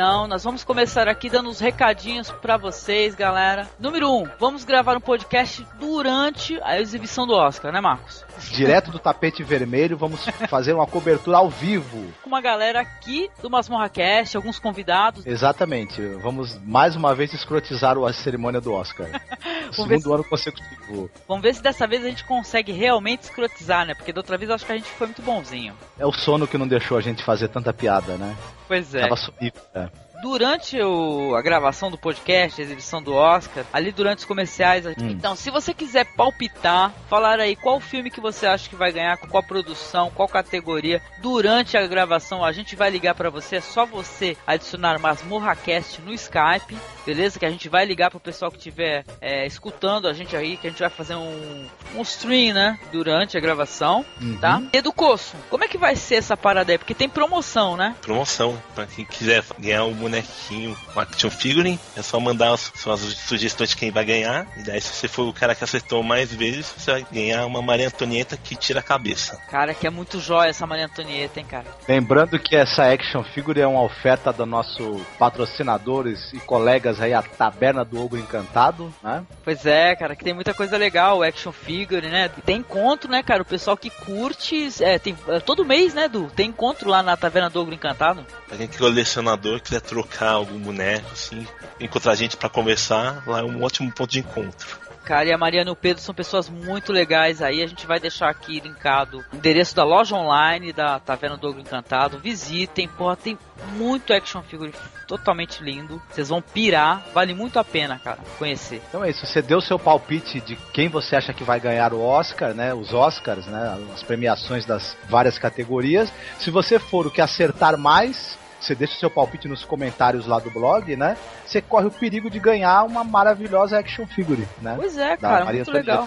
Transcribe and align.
Então, 0.00 0.26
nós 0.26 0.42
vamos 0.42 0.64
começar 0.64 1.08
aqui 1.08 1.28
dando 1.28 1.50
uns 1.50 1.60
recadinhos 1.60 2.30
para 2.30 2.56
vocês, 2.56 3.14
galera. 3.14 3.68
Número 3.78 4.08
1, 4.08 4.22
um, 4.22 4.28
vamos 4.38 4.64
gravar 4.64 4.96
um 4.96 5.00
podcast 5.00 5.62
durante 5.78 6.58
a 6.62 6.80
exibição 6.80 7.26
do 7.26 7.34
Oscar, 7.34 7.70
né, 7.70 7.82
Marcos? 7.82 8.24
Direto 8.50 8.90
do 8.90 8.98
tapete 8.98 9.42
vermelho, 9.42 9.98
vamos 9.98 10.24
fazer 10.48 10.72
uma 10.72 10.86
cobertura 10.86 11.36
ao 11.36 11.50
vivo. 11.50 12.02
Com 12.22 12.30
uma 12.30 12.40
galera 12.40 12.80
aqui 12.80 13.30
do 13.42 13.50
Masmorra 13.50 13.90
Cast, 13.90 14.38
alguns 14.38 14.58
convidados. 14.58 15.26
Exatamente. 15.26 16.00
Vamos 16.22 16.58
mais 16.64 16.96
uma 16.96 17.14
vez 17.14 17.34
escrotizar 17.34 17.98
a 17.98 18.12
cerimônia 18.14 18.58
do 18.62 18.72
Oscar. 18.72 19.06
Segundo 19.72 20.02
se... 20.02 20.12
ano 20.12 20.24
consecutivo. 20.24 21.10
Vamos 21.28 21.42
ver 21.42 21.54
se 21.54 21.62
dessa 21.62 21.86
vez 21.86 22.04
a 22.04 22.08
gente 22.08 22.24
consegue 22.24 22.72
realmente 22.72 23.22
escrotizar, 23.22 23.86
né? 23.86 23.94
Porque 23.94 24.12
da 24.12 24.20
outra 24.20 24.36
vez 24.36 24.48
eu 24.48 24.54
acho 24.54 24.66
que 24.66 24.72
a 24.72 24.76
gente 24.76 24.90
foi 24.90 25.06
muito 25.06 25.22
bonzinho. 25.22 25.74
É 25.98 26.06
o 26.06 26.12
sono 26.12 26.46
que 26.46 26.58
não 26.58 26.66
deixou 26.66 26.96
a 26.96 27.00
gente 27.00 27.22
fazer 27.24 27.48
tanta 27.48 27.72
piada, 27.72 28.16
né? 28.16 28.36
Pois 28.66 28.94
é. 28.94 29.02
Tava 29.02 29.16
subindo, 29.16 29.54
né? 29.74 29.90
Durante 30.22 30.80
o, 30.80 31.34
a 31.34 31.42
gravação 31.42 31.90
do 31.90 31.98
podcast, 31.98 32.60
a 32.60 32.64
exibição 32.64 33.02
do 33.02 33.14
Oscar, 33.14 33.64
ali 33.72 33.92
durante 33.92 34.18
os 34.18 34.24
comerciais. 34.24 34.86
Hum. 34.86 34.94
Então, 35.00 35.34
se 35.34 35.50
você 35.50 35.72
quiser 35.72 36.04
palpitar, 36.14 36.92
falar 37.08 37.40
aí 37.40 37.56
qual 37.56 37.80
filme 37.80 38.10
que 38.10 38.20
você 38.20 38.46
acha 38.46 38.68
que 38.68 38.76
vai 38.76 38.92
ganhar, 38.92 39.16
qual 39.16 39.42
produção, 39.42 40.10
qual 40.10 40.28
categoria, 40.28 41.02
durante 41.20 41.76
a 41.76 41.86
gravação, 41.86 42.44
a 42.44 42.52
gente 42.52 42.76
vai 42.76 42.90
ligar 42.90 43.14
para 43.14 43.30
você. 43.30 43.56
É 43.56 43.60
só 43.60 43.84
você 43.86 44.36
adicionar 44.46 44.98
MasmorraCast 44.98 46.00
no 46.02 46.12
Skype, 46.12 46.76
beleza? 47.04 47.38
Que 47.38 47.46
a 47.46 47.50
gente 47.50 47.68
vai 47.68 47.84
ligar 47.84 48.10
pro 48.10 48.20
pessoal 48.20 48.50
que 48.50 48.58
estiver 48.58 49.04
é, 49.20 49.46
escutando 49.46 50.08
a 50.08 50.12
gente 50.12 50.36
aí, 50.36 50.56
que 50.56 50.66
a 50.66 50.70
gente 50.70 50.80
vai 50.80 50.90
fazer 50.90 51.14
um, 51.14 51.66
um 51.94 52.02
stream, 52.02 52.54
né? 52.54 52.78
Durante 52.92 53.36
a 53.36 53.40
gravação, 53.40 54.04
uhum. 54.20 54.36
tá? 54.38 54.62
E 54.72 54.80
do 54.80 54.92
Coço, 54.92 55.36
como 55.48 55.64
é 55.64 55.68
que 55.68 55.78
vai 55.78 55.96
ser 55.96 56.16
essa 56.16 56.36
parada 56.36 56.72
aí? 56.72 56.78
Porque 56.78 56.94
tem 56.94 57.08
promoção, 57.08 57.76
né? 57.76 57.94
Promoção, 58.02 58.60
pra 58.74 58.86
quem 58.86 59.04
quiser 59.04 59.44
ganhar 59.58 59.84
um 59.84 59.94
bonequinho, 60.10 60.76
um 60.94 61.00
action 61.00 61.30
figurine, 61.30 61.78
é 61.96 62.02
só 62.02 62.18
mandar 62.18 62.52
as 62.52 62.72
suas 62.74 63.00
sugestões 63.00 63.70
de 63.70 63.76
quem 63.76 63.90
vai 63.90 64.04
ganhar. 64.04 64.46
E 64.56 64.62
daí, 64.62 64.80
se 64.80 64.92
você 64.92 65.08
for 65.08 65.28
o 65.28 65.32
cara 65.32 65.54
que 65.54 65.62
acertou 65.62 66.02
mais 66.02 66.32
vezes, 66.32 66.66
você 66.76 66.90
vai 66.90 67.06
ganhar 67.10 67.46
uma 67.46 67.62
Maria 67.62 67.86
Antonieta 67.86 68.36
que 68.36 68.56
tira 68.56 68.80
a 68.80 68.82
cabeça. 68.82 69.40
Cara, 69.48 69.72
que 69.72 69.86
é 69.86 69.90
muito 69.90 70.20
jóia 70.20 70.50
essa 70.50 70.66
Maria 70.66 70.86
Antonieta, 70.86 71.38
hein, 71.38 71.46
cara? 71.48 71.66
Lembrando 71.88 72.38
que 72.38 72.56
essa 72.56 72.90
action 72.92 73.22
figure 73.22 73.60
é 73.60 73.66
uma 73.66 73.82
oferta 73.82 74.32
do 74.32 74.44
nosso 74.44 75.00
patrocinadores 75.18 76.32
e 76.32 76.40
colegas 76.40 77.00
aí, 77.00 77.14
a 77.14 77.22
Taberna 77.22 77.84
do 77.84 78.02
Ogro 78.02 78.18
Encantado, 78.18 78.92
né? 79.02 79.24
Pois 79.44 79.64
é, 79.64 79.94
cara, 79.94 80.16
que 80.16 80.24
tem 80.24 80.34
muita 80.34 80.52
coisa 80.52 80.76
legal, 80.76 81.22
action 81.22 81.52
figure, 81.52 82.08
né? 82.08 82.28
Tem 82.44 82.56
encontro, 82.56 83.10
né, 83.10 83.22
cara? 83.22 83.42
O 83.42 83.46
pessoal 83.46 83.76
que 83.76 83.90
curte, 83.90 84.68
é, 84.80 84.98
tem 84.98 85.16
é, 85.28 85.38
todo 85.38 85.64
mês, 85.64 85.94
né, 85.94 86.08
Du? 86.08 86.30
Tem 86.34 86.48
encontro 86.48 86.88
lá 86.88 87.02
na 87.02 87.16
Taverna 87.16 87.48
do 87.48 87.60
Ogro 87.60 87.74
Encantado. 87.74 88.24
Pra 88.48 88.56
quem 88.56 88.66
é 88.66 88.78
colecionador 88.78 89.60
quiser 89.60 89.80
trocar 89.80 89.99
algum 90.20 90.58
boneco, 90.58 91.10
assim, 91.12 91.46
encontrar 91.78 92.14
gente 92.14 92.36
para 92.36 92.48
conversar, 92.48 93.22
lá 93.26 93.40
é 93.40 93.42
um 93.42 93.62
ótimo 93.62 93.90
ponto 93.92 94.10
de 94.10 94.20
encontro. 94.20 94.90
Cara, 95.04 95.28
e 95.28 95.32
a 95.32 95.38
Mariana 95.38 95.70
e 95.70 95.72
o 95.72 95.76
Pedro 95.76 96.00
são 96.00 96.14
pessoas 96.14 96.48
muito 96.48 96.92
legais 96.92 97.42
aí. 97.42 97.62
A 97.62 97.66
gente 97.66 97.86
vai 97.86 97.98
deixar 97.98 98.28
aqui 98.28 98.60
linkado 98.60 99.24
o 99.32 99.36
endereço 99.36 99.74
da 99.74 99.82
loja 99.82 100.14
online 100.14 100.72
da 100.72 101.00
Taverna 101.00 101.36
do 101.36 101.48
Ogro 101.48 101.60
Encantado. 101.60 102.18
Visitem, 102.18 102.86
porra, 102.86 103.16
tem 103.16 103.36
muito 103.76 104.12
action 104.12 104.42
figure 104.42 104.72
totalmente 105.08 105.64
lindo. 105.64 106.00
Vocês 106.08 106.28
vão 106.28 106.40
pirar, 106.40 107.04
vale 107.12 107.34
muito 107.34 107.58
a 107.58 107.64
pena, 107.64 107.98
cara, 107.98 108.18
conhecer. 108.38 108.80
Então 108.88 109.02
é 109.02 109.10
isso, 109.10 109.26
você 109.26 109.42
deu 109.42 109.60
seu 109.60 109.78
palpite 109.78 110.40
de 110.40 110.54
quem 110.72 110.88
você 110.88 111.16
acha 111.16 111.32
que 111.32 111.42
vai 111.42 111.58
ganhar 111.58 111.92
o 111.92 112.00
Oscar, 112.00 112.54
né? 112.54 112.72
Os 112.72 112.92
Oscars, 112.92 113.46
né? 113.46 113.80
As 113.92 114.04
premiações 114.04 114.64
das 114.64 114.96
várias 115.08 115.38
categorias. 115.38 116.12
Se 116.38 116.50
você 116.50 116.78
for 116.78 117.08
o 117.08 117.10
que 117.10 117.20
acertar 117.20 117.76
mais, 117.76 118.38
você 118.60 118.74
deixa 118.74 118.94
o 118.94 118.98
seu 118.98 119.10
palpite 119.10 119.48
nos 119.48 119.64
comentários 119.64 120.26
lá 120.26 120.38
do 120.38 120.50
blog, 120.50 120.94
né? 120.94 121.16
Você 121.46 121.62
corre 121.62 121.86
o 121.86 121.90
perigo 121.90 122.30
de 122.30 122.38
ganhar 122.38 122.84
uma 122.84 123.02
maravilhosa 123.02 123.78
action 123.78 124.06
figure, 124.06 124.46
né? 124.60 124.74
Pois 124.76 124.96
é, 124.96 125.16
cara, 125.16 125.46
muito 125.46 125.70
legal. 125.72 126.06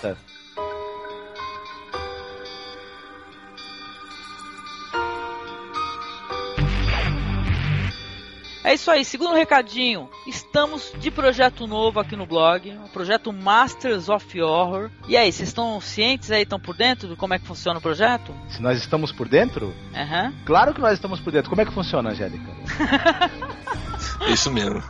É 8.63 8.73
isso 8.73 8.89
aí, 8.89 9.03
segundo 9.03 9.33
recadinho, 9.33 10.09
estamos 10.25 10.93
de 10.97 11.11
projeto 11.11 11.67
novo 11.67 11.99
aqui 11.99 12.15
no 12.15 12.25
blog, 12.25 12.69
o 12.85 12.89
projeto 12.89 13.33
Masters 13.33 14.07
of 14.07 14.41
Horror. 14.41 14.89
E 15.07 15.17
aí, 15.17 15.31
vocês 15.31 15.49
estão 15.49 15.81
cientes 15.81 16.31
aí, 16.31 16.43
estão 16.43 16.59
por 16.59 16.75
dentro 16.75 17.07
de 17.07 17.15
como 17.15 17.33
é 17.33 17.39
que 17.39 17.45
funciona 17.45 17.79
o 17.79 17.81
projeto? 17.81 18.33
Se 18.47 18.61
nós 18.61 18.77
estamos 18.77 19.11
por 19.11 19.27
dentro? 19.27 19.67
Uhum. 19.67 20.33
Claro 20.45 20.73
que 20.73 20.79
nós 20.79 20.93
estamos 20.93 21.19
por 21.19 21.33
dentro. 21.33 21.49
Como 21.49 21.61
é 21.61 21.65
que 21.65 21.73
funciona, 21.73 22.11
Angélica? 22.11 22.49
Isso 24.27 24.51
mesmo. 24.51 24.81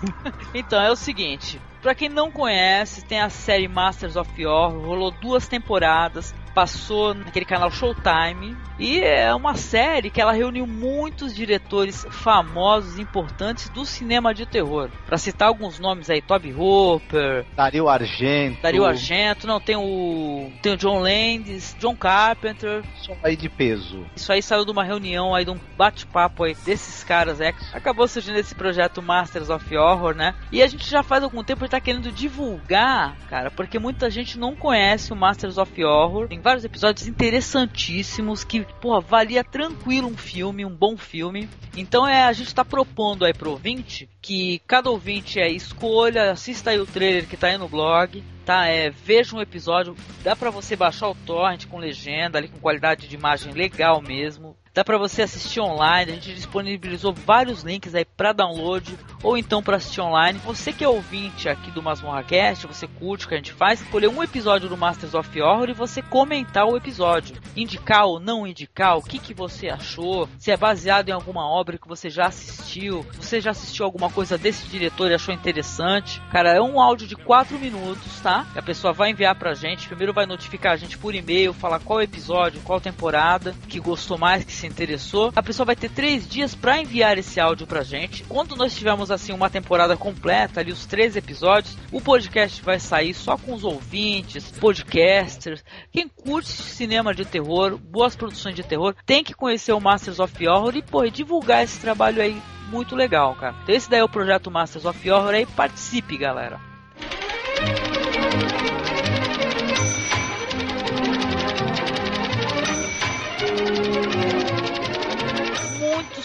Então, 0.54 0.82
é 0.82 0.92
o 0.92 0.96
seguinte, 0.96 1.60
para 1.82 1.96
quem 1.96 2.10
não 2.10 2.32
conhece, 2.32 3.06
tem 3.06 3.20
a 3.20 3.30
série 3.30 3.68
Masters 3.68 4.16
of 4.16 4.46
Horror, 4.46 4.86
rolou 4.86 5.12
duas 5.12 5.48
temporadas, 5.48 6.34
passou 6.54 7.14
naquele 7.14 7.46
canal 7.46 7.72
Showtime 7.72 8.56
e 8.80 9.00
é 9.00 9.34
uma 9.34 9.56
série 9.56 10.10
que 10.10 10.20
ela 10.20 10.32
reuniu 10.32 10.66
muitos 10.66 11.34
diretores 11.36 12.06
famosos, 12.10 12.98
importantes 12.98 13.70
do 13.70 13.86
cinema 13.86 14.34
de 14.34 14.46
terror. 14.46 14.90
Para 15.06 15.18
citar 15.18 15.48
alguns 15.48 15.80
nomes 15.80 16.10
aí, 16.10 16.22
Toby 16.22 16.54
Hooper, 16.54 17.46
Dario 17.56 17.88
Argento, 17.88 18.62
Dario 18.62 18.86
Argento, 18.86 19.46
não 19.46 19.60
tem 19.60 19.76
o 19.76 20.52
tem 20.62 20.74
o 20.74 20.78
John 20.78 21.00
Landis, 21.00 21.76
John 21.80 21.96
Carpenter, 21.96 22.84
só 23.02 23.16
aí 23.24 23.36
de 23.36 23.50
peso. 23.50 24.06
Isso 24.16 24.32
aí 24.32 24.42
saiu 24.42 24.66
de 24.66 24.72
uma 24.72 24.84
reunião 24.84 25.36
aí 25.36 25.46
de 25.46 25.52
um 25.52 25.60
bate-papo 25.78 26.44
aí 26.44 26.56
desses 26.66 27.04
caras, 27.04 27.40
é, 27.40 27.54
acabou 27.74 28.08
surgindo 28.08 28.38
esse 28.38 28.56
projeto 28.56 29.02
Masters 29.02 29.50
of 29.50 29.76
Horror, 29.76 30.16
né? 30.16 30.34
E 30.52 30.62
a 30.62 30.68
gente 30.68 30.90
já 30.90 31.04
faz 31.04 31.24
algum 31.24 31.44
tempo 31.44 31.68
tá 31.68 31.80
querendo 31.80 32.12
divulgar, 32.12 33.16
cara, 33.30 33.50
porque 33.50 33.80
muita 33.80 34.10
gente 34.10 34.38
não 34.38 34.56
conhece 34.56 35.12
o 35.12 35.16
Masters 35.16 35.58
of 35.58 35.84
Horror. 35.84 36.28
Tem 36.28 36.40
vários 36.44 36.66
episódios 36.66 37.08
interessantíssimos 37.08 38.44
que, 38.44 38.66
pô, 38.82 39.00
valia 39.00 39.44
tranquilo 39.44 40.10
um 40.10 40.18
filme, 40.18 40.66
um 40.66 40.76
bom 40.76 40.98
filme. 40.98 41.50
Então 41.76 42.06
é, 42.06 42.24
a 42.24 42.34
gente 42.34 42.54
tá 42.54 42.66
propondo 42.66 43.24
aí 43.24 43.34
pro 43.34 43.52
ouvinte 43.52 44.10
que 44.22 44.60
cada 44.68 44.90
ouvinte 44.90 45.40
é 45.40 45.50
escolha, 45.50 46.32
assista 46.32 46.72
aí 46.72 46.80
o 46.80 46.86
trailer 46.86 47.28
que 47.28 47.38
tá 47.38 47.48
aí 47.48 47.58
no 47.58 47.70
blog, 47.70 48.22
tá? 48.46 48.68
É, 48.68 48.90
veja 48.90 49.36
um 49.36 49.42
episódio, 49.42 49.96
dá 50.22 50.36
para 50.36 50.52
você 50.52 50.76
baixar 50.76 51.08
o 51.08 51.16
torrent 51.16 51.66
com 51.66 51.80
legenda 51.80 52.38
ali 52.38 52.50
com 52.50 52.60
qualidade 52.60 53.08
de 53.08 53.16
imagem 53.16 53.54
legal 53.54 54.02
mesmo. 54.02 54.56
Dá 54.74 54.84
para 54.84 54.98
você 54.98 55.22
assistir 55.22 55.60
online, 55.60 56.12
a 56.12 56.16
gente 56.16 56.34
disponibilizou 56.34 57.14
vários 57.14 57.62
links 57.62 57.94
aí 57.94 58.04
para 58.04 58.34
download 58.34 58.98
ou 59.22 59.38
então 59.38 59.62
para 59.62 59.78
assistir 59.78 60.02
online. 60.02 60.40
Você 60.44 60.74
que 60.74 60.84
é 60.84 60.90
ouvinte 60.90 61.48
aqui 61.48 61.70
do 61.70 61.84
Masmorra 61.84 62.24
Cast, 62.24 62.66
você 62.66 62.88
curte 62.88 63.26
o 63.26 63.30
que 63.30 63.36
a 63.36 63.38
gente 63.38 63.54
faz, 63.54 63.82
escolher 63.82 64.08
um 64.08 64.24
episódio 64.24 64.68
do 64.68 64.76
Masters 64.76 65.14
of 65.14 65.40
Horror 65.40 65.70
e 65.70 65.74
você 65.74 66.02
comentar 66.02 66.66
o 66.66 66.76
episódio. 66.76 67.36
Indicar 67.56 68.06
ou 68.06 68.20
não 68.20 68.48
indicar, 68.48 68.98
o 68.98 69.04
que, 69.04 69.20
que 69.20 69.32
você 69.32 69.70
achou, 69.70 70.28
se 70.40 70.50
é 70.50 70.58
baseado 70.58 71.10
em 71.10 71.12
alguma 71.12 71.48
obra 71.48 71.78
que 71.78 71.88
você 71.88 72.10
já 72.10 72.26
assistiu, 72.26 73.06
você 73.14 73.40
já 73.40 73.52
assistiu 73.52 73.86
alguma 73.86 74.10
coisa 74.10 74.40
desse 74.40 74.68
diretor 74.68 75.12
e 75.12 75.14
achou 75.14 75.36
interessante. 75.36 76.20
Cara, 76.32 76.50
é 76.50 76.62
um 76.62 76.82
áudio 76.82 77.08
de 77.08 77.16
4 77.16 77.60
minutos, 77.60 78.20
tá? 78.22 78.48
A 78.56 78.62
pessoa 78.62 78.92
vai 78.92 79.12
enviar 79.12 79.36
pra 79.36 79.54
gente, 79.54 79.88
primeiro 79.88 80.14
vai 80.14 80.26
notificar 80.26 80.74
a 80.74 80.78
gente 80.78 80.98
por 80.98 81.14
e-mail, 81.14 81.54
falar 81.54 81.80
qual 81.80 82.02
episódio, 82.02 82.60
qual 82.62 82.82
temporada, 82.82 83.54
que 83.70 83.80
gostou 83.80 84.18
mais, 84.18 84.44
que 84.44 84.52
se 84.52 84.63
interessou, 84.68 85.32
a 85.36 85.44
pessoa 85.44 85.66
vai 85.66 85.76
ter 85.76 85.90
três 85.90 86.28
dias 86.28 86.56
para 86.56 86.80
enviar 86.80 87.18
esse 87.18 87.40
áudio 87.40 87.68
pra 87.68 87.84
gente. 87.84 88.24
Quando 88.24 88.56
nós 88.56 88.76
tivermos 88.76 89.12
assim 89.12 89.34
uma 89.34 89.50
temporada 89.50 89.96
completa, 89.96 90.60
ali 90.60 90.72
os 90.72 90.86
três 90.86 91.16
episódios, 91.16 91.78
o 91.92 92.02
podcast 92.02 92.62
vai 92.62 92.80
sair 92.80 93.14
só 93.14 93.38
com 93.38 93.54
os 93.54 93.64
ouvintes, 93.64 94.52
podcasters, 94.52 95.64
quem 95.92 96.08
curte 96.08 96.50
cinema 96.50 97.14
de 97.14 97.26
terror, 97.26 97.78
boas 97.78 98.16
produções 98.16 98.56
de 98.56 98.64
terror, 98.64 98.96
tem 99.06 99.24
que 99.24 99.34
conhecer 99.34 99.74
o 99.74 99.82
Masters 99.82 100.20
of 100.20 100.48
Horror 100.48 100.76
e 100.76 100.82
pô, 100.82 101.08
divulgar 101.10 101.64
esse 101.64 101.80
trabalho 101.80 102.22
aí 102.22 102.42
muito 102.70 102.96
legal, 102.96 103.36
cara. 103.36 103.56
Então 103.64 103.76
esse 103.76 103.90
daí 103.90 104.00
é 104.00 104.04
o 104.04 104.10
projeto 104.10 104.50
Masters 104.50 104.86
of 104.86 105.10
Horror 105.10 105.34
aí, 105.34 105.46
participe, 105.46 106.18
galera. 106.18 106.73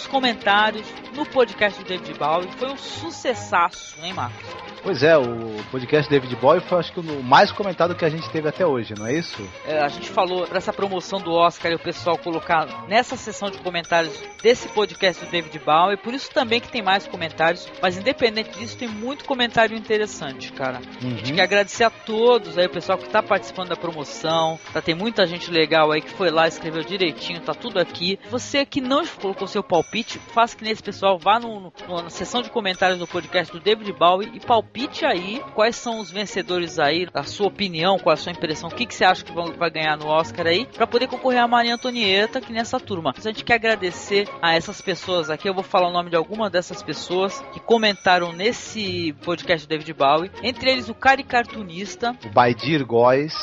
Comentários 0.08 0.86
no 1.18 1.26
podcast 1.26 1.82
do 1.82 1.88
David 1.88 2.16
Bowie. 2.16 2.48
Foi 2.56 2.68
um 2.70 2.76
sucessaço, 2.76 3.96
hein, 4.02 4.12
Marcos? 4.12 4.68
Pois 4.82 5.02
é, 5.02 5.18
o 5.18 5.62
podcast 5.70 6.08
David 6.08 6.36
Bowie 6.36 6.60
foi 6.60 6.78
acho 6.78 6.92
que 6.92 7.00
o 7.00 7.22
mais 7.22 7.50
comentado 7.50 7.94
que 7.94 8.04
a 8.04 8.08
gente 8.08 8.30
teve 8.30 8.48
até 8.48 8.64
hoje, 8.64 8.94
não 8.96 9.06
é 9.06 9.14
isso? 9.14 9.42
É, 9.66 9.80
a 9.80 9.88
gente 9.88 10.08
falou 10.08 10.46
essa 10.52 10.72
promoção 10.72 11.20
do 11.20 11.32
Oscar 11.32 11.72
e 11.72 11.74
o 11.74 11.78
pessoal 11.78 12.16
colocar 12.16 12.86
nessa 12.86 13.16
sessão 13.16 13.50
de 13.50 13.58
comentários 13.58 14.14
desse 14.42 14.68
podcast 14.68 15.24
do 15.24 15.30
David 15.30 15.58
Bowie, 15.58 15.96
por 15.96 16.14
isso 16.14 16.30
também 16.30 16.60
que 16.60 16.68
tem 16.68 16.80
mais 16.80 17.06
comentários, 17.06 17.70
mas 17.82 17.98
independente 17.98 18.56
disso 18.58 18.78
tem 18.78 18.88
muito 18.88 19.24
comentário 19.24 19.76
interessante, 19.76 20.52
cara. 20.52 20.80
Uhum. 21.02 21.12
A 21.12 21.16
gente 21.16 21.32
quer 21.32 21.42
agradecer 21.42 21.84
a 21.84 21.90
todos 21.90 22.56
aí, 22.56 22.66
o 22.66 22.70
pessoal 22.70 22.96
que 22.96 23.08
tá 23.08 23.22
participando 23.22 23.70
da 23.70 23.76
promoção, 23.76 24.58
tá, 24.72 24.80
tem 24.80 24.94
muita 24.94 25.26
gente 25.26 25.50
legal 25.50 25.90
aí 25.90 26.00
que 26.00 26.10
foi 26.10 26.30
lá, 26.30 26.46
escreveu 26.46 26.84
direitinho, 26.84 27.40
tá 27.40 27.52
tudo 27.52 27.80
aqui. 27.80 28.18
Você 28.30 28.64
que 28.64 28.80
não 28.80 29.04
colocou 29.06 29.48
seu 29.48 29.62
palpite, 29.62 30.18
faça 30.32 30.56
que 30.56 30.64
nesse 30.64 30.82
pessoal, 30.82 31.07
vá 31.16 31.38
no, 31.38 31.60
no, 31.60 32.02
na 32.02 32.10
sessão 32.10 32.42
de 32.42 32.50
comentários 32.50 32.98
do 32.98 33.06
podcast 33.06 33.52
do 33.52 33.60
David 33.60 33.92
Bowie 33.92 34.30
e 34.34 34.40
palpite 34.40 35.04
aí 35.06 35.42
quais 35.54 35.76
são 35.76 36.00
os 36.00 36.10
vencedores 36.10 36.78
aí, 36.78 37.08
a 37.14 37.22
sua 37.22 37.46
opinião, 37.46 37.98
qual 37.98 38.14
a 38.14 38.16
sua 38.16 38.32
impressão, 38.32 38.68
o 38.68 38.74
que, 38.74 38.84
que 38.84 38.94
você 38.94 39.04
acha 39.04 39.24
que 39.24 39.32
vai 39.32 39.70
ganhar 39.70 39.96
no 39.96 40.06
Oscar 40.08 40.46
aí, 40.46 40.66
para 40.66 40.86
poder 40.86 41.06
concorrer 41.06 41.40
a 41.40 41.48
Maria 41.48 41.74
Antonieta 41.74 42.38
aqui 42.38 42.52
nessa 42.52 42.80
turma. 42.80 43.14
A 43.16 43.20
gente 43.20 43.44
quer 43.44 43.54
agradecer 43.54 44.28
a 44.42 44.54
essas 44.54 44.80
pessoas 44.80 45.30
aqui, 45.30 45.48
eu 45.48 45.54
vou 45.54 45.62
falar 45.64 45.88
o 45.88 45.92
nome 45.92 46.10
de 46.10 46.16
alguma 46.16 46.50
dessas 46.50 46.82
pessoas 46.82 47.40
que 47.52 47.60
comentaram 47.60 48.32
nesse 48.32 49.14
podcast 49.24 49.66
do 49.66 49.70
David 49.70 49.92
Bowie, 49.92 50.30
entre 50.42 50.70
eles 50.70 50.88
o 50.88 50.94
caricatunista, 50.94 52.16
o 52.24 52.30
Baidir 52.30 52.84
Góes, 52.84 53.34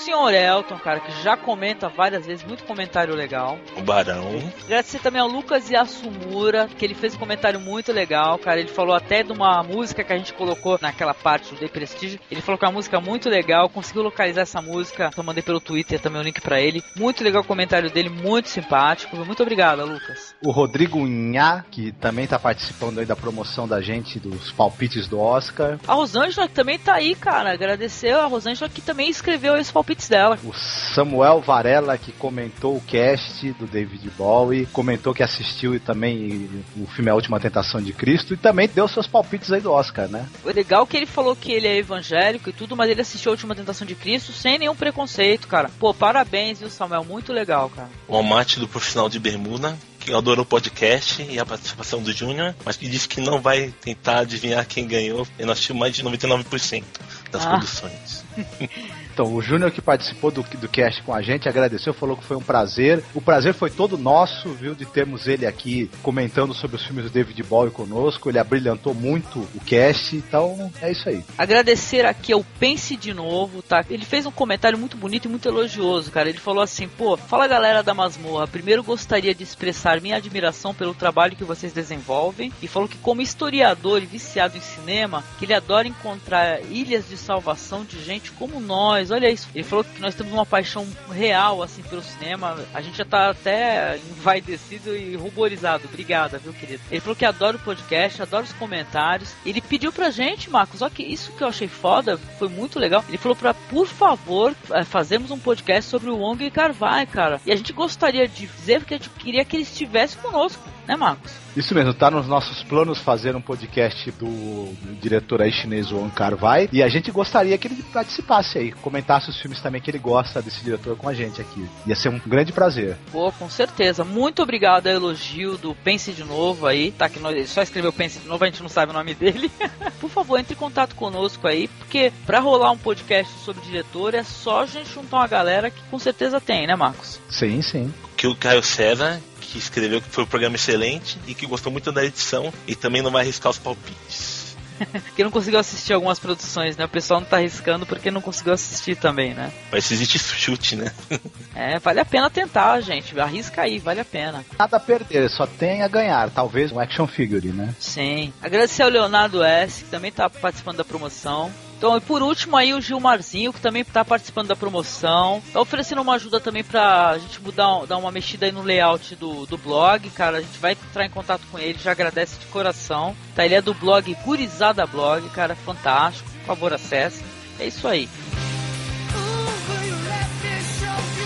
senhor 0.00 0.32
Elton, 0.32 0.78
cara, 0.78 1.00
que 1.00 1.12
já 1.22 1.36
comenta 1.36 1.88
várias 1.88 2.26
vezes, 2.26 2.44
muito 2.44 2.64
comentário 2.64 3.14
legal. 3.14 3.58
O 3.76 3.82
Barão. 3.82 4.26
Agradecer 4.64 4.98
também 5.00 5.20
ao 5.20 5.28
Lucas 5.28 5.70
Yasumura, 5.70 6.68
que 6.68 6.84
ele 6.84 6.94
fez 6.94 7.14
um 7.14 7.18
comentário 7.18 7.60
muito 7.60 7.92
legal, 7.92 8.38
cara. 8.38 8.60
Ele 8.60 8.68
falou 8.68 8.94
até 8.94 9.22
de 9.22 9.32
uma 9.32 9.62
música 9.62 10.02
que 10.02 10.12
a 10.12 10.16
gente 10.16 10.32
colocou 10.32 10.78
naquela 10.80 11.14
parte 11.14 11.54
do 11.54 11.60
The 11.60 11.68
Prestige. 11.68 12.20
Ele 12.30 12.40
falou 12.40 12.58
que 12.58 12.64
é 12.64 12.68
uma 12.68 12.74
música 12.74 13.00
muito 13.00 13.28
legal, 13.28 13.68
conseguiu 13.68 14.02
localizar 14.02 14.42
essa 14.42 14.62
música. 14.62 15.10
Eu 15.16 15.22
mandei 15.22 15.42
pelo 15.42 15.60
Twitter 15.60 16.00
também 16.00 16.20
o 16.20 16.24
link 16.24 16.40
para 16.40 16.60
ele. 16.60 16.82
Muito 16.96 17.22
legal 17.22 17.42
o 17.42 17.46
comentário 17.46 17.90
dele, 17.90 18.08
muito 18.08 18.48
simpático. 18.48 19.16
Muito 19.16 19.42
obrigado, 19.42 19.84
Lucas. 19.84 20.34
O 20.42 20.50
Rodrigo 20.50 21.06
Nha, 21.06 21.64
que 21.70 21.92
também 21.92 22.26
tá 22.26 22.38
participando 22.38 22.98
aí 22.98 23.06
da 23.06 23.16
promoção 23.16 23.68
da 23.68 23.80
gente, 23.80 24.18
dos 24.18 24.50
palpites 24.52 25.06
do 25.06 25.20
Oscar. 25.20 25.78
A 25.86 25.94
Rosângela 25.94 26.48
também 26.48 26.78
tá 26.78 26.94
aí, 26.94 27.14
cara. 27.14 27.52
Agradecer 27.52 28.12
a 28.12 28.26
Rosângela 28.26 28.70
que 28.70 28.80
também 28.80 29.10
escreveu 29.10 29.56
esse 29.56 29.72
palpites 29.90 30.08
dela. 30.08 30.38
O 30.44 30.52
Samuel 30.52 31.40
Varela, 31.40 31.98
que 31.98 32.12
comentou 32.12 32.76
o 32.76 32.80
cast 32.80 33.52
do 33.52 33.66
David 33.66 34.10
Bowie, 34.16 34.66
comentou 34.66 35.12
que 35.12 35.22
assistiu 35.22 35.74
e 35.74 35.80
também 35.80 36.64
o 36.76 36.86
filme 36.86 37.10
A 37.10 37.14
Última 37.14 37.40
Tentação 37.40 37.82
de 37.82 37.92
Cristo 37.92 38.34
e 38.34 38.36
também 38.36 38.68
deu 38.68 38.86
seus 38.86 39.06
palpites 39.06 39.50
aí 39.50 39.60
do 39.60 39.72
Oscar, 39.72 40.08
né? 40.08 40.26
Foi 40.42 40.52
legal 40.52 40.86
que 40.86 40.96
ele 40.96 41.06
falou 41.06 41.34
que 41.34 41.52
ele 41.52 41.66
é 41.66 41.76
evangélico 41.76 42.50
e 42.50 42.52
tudo, 42.52 42.76
mas 42.76 42.88
ele 42.88 43.00
assistiu 43.00 43.30
A 43.30 43.34
Última 43.34 43.54
Tentação 43.54 43.86
de 43.86 43.94
Cristo 43.94 44.32
sem 44.32 44.58
nenhum 44.58 44.76
preconceito, 44.76 45.48
cara. 45.48 45.70
Pô, 45.78 45.92
parabéns, 45.92 46.60
viu, 46.60 46.70
Samuel? 46.70 47.04
Muito 47.04 47.32
legal, 47.32 47.68
cara. 47.70 47.88
O 48.06 48.16
Amate 48.16 48.60
do 48.60 48.68
Profissional 48.68 49.08
de 49.08 49.18
Bermuda, 49.18 49.76
que 49.98 50.12
adorou 50.14 50.44
o 50.44 50.48
podcast 50.48 51.22
e 51.22 51.38
a 51.38 51.44
participação 51.44 52.02
do 52.02 52.12
Júnior, 52.12 52.54
mas 52.64 52.76
que 52.76 52.88
disse 52.88 53.08
que 53.08 53.20
não 53.20 53.40
vai 53.40 53.72
tentar 53.80 54.20
adivinhar 54.20 54.66
quem 54.66 54.86
ganhou. 54.86 55.26
E 55.38 55.44
nós 55.44 55.60
tínhamos 55.60 55.80
mais 55.80 55.94
de 55.94 56.02
99% 56.02 56.84
das 57.30 57.44
ah. 57.44 57.50
produções. 57.50 58.24
Então, 59.20 59.34
o 59.34 59.42
Júnior 59.42 59.70
que 59.70 59.82
participou 59.82 60.30
do, 60.30 60.42
do 60.42 60.66
cast 60.66 61.02
com 61.02 61.12
a 61.12 61.20
gente 61.20 61.46
agradeceu, 61.46 61.92
falou 61.92 62.16
que 62.16 62.24
foi 62.24 62.38
um 62.38 62.42
prazer. 62.42 63.04
O 63.14 63.20
prazer 63.20 63.52
foi 63.52 63.68
todo 63.68 63.98
nosso, 63.98 64.48
viu, 64.48 64.74
de 64.74 64.86
termos 64.86 65.28
ele 65.28 65.44
aqui 65.44 65.90
comentando 66.02 66.54
sobre 66.54 66.78
os 66.78 66.86
filmes 66.86 67.04
do 67.04 67.10
David 67.10 67.42
Bowie 67.42 67.70
conosco. 67.70 68.30
Ele 68.30 68.38
abrilhantou 68.38 68.94
muito 68.94 69.40
o 69.54 69.60
cast, 69.60 70.16
então 70.16 70.72
é 70.80 70.90
isso 70.90 71.06
aí. 71.06 71.22
Agradecer 71.36 72.06
aqui 72.06 72.32
ao 72.32 72.42
Pense 72.58 72.96
de 72.96 73.12
Novo, 73.12 73.60
tá? 73.60 73.84
Ele 73.90 74.06
fez 74.06 74.24
um 74.24 74.30
comentário 74.30 74.78
muito 74.78 74.96
bonito 74.96 75.26
e 75.26 75.28
muito 75.28 75.46
elogioso, 75.46 76.10
cara. 76.10 76.30
Ele 76.30 76.38
falou 76.38 76.62
assim: 76.62 76.88
pô, 76.88 77.14
fala 77.18 77.46
galera 77.46 77.82
da 77.82 77.92
masmorra, 77.92 78.48
primeiro 78.48 78.82
gostaria 78.82 79.34
de 79.34 79.42
expressar 79.42 80.00
minha 80.00 80.16
admiração 80.16 80.72
pelo 80.72 80.94
trabalho 80.94 81.36
que 81.36 81.44
vocês 81.44 81.74
desenvolvem 81.74 82.50
e 82.62 82.66
falou 82.66 82.88
que, 82.88 82.96
como 82.96 83.20
historiador 83.20 84.02
e 84.02 84.06
viciado 84.06 84.56
em 84.56 84.62
cinema, 84.62 85.22
que 85.38 85.44
ele 85.44 85.52
adora 85.52 85.86
encontrar 85.86 86.62
ilhas 86.70 87.06
de 87.06 87.18
salvação 87.18 87.84
de 87.84 88.02
gente 88.02 88.32
como 88.32 88.58
nós 88.58 89.09
olha 89.10 89.30
isso. 89.30 89.48
Ele 89.54 89.64
falou 89.64 89.84
que 89.84 90.00
nós 90.00 90.14
temos 90.14 90.32
uma 90.32 90.46
paixão 90.46 90.86
real, 91.10 91.62
assim, 91.62 91.82
pelo 91.82 92.02
cinema. 92.02 92.58
A 92.72 92.80
gente 92.80 92.98
já 92.98 93.04
tá 93.04 93.30
até 93.30 93.98
envaidecido 94.10 94.96
e 94.96 95.16
ruborizado. 95.16 95.84
Obrigada, 95.86 96.38
viu, 96.38 96.52
querido? 96.52 96.82
Ele 96.90 97.00
falou 97.00 97.16
que 97.16 97.24
adora 97.24 97.56
o 97.56 97.60
podcast, 97.60 98.22
adora 98.22 98.44
os 98.44 98.52
comentários. 98.52 99.34
Ele 99.44 99.60
pediu 99.60 99.92
pra 99.92 100.10
gente, 100.10 100.50
Marcos, 100.50 100.82
olha 100.82 100.90
que 100.90 101.02
isso 101.02 101.32
que 101.32 101.42
eu 101.42 101.48
achei 101.48 101.68
foda, 101.68 102.18
foi 102.38 102.48
muito 102.48 102.78
legal. 102.78 103.04
Ele 103.08 103.18
falou 103.18 103.36
pra, 103.36 103.54
por 103.54 103.86
favor, 103.86 104.54
fazermos 104.86 105.30
um 105.30 105.38
podcast 105.38 105.90
sobre 105.90 106.10
o 106.10 106.16
Wong 106.16 106.44
e 106.44 106.50
Carvai, 106.50 107.06
cara. 107.06 107.40
E 107.44 107.52
a 107.52 107.56
gente 107.56 107.72
gostaria 107.72 108.26
de 108.26 108.46
dizer 108.46 108.84
que 108.84 108.94
a 108.94 108.96
gente 108.96 109.10
queria 109.10 109.44
que 109.44 109.56
ele 109.56 109.62
estivesse 109.62 110.16
conosco, 110.16 110.62
né, 110.86 110.96
Marcos? 110.96 111.32
Isso 111.56 111.74
mesmo, 111.74 111.92
tá 111.92 112.10
nos 112.10 112.28
nossos 112.28 112.62
planos 112.62 112.98
fazer 112.98 113.34
um 113.34 113.40
podcast 113.40 114.10
do, 114.12 114.26
do 114.26 115.00
diretor 115.00 115.42
aí 115.42 115.50
chinês 115.50 115.90
Wong 115.90 116.10
Kar 116.12 116.36
Wai 116.36 116.68
e 116.72 116.80
a 116.82 116.88
gente 116.88 117.10
gostaria 117.10 117.58
que 117.58 117.66
ele 117.66 117.82
participasse 117.92 118.58
aí, 118.58 118.72
comentasse 118.72 119.30
os 119.30 119.40
filmes 119.40 119.60
também 119.60 119.80
que 119.80 119.90
ele 119.90 119.98
gosta 119.98 120.40
desse 120.40 120.62
diretor 120.62 120.96
com 120.96 121.08
a 121.08 121.14
gente 121.14 121.40
aqui. 121.40 121.68
Ia 121.86 121.96
ser 121.96 122.08
um 122.08 122.20
grande 122.24 122.52
prazer. 122.52 122.96
Pô, 123.10 123.32
com 123.32 123.50
certeza. 123.50 124.04
Muito 124.04 124.42
obrigado 124.42 124.86
ao 124.86 124.92
elogio 124.92 125.58
do 125.58 125.74
Pense 125.74 126.12
de 126.12 126.22
Novo 126.22 126.66
aí, 126.66 126.92
tá? 126.92 127.08
Que 127.08 127.18
nós, 127.18 127.50
só 127.50 127.62
escreveu 127.62 127.92
Pense 127.92 128.20
de 128.20 128.28
Novo, 128.28 128.44
a 128.44 128.46
gente 128.46 128.62
não 128.62 128.68
sabe 128.68 128.90
o 128.90 128.94
nome 128.94 129.14
dele. 129.14 129.50
Por 130.00 130.08
favor, 130.08 130.38
entre 130.38 130.54
em 130.54 130.58
contato 130.58 130.94
conosco 130.94 131.48
aí, 131.48 131.66
porque 131.66 132.12
pra 132.24 132.38
rolar 132.38 132.70
um 132.70 132.78
podcast 132.78 133.32
sobre 133.44 133.62
diretor 133.62 134.14
é 134.14 134.22
só 134.22 134.62
a 134.62 134.66
gente 134.66 134.92
juntar 134.92 135.18
uma 135.18 135.26
galera 135.26 135.70
que 135.70 135.82
com 135.90 135.98
certeza 135.98 136.40
tem, 136.40 136.66
né, 136.66 136.76
Marcos? 136.76 137.20
Sim, 137.28 137.60
sim. 137.60 137.92
Que 138.16 138.26
o 138.26 138.36
Caio 138.36 138.62
César 138.62 139.20
que 139.50 139.58
escreveu 139.58 140.00
que 140.00 140.08
foi 140.08 140.24
um 140.24 140.26
programa 140.26 140.56
excelente 140.56 141.18
e 141.26 141.34
que 141.34 141.46
gostou 141.46 141.72
muito 141.72 141.90
da 141.90 142.04
edição 142.04 142.52
e 142.66 142.74
também 142.74 143.02
não 143.02 143.10
vai 143.10 143.22
arriscar 143.22 143.50
os 143.50 143.58
palpites. 143.58 144.50
que 145.14 145.22
não 145.22 145.30
conseguiu 145.30 145.58
assistir 145.58 145.92
algumas 145.92 146.18
produções, 146.18 146.76
né? 146.76 146.84
O 146.84 146.88
pessoal 146.88 147.20
não 147.20 147.26
tá 147.26 147.36
arriscando 147.36 147.84
porque 147.84 148.10
não 148.10 148.20
conseguiu 148.20 148.52
assistir 148.52 148.96
também, 148.96 149.34
né? 149.34 149.52
Mas 149.70 149.90
existe 149.90 150.18
chute, 150.18 150.76
né? 150.76 150.92
é, 151.54 151.78
vale 151.78 152.00
a 152.00 152.04
pena 152.04 152.30
tentar, 152.30 152.80
gente. 152.80 153.18
Arrisca 153.18 153.62
aí, 153.62 153.78
vale 153.78 154.00
a 154.00 154.04
pena. 154.04 154.44
Nada 154.58 154.76
a 154.76 154.80
perder, 154.80 155.28
só 155.28 155.46
tem 155.46 155.82
a 155.82 155.88
ganhar. 155.88 156.30
Talvez 156.30 156.72
um 156.72 156.80
action 156.80 157.06
figure, 157.06 157.48
né? 157.48 157.74
Sim. 157.78 158.32
Agradecer 158.40 158.82
ao 158.82 158.88
Leonardo 158.88 159.42
S, 159.42 159.84
que 159.84 159.90
também 159.90 160.10
tá 160.10 160.30
participando 160.30 160.78
da 160.78 160.84
promoção. 160.84 161.52
Então, 161.80 161.96
e 161.96 162.00
por 162.02 162.22
último 162.22 162.58
aí 162.58 162.74
o 162.74 162.80
Gilmarzinho, 162.82 163.54
que 163.54 163.60
também 163.60 163.80
está 163.80 164.04
participando 164.04 164.48
da 164.48 164.54
promoção. 164.54 165.42
Tá 165.50 165.62
oferecendo 165.62 166.02
uma 166.02 166.16
ajuda 166.16 166.38
também 166.38 166.62
pra 166.62 167.16
gente 167.16 167.40
mudar, 167.40 167.86
dar 167.86 167.96
uma 167.96 168.12
mexida 168.12 168.44
aí 168.44 168.52
no 168.52 168.60
layout 168.60 169.16
do, 169.16 169.46
do 169.46 169.56
blog, 169.56 170.10
cara. 170.10 170.36
A 170.36 170.40
gente 170.42 170.58
vai 170.58 170.72
entrar 170.72 171.06
em 171.06 171.10
contato 171.10 171.40
com 171.50 171.58
ele, 171.58 171.78
já 171.82 171.92
agradece 171.92 172.38
de 172.38 172.44
coração. 172.48 173.16
Tá, 173.34 173.46
ele 173.46 173.54
é 173.54 173.62
do 173.62 173.72
blog 173.72 174.14
Gurizada 174.26 174.86
Blog, 174.86 175.26
cara, 175.30 175.56
fantástico. 175.56 176.28
Por 176.40 176.48
favor, 176.48 176.74
acesse. 176.74 177.24
É 177.58 177.66
isso 177.66 177.88
aí. 177.88 178.10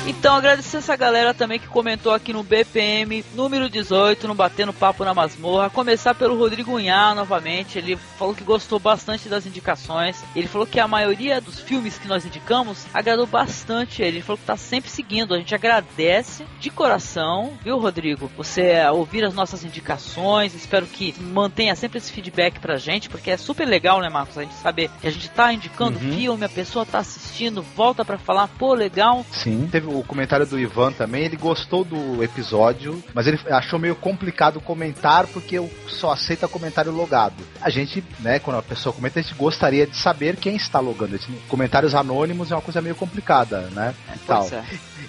Então 0.07 0.37
agradecer 0.37 0.77
essa 0.77 0.95
galera 0.97 1.33
também 1.33 1.59
que 1.59 1.67
comentou 1.67 2.13
aqui 2.13 2.31
no 2.31 2.43
BPM 2.43 3.25
número 3.35 3.71
18, 3.71 4.29
no 4.29 4.35
Batendo 4.35 4.71
Papo 4.71 5.03
na 5.03 5.15
Masmorra. 5.15 5.71
Começar 5.71 6.15
pelo 6.15 6.39
Rodrigo 6.39 6.75
Unhá 6.75 7.15
novamente. 7.15 7.79
Ele 7.79 7.97
falou 8.19 8.35
que 8.35 8.45
gostou 8.45 8.79
bastante 8.79 9.31
das 9.31 9.47
indicações. 9.47 10.23
Ele 10.37 10.47
falou 10.47 10.67
que 10.67 10.79
a 10.79 10.87
maioria 10.87 11.41
dos 11.41 11.59
filmes 11.59 11.97
que 11.97 12.07
nós 12.07 12.27
indicamos 12.27 12.85
agradou 12.93 13.27
bastante 13.27 14.03
ele. 14.03 14.19
Ele 14.19 14.23
falou 14.23 14.37
que 14.37 14.45
tá 14.45 14.59
sempre 14.59 14.91
seguindo. 14.91 15.33
A 15.33 15.39
gente 15.39 15.55
agradece 15.55 16.45
de 16.61 16.69
coração, 16.69 17.55
viu, 17.63 17.79
Rodrigo? 17.79 18.31
Você 18.37 18.75
ouvir 18.93 19.25
as 19.25 19.33
nossas 19.33 19.65
indicações. 19.65 20.55
Espero 20.55 20.85
que 20.85 21.15
mantenha 21.19 21.75
sempre 21.75 21.97
esse 21.97 22.13
feedback 22.13 22.61
pra 22.61 22.77
gente, 22.77 23.09
porque 23.09 23.31
é 23.31 23.39
super 23.39 23.67
legal, 23.67 24.03
né, 24.03 24.11
Marcos? 24.11 24.37
A 24.37 24.43
gente 24.43 24.55
saber 24.57 24.91
que 25.01 25.07
a 25.07 25.11
gente 25.11 25.31
tá 25.31 25.51
indicando 25.51 25.99
uhum. 25.99 26.13
filme, 26.13 26.45
a 26.45 26.49
pessoa 26.49 26.85
tá 26.85 26.99
assistindo, 26.99 27.63
volta 27.63 28.05
para 28.05 28.19
falar, 28.19 28.49
pô, 28.49 28.75
legal. 28.75 29.25
Sim, 29.33 29.67
teve 29.73 29.94
o 29.99 30.05
comentário 30.05 30.47
do 30.47 30.59
Ivan 30.59 30.93
também, 30.93 31.25
ele 31.25 31.37
gostou 31.37 31.85
do 31.85 32.23
episódio, 32.23 33.03
mas 33.13 33.27
ele 33.27 33.39
achou 33.51 33.79
meio 33.79 33.95
complicado 33.95 34.61
comentar 34.61 35.27
porque 35.27 35.59
eu 35.59 35.71
só 35.87 36.13
aceita 36.13 36.49
comentário 36.49 36.93
logado. 36.93 37.35
A 37.61 37.71
gente, 37.71 38.03
né, 38.21 38.39
quando 38.39 38.59
a 38.59 38.63
pessoa 38.63 38.93
comenta, 38.93 39.21
a 39.21 39.23
gente 39.23 39.35
gostaria 39.35 39.87
de 39.87 39.97
saber 39.97 40.37
quem 40.37 40.57
está 40.57 40.81
logando. 40.81 41.19
Comentários 41.49 41.95
anônimos 41.95 42.51
é 42.51 42.55
uma 42.55 42.63
coisa 42.63 42.81
meio 42.81 42.95
complicada, 42.95 43.63
né? 43.73 43.95
É, 44.09 44.15
tal. 44.27 44.49
É. 44.49 44.65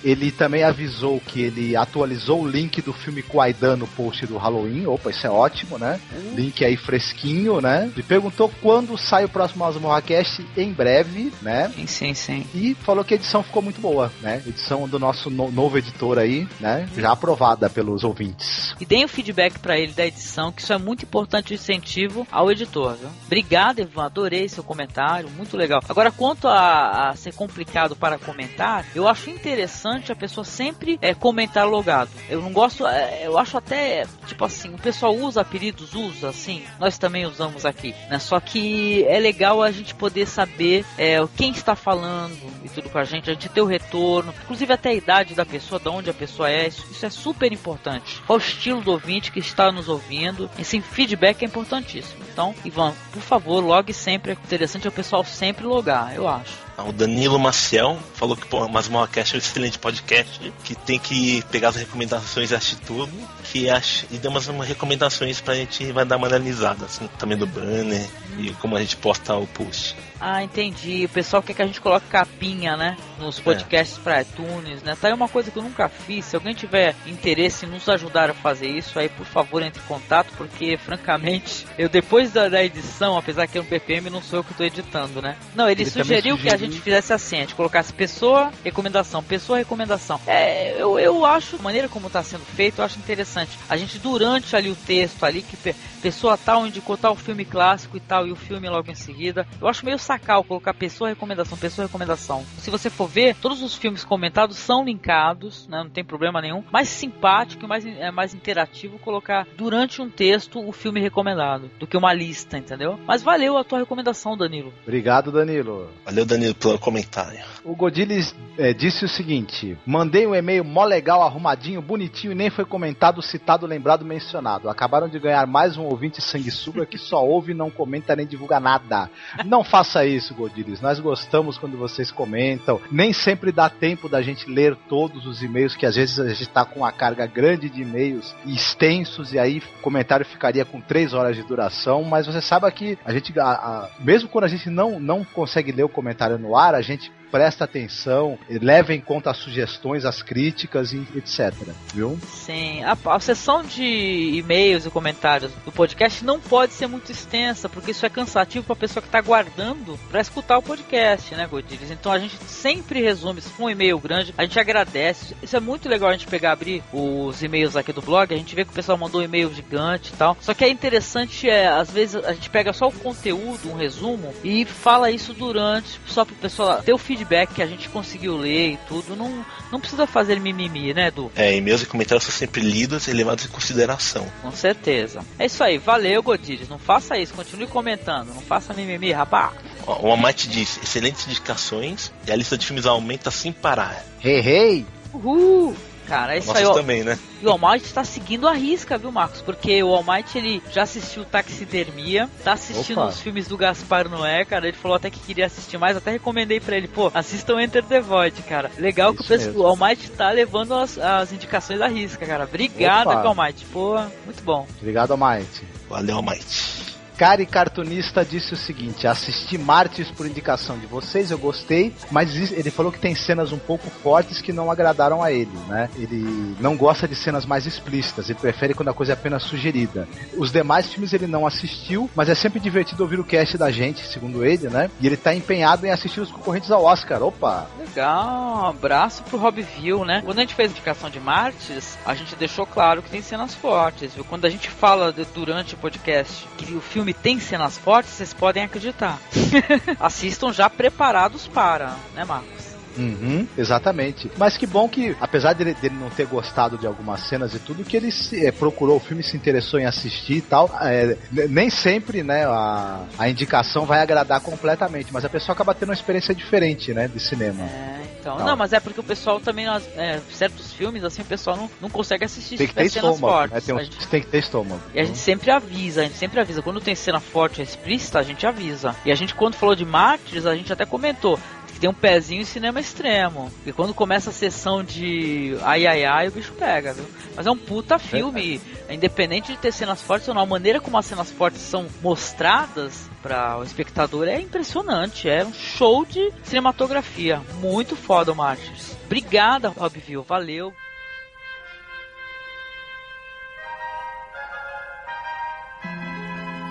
Ele 0.06 0.32
também 0.32 0.64
avisou 0.64 1.20
que 1.20 1.42
ele 1.42 1.76
atualizou 1.76 2.44
o 2.44 2.48
link 2.48 2.80
do 2.80 2.94
filme 2.94 3.24
Kwaidan 3.24 3.76
no 3.76 3.88
post 3.88 4.28
do 4.28 4.38
Halloween. 4.38 4.86
Opa, 4.86 5.10
isso 5.10 5.26
é 5.26 5.30
ótimo, 5.32 5.80
né? 5.80 6.00
Uhum. 6.14 6.36
Link 6.36 6.64
aí 6.64 6.78
fresquinho, 6.78 7.60
né? 7.60 7.92
E 7.98 8.04
perguntou 8.04 8.52
quando 8.62 8.96
sai 9.00 9.26
o 9.26 9.30
próximo 9.30 9.66
Masmorra 9.66 10.04
Cast 10.04 10.46
em 10.56 10.72
breve, 10.72 11.34
né? 11.42 11.72
Sim, 11.76 11.88
sim, 11.88 12.14
sim. 12.14 12.48
E 12.54 12.76
falou 12.76 13.04
que 13.04 13.16
a 13.16 13.18
edição 13.18 13.42
ficou 13.42 13.64
muito 13.64 13.82
boa, 13.82 14.12
né? 14.22 14.44
Edição 14.46 14.88
do 14.88 15.00
nosso 15.00 15.32
no 15.32 15.52
novo 15.52 15.80
editor 15.80 16.20
aí, 16.20 16.48
né? 16.60 16.88
Já 16.96 17.12
aprovada 17.12 17.68
pelos 17.68 18.04
ouvintes. 18.04 18.76
E 18.80 18.86
deem 18.86 19.06
o 19.06 19.10
feedback 19.10 19.58
para 19.58 19.76
ele 19.76 19.94
da 19.94 20.06
edição, 20.06 20.52
que 20.52 20.62
isso 20.62 20.72
é 20.72 20.78
muito 20.78 21.04
importante 21.04 21.52
o 21.52 21.56
incentivo 21.56 22.28
ao 22.32 22.52
editor, 22.52 22.94
viu? 22.94 23.10
Obrigado, 23.26 23.80
Ivan. 23.80 24.06
Adorei 24.06 24.48
seu 24.48 24.64
comentário, 24.64 25.32
muito 25.32 25.58
legal. 25.58 25.82
Agora, 25.90 26.12
quanto 26.12 26.48
a, 26.48 27.10
a 27.10 27.16
ser 27.16 27.34
complicado 27.34 27.96
para 27.96 28.20
comentar, 28.20 28.86
eu 28.94 29.08
acho 29.08 29.32
interessante 29.32 29.95
a 30.12 30.16
pessoa 30.16 30.44
sempre 30.44 30.98
é, 31.02 31.14
comentar 31.14 31.68
logado. 31.68 32.10
Eu 32.30 32.42
não 32.42 32.52
gosto, 32.52 32.86
é, 32.86 33.26
eu 33.26 33.38
acho 33.38 33.58
até, 33.58 34.06
tipo 34.28 34.44
assim, 34.46 34.74
o 34.74 34.78
pessoal 34.78 35.16
usa 35.16 35.42
apelidos, 35.42 35.94
usa, 35.94 36.30
assim, 36.30 36.64
nós 36.80 36.98
também 36.98 37.26
usamos 37.26 37.66
aqui, 37.66 37.94
né? 38.10 38.20
Só 38.20 38.40
que 38.40 39.04
é 39.08 39.20
legal 39.20 39.62
a 39.62 39.72
gente 39.72 39.96
poder 39.96 40.26
saber 40.26 40.86
é, 40.98 41.18
quem 41.36 41.52
está 41.52 41.76
falando 41.76 42.38
e 42.64 42.70
tudo 42.70 42.90
com 42.90 42.98
a 42.98 43.04
gente, 43.04 43.30
a 43.30 43.34
gente 43.34 43.50
ter 43.50 43.62
o 43.62 43.66
retorno, 43.66 44.34
inclusive 44.44 44.74
até 44.74 44.90
a 44.90 44.94
idade 44.94 45.36
da 45.36 45.46
pessoa, 45.46 45.80
de 45.80 45.90
onde 45.90 46.10
a 46.10 46.14
pessoa 46.14 46.50
é, 46.50 46.68
isso, 46.68 46.86
isso 46.92 47.06
é 47.06 47.10
super 47.10 47.52
importante. 47.52 48.22
Qual 48.26 48.38
o 48.38 48.42
estilo 48.42 48.82
do 48.82 48.92
ouvinte 48.92 49.32
que 49.32 49.40
está 49.40 49.72
nos 49.72 49.88
ouvindo, 49.88 50.50
esse 50.58 50.82
feedback 50.82 51.44
é 51.44 51.46
importantíssimo. 51.46 52.24
Então, 52.32 52.54
Ivan, 52.64 52.94
por 53.12 53.22
favor, 53.22 53.64
logue 53.64 53.94
sempre, 53.94 54.32
é 54.32 54.34
interessante 54.34 54.88
o 54.88 54.92
pessoal 54.92 55.24
sempre 55.24 55.66
logar, 55.66 56.14
eu 56.16 56.28
acho. 56.28 56.65
O 56.78 56.92
Danilo 56.92 57.40
Maciel 57.40 57.98
falou 58.16 58.36
que 58.36 58.54
o 58.54 58.68
Masmorracast 58.68 59.34
é 59.34 59.38
um 59.38 59.40
excelente 59.40 59.80
podcast, 59.80 60.54
que 60.64 60.76
tem 60.76 61.00
que 61.00 61.42
pegar 61.50 61.70
as 61.70 61.78
recomendações 61.78 62.52
assistir 62.52 62.78
tudo, 62.86 63.12
que 63.46 63.70
acha, 63.70 64.06
e 64.12 64.18
deu 64.18 64.30
umas, 64.30 64.48
umas 64.48 64.68
recomendações 64.68 65.40
pra 65.40 65.56
gente 65.56 65.90
vai 65.94 66.04
dar 66.04 66.18
uma 66.18 66.28
analisada, 66.28 66.86
assim, 66.86 67.10
também 67.18 67.38
do 67.38 67.48
banner 67.48 68.06
e 68.38 68.52
como 68.56 68.76
a 68.76 68.82
gente 68.82 68.98
posta 68.98 69.36
o 69.36 69.48
post. 69.48 69.96
Ah, 70.20 70.44
entendi. 70.44 71.06
O 71.06 71.10
pessoal 71.10 71.44
quer 71.44 71.54
que 71.54 71.62
a 71.62 71.66
gente 71.66 71.82
coloque 71.82 72.08
capinha, 72.08 72.78
né? 72.78 72.98
Nos 73.20 73.40
podcasts 73.40 73.98
é. 73.98 74.02
para 74.02 74.22
iTunes, 74.22 74.82
né? 74.84 74.96
Tá 75.00 75.08
aí 75.08 75.14
uma 75.14 75.28
coisa 75.28 75.52
que 75.52 75.58
eu 75.58 75.64
nunca 75.64 75.90
fiz. 75.90 76.26
Se 76.26 76.36
alguém 76.36 76.54
tiver 76.54 76.96
interesse 77.06 77.66
em 77.66 77.70
nos 77.70 77.88
ajudar 77.90 78.30
a 78.30 78.34
fazer 78.34 78.68
isso, 78.68 78.98
aí 78.98 79.10
por 79.10 79.26
favor 79.26 79.62
entre 79.62 79.82
em 79.82 79.86
contato, 79.86 80.32
porque 80.38 80.78
francamente, 80.78 81.68
eu 81.78 81.90
depois 81.90 82.32
da, 82.32 82.48
da 82.50 82.64
edição, 82.64 83.18
apesar 83.18 83.48
que 83.48 83.58
é 83.58 83.62
um 83.62 83.66
PPM, 83.66 84.10
não 84.10 84.22
sou 84.22 84.40
eu 84.40 84.44
que 84.44 84.52
estou 84.52 84.66
editando, 84.66 85.22
né? 85.22 85.36
Não, 85.54 85.70
ele, 85.70 85.84
ele 85.84 85.90
sugeriu, 85.90 86.36
sugeriu 86.36 86.38
que 86.38 86.50
a 86.50 86.58
gente 86.58 86.80
fizesse 86.80 87.14
assim, 87.14 87.38
a 87.38 87.42
gente 87.42 87.56
colocasse 87.56 87.94
pessoa, 87.94 88.52
recomendação, 88.64 89.24
pessoa, 89.24 89.58
recomendação. 89.58 90.20
É, 90.26 90.82
eu, 90.82 91.00
eu 91.00 91.26
acho, 91.26 91.58
a 91.58 91.62
maneira 91.62 91.88
como 91.90 92.08
está 92.08 92.24
sendo 92.24 92.46
feito, 92.46 92.80
eu 92.80 92.86
acho 92.86 93.00
interessante. 93.00 93.58
A 93.70 93.78
gente, 93.78 94.00
durante 94.00 94.56
ali 94.56 94.70
o 94.70 94.76
texto 94.76 95.24
ali, 95.24 95.42
que 95.42 95.58
pessoa 96.02 96.38
tal 96.38 96.66
indicou 96.66 96.98
tal 96.98 97.16
filme 97.16 97.44
clássico 97.44 97.98
e 97.98 98.00
tal, 98.00 98.28
e 98.28 98.32
o 98.32 98.36
filme 98.36 98.70
logo 98.70 98.90
em 98.92 98.96
seguida, 98.96 99.48
eu 99.60 99.68
acho 99.68 99.86
meio 99.86 99.98
sacar 100.06 100.44
colocar 100.44 100.74
pessoa, 100.74 101.10
recomendação, 101.10 101.58
pessoa, 101.58 101.88
recomendação. 101.88 102.46
Se 102.58 102.70
você 102.70 102.90
for 102.90 103.08
ver, 103.08 103.36
todos 103.36 103.62
os 103.62 103.76
filmes 103.76 104.04
comentados 104.04 104.58
são 104.58 104.86
linkados, 104.86 105.68
né, 105.68 105.84
não 105.84 105.90
tem 105.90 106.04
problema 106.04 106.42
nenhum. 106.42 106.64
Mais 106.72 106.88
simpático 106.88 107.66
e 107.66 107.68
mais, 107.68 107.86
é, 107.86 108.12
mais 108.12 108.34
interativo 108.34 109.00
colocar 109.00 109.48
durante 109.58 110.02
um 110.02 110.10
texto 110.10 110.66
o 110.66 110.72
filme 110.72 111.02
recomendado, 111.02 111.70
do 111.80 111.88
que 111.88 111.98
uma 111.98 112.14
lista, 112.14 112.58
entendeu? 112.58 113.00
Mas 113.06 113.24
valeu 113.24 113.58
a 113.58 113.64
tua 113.64 113.80
recomendação, 113.80 114.38
Danilo. 114.38 114.74
Obrigado, 114.84 115.32
Danilo. 115.32 115.90
Valeu, 116.06 116.26
Danilo, 116.26 116.56
pelo 116.56 116.78
comentário. 116.78 117.40
O 117.64 117.76
Godilis 117.76 118.36
é, 118.58 118.74
disse 118.74 119.06
o 119.06 119.10
seguinte: 119.10 119.78
mandei 119.86 120.28
um 120.28 120.36
e-mail 120.36 120.64
mó 120.64 120.84
legal, 120.84 121.24
arrumadinho, 121.24 121.82
bonitinho 121.82 122.32
e 122.32 122.36
nem 122.36 122.50
foi 122.50 122.66
comentado, 122.66 123.22
citado, 123.22 123.66
lembrado, 123.66 124.06
mencionado. 124.06 124.70
Acabaram 124.70 125.10
de 125.10 125.20
ganhar 125.20 125.46
mais 125.48 125.78
um 125.78 125.84
ouvinte 125.84 126.22
sanguessuga 126.22 126.86
que 126.86 126.98
só 126.98 127.26
ouve, 127.26 127.54
não 127.54 127.72
comenta 127.72 128.16
nem 128.16 128.28
divulga 128.28 128.60
nada. 128.60 129.10
Não 129.46 129.64
faça 129.96 130.06
isso, 130.06 130.36
Godilis. 130.36 130.82
Nós 130.82 131.00
gostamos 131.00 131.58
quando 131.58 131.78
vocês 131.78 132.12
comentam. 132.12 132.82
Nem 132.92 133.14
sempre 133.14 133.50
dá 133.50 133.70
tempo 133.70 134.10
da 134.10 134.22
gente 134.22 134.50
ler 134.50 134.76
todos 134.90 135.26
os 135.26 135.42
e-mails, 135.42 135.76
que 135.76 135.86
às 135.86 135.96
vezes 135.96 136.20
a 136.20 136.28
gente 136.28 136.42
está 136.42 136.66
com 136.66 136.82
uma 136.82 136.92
carga 136.92 137.26
grande 137.26 137.70
de 137.70 137.82
e-mails 137.82 138.36
extensos 138.46 139.32
e 139.32 139.40
aí 139.40 139.60
o 139.60 139.82
comentário 139.82 140.26
ficaria 140.26 140.66
com 140.66 140.82
três 140.82 141.14
horas 141.14 141.38
de 141.38 141.44
duração. 141.44 142.04
Mas 142.04 142.28
você 142.28 142.42
sabe 142.42 142.70
que 142.72 142.98
a 143.06 143.14
gente, 143.14 143.40
a, 143.40 143.46
a, 143.46 143.90
mesmo 144.00 144.28
quando 144.28 144.44
a 144.44 144.50
gente 144.50 144.70
não, 144.70 145.00
não 145.00 145.24
consegue 145.24 145.72
ler 145.72 145.84
o 145.84 145.90
comentário 145.90 146.38
no 146.38 146.58
ar, 146.58 146.76
a 146.76 146.82
gente 146.82 147.10
presta 147.36 147.66
atenção, 147.66 148.40
leva 148.50 148.94
em 148.94 149.02
conta 149.02 149.30
as 149.30 149.36
sugestões, 149.36 150.06
as 150.06 150.22
críticas 150.22 150.94
e 150.94 151.06
etc. 151.18 151.54
Viu? 151.94 152.18
Sim, 152.26 152.82
a, 152.82 152.98
a 153.08 153.20
sessão 153.20 153.62
de 153.62 153.84
e-mails 153.84 154.86
e 154.86 154.90
comentários 154.90 155.52
do 155.66 155.70
podcast 155.70 156.24
não 156.24 156.40
pode 156.40 156.72
ser 156.72 156.88
muito 156.88 157.12
extensa, 157.12 157.68
porque 157.68 157.92
isso 157.92 158.06
é 158.06 158.10
cansativo 158.10 158.64
para 158.64 158.72
a 158.72 158.78
pessoa 158.78 159.02
que 159.02 159.10
está 159.10 159.20
guardando 159.20 160.00
para 160.10 160.22
escutar 160.22 160.58
o 160.58 160.62
podcast, 160.62 161.36
né, 161.36 161.46
Godires? 161.46 161.92
Então 161.92 162.10
a 162.10 162.18
gente 162.18 162.38
sempre 162.46 163.02
resume, 163.02 163.42
se 163.42 163.50
for 163.50 163.66
um 163.66 163.70
e-mail 163.70 164.00
grande, 164.00 164.34
a 164.38 164.44
gente 164.44 164.58
agradece. 164.58 165.36
Isso 165.44 165.58
é 165.58 165.60
muito 165.60 165.90
legal 165.90 166.12
a 166.12 166.14
gente 166.14 166.28
pegar, 166.28 166.54
abrir 166.54 166.82
os 166.94 167.44
e-mails 167.44 167.76
aqui 167.76 167.92
do 167.92 168.02
blog, 168.02 168.34
a 168.34 168.38
gente 168.38 168.56
vê 168.56 168.64
que 168.64 168.72
o 168.72 168.76
pessoal 168.76 168.98
mandou 168.98 169.20
um 169.20 169.26
e-mail 169.26 169.54
gigante 169.54 170.14
e 170.14 170.16
tal. 170.16 170.38
Só 170.40 170.54
que 170.54 170.64
é 170.64 170.70
interessante, 170.70 171.50
é, 171.50 171.68
às 171.68 171.92
vezes 171.92 172.16
a 172.16 172.32
gente 172.32 172.50
pega 172.50 172.72
só 172.72 172.88
o 172.88 172.94
conteúdo, 172.94 173.70
um 173.70 173.76
resumo, 173.76 174.34
e 174.42 174.64
fala 174.64 175.12
isso 175.12 175.34
durante, 175.34 176.00
só 176.08 176.24
para 176.24 176.34
o 176.34 176.38
pessoal 176.38 176.82
ter 176.82 176.94
o 176.94 176.98
feedback 176.98 177.25
feedback 177.26 177.54
que 177.54 177.62
a 177.62 177.66
gente 177.66 177.90
conseguiu 177.90 178.38
ler 178.38 178.74
e 178.74 178.78
tudo, 178.88 179.16
não, 179.16 179.46
não 179.72 179.80
precisa 179.80 180.06
fazer 180.06 180.40
mimimi, 180.40 180.94
né, 180.94 181.08
Edu? 181.08 181.32
É, 181.36 181.56
e-mails 181.56 181.82
e 181.82 181.86
comentários 181.86 182.24
são 182.24 182.34
sempre 182.34 182.62
lidos 182.62 183.08
e 183.08 183.14
levados 183.14 183.46
em 183.46 183.50
consideração. 183.50 184.26
Com 184.42 184.52
certeza. 184.52 185.22
É 185.38 185.48
isso 185.48 185.64
aí, 185.64 185.78
valeu, 185.78 186.22
Godires. 186.22 186.70
Não 186.70 186.78
faça 186.78 187.18
isso, 187.18 187.34
continue 187.34 187.68
comentando, 187.68 188.34
não 188.34 188.42
faça 188.42 188.74
mimimi, 188.74 189.12
rapaz. 189.12 189.54
O 189.86 190.12
Amate 190.12 190.48
diz: 190.48 190.80
excelentes 190.82 191.28
indicações 191.28 192.12
e 192.28 192.32
a 192.32 192.36
lista 192.36 192.58
de 192.58 192.66
filmes 192.66 192.86
aumenta 192.86 193.32
sem 193.32 193.52
parar. 193.52 194.04
Hey, 194.24 194.40
hey! 194.40 194.86
Uhul! 195.14 195.76
Cara, 196.06 196.38
isso 196.38 196.56
aí. 196.56 196.64
também, 196.74 197.04
né? 197.04 197.18
E 197.42 197.46
o 197.46 197.50
Almighty 197.50 197.94
tá 197.94 198.04
seguindo 198.04 198.48
a 198.48 198.54
risca, 198.54 198.98
viu, 198.98 199.12
Marcos? 199.12 199.42
Porque 199.42 199.82
o 199.84 199.94
Almighty 199.94 200.38
ele 200.38 200.64
já 200.72 200.84
assistiu 200.84 201.26
Taxidermia, 201.26 202.30
tá 202.44 202.54
assistindo 202.54 203.00
Opa. 203.00 203.10
os 203.10 203.20
filmes 203.20 203.48
do 203.48 203.58
Gaspar 203.58 204.10
Noé, 204.10 204.46
cara. 204.46 204.68
Ele 204.68 204.78
falou 204.78 204.96
até 204.96 205.10
que 205.10 205.20
queria 205.20 205.46
assistir 205.46 205.78
mais, 205.78 205.98
até 205.98 206.12
recomendei 206.12 206.60
para 206.60 206.78
ele, 206.78 206.88
pô, 206.88 207.12
assistam 207.14 207.62
Enter 207.62 207.84
the 207.84 208.00
Void, 208.00 208.42
cara. 208.44 208.72
Legal 208.78 209.14
Isso 209.14 209.24
que 209.24 209.26
o, 209.26 209.28
pessoal, 209.28 209.56
o 209.56 209.68
Almighty 209.68 210.10
tá 210.12 210.30
levando 210.32 210.74
as, 210.74 210.98
as 210.98 211.32
indicações 211.34 211.80
da 211.80 211.88
risca, 211.88 212.26
cara. 212.26 212.46
Obrigado, 212.46 213.10
Almighty. 213.10 213.66
Pô, 213.66 214.00
muito 214.26 214.44
bom. 214.44 214.68
Obrigado, 214.80 215.12
Almighty. 215.12 215.66
Valeu, 215.90 216.18
Almighty. 216.18 216.85
Cari 217.18 217.46
Cartunista 217.46 218.26
disse 218.26 218.54
o 218.54 218.58
seguinte: 218.58 219.08
assisti 219.08 219.58
Martins 219.58 220.12
por 220.12 220.26
indicação 220.26 220.78
de 220.78 220.86
vocês, 220.86 221.32
eu 221.32 221.38
gostei, 221.38 221.94
mas 222.12 222.52
ele 222.52 222.70
falou 222.70 222.92
que 222.92 223.00
tem 223.00 223.16
cenas 223.16 223.52
um 223.52 223.58
pouco 223.58 223.90
fortes 223.90 224.42
que 224.42 224.52
não 224.52 224.70
agradaram 224.70 225.24
a 225.24 225.32
ele, 225.32 225.52
né? 225.68 225.90
Ele 225.96 226.56
não 226.60 226.76
gosta 226.76 227.08
de 227.08 227.16
cenas 227.16 227.46
mais 227.46 227.66
explícitas, 227.66 228.30
ele 228.30 228.40
prefere 228.40 228.74
quando 228.74 228.90
a 228.90 228.94
coisa 228.94 229.14
é 229.14 229.16
apenas 229.16 229.44
sugerida. 229.44 230.08
Os 230.38 230.52
demais 230.52 230.92
filmes 230.92 231.14
ele 231.14 231.28
não 231.28 231.48
assistiu, 231.48 232.10
mas 232.16 232.30
é 232.30 232.36
sempre 232.36 232.60
divertido 232.60 233.04
ouvir 233.04 233.20
o 233.20 233.24
cast 233.24 233.58
da 233.58 233.72
gente, 233.72 234.06
segundo 234.06 234.46
ele, 234.46 234.68
né? 234.68 234.90
E 235.00 235.08
ele 235.08 235.18
tá 235.18 235.34
empenhado 235.34 235.86
em 235.86 235.92
assistir 235.92 236.20
os 236.20 236.32
concorrentes 236.32 236.72
ao 236.72 236.84
Oscar. 236.84 237.24
Opa! 237.24 237.68
Legal, 237.80 238.64
um 238.64 238.66
abraço 238.66 239.24
pro 239.24 239.38
Robbville, 239.38 240.06
né? 240.06 240.22
Quando 240.24 240.40
a 240.40 240.42
gente 240.42 240.56
fez 240.56 240.70
a 240.70 240.74
indicação 240.74 241.10
de 241.10 241.20
Martins, 241.20 241.98
a 242.06 242.14
gente 242.14 242.36
deixou 242.36 242.66
claro 242.66 243.02
que 243.02 243.10
tem 243.10 243.22
cenas 243.22 243.56
fortes, 243.56 244.14
viu? 244.14 244.24
Quando 244.26 244.46
a 244.46 244.50
gente 244.50 244.70
fala 244.70 245.14
de, 245.14 245.26
durante 245.26 245.76
o 245.76 245.78
podcast 245.78 246.48
que 246.58 246.74
o 246.74 246.82
filme 246.82 247.05
filme 247.06 247.14
tem 247.14 247.40
cenas 247.40 247.78
fortes, 247.78 248.14
vocês 248.14 248.34
podem 248.34 248.64
acreditar. 248.64 249.20
Assistam 250.00 250.52
já 250.52 250.68
preparados 250.70 251.48
para, 251.48 251.96
né, 252.16 252.26
Marcos? 252.26 252.55
Uhum, 252.98 253.48
exatamente. 253.58 254.32
Mas 254.38 254.58
que 254.58 254.66
bom 254.66 254.88
que, 254.88 255.16
apesar 255.20 255.54
dele, 255.54 255.74
dele, 255.74 255.96
não 255.96 256.10
ter 256.10 256.26
gostado 256.26 256.78
de 256.78 256.88
algumas 256.88 257.22
cenas 257.22 257.54
e 257.54 257.60
tudo, 257.60 257.84
que 257.84 257.98
ele 257.98 258.12
se, 258.12 258.46
é, 258.46 258.52
procurou 258.52 258.98
o 258.98 259.00
filme, 259.00 259.24
se 259.24 259.36
interessou 259.36 259.80
em 259.80 259.86
assistir 259.86 260.38
e 260.38 260.42
tal. 260.42 260.70
É, 260.82 261.18
nem 261.50 261.70
sempre, 261.70 262.24
né, 262.24 262.46
a, 262.46 263.04
a 263.18 263.30
indicação 263.30 263.86
vai 263.86 264.02
agradar 264.02 264.42
completamente, 264.42 265.12
mas 265.12 265.26
a 265.26 265.30
pessoa 265.30 265.54
acaba 265.54 265.74
tendo 265.74 265.90
uma 265.90 265.96
experiência 265.96 266.34
diferente, 266.34 266.94
né, 266.94 267.08
de 267.08 267.20
cinema. 267.20 267.64
É, 267.64 268.02
então. 268.20 268.38
Não, 268.38 268.56
mas 268.56 268.74
é 268.74 268.80
porque 268.80 269.00
o 269.00 269.04
pessoal 269.04 269.40
também, 269.40 269.68
é, 269.68 270.20
certos 270.32 270.74
filmes, 270.74 271.04
assim, 271.04 271.22
o 271.22 271.26
pessoal 271.26 271.56
não, 271.56 271.70
não 271.82 271.90
consegue 271.90 272.26
assistir 272.26 272.58
tem 272.58 272.68
que 272.68 272.74
ter 272.74 272.90
cenas 272.90 273.16
estômago, 273.16 273.38
fortes. 273.38 273.54
Né, 273.54 273.62
tem, 273.62 273.76
um, 273.76 273.80
gente, 273.80 274.08
tem 274.08 274.22
que 274.22 274.28
ter 274.28 274.38
estômago. 274.40 274.82
E 274.94 275.00
a 275.00 275.04
gente 275.04 275.18
sempre 275.18 275.52
avisa, 275.52 276.02
a 276.02 276.04
gente 276.06 276.18
sempre 276.18 276.40
avisa. 276.40 276.62
Quando 276.62 276.82
tem 276.82 276.96
cena 276.96 277.20
forte 277.20 277.62
explícita, 277.62 278.20
a 278.20 278.24
gente 278.24 278.46
avisa. 278.46 278.96
E 279.06 279.12
a 279.12 279.16
gente, 279.16 279.36
quando 279.36 279.56
falou 279.56 279.76
de 279.76 279.86
Mártires, 279.86 280.46
a 280.46 280.56
gente 280.56 280.72
até 280.72 280.86
comentou 280.86 281.40
que 281.76 281.82
tem 281.82 281.90
um 281.90 281.94
pezinho 281.94 282.42
em 282.42 282.46
cinema 282.46 282.80
extremo. 282.80 283.52
E 283.66 283.74
quando 283.74 283.94
começa 283.94 284.30
a 284.30 284.34
sessão 284.34 284.82
de 284.82 285.58
ai 285.62 285.86
ai 285.86 286.06
ai, 286.06 286.28
o 286.30 286.32
bicho 286.32 286.54
pega, 286.54 286.94
viu? 286.94 287.06
Mas 287.36 287.46
é 287.46 287.52
um 287.52 287.58
puta 287.58 288.00
filme, 288.00 288.62
é, 288.88 288.94
é. 288.94 288.96
independente 288.96 289.52
de 289.52 289.58
ter 289.58 289.74
cenas 289.74 290.02
fortes 290.02 290.26
ou 290.30 290.34
não, 290.34 290.44
a 290.44 290.46
maneira 290.46 290.80
como 290.80 290.98
as 290.98 291.06
cenas 291.06 291.30
fortes 291.30 291.60
são 291.60 291.86
mostradas 292.02 293.10
para 293.22 293.58
o 293.58 293.64
espectador 293.64 294.26
é 294.30 294.40
impressionante. 294.40 295.28
É 295.28 295.44
um 295.44 295.54
show 295.54 296.06
de 296.06 296.32
cinematografia. 296.44 297.42
Muito 297.60 297.94
foda 297.98 298.32
o 298.32 298.36
Martyrs. 298.36 298.96
Obrigada, 299.06 299.68
Robbville. 299.68 300.24
Valeu. 300.26 300.74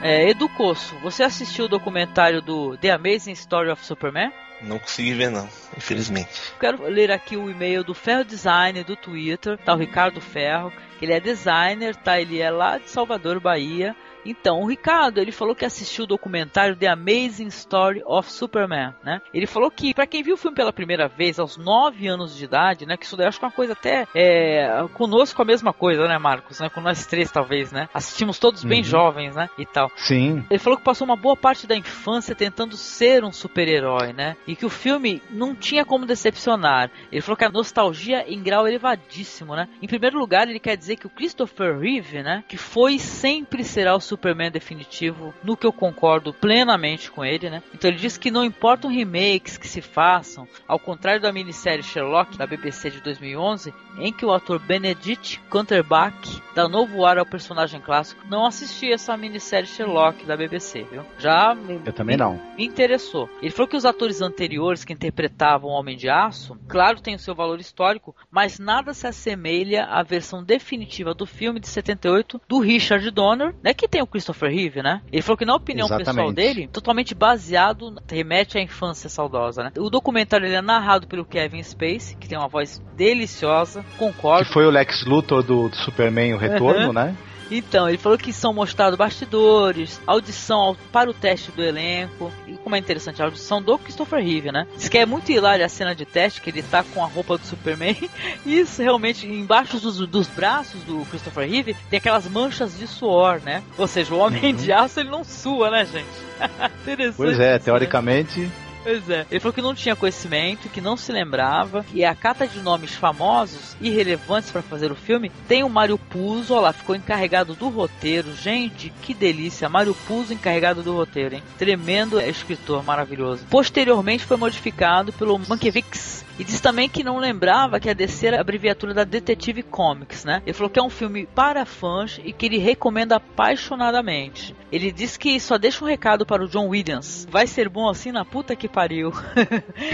É, 0.03 0.31
Edu 0.31 0.49
Coço, 0.49 0.95
você 1.03 1.23
assistiu 1.23 1.67
o 1.67 1.69
documentário 1.69 2.41
do 2.41 2.77
The 2.79 2.91
Amazing 2.91 3.33
Story 3.33 3.71
of 3.71 3.85
Superman? 3.85 4.33
Não 4.64 4.78
consegui 4.78 5.12
ver 5.12 5.30
não, 5.30 5.49
infelizmente. 5.76 6.30
Quero 6.59 6.83
ler 6.85 7.11
aqui 7.11 7.37
o 7.37 7.50
e-mail 7.50 7.85
do 7.85 7.94
Ferro 7.94 8.25
Design 8.25 8.83
do 8.83 8.97
Twitter, 8.97 9.59
tá 9.59 9.75
o 9.75 9.78
Ricardo 9.78 10.21
Ferro, 10.21 10.73
que 10.99 11.04
ele 11.04 11.12
é 11.12 11.21
designer, 11.21 11.94
tá? 11.97 12.21
Ele 12.21 12.40
é 12.40 12.50
lá 12.50 12.78
de 12.78 12.88
Salvador, 12.88 13.38
Bahia. 13.40 13.94
Então, 14.25 14.61
o 14.61 14.66
Ricardo, 14.66 15.19
ele 15.19 15.33
falou 15.33 15.54
que 15.54 15.64
assistiu 15.64 16.04
o 16.04 16.07
documentário 16.07 16.76
The 16.76 16.88
Amazing 16.88 17.49
Story 17.49 18.02
of 18.07 18.31
Superman, 18.31 18.95
né? 19.04 19.21
Ele 19.33 19.47
falou 19.47 19.71
que, 19.71 19.93
para 19.93 20.07
quem 20.07 20.23
viu 20.23 20.35
o 20.35 20.38
filme 20.38 20.57
pela 20.57 20.73
primeira 20.73 21.09
vez, 21.09 21.38
aos 21.38 21.57
9 21.57 22.07
anos 22.07 22.37
de 22.37 22.45
idade, 22.45 22.87
né? 22.87 22.97
Que 22.97 23.04
isso 23.04 23.16
daí 23.16 23.26
acho 23.26 23.38
que 23.38 23.45
é 23.45 23.49
uma 23.49 23.54
coisa 23.54 23.73
até 23.73 24.07
é, 24.14 24.87
conosco 24.95 25.43
a 25.43 25.45
mesma 25.45 25.73
coisa, 25.73 26.07
né, 26.09 26.19
Marcos? 26.19 26.61
Né? 26.61 26.69
Com 26.69 26.81
nós 26.81 27.07
três, 27.07 27.31
talvez, 27.31 27.73
né? 27.73 27.88
Assistimos 27.93 28.38
todos 28.38 28.64
bem 28.64 28.78
uhum. 28.78 28.85
jovens, 28.85 29.35
né? 29.35 29.49
E 29.59 29.66
tal. 29.66 29.90
Sim. 29.97 30.45
Ele 30.49 30.59
falou 30.59 30.78
que 30.78 30.85
passou 30.85 31.04
uma 31.04 31.16
boa 31.16 31.37
parte 31.37 31.66
da 31.66 31.76
infância 31.76 32.35
tentando 32.35 32.76
ser 32.76 33.25
um 33.25 33.33
super-herói, 33.33 34.12
né? 34.12 34.37
E 34.47 34.57
que 34.57 34.64
o 34.64 34.71
filme 34.71 35.23
não 35.31 35.54
tinha 35.54 35.85
como 35.85 36.07
decepcionar. 36.07 36.90
Ele 37.12 37.21
falou 37.21 37.37
que 37.37 37.45
a 37.45 37.50
nostalgia 37.50 38.25
em 38.26 38.43
grau 38.43 38.66
elevadíssimo, 38.66 39.54
né? 39.54 39.69
Em 39.83 39.87
primeiro 39.87 40.19
lugar, 40.19 40.49
ele 40.49 40.61
quer 40.61 40.76
dizer 40.76 40.97
que 40.97 41.07
o 41.07 41.11
Christopher 41.11 41.78
Reeve, 41.78 42.23
né? 42.23 42.45
Que 42.49 42.57
foi 42.57 42.95
e 42.95 42.99
sempre 42.99 43.64
será 43.64 43.95
o 43.97 44.00
Superman 44.14 44.50
definitivo, 44.50 45.35
no 45.42 45.56
que 45.56 45.66
eu 45.66 45.73
concordo 45.73 46.33
plenamente 46.33 47.11
com 47.11 47.25
ele, 47.25 47.50
né? 47.50 47.62
Então 47.75 47.90
ele 47.90 47.99
diz 47.99 48.16
que 48.16 48.30
não 48.30 48.44
importam 48.44 48.90
remakes 48.90 49.59
que 49.59 49.66
se 49.66 49.80
façam, 49.80 50.47
ao 50.68 50.78
contrário 50.78 51.21
da 51.21 51.33
minissérie 51.33 51.83
Sherlock 51.83 52.38
da 52.38 52.47
BBC 52.47 52.90
de 52.90 53.00
2011, 53.00 53.75
em 53.99 54.12
que 54.12 54.25
o 54.25 54.33
ator 54.33 54.59
Benedict 54.61 55.40
Cumberbatch 55.50 56.38
dá 56.54 56.68
novo 56.68 57.04
ar 57.04 57.18
ao 57.18 57.26
personagem 57.26 57.80
clássico. 57.80 58.25
Não 58.28 58.47
assisti 58.47 58.92
essa 58.92 59.16
minissérie 59.16 59.66
Sherlock 59.66 60.25
da 60.25 60.37
BBC, 60.37 60.87
viu? 60.90 61.02
Já 61.18 61.54
me, 61.54 61.80
eu 61.85 61.92
também 61.92 62.16
não. 62.16 62.40
Me 62.56 62.64
interessou. 62.64 63.28
Ele 63.42 63.50
falou 63.50 63.68
que 63.68 63.76
os 63.76 63.85
atores 63.85 64.23
anteriores 64.23 64.85
que 64.85 64.92
interpretavam 64.92 65.71
o 65.71 65.75
Homem 65.75 65.97
de 65.97 66.09
Aço, 66.09 66.56
claro, 66.68 67.00
tem 67.00 67.16
o 67.16 67.18
seu 67.18 67.35
valor 67.35 67.59
histórico, 67.59 68.14
mas 68.30 68.59
nada 68.59 68.94
se 68.94 69.06
assemelha 69.06 69.85
à 69.87 70.02
versão 70.02 70.42
definitiva 70.42 71.14
do 71.14 71.26
filme 71.26 71.59
de 71.59 71.66
78 71.66 72.40
do 72.49 72.61
Richard 72.61 73.11
Donner, 73.11 73.54
né, 73.62 73.75
que 73.75 73.88
tem 73.88 74.04
o 74.05 74.07
Christopher 74.07 74.51
Reeve, 74.51 74.83
né? 74.83 75.01
Ele 75.13 75.23
falou 75.23 75.37
que 75.37 75.45
na 75.45 75.55
opinião 75.55 75.87
Exatamente. 75.87 76.15
pessoal 76.15 76.33
dele, 76.33 76.69
totalmente 76.69 77.15
baseado, 77.15 77.95
remete 78.09 78.59
à 78.59 78.61
infância 78.61 79.09
saudosa, 79.09 79.65
né? 79.65 79.73
O 79.79 79.91
documentário 79.91 80.47
ele 80.47 80.55
é 80.55 80.63
narrado 80.63 81.07
pelo 81.07 81.25
Kevin 81.25 81.63
Space, 81.63 82.17
que 82.17 82.29
tem 82.29 82.39
uma 82.39 82.49
voz 82.49 82.83
deliciosa, 82.97 83.85
concordo. 83.99 84.47
Que 84.47 84.53
foi 84.53 84.67
o 84.67 84.71
Lex 84.71 85.05
Luthor 85.05 85.43
do, 85.43 85.69
do 85.69 85.77
Superman, 85.77 86.35
o 86.35 86.39
retorno, 86.39 86.89
uhum. 86.89 86.93
né? 86.93 87.17
Então, 87.51 87.89
ele 87.89 87.99
falou 87.99 88.19
que 88.19 88.33
são 88.33 88.53
mostrados 88.53 88.99
bastidores, 88.99 90.01
audição 90.07 90.77
para 90.93 91.11
o 91.11 91.15
teste 91.15 91.51
do 91.53 91.63
elenco. 91.63 92.33
E 92.47 92.57
como 92.57 92.77
é 92.77 92.79
interessante, 92.79 93.21
a 93.21 93.27
audição 93.27 93.63
do 93.63 93.79
Christopher 93.79 94.25
Reeve, 94.25 94.51
né? 94.51 94.67
Diz 94.77 94.89
que 94.89 94.99
é 94.99 95.07
muito 95.07 95.31
hilária 95.31 95.65
a 95.65 95.69
cena 95.69 95.95
de 95.95 96.05
teste, 96.05 96.41
que 96.41 96.51
ele 96.51 96.63
tá 96.63 96.83
com 96.83 97.03
a 97.03 97.07
roupa 97.07 97.39
do 97.39 97.47
Superman. 97.47 97.95
E 98.45 98.59
isso 98.59 98.83
realmente, 98.83 99.27
embaixo 99.27 99.79
dos, 99.79 99.99
dos 100.07 100.27
braços 100.29 100.83
do 100.83 101.05
Christopher 101.07 101.49
Reeve, 101.49 101.75
tem 101.89 101.99
aquelas 101.99 102.29
manchas 102.29 102.77
de 102.77 102.87
suor, 102.87 103.41
né? 103.41 103.63
Ou 103.79 103.87
seja, 103.87 104.15
o 104.15 104.19
homem 104.19 104.53
uhum. 104.53 104.53
de 104.53 104.73
aço 104.73 105.01
ele 105.01 105.11
não 105.11 105.25
sua, 105.25 105.71
né, 105.71 105.87
gente? 105.87 106.07
Interessante. 106.83 107.17
Pois 107.17 107.41
é, 107.41 107.59
teoricamente. 107.59 108.51
Pois 108.85 109.09
é. 109.09 109.26
Ele 109.31 109.41
falou 109.41 109.53
que 109.55 109.62
não 109.62 109.75
tinha 109.75 109.97
conhecimento, 109.97 110.69
que 110.69 110.81
não 110.81 110.97
se 110.97 111.11
lembrava, 111.11 111.85
e 111.93 112.05
a 112.05 112.14
cata 112.14 112.47
de 112.47 112.61
nomes 112.61 112.95
famosos 112.95 113.75
e 113.81 113.88
relevantes 113.88 114.50
para 114.50 114.61
fazer 114.61 114.93
o 114.93 114.97
filme 114.97 115.33
tem 115.49 115.64
o 115.64 115.71
Mário 115.71 115.97
Puzo, 115.97 116.55
lá, 116.55 116.73
ficou 116.73 116.95
encarregado 116.95 117.55
do 117.55 117.71
roteiro. 117.71 118.35
Gente, 118.37 118.93
que 119.03 119.14
delícia! 119.14 119.69
Mário 119.71 119.95
Puzo 120.07 120.35
encarregado 120.35 120.83
do 120.83 120.95
roteiro, 120.95 121.37
hein? 121.37 121.43
Tremendo 121.57 122.21
escritor 122.21 122.85
maravilhoso. 122.85 123.47
Posteriormente 123.49 124.25
foi 124.25 124.37
modificado 124.37 125.12
pelo 125.14 125.38
Mankiewicz, 125.38 126.24
e 126.38 126.45
diz 126.45 126.61
também 126.61 126.88
que 126.88 127.05
não 127.05 127.19
lembrava 127.19 127.79
que 127.79 127.88
a 127.88 127.95
DC 127.95 128.26
era 128.26 128.38
a 128.38 128.41
abreviatura 128.41 128.93
da 128.93 129.05
Detective 129.05 129.62
Comics, 129.62 130.25
né? 130.25 130.43
Ele 130.45 130.53
falou 130.53 130.71
que 130.71 130.79
é 130.79 130.83
um 130.83 130.91
filme 130.91 131.26
para 131.26 131.64
fãs 131.64 132.21
e 132.25 132.33
que 132.33 132.47
ele 132.47 132.59
recomenda 132.59 133.17
apaixonadamente. 133.17 134.55
Ele 134.73 134.91
diz 134.91 135.17
que 135.17 135.38
só 135.38 135.57
deixa 135.57 135.85
um 135.85 135.88
recado 135.88 136.26
para 136.26 136.43
o 136.45 136.49
John 136.49 136.69
Williams. 136.69 137.26
Vai 137.31 137.47
ser 137.47 137.69
bom 137.69 137.88
assim 137.88 138.11
na 138.11 138.25
puta 138.25 138.57
que 138.57 138.69
pariu. 138.69 139.12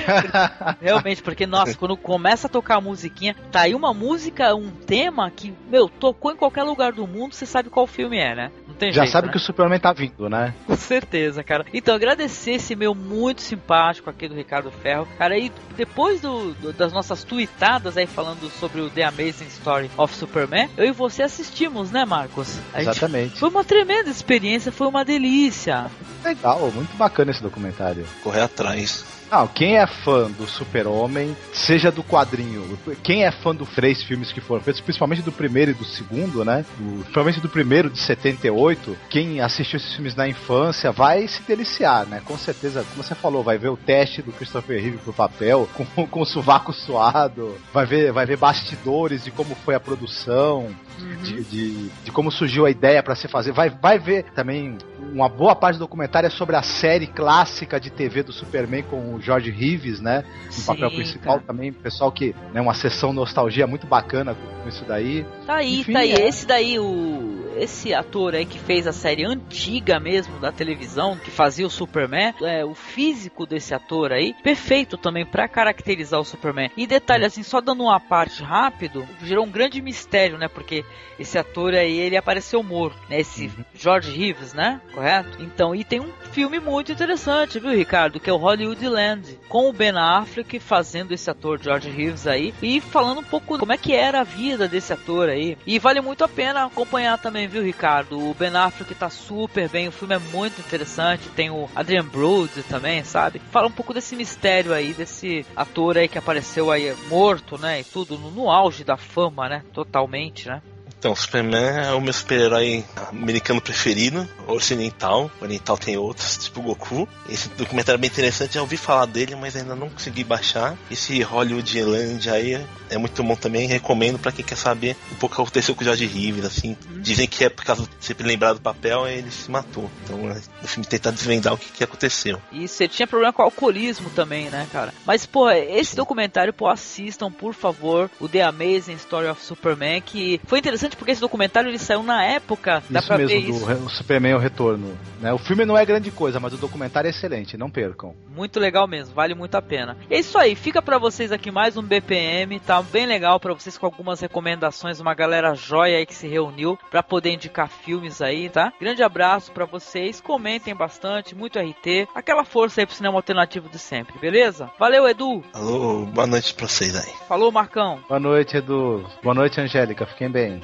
Realmente, 0.80 1.23
porque, 1.23 1.47
nossa, 1.47 1.76
quando 1.76 1.97
começa 1.97 2.47
a 2.47 2.50
tocar 2.50 2.76
a 2.76 2.80
musiquinha, 2.80 3.37
tá 3.52 3.62
aí 3.62 3.75
uma 3.75 3.92
música, 3.92 4.54
um 4.54 4.70
tema 4.70 5.30
que, 5.30 5.52
meu, 5.68 5.88
tocou 5.88 6.32
em 6.32 6.37
qualquer 6.37 6.62
lugar 6.62 6.92
do 6.92 7.06
mundo, 7.06 7.35
você 7.35 7.44
sabe 7.44 7.68
qual 7.68 7.87
filme 7.87 8.18
é, 8.18 8.35
né? 8.35 8.52
Tem 8.80 8.92
Já 8.92 9.02
jeito, 9.02 9.12
sabe 9.12 9.26
né? 9.26 9.32
que 9.32 9.38
o 9.38 9.40
Superman 9.40 9.78
tá 9.78 9.92
vindo, 9.92 10.28
né? 10.28 10.54
Com 10.66 10.76
certeza, 10.76 11.44
cara. 11.44 11.64
Então, 11.72 11.94
agradecer 11.94 12.52
esse 12.52 12.75
meu 12.75 12.94
muito 12.94 13.42
simpático 13.42 14.10
aqui 14.10 14.26
do 14.26 14.34
Ricardo 14.34 14.70
Ferro. 14.70 15.06
Cara, 15.16 15.38
e 15.38 15.52
depois 15.76 16.20
do 16.20 16.40
do, 16.54 16.72
das 16.72 16.92
nossas 16.92 17.25
tweetadas 17.25 17.96
aí 17.96 18.06
falando 18.06 18.49
sobre 18.50 18.80
o 18.80 18.90
The 18.90 19.04
Amazing 19.04 19.46
Story 19.49 19.90
of 19.96 20.14
Superman, 20.14 20.68
eu 20.76 20.87
e 20.87 20.92
você 20.92 21.22
assistimos, 21.22 21.90
né, 21.90 22.04
Marcos? 22.04 22.58
A 22.72 22.80
Exatamente. 22.80 23.38
Foi 23.38 23.48
uma 23.48 23.64
tremenda 23.64 24.09
experiência, 24.11 24.72
foi 24.72 24.87
uma 24.87 25.05
delícia. 25.05 25.87
Legal, 26.24 26.70
muito 26.72 26.96
bacana 26.96 27.31
esse 27.31 27.42
documentário. 27.42 28.07
Correr 28.22 28.42
atrás. 28.42 29.05
Não, 29.31 29.47
quem 29.47 29.77
é 29.77 29.87
fã 29.87 30.29
do 30.29 30.47
Super-Homem, 30.47 31.37
seja 31.53 31.93
do 31.93 32.03
quadrinho, 32.03 32.77
quem 33.03 33.25
é 33.25 33.31
fã 33.31 33.55
dos 33.55 33.69
três 33.71 34.03
filmes 34.03 34.33
que 34.33 34.40
foram 34.40 34.61
feitos, 34.62 34.81
principalmente 34.81 35.23
do 35.23 35.31
primeiro 35.31 35.71
e 35.71 35.75
do 35.75 35.85
segundo, 35.85 36.45
né? 36.45 36.64
Do, 36.77 37.01
principalmente 37.01 37.40
do 37.40 37.49
primeiro 37.49 37.88
de 37.88 37.99
78, 37.99 38.97
quem 39.09 39.40
assistiu 39.40 39.77
esses 39.77 39.95
filmes 39.95 40.16
na 40.16 40.29
infância 40.29 40.90
vai 40.90 41.29
se 41.29 41.43
deliciar, 41.43 42.07
né? 42.07 42.21
Com 42.25 42.37
certeza, 42.37 42.85
como 42.90 43.05
você 43.05 43.14
falou, 43.14 43.45
vai 43.45 43.57
ver 43.57 43.69
o 43.69 43.77
teste 43.77 44.21
do 44.21 44.33
Christopher 44.33 44.83
Reeve 44.83 44.99
pro 44.99 45.12
papel, 45.12 45.69
com, 45.75 45.85
com 46.09 46.21
o 46.21 46.27
sovaco 46.27 46.73
suado, 46.73 47.57
vai 47.73 47.87
ver, 47.87 48.12
vai 48.12 48.27
ver 48.27 48.37
bastidores 48.37 49.25
de 49.25 49.31
como 49.31 49.55
foi 49.55 49.77
a 49.77 49.81
produção, 49.81 50.75
uhum. 51.01 51.16
de, 51.23 51.45
de, 51.45 51.88
de, 51.88 52.11
como 52.11 52.33
surgiu 52.33 52.66
a 52.66 52.71
ideia 52.71 53.01
para 53.01 53.14
se 53.14 53.29
fazer. 53.29 53.53
Vai, 53.53 53.71
vai 53.71 53.99
ver 53.99 54.25
também 54.35 54.77
uma 55.12 55.29
boa 55.29 55.55
parte 55.55 55.77
do 55.77 55.81
documentário 55.81 56.27
é 56.27 56.31
sobre 56.31 56.57
a 56.57 56.62
série 56.62 57.07
clássica 57.07 57.81
de 57.81 57.90
TV 57.90 58.23
do 58.23 58.33
Superman 58.33 58.83
com 58.83 59.14
o 59.14 59.19
George 59.20 59.50
Reeves, 59.50 60.00
né? 60.00 60.24
No 60.46 60.52
Sim, 60.52 60.66
papel 60.66 60.90
principal 60.90 61.35
cara. 61.35 61.46
também, 61.46 61.72
pessoal 61.72 62.11
que, 62.11 62.35
né, 62.52 62.61
uma 62.61 62.74
sessão 62.74 63.12
nostalgia 63.12 63.66
muito 63.66 63.87
bacana 63.87 64.35
com 64.35 64.68
isso 64.68 64.85
daí. 64.85 65.24
Tá 65.46 65.56
aí, 65.56 65.80
Enfim, 65.80 65.92
tá 65.92 65.98
aí. 66.00 66.12
É... 66.12 66.28
Esse 66.28 66.46
daí, 66.46 66.78
o 66.78 67.40
esse 67.56 67.92
ator 67.92 68.35
aí 68.35 68.46
que 68.46 68.59
fez 68.59 68.87
a 68.87 68.92
série 68.92 69.24
antiga 69.24 69.98
mesmo 69.98 70.38
da 70.38 70.52
televisão, 70.52 71.16
que 71.16 71.30
fazia 71.30 71.66
o 71.66 71.70
Superman, 71.70 72.35
é, 72.42 72.64
o 72.64 72.74
físico 72.74 73.46
desse 73.46 73.74
ator 73.74 74.12
aí, 74.12 74.35
perfeito 74.42 74.96
também 74.96 75.26
para 75.26 75.48
caracterizar 75.48 76.20
o 76.20 76.24
Superman. 76.24 76.70
E 76.76 76.87
detalhe 76.87 77.24
assim, 77.24 77.42
só 77.42 77.61
dando 77.61 77.85
uma 77.85 78.00
parte 78.00 78.42
rápido, 78.42 79.06
gerou 79.22 79.44
um 79.44 79.50
grande 79.50 79.80
mistério, 79.83 80.38
né? 80.38 80.48
Porque 80.48 80.85
esse 81.18 81.38
ator 81.38 81.74
aí, 81.74 81.98
ele 81.98 82.16
apareceu 82.16 82.62
morto, 82.62 82.98
né? 83.09 83.20
Esse 83.20 83.46
uhum. 83.46 83.64
George 83.74 84.11
Reeves, 84.11 84.54
né? 84.54 84.80
Correto? 84.94 85.42
Então, 85.42 85.74
e 85.74 85.85
tem 85.85 86.00
um 86.00 86.11
filme 86.33 86.61
muito 86.61 86.93
interessante, 86.93 87.59
viu, 87.59 87.71
Ricardo? 87.71 88.21
Que 88.21 88.31
é 88.31 88.33
o 88.33 88.37
Hollywoodland, 88.37 89.38
com 89.49 89.69
o 89.69 89.73
Ben 89.73 89.97
Affleck 89.97 90.59
fazendo 90.61 91.12
esse 91.12 91.29
ator 91.29 91.61
George 91.61 91.90
Reeves 91.90 92.27
aí 92.27 92.55
e 92.62 92.81
falando 92.81 93.21
um 93.21 93.25
pouco 93.25 93.59
como 93.59 93.73
é 93.73 93.77
que 93.77 93.93
era 93.93 94.21
a 94.21 94.25
vida 94.25 94.69
desse 94.69 94.93
ator 94.93 95.29
aí. 95.29 95.59
E 95.66 95.79
vale 95.79 96.01
muito 96.01 96.25
a 96.25 96.29
pena 96.29 96.64
acompanhar 96.64 97.19
também, 97.19 97.49
viu, 97.49 97.62
Ricardo? 97.62 98.19
O 98.19 98.35
Ben 98.35 98.55
Affleck 98.55 98.95
tá 98.95 99.11
super 99.11 99.69
bem, 99.69 99.88
o 99.88 99.93
filme 99.93 100.14
é 100.14 100.19
muito 100.19 100.61
interessante. 100.61 101.29
Tem 101.31 101.51
o 101.51 101.69
Adrian 101.75 102.05
Brody 102.05 102.62
também, 102.62 103.03
sabe? 103.05 103.40
Fala 103.51 103.66
um 103.66 103.73
pouco 103.73 103.93
desse 103.93 104.14
mistério 104.14 104.73
aí, 104.73 104.95
desse 104.95 105.45
ator 105.57 105.99
aí 105.99 106.09
que 106.09 106.19
apareceu 106.19 106.71
aí 106.71 106.95
morto, 107.09 107.59
né? 107.59 107.81
E 107.81 107.85
tudo 107.85 108.16
no, 108.16 108.31
no 108.31 108.51
auge 108.51 108.85
da 108.85 108.97
fama, 108.97 109.49
né? 109.49 109.64
Totalmente, 109.73 110.49
né? 110.49 110.62
Então, 111.00 111.16
Superman 111.16 111.86
é 111.86 111.92
o 111.92 112.00
meu 112.00 112.12
super-herói 112.12 112.84
americano 113.08 113.58
preferido, 113.58 114.28
ocidental. 114.46 115.30
O 115.40 115.44
oriental 115.44 115.78
tem 115.78 115.96
outros, 115.96 116.36
tipo 116.36 116.60
Goku. 116.60 117.08
Esse 117.26 117.48
documentário 117.48 117.96
é 117.96 118.00
bem 118.02 118.10
interessante, 118.10 118.52
já 118.52 118.60
ouvi 118.60 118.76
falar 118.76 119.06
dele, 119.06 119.34
mas 119.34 119.56
ainda 119.56 119.74
não 119.74 119.88
consegui 119.88 120.22
baixar. 120.22 120.76
Esse 120.90 121.22
Hollywood 121.22 121.82
Land 121.82 122.28
aí 122.28 122.62
é 122.90 122.98
muito 122.98 123.22
bom 123.22 123.34
também, 123.34 123.66
recomendo 123.66 124.18
para 124.18 124.30
quem 124.30 124.44
quer 124.44 124.56
saber 124.56 124.94
um 125.10 125.14
pouco 125.14 125.32
o 125.32 125.36
que 125.36 125.42
aconteceu 125.42 125.74
com 125.74 125.80
o 125.80 125.84
George 125.84 126.04
Reeves, 126.04 126.44
assim, 126.44 126.76
uhum. 126.90 127.00
dizem 127.00 127.26
que 127.26 127.44
é 127.46 127.48
por 127.48 127.64
causa 127.64 127.82
de 127.82 127.88
sempre 128.04 128.26
lembrar 128.26 128.52
do 128.52 128.60
papel, 128.60 129.08
ele 129.08 129.30
se 129.30 129.50
matou. 129.50 129.90
Então 130.04 130.30
é, 130.30 130.38
o 130.62 130.66
filme 130.66 130.86
tenta 130.86 131.10
desvendar 131.10 131.54
o 131.54 131.56
que, 131.56 131.70
que 131.70 131.82
aconteceu. 131.82 132.38
Isso, 132.52 132.82
ele 132.82 132.92
tinha 132.92 133.06
problema 133.06 133.32
com 133.32 133.40
alcoolismo 133.40 134.10
também, 134.10 134.50
né, 134.50 134.66
cara? 134.70 134.92
Mas, 135.06 135.24
pô, 135.24 135.48
esse 135.50 135.96
documentário, 135.96 136.52
pô, 136.52 136.68
assistam, 136.68 137.32
por 137.32 137.54
favor, 137.54 138.10
o 138.20 138.28
The 138.28 138.42
Amazing 138.42 138.96
Story 138.96 139.28
of 139.28 139.42
Superman, 139.42 140.02
que 140.02 140.38
foi 140.44 140.58
interessante 140.58 140.89
porque 140.96 141.12
esse 141.12 141.20
documentário 141.20 141.68
ele 141.68 141.79
saiu 141.79 142.03
na 142.03 142.24
época, 142.24 142.83
dá 142.88 143.00
Isso 143.00 143.09
pra 143.09 143.18
mesmo, 143.18 143.40
ver 143.40 143.46
do 143.46 143.50
isso. 143.50 143.90
Superman 143.90 144.35
o 144.35 144.38
Retorno. 144.38 144.96
Né? 145.20 145.33
O 145.33 145.38
filme 145.38 145.64
não 145.64 145.76
é 145.76 145.85
grande 145.85 146.11
coisa, 146.11 146.40
mas 146.40 146.53
o 146.53 146.57
documentário 146.57 147.09
é 147.09 147.11
excelente, 147.11 147.57
não 147.57 147.70
percam. 147.70 148.14
Muito 148.29 148.59
legal 148.59 148.87
mesmo, 148.87 149.14
vale 149.14 149.35
muito 149.35 149.55
a 149.55 149.62
pena. 149.62 149.96
É 150.09 150.18
isso 150.18 150.38
aí, 150.38 150.55
fica 150.55 150.81
pra 150.81 150.98
vocês 150.98 151.33
aqui 151.33 151.50
mais 151.50 151.76
um 151.76 151.83
BPM, 151.83 152.59
tá 152.61 152.81
bem 152.83 153.07
legal 153.07 153.38
pra 153.38 153.53
vocês 153.53 153.76
com 153.76 153.87
algumas 153.87 154.20
recomendações, 154.20 155.00
uma 155.00 155.14
galera 155.14 155.55
joia 155.55 155.98
aí 155.98 156.07
que 156.07 156.14
se 156.14 156.26
reuniu 156.26 156.79
pra 156.90 157.03
poder 157.03 157.33
indicar 157.33 157.68
filmes 157.68 158.22
aí, 158.22 158.48
tá? 158.48 158.72
Grande 158.81 159.03
abraço 159.03 159.53
pra 159.53 159.66
vocês, 159.66 160.20
comentem 160.20 160.74
bastante, 160.74 161.35
muito 161.35 161.59
RT, 161.59 162.09
aquela 162.14 162.44
força 162.44 162.81
aí 162.81 162.87
pro 162.87 162.94
cinema 162.94 163.16
alternativo 163.16 163.68
de 163.68 163.79
sempre, 163.79 164.18
beleza? 164.18 164.70
Valeu, 164.79 165.09
Edu. 165.09 165.42
Alô, 165.53 166.07
boa 166.07 166.26
noite 166.26 166.55
pra 166.55 166.66
vocês 166.66 166.96
aí. 166.96 167.12
Falou, 167.29 167.53
Marcão. 167.53 168.00
Boa 168.09 168.20
noite, 168.20 168.57
Edu. 168.57 169.07
Boa 169.22 169.35
noite, 169.35 169.61
Angélica. 169.61 170.07
Fiquem 170.07 170.31
bem. 170.31 170.61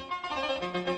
thank 0.59 0.87
you 0.87 0.96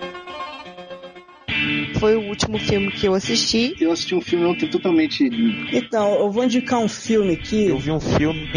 Foi 1.99 2.15
o 2.15 2.21
último 2.21 2.57
filme 2.57 2.91
que 2.91 3.05
eu 3.07 3.13
assisti. 3.13 3.75
Eu 3.79 3.91
assisti 3.91 4.15
um 4.15 4.21
filme 4.21 4.45
ontem 4.45 4.67
totalmente. 4.67 5.29
Então, 5.71 6.15
eu 6.19 6.31
vou 6.31 6.43
indicar 6.43 6.79
um 6.79 6.87
filme 6.87 7.33
aqui. 7.33 7.67
Eu 7.67 7.77
vi 7.77 7.91
um 7.91 7.99
filme 7.99 8.49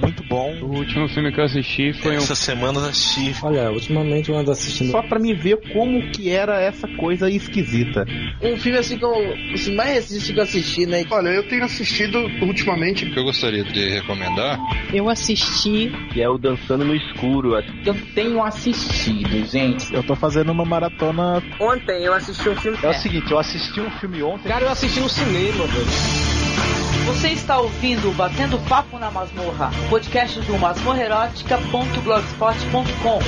muito 0.00 0.24
bom. 0.24 0.52
O 0.60 0.78
último 0.78 1.08
filme 1.08 1.32
que 1.32 1.40
eu 1.40 1.44
assisti 1.44 1.92
foi 1.92 2.14
um. 2.14 2.18
Essa 2.18 2.34
semana 2.34 2.80
eu 2.80 2.84
assisti. 2.86 3.34
Olha, 3.42 3.70
ultimamente 3.70 4.30
eu 4.30 4.36
ando 4.36 4.50
assistindo. 4.50 4.90
Só 4.90 5.02
pra 5.02 5.18
me 5.18 5.34
ver 5.34 5.58
como 5.72 6.10
que 6.10 6.30
era 6.30 6.60
essa 6.60 6.88
coisa 6.88 7.30
esquisita. 7.30 8.04
Um 8.42 8.56
filme 8.56 8.78
assim 8.78 8.98
que 8.98 9.04
eu. 9.04 9.34
Assim, 9.54 9.74
mais 9.74 9.90
recente 9.90 10.32
que 10.32 10.38
eu 10.38 10.42
assisti, 10.42 10.86
né? 10.86 11.04
Olha, 11.10 11.28
eu 11.28 11.46
tenho 11.48 11.64
assistido 11.64 12.18
ultimamente. 12.42 13.06
que 13.06 13.18
eu 13.18 13.24
gostaria 13.24 13.64
de 13.64 13.88
recomendar. 13.88 14.58
Eu 14.92 15.08
assisti. 15.08 15.92
Que 16.12 16.22
é 16.22 16.28
o 16.28 16.38
Dançando 16.38 16.84
no 16.84 16.94
Escuro. 16.94 17.54
Eu 17.54 17.94
tenho 18.14 18.42
assistido, 18.42 19.46
gente. 19.46 19.94
Eu 19.94 20.02
tô 20.02 20.16
fazendo 20.16 20.50
uma 20.50 20.64
maratona. 20.64 21.42
Ontem 21.60 22.04
eu 22.04 22.12
assisti 22.14 22.48
um 22.48 22.56
filme. 22.56 22.78
É 22.82 22.88
o 22.88 22.94
seguinte, 22.94 23.30
eu 23.30 23.38
assisti 23.38 23.78
um 23.80 23.90
filme 23.90 24.22
ontem. 24.22 24.48
Cara, 24.48 24.64
eu 24.64 24.70
assisti 24.70 25.00
no 25.00 25.08
cinema, 25.08 25.66
velho. 25.66 25.86
Você 27.06 27.28
está 27.28 27.58
ouvindo 27.58 28.10
Batendo 28.16 28.58
Papo 28.68 28.98
na 28.98 29.10
Masmorra, 29.10 29.70
podcast 29.90 30.40
do 30.40 30.58
masmorrerótica.blogspot.com. 30.58 33.18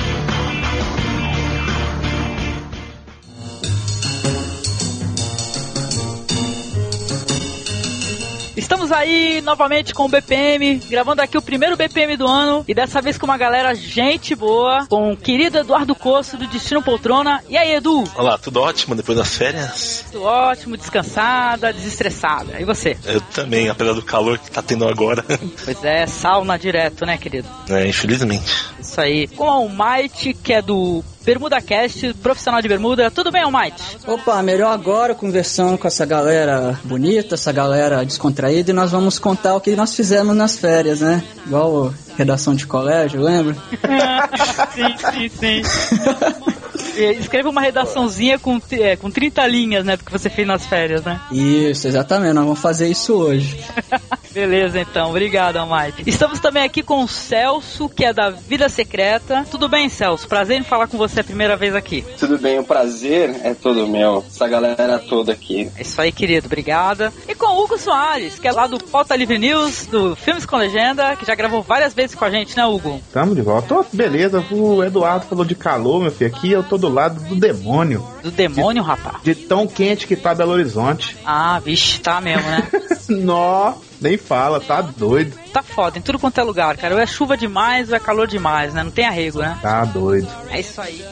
Estamos 8.55 8.91
aí 8.91 9.41
novamente 9.41 9.95
com 9.95 10.05
o 10.05 10.09
BPM, 10.09 10.75
gravando 10.87 11.23
aqui 11.23 11.35
o 11.37 11.41
primeiro 11.41 11.75
BPM 11.75 12.15
do 12.15 12.27
ano 12.27 12.63
e 12.67 12.73
dessa 12.73 13.01
vez 13.01 13.17
com 13.17 13.25
uma 13.25 13.37
galera 13.37 13.73
gente 13.73 14.35
boa, 14.35 14.85
com 14.87 15.11
o 15.11 15.17
querido 15.17 15.57
Eduardo 15.57 15.95
Coço 15.95 16.37
do 16.37 16.45
Destino 16.45 16.81
Poltrona. 16.81 17.43
E 17.49 17.57
aí, 17.57 17.73
Edu? 17.73 18.03
Olá, 18.15 18.37
tudo 18.37 18.61
ótimo 18.61 18.93
depois 18.95 19.17
das 19.17 19.35
férias? 19.35 20.05
Tudo 20.11 20.23
ótimo, 20.25 20.77
descansada, 20.77 21.73
desestressada. 21.73 22.59
E 22.59 22.63
você? 22.63 22.95
Eu 23.05 23.19
também, 23.21 23.69
apesar 23.69 23.93
do 23.93 24.03
calor 24.03 24.37
que 24.37 24.51
tá 24.51 24.61
tendo 24.61 24.87
agora. 24.87 25.23
Pois 25.63 25.83
é, 25.83 26.05
sauna 26.05 26.57
direto, 26.57 27.05
né, 27.05 27.17
querido? 27.17 27.47
é, 27.69 27.87
infelizmente. 27.87 28.65
Isso 28.79 28.99
aí. 28.99 29.27
Com 29.27 29.45
o 29.45 29.49
Almighty, 29.49 30.33
que 30.33 30.51
é 30.53 30.61
do 30.61 31.03
Bermuda 31.25 31.61
Cast, 31.61 32.13
profissional 32.15 32.61
de 32.61 32.67
bermuda. 32.67 33.09
Tudo 33.09 33.31
bem, 33.31 33.43
Almighty? 33.43 33.97
Opa, 34.05 34.41
melhor 34.43 34.71
agora 34.71 35.15
conversando 35.15 35.77
com 35.77 35.87
essa 35.87 36.05
galera 36.05 36.79
bonita, 36.83 37.35
essa 37.35 37.51
galera 37.51 38.03
descontraída, 38.05 38.71
e 38.71 38.73
nós 38.73 38.91
vamos 38.91 39.19
contar 39.19 39.55
o 39.55 39.61
que 39.61 39.75
nós 39.75 39.95
fizemos 39.95 40.35
nas 40.35 40.57
férias, 40.57 41.01
né? 41.01 41.23
Igual 41.45 41.93
redação 42.17 42.53
de 42.53 42.67
colégio, 42.67 43.21
lembra? 43.21 43.55
sim, 44.73 45.29
sim, 45.29 45.29
sim. 45.29 46.52
E 46.95 47.13
Escreva 47.19 47.49
uma 47.49 47.61
redaçãozinha 47.61 48.37
com, 48.37 48.61
é, 48.71 48.95
com 48.95 49.09
30 49.09 49.47
linhas, 49.47 49.85
né, 49.85 49.97
do 49.97 50.03
que 50.03 50.11
você 50.11 50.29
fez 50.29 50.47
nas 50.47 50.65
férias, 50.65 51.03
né? 51.03 51.19
Isso, 51.31 51.87
exatamente, 51.87 52.33
nós 52.33 52.43
vamos 52.43 52.59
fazer 52.59 52.87
isso 52.89 53.13
hoje. 53.13 53.57
Beleza, 54.33 54.79
então. 54.79 55.09
Obrigado, 55.09 55.57
Almighty. 55.57 56.03
Estamos 56.07 56.39
também 56.39 56.63
aqui 56.63 56.81
com 56.81 57.03
o 57.03 57.07
Celso, 57.07 57.87
que 57.87 58.03
é 58.03 58.11
da 58.11 58.31
Vida 58.31 58.67
Secreta. 58.67 59.45
Tudo 59.49 59.69
bem, 59.69 59.89
Celso? 59.89 60.27
Prazer 60.27 60.59
em 60.59 60.63
falar 60.63 60.87
com 60.87 60.97
você 60.97 61.19
a 61.19 61.23
primeira 61.23 61.55
vez 61.55 61.75
aqui. 61.75 62.03
Tudo 62.19 62.39
bem, 62.39 62.57
o 62.57 62.63
prazer 62.63 63.39
é 63.43 63.53
todo 63.53 63.87
meu. 63.87 64.25
Essa 64.27 64.47
galera 64.47 64.97
toda 64.97 65.31
aqui. 65.31 65.69
É 65.77 65.83
isso 65.83 66.01
aí, 66.01 66.11
querido. 66.11 66.47
Obrigada. 66.47 67.13
E 67.27 67.35
com 67.35 67.45
o 67.45 67.63
Hugo 67.63 67.77
Soares, 67.77 68.39
que 68.39 68.47
é 68.47 68.51
lá 68.51 68.65
do 68.65 68.83
Pauta 68.83 69.15
Livre 69.15 69.37
News, 69.37 69.85
do 69.85 70.15
Filmes 70.15 70.45
com 70.45 70.57
Legenda, 70.57 71.15
que 71.15 71.25
já 71.25 71.35
gravou 71.35 71.61
várias 71.61 71.93
vezes 71.93 72.15
com 72.15 72.25
a 72.25 72.31
gente, 72.31 72.57
né, 72.57 72.65
Hugo? 72.65 72.99
Tamo 73.11 73.35
de 73.35 73.41
volta. 73.41 73.85
Beleza, 73.93 74.43
o 74.49 74.83
Eduardo 74.83 75.27
falou 75.27 75.45
de 75.45 75.53
calor, 75.53 76.01
meu 76.01 76.11
filho. 76.11 76.33
Aqui 76.35 76.51
eu 76.51 76.62
tô 76.63 76.77
do 76.77 76.89
lado 76.89 77.19
do 77.27 77.35
demônio. 77.35 78.05
Do 78.21 78.31
demônio, 78.31 78.83
rapaz? 78.83 79.21
De 79.23 79.35
tão 79.35 79.67
quente 79.67 80.07
que 80.07 80.15
tá 80.15 80.33
Belo 80.33 80.51
Horizonte. 80.51 81.17
Ah, 81.25 81.59
vixe, 81.59 81.99
tá 81.99 82.21
mesmo, 82.21 82.47
né? 82.49 82.67
Nó, 83.09 83.73
nem 84.03 84.17
fala, 84.17 84.59
tá 84.59 84.81
doido. 84.81 85.37
tá 85.51 85.63
foda, 85.63 85.97
em 85.97 86.01
tudo 86.01 86.19
quanto 86.19 86.39
é 86.39 86.43
lugar, 86.43 86.77
cara. 86.77 86.93
Ou 86.95 86.99
é 86.99 87.05
chuva 87.05 87.37
demais 87.37 87.89
ou 87.89 87.95
é 87.95 87.99
calor 87.99 88.27
demais, 88.27 88.73
né? 88.73 88.83
Não 88.83 88.91
tem 88.91 89.05
arrego, 89.05 89.39
né? 89.39 89.57
Tá 89.61 89.85
doido. 89.85 90.27
É 90.49 90.59
isso 90.59 90.81
aí. 90.81 91.03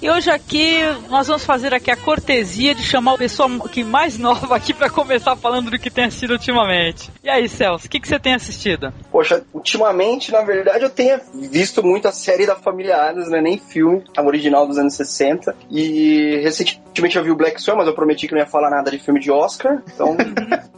E 0.00 0.10
hoje 0.10 0.30
aqui 0.30 0.80
nós 1.08 1.26
vamos 1.26 1.44
fazer 1.44 1.74
aqui 1.74 1.90
a 1.90 1.96
cortesia 1.96 2.74
de 2.74 2.82
chamar 2.82 3.14
a 3.14 3.18
pessoa 3.18 3.48
que 3.68 3.84
mais 3.84 4.18
nova 4.18 4.56
aqui 4.56 4.72
pra 4.72 4.88
começar 4.88 5.36
falando 5.36 5.70
do 5.70 5.78
que 5.78 5.90
tem 5.90 6.04
assistido 6.04 6.32
ultimamente. 6.32 7.10
E 7.22 7.28
aí, 7.28 7.48
Celso, 7.48 7.86
o 7.86 7.90
que, 7.90 8.00
que 8.00 8.08
você 8.08 8.18
tem 8.18 8.34
assistido? 8.34 8.92
Poxa, 9.10 9.44
ultimamente, 9.52 10.32
na 10.32 10.42
verdade, 10.42 10.84
eu 10.84 10.90
tenho 10.90 11.20
visto 11.34 11.82
muito 11.82 12.08
a 12.08 12.12
série 12.12 12.46
da 12.46 12.56
Família 12.56 12.96
Adams, 12.96 13.28
né? 13.28 13.40
Nem 13.40 13.58
filme, 13.58 14.04
a 14.16 14.22
original 14.22 14.66
dos 14.66 14.78
anos 14.78 14.94
60. 14.94 15.54
E 15.70 16.40
recentemente 16.42 17.16
eu 17.16 17.24
vi 17.24 17.30
o 17.30 17.36
Black 17.36 17.60
Swan, 17.60 17.76
mas 17.76 17.86
eu 17.86 17.94
prometi 17.94 18.26
que 18.26 18.34
não 18.34 18.40
ia 18.40 18.46
falar 18.46 18.70
nada 18.70 18.90
de 18.90 18.98
filme 18.98 19.20
de 19.20 19.30
Oscar, 19.30 19.49
então 19.58 20.16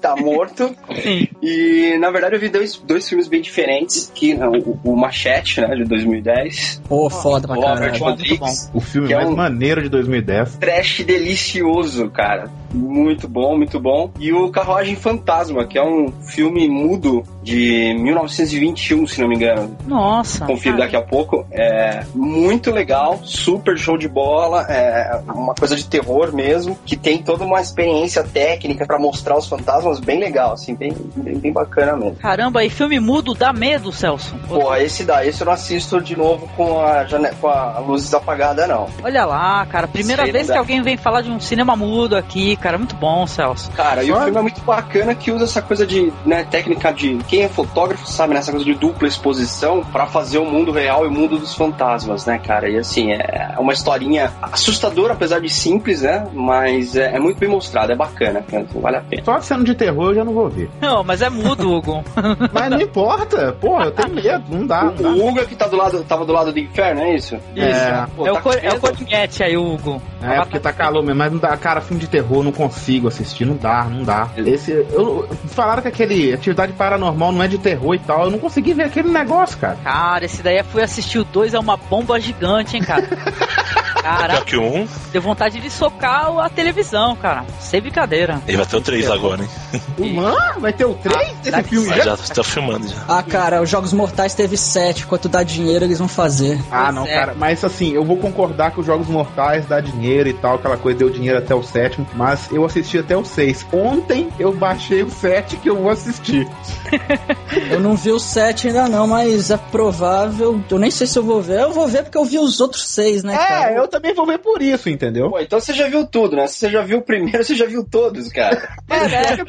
tá 0.00 0.16
morto. 0.16 0.74
Sim. 1.02 1.28
E 1.42 1.96
na 1.98 2.11
verdade 2.11 2.35
eu 2.37 2.40
vi 2.40 2.48
dois, 2.48 2.76
dois 2.78 3.08
filmes 3.08 3.28
bem 3.28 3.40
diferentes, 3.40 4.11
que 4.14 4.35
né, 4.35 4.46
o, 4.46 4.78
o 4.85 4.96
Machete, 4.96 5.61
né, 5.61 5.74
de 5.76 5.85
2010. 5.85 6.82
Pô, 6.88 7.08
foda 7.11 7.46
pra 7.46 7.56
Robert 7.56 7.74
caralho. 7.92 8.04
Rodrigues. 8.04 8.70
O 8.74 8.80
filme 8.80 9.08
Que 9.08 9.14
é 9.14 9.18
mais 9.18 9.28
um- 9.30 9.37
maneiro 9.37 9.82
de 9.82 9.88
2010. 9.88 10.56
Trash 10.56 11.04
delicioso, 11.04 12.08
cara. 12.11 12.50
Muito 12.72 13.28
bom, 13.28 13.56
muito 13.56 13.78
bom. 13.78 14.11
E 14.18 14.32
o 14.32 14.50
Carruagem 14.50 14.96
Fantasma, 14.96 15.66
que 15.66 15.78
é 15.78 15.82
um 15.85 16.11
filme 16.22 16.68
mudo 16.68 17.22
de 17.42 17.94
1921, 17.98 19.06
se 19.06 19.20
não 19.20 19.28
me 19.28 19.37
engano. 19.37 19.76
Nossa. 19.87 20.46
Confiro 20.46 20.76
cara. 20.76 20.85
daqui 20.87 20.96
a 20.96 21.02
pouco. 21.02 21.46
É 21.50 22.02
muito 22.14 22.70
legal, 22.70 23.20
super 23.24 23.76
show 23.76 23.98
de 23.98 24.08
bola. 24.08 24.62
É 24.70 25.20
uma 25.26 25.54
coisa 25.54 25.76
de 25.76 25.85
terror 25.87 26.35
mesmo, 26.35 26.78
que 26.87 26.96
tem 26.96 27.18
toda 27.22 27.44
uma 27.44 27.61
experiência 27.61 28.22
técnica 28.22 28.62
pra 28.87 28.98
mostrar 28.98 29.37
os 29.37 29.46
fantasmas 29.48 29.98
bem 30.01 30.18
legal, 30.20 30.53
assim, 30.53 30.75
bem, 30.75 30.92
bem, 31.16 31.38
bem 31.38 31.53
bacana 31.53 31.96
mesmo. 31.96 32.16
Caramba, 32.16 32.64
e 32.64 32.70
filme 32.70 32.98
mudo 33.01 33.35
dá 33.35 33.53
medo, 33.53 33.92
Celso. 33.92 34.35
Pô, 34.48 34.75
esse 34.77 35.05
daí, 35.05 35.29
esse 35.29 35.42
eu 35.42 35.46
não 35.46 35.53
assisto 35.53 36.01
de 36.01 36.16
novo 36.16 36.48
com 36.57 36.81
a, 36.81 37.05
jane- 37.05 37.31
com 37.40 37.48
a 37.48 37.79
luz 37.81 38.12
apagada, 38.14 38.66
não. 38.66 38.88
Olha 39.03 39.25
lá, 39.25 39.64
cara. 39.66 39.87
Primeira 39.88 40.22
Sei, 40.25 40.33
vez 40.33 40.46
que 40.46 40.53
dá. 40.53 40.59
alguém 40.59 40.83
vem 40.83 40.96
falar 40.96 41.22
de 41.22 41.31
um 41.31 41.40
cinema 41.40 41.75
mudo 41.77 42.16
aqui, 42.16 42.57
cara. 42.57 42.79
Muito 42.79 42.94
bom, 42.96 43.27
Celso. 43.27 43.70
Cara, 43.72 44.03
e 44.05 44.12
o 44.12 44.16
filme 44.22 44.38
é 44.38 44.42
muito 44.42 44.61
bacana 44.62 45.14
que 45.14 45.31
usa 45.31 45.44
essa 45.44 45.61
coisa 45.62 45.87
de, 45.87 46.12
né, 46.25 46.44
técnica 46.51 46.92
de. 46.92 47.18
Quem 47.29 47.42
é 47.42 47.48
fotógrafo 47.48 48.07
sabe, 48.07 48.35
nessa 48.35 48.51
coisa 48.51 48.64
de 48.64 48.75
dupla 48.75 49.09
exposição 49.09 49.83
pra 49.85 50.07
fazer 50.07 50.38
o 50.38 50.44
mundo 50.44 50.72
real 50.72 51.05
e 51.05 51.09
o 51.09 51.11
mundo 51.11 51.38
dos 51.38 51.55
fantasmas, 51.55 52.25
né, 52.27 52.38
cara? 52.38 52.68
E 52.68 52.77
assim, 52.79 53.12
é 53.12 53.55
uma 53.59 53.72
historinha 53.72 54.33
assustadora, 54.42 55.12
apesar 55.14 55.40
de 55.40 55.48
simples, 55.48 56.03
né? 56.03 56.27
Mas 56.33 56.96
é, 56.96 57.16
é 57.16 57.18
muito 57.18 57.38
bem 57.38 57.48
mostrado, 57.48 57.92
é 57.92 57.96
bacana, 57.96 58.42
vale 58.74 58.96
a 58.96 59.00
pena. 59.00 59.24
Só 59.24 59.40
sendo 59.40 59.64
de 59.64 59.74
terror 59.74 60.10
eu 60.10 60.14
já 60.14 60.24
não 60.24 60.32
vou 60.32 60.48
ver. 60.48 60.70
Não, 60.80 61.02
mas 61.02 61.22
é 61.22 61.30
mudo, 61.30 61.72
Hugo. 61.72 62.04
Mas 62.52 62.70
não 62.70 62.80
importa, 62.80 63.52
porra, 63.60 63.86
eu 63.86 63.90
tenho 63.92 64.14
medo, 64.14 64.44
não 64.50 64.66
dá. 64.66 64.84
Não 64.84 64.94
dá. 64.94 65.08
O 65.10 65.28
Hugo 65.28 65.46
que 65.46 65.56
tá 65.56 65.66
do 65.66 65.76
lado, 65.76 66.02
tava 66.04 66.24
do 66.24 66.32
lado 66.32 66.52
do 66.52 66.58
inferno, 66.58 67.00
é 67.00 67.14
isso? 67.14 67.36
É. 67.56 68.06
Pô, 68.14 68.26
é, 68.26 68.30
o 68.30 68.34
tá 68.34 68.40
cor, 68.42 68.54
com 68.54 68.66
é 68.66 68.68
o 68.68 68.72
medo? 68.72 68.80
Corinhete 68.80 69.42
aí, 69.42 69.56
Hugo. 69.56 70.02
É, 70.22 70.40
porque 70.40 70.60
tá 70.60 70.72
calor 70.72 71.02
mesmo, 71.02 71.18
mas 71.18 71.32
não 71.32 71.38
dá. 71.38 71.56
Cara, 71.56 71.80
filme 71.80 72.00
de 72.00 72.08
terror 72.08 72.38
eu 72.38 72.44
não 72.44 72.52
consigo 72.52 73.08
assistir, 73.08 73.44
não 73.44 73.56
dá, 73.56 73.84
não 73.84 74.04
dá. 74.04 74.28
Esse. 74.36 74.72
Eu, 74.72 75.28
falaram 75.46 75.82
que 75.82 75.88
aquele 75.88 76.32
atividade 76.32 76.72
paranormal 76.72 77.32
não 77.32 77.42
é 77.42 77.48
de 77.48 77.58
terror 77.58 77.94
e 77.94 77.98
tal. 77.98 78.24
Eu 78.24 78.30
não 78.30 78.38
consegui 78.38 78.74
ver 78.74 78.84
aquele 78.84 79.08
negócio, 79.10 79.58
cara. 79.58 79.78
Cara, 79.82 80.24
esse 80.24 80.42
daí 80.42 80.58
eu 80.58 80.64
fui 80.64 80.82
assistir 80.82 81.18
o 81.18 81.24
2, 81.24 81.54
é 81.54 81.58
uma 81.58 81.76
bomba 81.76 82.20
gigante, 82.20 82.76
hein, 82.76 82.82
cara. 82.82 83.08
Cara, 84.02 84.34
Pior 84.34 84.44
que 84.44 84.56
um, 84.56 84.88
deu 85.12 85.22
vontade 85.22 85.60
de 85.60 85.70
socar 85.70 86.36
a 86.36 86.48
televisão, 86.48 87.14
cara. 87.14 87.44
Sem 87.60 87.80
brincadeira. 87.80 88.31
Ele 88.46 88.56
vai 88.56 88.66
ter 88.66 88.76
o 88.76 88.80
3 88.80 89.10
agora, 89.10 89.42
hein? 89.42 90.12
Mano, 90.14 90.60
vai 90.60 90.72
ter 90.72 90.84
o 90.84 90.94
3 90.94 91.32
desse 91.42 91.62
filme 91.64 91.88
já? 91.88 92.04
já 92.04 92.16
tá 92.16 92.44
filmando 92.44 92.88
já. 92.88 93.04
Ah, 93.08 93.22
cara, 93.22 93.62
os 93.62 93.70
Jogos 93.70 93.92
Mortais 93.92 94.34
teve 94.34 94.56
7. 94.56 95.06
Quanto 95.06 95.28
dá 95.28 95.42
dinheiro, 95.42 95.84
eles 95.84 95.98
vão 95.98 96.08
fazer. 96.08 96.58
Ah, 96.70 96.92
não, 96.92 97.04
é. 97.06 97.14
cara. 97.14 97.34
Mas 97.36 97.64
assim, 97.64 97.92
eu 97.92 98.04
vou 98.04 98.16
concordar 98.16 98.70
que 98.70 98.80
os 98.80 98.86
Jogos 98.86 99.08
Mortais 99.08 99.66
dá 99.66 99.80
dinheiro 99.80 100.28
e 100.28 100.34
tal, 100.34 100.56
aquela 100.56 100.76
coisa 100.76 100.98
deu 100.98 101.10
dinheiro 101.10 101.38
até 101.38 101.54
o 101.54 101.62
sétimo, 101.62 102.06
mas 102.14 102.50
eu 102.50 102.64
assisti 102.64 102.98
até 102.98 103.16
o 103.16 103.24
6. 103.24 103.66
Ontem 103.72 104.28
eu 104.38 104.52
baixei 104.52 105.02
o 105.02 105.10
7 105.10 105.56
que 105.56 105.68
eu 105.68 105.76
vou 105.76 105.90
assistir. 105.90 106.48
Eu 107.70 107.80
não 107.80 107.96
vi 107.96 108.10
o 108.10 108.18
7 108.18 108.68
ainda 108.68 108.88
não, 108.88 109.06
mas 109.06 109.50
é 109.50 109.56
provável. 109.56 110.62
Eu 110.70 110.78
nem 110.78 110.90
sei 110.90 111.06
se 111.06 111.18
eu 111.18 111.22
vou 111.22 111.40
ver. 111.40 111.60
Eu 111.60 111.72
vou 111.72 111.86
ver 111.86 112.02
porque 112.02 112.16
eu 112.16 112.24
vi 112.24 112.38
os 112.38 112.60
outros 112.60 112.86
seis, 112.88 113.22
né, 113.22 113.36
cara? 113.36 113.70
É, 113.70 113.78
eu 113.78 113.88
também 113.88 114.14
vou 114.14 114.26
ver 114.26 114.38
por 114.38 114.60
isso, 114.60 114.88
entendeu? 114.88 115.30
Pô, 115.30 115.38
então 115.38 115.60
você 115.60 115.72
já 115.72 115.88
viu 115.88 116.06
tudo, 116.06 116.36
né? 116.36 116.46
Se 116.46 116.56
você 116.56 116.70
já 116.70 116.82
viu 116.82 116.98
o 116.98 117.02
primeiro, 117.02 117.42
você 117.44 117.54
já 117.54 117.66
viu 117.66 117.84
todos, 117.84 118.21
cara. 118.28 118.76
É, 118.88 119.08
né? 119.08 119.44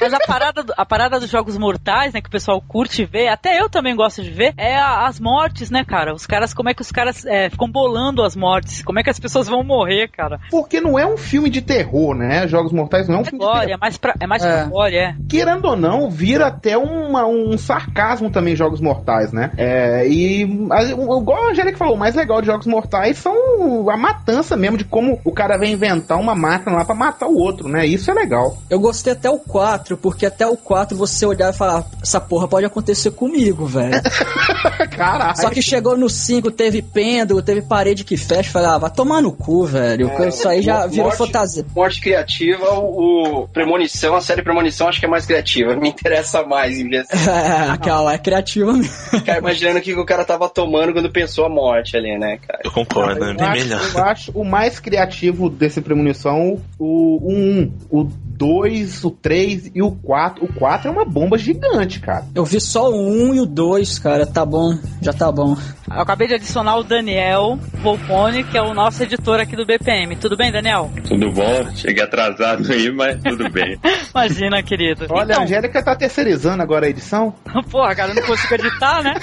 Mas 0.00 0.12
a 0.12 0.18
parada, 0.20 0.62
do- 0.62 0.74
a 0.76 0.84
parada 0.84 1.20
dos 1.20 1.30
jogos 1.30 1.56
mortais, 1.56 2.12
né, 2.12 2.20
que 2.20 2.28
o 2.28 2.32
pessoal 2.32 2.60
curte 2.60 3.04
ver, 3.04 3.28
até 3.28 3.60
eu 3.60 3.68
também 3.68 3.94
gosto 3.94 4.22
de 4.22 4.30
ver, 4.30 4.54
é 4.56 4.76
a- 4.76 5.06
as 5.06 5.20
mortes, 5.20 5.70
né, 5.70 5.84
cara? 5.84 6.12
Os 6.14 6.26
caras, 6.26 6.52
como 6.52 6.68
é 6.68 6.74
que 6.74 6.82
os 6.82 6.90
caras 6.90 7.24
é, 7.24 7.48
ficam 7.50 7.70
bolando 7.70 8.22
as 8.22 8.34
mortes? 8.36 8.82
Como 8.82 8.98
é 8.98 9.02
que 9.02 9.10
as 9.10 9.20
pessoas 9.20 9.48
vão 9.48 9.62
morrer, 9.62 10.08
cara? 10.08 10.38
Porque 10.50 10.80
não 10.80 10.98
é 10.98 11.06
um 11.06 11.16
filme 11.16 11.48
de 11.50 11.62
terror, 11.62 12.14
né? 12.14 12.46
Jogos 12.48 12.72
Mortais 12.72 13.08
não 13.08 13.16
é 13.16 13.18
um 13.18 13.22
É 13.22 13.24
filme 13.24 13.38
de 13.38 13.44
glória, 13.44 13.60
terror. 13.66 13.76
é 13.78 13.80
mais 13.80 13.96
pra, 13.98 14.14
é 14.20 14.26
mais 14.26 14.44
É. 14.44 14.52
pra 14.52 14.64
glória, 14.64 14.98
é. 14.98 15.14
Querendo 15.28 15.64
ou 15.66 15.76
não, 15.76 16.10
vira 16.10 16.46
até 16.48 16.76
uma- 16.76 17.26
um 17.26 17.56
sarcasmo 17.56 18.30
também 18.30 18.56
Jogos 18.56 18.80
Mortais, 18.80 19.32
né? 19.32 19.50
É, 19.56 20.06
e 20.08 20.42
igual 20.42 21.46
a 21.46 21.50
Angélica 21.50 21.78
falou, 21.78 21.94
o 21.94 21.98
mais 21.98 22.14
legal 22.14 22.40
de 22.40 22.46
Jogos 22.46 22.66
Mortais 22.66 23.18
são 23.18 23.88
a 23.90 23.96
matança 23.96 24.56
mesmo, 24.56 24.76
de 24.76 24.84
como 24.84 25.20
o 25.24 25.32
cara 25.32 25.56
vai 25.58 25.68
inventar 25.68 26.18
uma 26.18 26.34
máquina 26.34 26.76
lá 26.76 26.84
pra 26.84 26.94
matar 26.94 27.26
o 27.26 27.36
outro, 27.36 27.68
né? 27.68 27.85
Isso 27.86 28.10
é 28.10 28.14
legal. 28.14 28.58
Eu 28.68 28.78
gostei 28.80 29.12
até 29.12 29.28
o 29.30 29.38
4, 29.38 29.96
porque 29.96 30.26
até 30.26 30.46
o 30.46 30.56
4 30.56 30.96
você 30.96 31.24
olhar 31.26 31.52
e 31.52 31.56
falar, 31.56 31.84
essa 32.02 32.20
porra 32.20 32.46
pode 32.48 32.66
acontecer 32.66 33.10
comigo, 33.12 33.66
velho. 33.66 34.00
Caralho. 34.96 35.36
Só 35.36 35.50
que 35.50 35.62
chegou 35.62 35.96
no 35.96 36.08
5, 36.08 36.50
teve 36.50 36.82
pêndulo, 36.82 37.42
teve 37.42 37.62
parede 37.62 38.04
que 38.04 38.16
fecha, 38.16 38.50
falei, 38.50 38.68
ah, 38.68 38.78
vai 38.78 38.90
tomar 38.90 39.20
no 39.22 39.32
cu, 39.32 39.64
velho. 39.66 40.08
É, 40.10 40.28
Isso 40.28 40.48
aí 40.48 40.62
já 40.62 40.86
virou 40.86 41.06
morte- 41.06 41.18
fantasia. 41.18 41.64
Morte 41.74 42.00
criativa, 42.00 42.70
o, 42.74 43.42
o 43.44 43.48
Premonição, 43.48 44.14
a 44.16 44.20
série 44.20 44.42
Premonição 44.42 44.88
acho 44.88 44.98
que 45.00 45.06
é 45.06 45.08
mais 45.08 45.26
criativa. 45.26 45.74
Me 45.76 45.88
interessa 45.88 46.42
mais 46.44 46.78
em 46.78 46.88
ver. 46.88 47.04
É, 47.36 47.70
aquela 47.70 48.12
é 48.14 48.18
criativa 48.18 48.72
mesmo. 48.72 48.88
Ficar 49.10 49.38
imaginando 49.38 49.78
o 49.78 49.82
que 49.82 49.94
o 49.94 50.04
cara 50.06 50.24
tava 50.24 50.48
tomando 50.48 50.92
quando 50.92 51.10
pensou 51.10 51.44
a 51.44 51.48
morte 51.48 51.96
ali, 51.96 52.16
né, 52.18 52.38
cara? 52.46 52.60
Eu 52.64 52.70
concordo, 52.72 53.24
é 53.24 53.30
Eu 53.32 53.36
bem 53.36 53.46
acho, 53.46 53.64
melhor. 53.64 53.90
eu 53.94 54.04
acho 54.04 54.32
o 54.32 54.44
mais 54.44 54.78
criativo 54.78 55.50
desse 55.50 55.80
premonição 55.80 56.58
o, 56.78 57.18
o 57.22 57.32
1, 57.32 57.72
o 57.90 58.08
2, 58.36 59.04
o 59.04 59.10
3 59.10 59.72
e 59.74 59.82
o 59.82 59.90
4. 59.90 60.44
O 60.44 60.52
4 60.52 60.88
é 60.88 60.90
uma 60.90 61.04
bomba 61.04 61.38
gigante, 61.38 62.00
cara. 62.00 62.24
Eu 62.34 62.44
vi 62.44 62.60
só 62.60 62.90
o 62.90 63.30
1 63.30 63.34
e 63.34 63.40
o 63.40 63.46
2, 63.46 63.98
cara, 63.98 64.26
tá 64.26 64.44
bom, 64.44 64.78
já 65.00 65.12
tá 65.12 65.30
bom. 65.32 65.56
Eu 65.90 66.00
acabei 66.00 66.26
de 66.26 66.34
adicionar 66.34 66.76
o 66.76 66.82
Daniel 66.82 67.58
Volpone, 67.74 68.42
que 68.44 68.58
é 68.58 68.62
o 68.62 68.74
nosso 68.74 69.02
editor 69.02 69.38
aqui 69.38 69.54
do 69.54 69.64
BPM. 69.64 70.16
Tudo 70.16 70.36
bem, 70.36 70.50
Daniel? 70.50 70.90
Tudo 71.06 71.30
bom? 71.30 71.70
Cheguei 71.74 72.02
atrasado 72.02 72.70
aí, 72.72 72.90
mas 72.90 73.22
tudo 73.22 73.48
bem. 73.50 73.78
Imagina, 74.12 74.62
querido. 74.62 75.06
Olha, 75.10 75.22
a 75.22 75.32
então, 75.32 75.44
Angélica 75.44 75.82
tá 75.82 75.94
terceirizando 75.94 76.62
agora 76.62 76.86
a 76.86 76.88
edição. 76.88 77.32
porra, 77.70 77.94
cara, 77.94 78.10
eu 78.10 78.16
não 78.16 78.22
consigo 78.22 78.54
editar, 78.54 79.02
né? 79.02 79.14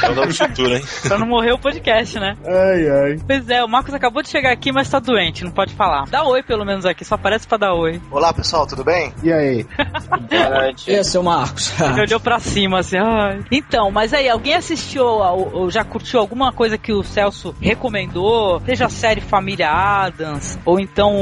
Joga 0.00 0.26
no 0.26 0.34
futuro, 0.34 0.74
hein? 0.74 0.82
Pra 1.02 1.18
não 1.18 1.26
morrer 1.26 1.52
o 1.52 1.58
podcast, 1.58 2.18
né? 2.18 2.36
Ai, 2.46 2.88
ai. 2.88 3.16
Pois 3.26 3.48
é, 3.48 3.64
o 3.64 3.68
Marcos 3.68 3.94
acabou 3.94 4.22
de 4.22 4.28
chegar 4.28 4.52
aqui, 4.52 4.70
mas 4.72 4.90
tá 4.90 4.98
doente, 4.98 5.44
não 5.44 5.50
pode 5.50 5.74
falar. 5.74 6.04
Dá 6.10 6.22
oi 6.24 6.42
pelo 6.42 6.64
menos 6.64 6.84
aqui, 6.84 7.04
só 7.04 7.14
aparece 7.14 7.46
pra 7.46 7.58
dar 7.58 7.74
oi. 7.74 8.00
Olá 8.10 8.32
pessoal, 8.32 8.59
tudo 8.66 8.84
bem? 8.84 9.12
E 9.22 9.32
aí? 9.32 9.66
Boa 10.30 10.48
noite. 10.50 10.90
E 10.90 10.96
aí, 10.96 11.04
seu 11.04 11.22
Marcos? 11.22 11.72
Ele 11.80 12.02
olhou 12.02 12.20
pra 12.20 12.38
cima 12.38 12.80
assim, 12.80 12.98
ai. 12.98 13.40
Então, 13.50 13.90
mas 13.90 14.12
aí, 14.12 14.28
alguém 14.28 14.54
assistiu 14.54 15.04
ou 15.04 15.70
já 15.70 15.84
curtiu 15.84 16.20
alguma 16.20 16.52
coisa 16.52 16.78
que 16.78 16.92
o 16.92 17.02
Celso 17.02 17.54
recomendou? 17.60 18.60
Seja 18.64 18.86
a 18.86 18.88
série 18.88 19.20
Família 19.20 19.70
Adams, 19.70 20.58
ou 20.64 20.78
então 20.80 21.12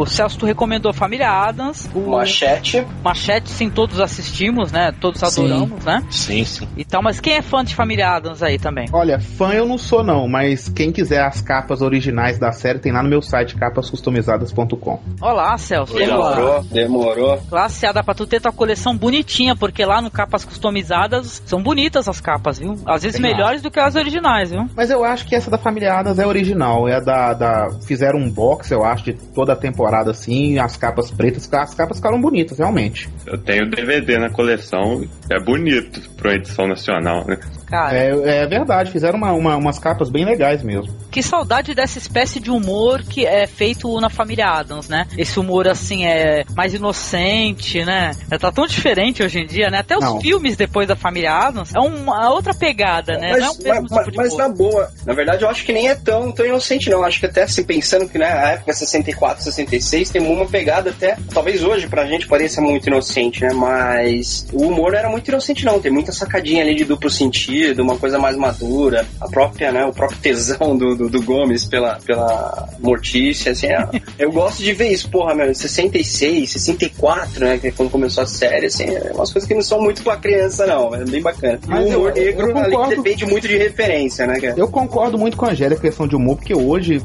o 0.00 0.06
Celso 0.06 0.38
tu 0.38 0.46
recomendou 0.46 0.92
Família 0.92 1.30
Adams, 1.30 1.88
o 1.94 2.10
Machete. 2.10 2.86
Machete, 3.02 3.50
sim, 3.50 3.70
todos 3.70 4.00
assistimos, 4.00 4.72
né? 4.72 4.92
Todos 5.00 5.22
adoramos, 5.22 5.84
né? 5.84 6.02
Sim, 6.10 6.44
sim. 6.44 6.68
E 6.76 6.84
tal, 6.84 7.02
mas 7.02 7.20
quem 7.20 7.34
é 7.34 7.42
fã 7.42 7.64
de 7.64 7.74
Família 7.74 8.10
Adams 8.10 8.42
aí 8.42 8.58
também? 8.58 8.88
Olha, 8.92 9.20
fã 9.20 9.52
eu 9.52 9.66
não 9.66 9.78
sou 9.78 10.02
não, 10.02 10.28
mas 10.28 10.68
quem 10.68 10.92
quiser 10.92 11.22
as 11.22 11.40
capas 11.40 11.82
originais 11.82 12.38
da 12.38 12.52
série 12.52 12.78
tem 12.78 12.92
lá 12.92 13.02
no 13.02 13.08
meu 13.08 13.22
site 13.22 13.56
capascustomizadas.com. 13.56 15.00
Olá, 15.20 15.56
Celso. 15.58 15.94
Demorou, 15.94 16.64
demorou. 16.70 17.38
Classe 17.48 17.86
A 17.86 17.92
dá 17.92 18.02
pra 18.02 18.14
tu 18.14 18.26
ter 18.26 18.40
tua 18.40 18.52
coleção 18.52 18.96
bonitinha, 18.96 19.56
porque 19.56 19.84
lá 19.84 20.00
no 20.00 20.10
Capas 20.10 20.44
Customizadas 20.44 21.42
são 21.46 21.62
bonitas 21.62 22.08
as 22.08 22.20
capas, 22.20 22.58
viu? 22.58 22.74
Às 22.86 23.02
vezes 23.02 23.20
Tem 23.20 23.30
lá. 23.30 23.36
melhores 23.36 23.62
do 23.62 23.70
que 23.70 23.80
as 23.80 23.94
originais, 23.94 24.50
viu? 24.50 24.66
Mas 24.76 24.90
eu 24.90 25.04
acho 25.04 25.26
que 25.26 25.34
essa 25.34 25.50
da 25.50 25.58
Família 25.58 25.94
Adams 25.94 26.18
é 26.18 26.26
original, 26.26 26.88
é 26.88 26.96
a 26.96 27.00
da, 27.00 27.34
da 27.34 27.70
fizeram 27.86 28.18
um 28.18 28.30
box, 28.30 28.70
eu 28.70 28.84
acho, 28.84 29.04
de 29.04 29.12
toda 29.34 29.52
a 29.52 29.56
temporada 29.56 30.10
assim, 30.10 30.58
as 30.58 30.76
capas 30.76 31.10
pretas, 31.10 31.48
as 31.52 31.74
capas 31.74 31.96
ficaram 31.98 32.20
bonitas, 32.20 32.58
realmente. 32.58 33.08
Eu 33.26 33.38
tenho 33.38 33.68
DVD 33.70 34.18
na 34.18 34.30
coleção, 34.30 35.02
é 35.30 35.42
bonito 35.42 36.00
pra 36.16 36.30
uma 36.30 36.36
edição 36.36 36.66
nacional, 36.66 37.24
né? 37.26 37.38
Cara, 37.68 37.96
É, 37.96 38.42
é 38.42 38.46
verdade, 38.46 38.90
fizeram 38.90 39.18
uma- 39.18 39.32
uma- 39.32 39.56
umas 39.56 39.78
capas 39.78 40.08
bem 40.10 40.24
legais 40.24 40.62
mesmo. 40.62 40.96
que 41.10 41.22
saudade 41.22 41.74
dessa 41.74 41.98
espécie 41.98 42.38
de 42.38 42.50
humor 42.50 43.02
que 43.02 43.26
é 43.26 43.46
feito 43.46 43.98
na 44.00 44.08
família 44.10 44.46
Adams, 44.46 44.88
né? 44.88 45.06
Esse 45.16 45.40
humor 45.40 45.66
assim 45.66 46.04
é 46.04 46.44
mais 46.54 46.74
inocente, 46.74 47.84
né? 47.84 48.12
É, 48.30 48.38
Tá 48.38 48.52
tão 48.52 48.66
diferente 48.66 49.22
hoje 49.22 49.40
em 49.40 49.46
dia, 49.46 49.68
né? 49.70 49.78
Até 49.78 49.96
os 49.96 50.04
Não. 50.04 50.20
filmes 50.20 50.56
depois 50.56 50.86
da 50.86 50.94
família 50.94 51.32
Adams 51.32 51.74
é 51.74 51.80
uma 51.80 52.30
outra 52.30 52.54
pegada, 52.54 53.16
né? 53.18 53.30
Não 53.32 53.36
é 53.36 53.40
o 53.40 53.44
Mas, 53.54 53.58
mesmo 53.58 53.86
mas- 53.90 53.98
tipo 54.00 54.10
de 54.12 54.16
mas 54.16 54.32
humor. 54.32 54.38
na 54.38 54.48
boa, 54.54 54.90
na 55.04 55.12
verdade 55.14 55.42
eu 55.42 55.48
acho 55.50 55.64
que 55.64 55.72
nem 55.72 55.88
é 55.88 55.94
tão, 55.94 56.30
tão 56.30 56.46
inocente 56.46 56.88
não. 56.88 57.02
Acho 57.02 57.18
que 57.20 57.26
até 57.26 57.42
assim, 57.42 57.64
pensando 57.64 58.08
que 58.08 58.16
né, 58.18 58.26
a 58.26 58.50
época 58.52 58.72
64, 58.72 59.42
66 59.42 60.10
tem 60.10 60.22
uma 60.22 60.46
pegada 60.46 60.90
até, 60.90 61.16
talvez 61.34 61.62
hoje 61.64 61.88
pra 61.88 62.06
gente 62.06 62.26
pareça 62.28 62.60
muito 62.60 62.86
inocente, 62.86 63.42
né? 63.42 63.50
Mas 63.52 64.46
o 64.52 64.62
humor 64.68 64.92
não 64.92 64.98
era 64.98 65.08
muito 65.08 65.28
inocente 65.28 65.64
não. 65.64 65.80
Tem 65.80 65.90
muita 65.90 66.12
sacadinha 66.12 66.62
ali 66.62 66.74
de 66.74 66.84
duplo 66.84 67.10
sentido, 67.10 67.57
uma 67.78 67.96
coisa 67.96 68.18
mais 68.18 68.36
madura. 68.36 69.06
A 69.20 69.28
própria, 69.28 69.70
né, 69.72 69.84
o 69.84 69.92
próprio 69.92 70.18
tesão 70.18 70.76
do, 70.76 70.94
do, 70.96 71.08
do 71.08 71.22
Gomes 71.22 71.64
pela, 71.64 71.98
pela 72.04 72.68
Mortícia, 72.78 73.52
assim, 73.52 73.66
é- 73.68 73.88
eu 74.18 74.30
gosto 74.32 74.62
de 74.62 74.72
ver 74.72 74.88
isso, 74.92 75.08
porra, 75.10 75.34
meu, 75.34 75.54
66, 75.54 76.50
64, 76.52 77.44
né, 77.44 77.58
que 77.58 77.68
é 77.68 77.70
quando 77.70 77.90
começou 77.90 78.22
a 78.22 78.26
série, 78.26 78.66
assim, 78.66 78.84
é 78.84 79.12
umas 79.14 79.32
coisas 79.32 79.46
que 79.46 79.54
não 79.54 79.62
são 79.62 79.80
muito 79.80 80.02
pra 80.02 80.16
criança 80.16 80.66
não, 80.66 80.94
é 80.94 81.04
bem 81.04 81.22
bacana. 81.22 81.58
Mas 81.66 81.84
o 81.86 81.96
humor 81.98 82.12
eu- 82.16 82.24
eu 82.24 82.24
negro 82.46 82.58
ali 82.58 82.70
concordo. 82.72 82.96
depende 83.02 83.26
muito 83.26 83.48
de 83.48 83.56
referência, 83.56 84.26
né, 84.26 84.40
cara? 84.40 84.54
Eu 84.56 84.68
concordo 84.68 85.18
muito 85.18 85.36
com 85.36 85.46
a 85.46 85.50
Angélica 85.50 85.80
questão 85.80 86.06
de 86.06 86.16
humor, 86.16 86.36
porque 86.36 86.54
hoje 86.54 87.02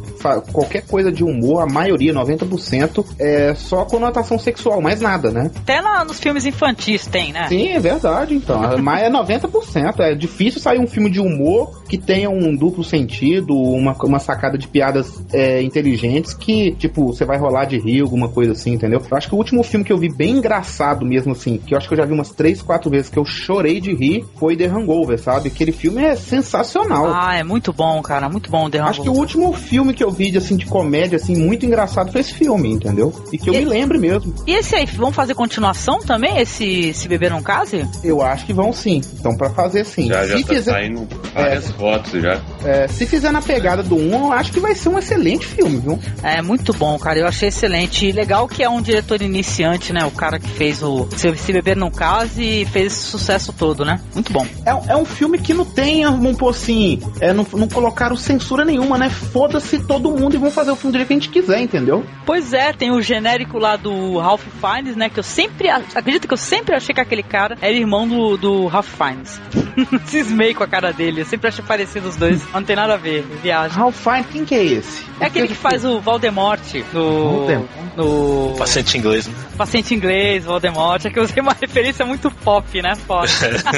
qualquer 0.51 0.81
coisa 0.85 1.11
de 1.11 1.23
humor, 1.23 1.61
a 1.61 1.65
maioria, 1.65 2.13
90%, 2.13 3.05
é 3.19 3.53
só 3.55 3.85
conotação 3.85 4.37
sexual, 4.39 4.81
mais 4.81 4.99
nada, 5.01 5.31
né? 5.31 5.51
Até 5.55 5.81
na- 5.81 6.03
nos 6.05 6.19
filmes 6.19 6.45
infantis 6.45 7.05
tem, 7.07 7.31
né? 7.31 7.47
Sim, 7.47 7.69
é 7.69 7.79
verdade, 7.79 8.35
então. 8.35 8.61
Mas 8.81 9.03
é 9.03 9.09
90%. 9.09 9.99
É 9.99 10.15
difícil 10.15 10.42
sair 10.51 10.79
um 10.79 10.87
filme 10.87 11.09
de 11.09 11.19
humor 11.19 11.83
que 11.87 11.97
tenha 11.97 12.29
um 12.29 12.55
duplo 12.55 12.83
sentido, 12.83 13.55
uma, 13.55 13.95
uma 14.03 14.19
sacada 14.19 14.57
de 14.57 14.67
piadas 14.67 15.23
é, 15.31 15.61
inteligentes 15.61 16.33
que, 16.33 16.71
tipo, 16.75 17.07
você 17.07 17.25
vai 17.25 17.37
rolar 17.37 17.65
de 17.65 17.77
rir, 17.77 18.01
alguma 18.01 18.29
coisa 18.29 18.51
assim, 18.53 18.73
entendeu? 18.73 19.01
Eu 19.09 19.17
acho 19.17 19.27
que 19.27 19.35
o 19.35 19.37
último 19.37 19.63
filme 19.63 19.85
que 19.85 19.91
eu 19.93 19.97
vi 19.97 20.09
bem 20.13 20.37
engraçado 20.37 21.05
mesmo, 21.05 21.33
assim, 21.33 21.57
que 21.57 21.73
eu 21.73 21.77
acho 21.77 21.87
que 21.87 21.93
eu 21.93 21.97
já 21.97 22.05
vi 22.05 22.13
umas 22.13 22.31
3, 22.31 22.61
4 22.61 22.89
vezes 22.89 23.09
que 23.09 23.17
eu 23.19 23.25
chorei 23.25 23.79
de 23.79 23.93
rir, 23.93 24.25
foi 24.35 24.55
The 24.55 24.65
Hangover, 24.65 25.19
sabe? 25.19 25.47
Aquele 25.49 25.71
filme 25.71 26.03
é 26.03 26.15
sensacional. 26.15 27.11
Ah, 27.13 27.35
é 27.35 27.43
muito 27.43 27.71
bom, 27.73 28.01
cara, 28.01 28.29
muito 28.29 28.49
bom. 28.49 28.69
The 28.69 28.79
Acho 28.79 29.01
que 29.01 29.07
o 29.09 29.11
Hangover. 29.11 29.21
último 29.21 29.53
filme 29.53 29.93
que 29.93 30.03
eu 30.03 30.11
vi 30.11 30.31
de, 30.31 30.37
assim, 30.37 30.55
de 30.55 30.65
comédia, 30.65 31.15
assim, 31.17 31.35
muito 31.35 31.65
engraçado 31.65 32.11
foi 32.11 32.21
esse 32.21 32.33
filme, 32.33 32.71
entendeu? 32.71 33.13
E 33.31 33.37
que 33.37 33.49
eu 33.49 33.53
E- 33.53 33.59
me 33.59 33.65
lembre 33.65 33.97
mesmo. 33.97 34.33
E 34.47 34.51
esse 34.53 34.75
aí, 34.75 34.85
vamos 34.85 35.15
fazer 35.15 35.33
continuação 35.35 35.99
também? 35.99 36.39
Esse 36.39 36.93
Se 36.93 37.07
Beber 37.07 37.31
Não 37.31 37.41
Case? 37.41 37.85
Eu 38.03 38.21
acho 38.21 38.45
que 38.45 38.53
vão 38.53 38.71
sim. 38.73 39.01
Então, 39.19 39.35
pra 39.35 39.49
fazer 39.49 39.85
sim. 39.85 40.07
Já, 40.07 40.25
já 40.25 40.32
Se 40.37 40.43
tá 40.45 40.53
fizer- 40.53 40.71
saindo 40.71 41.07
várias 41.33 41.71
fotos 41.71 42.21
já. 42.21 42.41
É, 42.65 42.87
se 42.87 43.05
fizer 43.05 43.31
na 43.31 43.41
pegada 43.41 43.83
do 43.83 43.95
1, 43.95 44.25
eu 44.27 44.31
acho 44.31 44.51
que 44.51 44.59
vai 44.59 44.75
ser 44.75 44.89
um 44.89 44.97
excelente 44.99 45.45
filme, 45.45 45.77
viu? 45.79 45.99
É 46.21 46.41
muito 46.41 46.73
bom, 46.73 46.97
cara. 46.97 47.19
Eu 47.19 47.27
achei 47.27 47.49
excelente. 47.49 48.07
E 48.07 48.11
legal 48.11 48.47
que 48.47 48.63
é 48.63 48.69
um 48.69 48.81
diretor 48.81 49.21
iniciante, 49.21 49.91
né? 49.93 50.05
O 50.05 50.11
cara 50.11 50.39
que 50.39 50.49
fez 50.49 50.81
o 50.83 51.07
Se, 51.15 51.35
Se 51.35 51.51
Beber 51.53 51.75
Não 51.75 51.91
Case 51.91 52.41
e 52.43 52.65
fez 52.65 52.87
esse 52.93 53.01
sucesso 53.03 53.53
todo, 53.53 53.83
né? 53.85 53.99
Muito 54.13 54.31
bom. 54.31 54.45
É, 54.65 54.93
é 54.93 54.95
um 54.95 55.05
filme 55.05 55.37
que 55.37 55.53
não 55.53 55.65
tem, 55.65 56.03
vamos 56.05 56.37
pôr 56.37 56.49
assim, 56.49 56.99
é, 57.19 57.33
não, 57.33 57.45
não 57.53 57.67
colocaram 57.67 58.15
censura 58.15 58.63
nenhuma, 58.63 58.97
né? 58.97 59.09
Foda-se 59.09 59.79
todo 59.79 60.11
mundo 60.11 60.35
e 60.35 60.37
vão 60.37 60.51
fazer 60.51 60.71
o 60.71 60.75
filme 60.75 60.91
do 60.93 60.97
jeito 60.97 61.07
que 61.07 61.13
a 61.13 61.17
gente 61.17 61.29
quiser, 61.29 61.61
entendeu? 61.61 62.03
Pois 62.25 62.53
é, 62.53 62.71
tem 62.73 62.91
o 62.91 63.01
genérico 63.01 63.57
lá 63.57 63.75
do 63.75 64.17
Ralph 64.19 64.43
Fiennes, 64.61 64.95
né? 64.95 65.09
Que 65.09 65.19
eu 65.19 65.23
sempre, 65.23 65.69
acredito 65.69 66.27
que 66.27 66.33
eu 66.33 66.37
sempre 66.37 66.75
achei 66.75 66.93
que 66.93 67.01
aquele 67.01 67.23
cara 67.23 67.57
era 67.61 67.73
irmão 67.73 68.07
do, 68.07 68.37
do 68.37 68.67
Ralph 68.67 68.87
Fiennes. 68.87 69.41
Cismei 70.23 70.53
com 70.53 70.63
a 70.63 70.67
cara 70.67 70.91
dele, 70.91 71.21
eu 71.21 71.25
sempre 71.25 71.47
achei 71.47 71.63
parecido 71.63 72.07
os 72.07 72.15
dois. 72.15 72.41
Não 72.53 72.63
tem 72.63 72.75
nada 72.75 72.93
a 72.93 72.97
ver, 72.97 73.23
viagem. 73.41 73.77
Ralph 73.77 73.95
Fiennes, 73.95 74.27
quem 74.31 74.45
que 74.45 74.55
é 74.55 74.63
esse? 74.63 75.03
É 75.19 75.25
aquele 75.25 75.47
que 75.47 75.55
faz 75.55 75.85
o 75.85 75.99
Voldemort 75.99 76.59
no, 76.93 77.47
no 77.95 78.55
Paciente 78.57 78.97
inglês, 78.97 79.27
né? 79.27 79.33
Paciente 79.57 79.93
Inglês, 79.93 80.45
Voldemort. 80.45 81.05
É 81.05 81.09
que 81.09 81.19
eu 81.19 81.23
usei 81.23 81.41
uma 81.41 81.55
referência 81.59 82.05
muito 82.05 82.31
pop, 82.31 82.81
né? 82.81 82.95
Foda. 82.95 83.27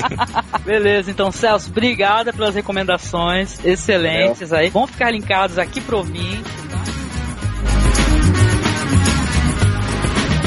Beleza, 0.65 1.12
então, 1.12 1.31
Celso, 1.31 1.69
obrigada 1.69 2.31
pelas 2.31 2.55
recomendações 2.55 3.63
excelentes 3.63 4.53
aí. 4.53 4.69
Vão 4.69 4.88
ficar 4.88 5.12
linkados 5.12 5.58
aqui 5.58 5.81
pro 5.81 5.97
ouvinte. 5.97 6.64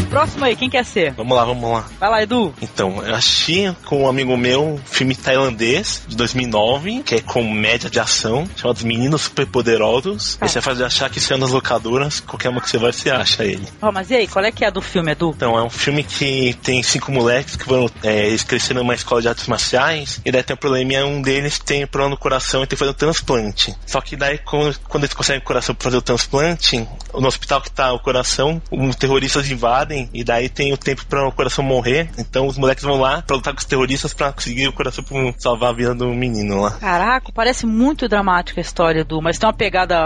Próximo 0.09 0.45
aí, 0.45 0.57
quem 0.57 0.71
quer 0.71 0.85
ser? 0.85 1.13
Vamos 1.13 1.37
lá, 1.37 1.45
vamos 1.45 1.71
lá. 1.71 1.85
Vai 2.01 2.11
lá, 2.11 2.23
Edu. 2.23 2.55
Então, 2.63 3.03
eu 3.05 3.15
achei 3.15 3.71
com 3.85 4.05
um 4.05 4.09
amigo 4.09 4.37
meu 4.37 4.65
um 4.65 4.79
filme 4.79 5.15
tailandês 5.15 6.03
de 6.09 6.17
2009, 6.17 7.03
que 7.03 7.17
é 7.17 7.21
comédia 7.21 7.91
de 7.91 8.01
ação, 8.01 8.49
chamado 8.57 8.77
Os 8.77 8.85
Meninos 8.85 9.23
Superpoderosos. 9.23 10.39
Esse 10.43 10.59
é 10.59 10.61
fácil 10.61 10.79
de 10.79 10.85
achar 10.85 11.11
que 11.11 11.21
saiu 11.21 11.39
nas 11.39 11.51
locadoras, 11.51 12.21
qualquer 12.21 12.49
uma 12.49 12.61
que 12.61 12.71
você 12.71 12.79
vai, 12.79 12.93
você 12.93 13.11
acha 13.11 13.45
ele. 13.45 13.67
Ó, 13.83 13.93
mas 13.93 14.11
e 14.11 14.15
aí, 14.15 14.27
qual 14.27 14.45
é 14.45 14.51
que 14.51 14.65
é 14.65 14.71
do 14.71 14.81
filme, 14.81 15.13
Edu? 15.13 15.33
Então, 15.37 15.59
é 15.59 15.63
um 15.63 15.71
filme 15.71 16.03
que 16.03 16.55
tem 16.63 16.83
cinco 16.83 17.13
moleques 17.13 17.57
que 17.57 17.69
vão, 17.69 17.91
é, 18.03 18.27
eles 18.27 18.43
cresceram 18.43 18.83
numa 18.83 18.95
escola 18.95 19.21
de 19.21 19.29
artes 19.29 19.47
marciais, 19.47 20.21
e 20.25 20.33
daí 20.33 20.43
tem 20.43 20.55
um 20.55 20.59
problema, 20.59 20.93
e 20.93 21.03
um 21.03 21.21
deles 21.21 21.59
tem 21.59 21.85
um 21.85 21.87
problema 21.87 22.11
no 22.15 22.21
coração 22.21 22.63
e 22.63 22.67
tem 22.67 22.77
que 22.77 22.79
fazer 22.79 22.93
um 22.93 22.95
transplante. 22.95 23.77
Só 23.87 24.01
que 24.01 24.17
daí, 24.17 24.39
quando, 24.39 24.79
quando 24.89 25.05
eles 25.05 25.15
conseguem 25.15 25.41
o 25.41 25.45
coração 25.45 25.75
pra 25.75 25.85
fazer 25.85 25.97
o 25.97 26.03
transplante, 26.03 26.89
no 27.13 27.27
hospital 27.27 27.61
que 27.61 27.71
tá 27.71 27.93
o 27.93 27.99
coração, 27.99 28.61
os 28.71 28.97
terroristas 28.97 29.51
invadem, 29.51 29.98
e 30.13 30.23
daí 30.23 30.49
tem 30.49 30.73
o 30.73 30.77
tempo 30.77 31.07
para 31.07 31.27
o 31.27 31.33
coração 31.33 31.65
morrer, 31.65 32.11
então 32.19 32.47
os 32.47 32.59
moleques 32.59 32.85
vão 32.85 33.01
lá 33.01 33.23
pra 33.23 33.37
lutar 33.37 33.55
com 33.55 33.61
os 33.61 33.65
terroristas 33.65 34.13
pra 34.13 34.33
conseguir 34.33 34.69
o 34.69 34.73
coração 34.73 35.03
pra 35.03 35.17
salvar 35.39 35.71
a 35.71 35.75
vida 35.75 35.95
do 35.95 36.09
menino 36.09 36.61
lá. 36.61 36.73
Caraca, 36.73 37.33
parece 37.33 37.67
muito 37.67 38.09
dramática 38.09 38.61
a 38.61 38.63
história, 38.63 39.01
Edu, 39.01 39.23
mas 39.23 39.39
tem 39.39 39.47
uma 39.47 39.53
pegada 39.53 39.97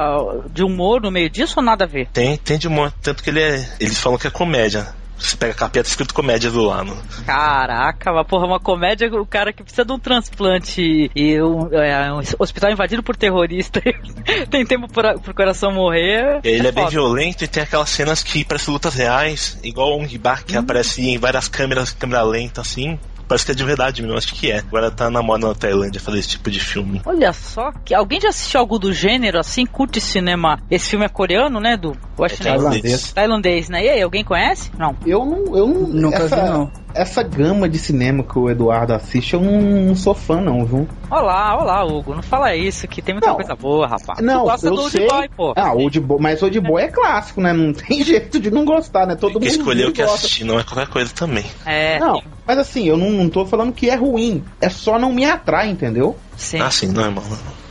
de 0.50 0.62
humor 0.62 1.00
no 1.00 1.10
meio 1.10 1.28
disso 1.28 1.54
ou 1.56 1.64
nada 1.64 1.84
a 1.84 1.88
ver? 1.88 2.08
Tem, 2.12 2.36
tem 2.36 2.58
de 2.58 2.68
humor, 2.68 2.92
tanto 3.02 3.22
que 3.22 3.30
ele 3.30 3.40
é, 3.40 3.68
eles 3.80 3.98
falam 3.98 4.18
que 4.18 4.26
é 4.26 4.30
comédia. 4.30 5.01
Você 5.22 5.36
pega 5.36 5.52
a 5.52 5.56
capeta 5.56 5.88
escrito 5.88 6.12
comédia 6.12 6.50
do 6.50 6.62
lado. 6.62 6.96
Caraca, 7.24 8.12
mas 8.12 8.26
porra, 8.26 8.46
uma 8.46 8.60
comédia, 8.60 9.08
o 9.08 9.26
cara 9.26 9.52
que 9.52 9.62
precisa 9.62 9.84
de 9.84 9.92
um 9.92 9.98
transplante 9.98 11.10
e 11.14 11.40
um, 11.40 11.68
é, 11.72 12.12
um 12.12 12.20
hospital 12.38 12.70
invadido 12.70 13.02
por 13.02 13.16
terrorista 13.16 13.80
tem 14.50 14.66
tempo 14.66 14.88
pra, 14.88 15.18
pro 15.18 15.34
coração 15.34 15.72
morrer. 15.72 16.40
Ele 16.42 16.66
é, 16.66 16.72
bem 16.72 16.84
foda. 16.84 16.90
violento 16.90 17.44
e 17.44 17.48
tem 17.48 17.62
aquelas 17.62 17.88
cenas 17.90 18.22
que 18.22 18.44
parecem 18.44 18.72
lutas 18.72 18.94
reais, 18.94 19.58
igual 19.62 19.90
o 19.92 20.02
Ong 20.02 20.18
Bak, 20.18 20.44
que 20.44 20.56
aparece 20.56 21.02
em 21.02 21.18
várias 21.18 21.48
câmeras, 21.48 21.92
câmera 21.92 22.22
lenta 22.22 22.60
assim. 22.60 22.98
Parece 23.32 23.46
que 23.46 23.52
é 23.52 23.54
de 23.54 23.64
verdade 23.64 24.02
mesmo, 24.02 24.18
acho 24.18 24.34
que 24.34 24.52
é. 24.52 24.58
Agora 24.58 24.90
tá 24.90 25.10
na 25.10 25.22
moda 25.22 25.48
na 25.48 25.54
Tailândia 25.54 25.98
fazer 25.98 26.18
esse 26.18 26.28
tipo 26.28 26.50
de 26.50 26.60
filme. 26.60 27.00
Olha 27.06 27.32
só, 27.32 27.72
que 27.82 27.94
alguém 27.94 28.20
já 28.20 28.28
assistiu 28.28 28.60
algo 28.60 28.78
do 28.78 28.92
gênero 28.92 29.38
assim? 29.38 29.64
Curte 29.64 30.02
cinema? 30.02 30.60
Esse 30.70 30.90
filme 30.90 31.06
é 31.06 31.08
coreano, 31.08 31.58
né, 31.58 31.72
Edu? 31.72 31.96
Eu 32.18 32.24
acho 32.26 32.34
É 32.42 32.44
não. 32.44 32.56
tailandês. 32.58 33.12
Tailandês, 33.12 33.68
né? 33.70 33.84
E 33.86 33.88
aí, 33.88 34.02
alguém 34.02 34.22
conhece? 34.22 34.70
Não. 34.78 34.94
Eu 35.06 35.24
não. 35.24 35.56
Eu 35.56 35.66
não 35.66 35.88
Nunca 35.88 36.24
essa, 36.24 36.36
vi, 36.36 36.50
não. 36.50 36.70
Essa 36.94 37.22
gama 37.22 37.68
de 37.68 37.78
cinema 37.78 38.22
que 38.22 38.38
o 38.38 38.50
Eduardo 38.50 38.92
assiste, 38.92 39.34
eu 39.34 39.40
não, 39.40 39.60
não 39.60 39.96
sou 39.96 40.14
fã, 40.14 40.40
não, 40.40 40.64
viu? 40.64 40.86
Olá, 41.10 41.56
olá, 41.58 41.84
Hugo. 41.84 42.14
Não 42.14 42.22
fala 42.22 42.54
isso, 42.54 42.86
que 42.86 43.00
tem 43.00 43.14
muita 43.14 43.28
Não. 43.28 43.36
coisa 43.36 43.54
boa, 43.54 43.86
rapaz. 43.86 44.20
Não, 44.20 44.40
tu 44.40 44.44
gosta 44.50 44.66
eu 44.66 44.74
do 44.74 44.80
Old 44.82 44.90
sei. 44.92 45.06
Boy, 45.08 45.28
pô. 45.36 45.52
Ah, 45.56 45.72
Old 45.72 46.00
Boy, 46.00 46.18
mas 46.20 46.42
Old 46.42 46.60
Boy 46.60 46.82
é 46.82 46.88
clássico, 46.88 47.40
né? 47.40 47.52
Não 47.52 47.72
tem 47.74 48.04
jeito 48.04 48.38
de 48.38 48.50
não 48.50 48.64
gostar, 48.64 49.06
né? 49.06 49.14
Todo 49.16 49.40
Tem 49.40 49.42
que 49.42 49.48
mundo 49.48 49.58
escolher 49.60 49.88
o 49.88 49.92
que 49.92 50.02
gosta. 50.02 50.16
assistir, 50.18 50.44
não 50.44 50.60
é 50.60 50.64
qualquer 50.64 50.88
coisa 50.88 51.12
também. 51.14 51.44
É, 51.64 51.98
Não, 51.98 52.22
mas 52.46 52.58
assim, 52.58 52.86
eu 52.86 52.96
não, 52.96 53.10
não 53.10 53.28
tô 53.30 53.46
falando 53.46 53.72
que 53.72 53.88
é 53.88 53.94
ruim. 53.94 54.44
É 54.60 54.68
só 54.68 54.98
não 54.98 55.12
me 55.12 55.24
atrai, 55.24 55.70
entendeu? 55.70 56.16
sim, 56.36 56.60
Ah, 56.60 56.70
sim, 56.70 56.88
não 56.88 57.04
é 57.04 57.08
mal. 57.10 57.24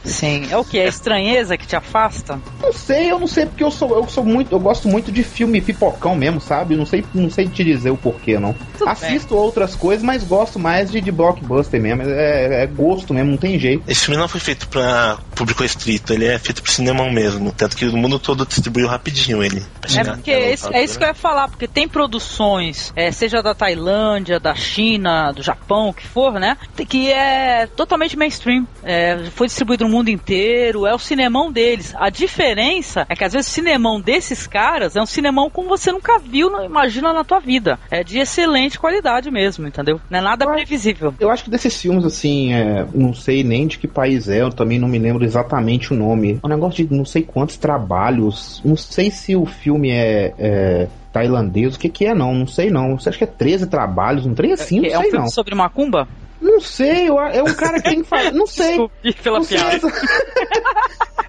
Sim. 0.03 0.47
É 0.49 0.57
o 0.57 0.63
que? 0.63 0.79
É 0.79 0.87
estranheza 0.87 1.57
que 1.57 1.67
te 1.67 1.75
afasta? 1.75 2.39
Não 2.61 2.73
sei, 2.73 3.11
eu 3.11 3.19
não 3.19 3.27
sei 3.27 3.45
porque 3.45 3.63
eu 3.63 3.71
sou, 3.71 3.95
eu 3.95 4.07
sou 4.07 4.23
muito, 4.23 4.53
eu 4.53 4.59
gosto 4.59 4.87
muito 4.87 5.11
de 5.11 5.23
filme 5.23 5.61
pipocão 5.61 6.15
mesmo, 6.15 6.39
sabe? 6.39 6.75
Não 6.75 6.85
sei, 6.85 7.03
não 7.13 7.29
sei 7.29 7.47
te 7.47 7.63
dizer 7.63 7.89
o 7.89 7.97
porquê, 7.97 8.39
não. 8.39 8.53
Tudo 8.77 8.89
Assisto 8.89 9.35
outras 9.35 9.75
coisas, 9.75 10.03
mas 10.03 10.23
gosto 10.23 10.59
mais 10.59 10.91
de, 10.91 11.01
de 11.01 11.11
blockbuster 11.11 11.81
mesmo. 11.81 12.03
É, 12.03 12.63
é 12.63 12.67
gosto 12.67 13.13
mesmo, 13.13 13.31
não 13.31 13.37
tem 13.37 13.59
jeito. 13.59 13.83
Esse 13.87 14.05
filme 14.05 14.19
não 14.19 14.27
foi 14.27 14.39
feito 14.39 14.67
pra 14.67 15.17
público 15.35 15.63
restrito, 15.63 16.13
ele 16.13 16.25
é 16.25 16.37
feito 16.37 16.61
pro 16.61 16.71
cinema 16.71 17.09
mesmo. 17.11 17.51
Tanto 17.51 17.75
que 17.75 17.85
o 17.85 17.97
mundo 17.97 18.19
todo 18.19 18.45
distribuiu 18.45 18.87
rapidinho 18.87 19.43
ele. 19.43 19.63
É 19.95 20.03
porque 20.03 20.31
a 20.31 20.39
é 20.39 20.53
isso, 20.53 20.73
é 20.73 20.83
isso 20.83 20.97
que 20.97 21.03
eu 21.03 21.09
ia 21.09 21.13
falar, 21.13 21.47
porque 21.47 21.67
tem 21.67 21.87
produções, 21.87 22.91
é, 22.95 23.11
seja 23.11 23.41
da 23.41 23.53
Tailândia, 23.53 24.39
da 24.39 24.55
China, 24.55 25.31
do 25.31 25.41
Japão, 25.41 25.89
o 25.89 25.93
que 25.93 26.07
for, 26.07 26.33
né? 26.33 26.57
Que 26.87 27.11
é 27.11 27.67
totalmente 27.67 28.17
mainstream. 28.17 28.67
É, 28.83 29.29
foi 29.35 29.47
distribuído 29.47 29.85
no 29.85 29.90
mundo 29.91 30.10
inteiro, 30.10 30.86
é 30.88 30.93
o 30.93 30.99
cinemão 30.99 31.51
deles. 31.51 31.93
A 31.97 32.10
diferença 32.10 33.06
é 33.10 33.15
que 33.15 33.23
às 33.23 33.34
vezes 33.34 33.49
o 33.49 33.54
cinemão 33.54 33.99
desses 33.99 34.47
caras 34.47 34.95
é 34.95 35.01
um 35.01 35.06
cinemão 35.06 35.49
como 35.49 35.69
você 35.69 35.91
nunca 35.91 36.17
viu, 36.17 36.49
não 36.49 36.63
imagina 36.63 37.13
na 37.13 37.23
tua 37.23 37.39
vida. 37.39 37.77
É 37.89 38.04
de 38.04 38.19
excelente 38.19 38.80
qualidade 38.80 39.30
mesmo, 39.30 39.67
entendeu? 39.67 39.99
Não 40.10 40.19
é 40.19 40.21
nada 40.21 40.47
previsível. 40.47 41.13
Eu 41.19 41.30
acho 41.30 41.43
que 41.43 41.49
desses 41.49 41.80
filmes, 41.80 42.06
assim, 42.06 42.54
é, 42.54 42.86
não 42.93 43.13
sei 43.13 43.43
nem 43.43 43.67
de 43.67 43.77
que 43.77 43.88
país 43.88 44.30
é, 44.30 44.41
eu 44.41 44.49
também 44.49 44.80
não 44.80 44.88
me 44.88 44.97
lembro 44.97 45.23
exatamente 45.23 45.93
o 45.93 45.95
nome. 45.95 46.39
É 46.41 46.47
um 46.47 46.49
negócio 46.49 46.86
de 46.86 46.93
não 46.93 47.06
sei 47.06 47.21
quantos 47.21 47.58
trabalhos. 47.58 48.62
Não 48.63 48.77
sei 48.77 49.12
se 49.12 49.36
o 49.36 49.45
filme 49.45 49.91
é. 49.91 50.34
é 50.38 50.88
tailandês, 51.12 51.75
o 51.75 51.80
que 51.80 51.89
que 51.89 52.06
é 52.06 52.15
não, 52.15 52.34
não 52.34 52.47
sei 52.47 52.69
não. 52.69 52.97
Você 52.97 53.10
acha 53.10 53.17
que 53.17 53.23
é 53.25 53.27
13 53.27 53.67
trabalhos, 53.67 54.25
um 54.25 54.34
trem 54.34 54.54
assim, 54.54 54.80
não 54.80 54.86
é 54.86 54.97
um 54.97 55.01
sei 55.01 55.10
filme 55.10 55.25
não. 55.25 55.30
sobre 55.30 55.54
macumba? 55.54 56.08
Não 56.41 56.60
sei, 56.60 57.08
eu, 57.10 57.19
é 57.19 57.43
um 57.43 57.54
cara 57.54 57.80
que 57.82 57.89
tem 57.89 58.01
que 58.01 58.08
fazer, 58.10 58.32
não 58.32 58.47
sei. 58.47 58.77
Desculpe 59.04 59.21
pela 59.21 59.38
Não 59.38 59.45
sei 59.45 59.58
piada. 59.58 59.75
exa- 59.75 59.91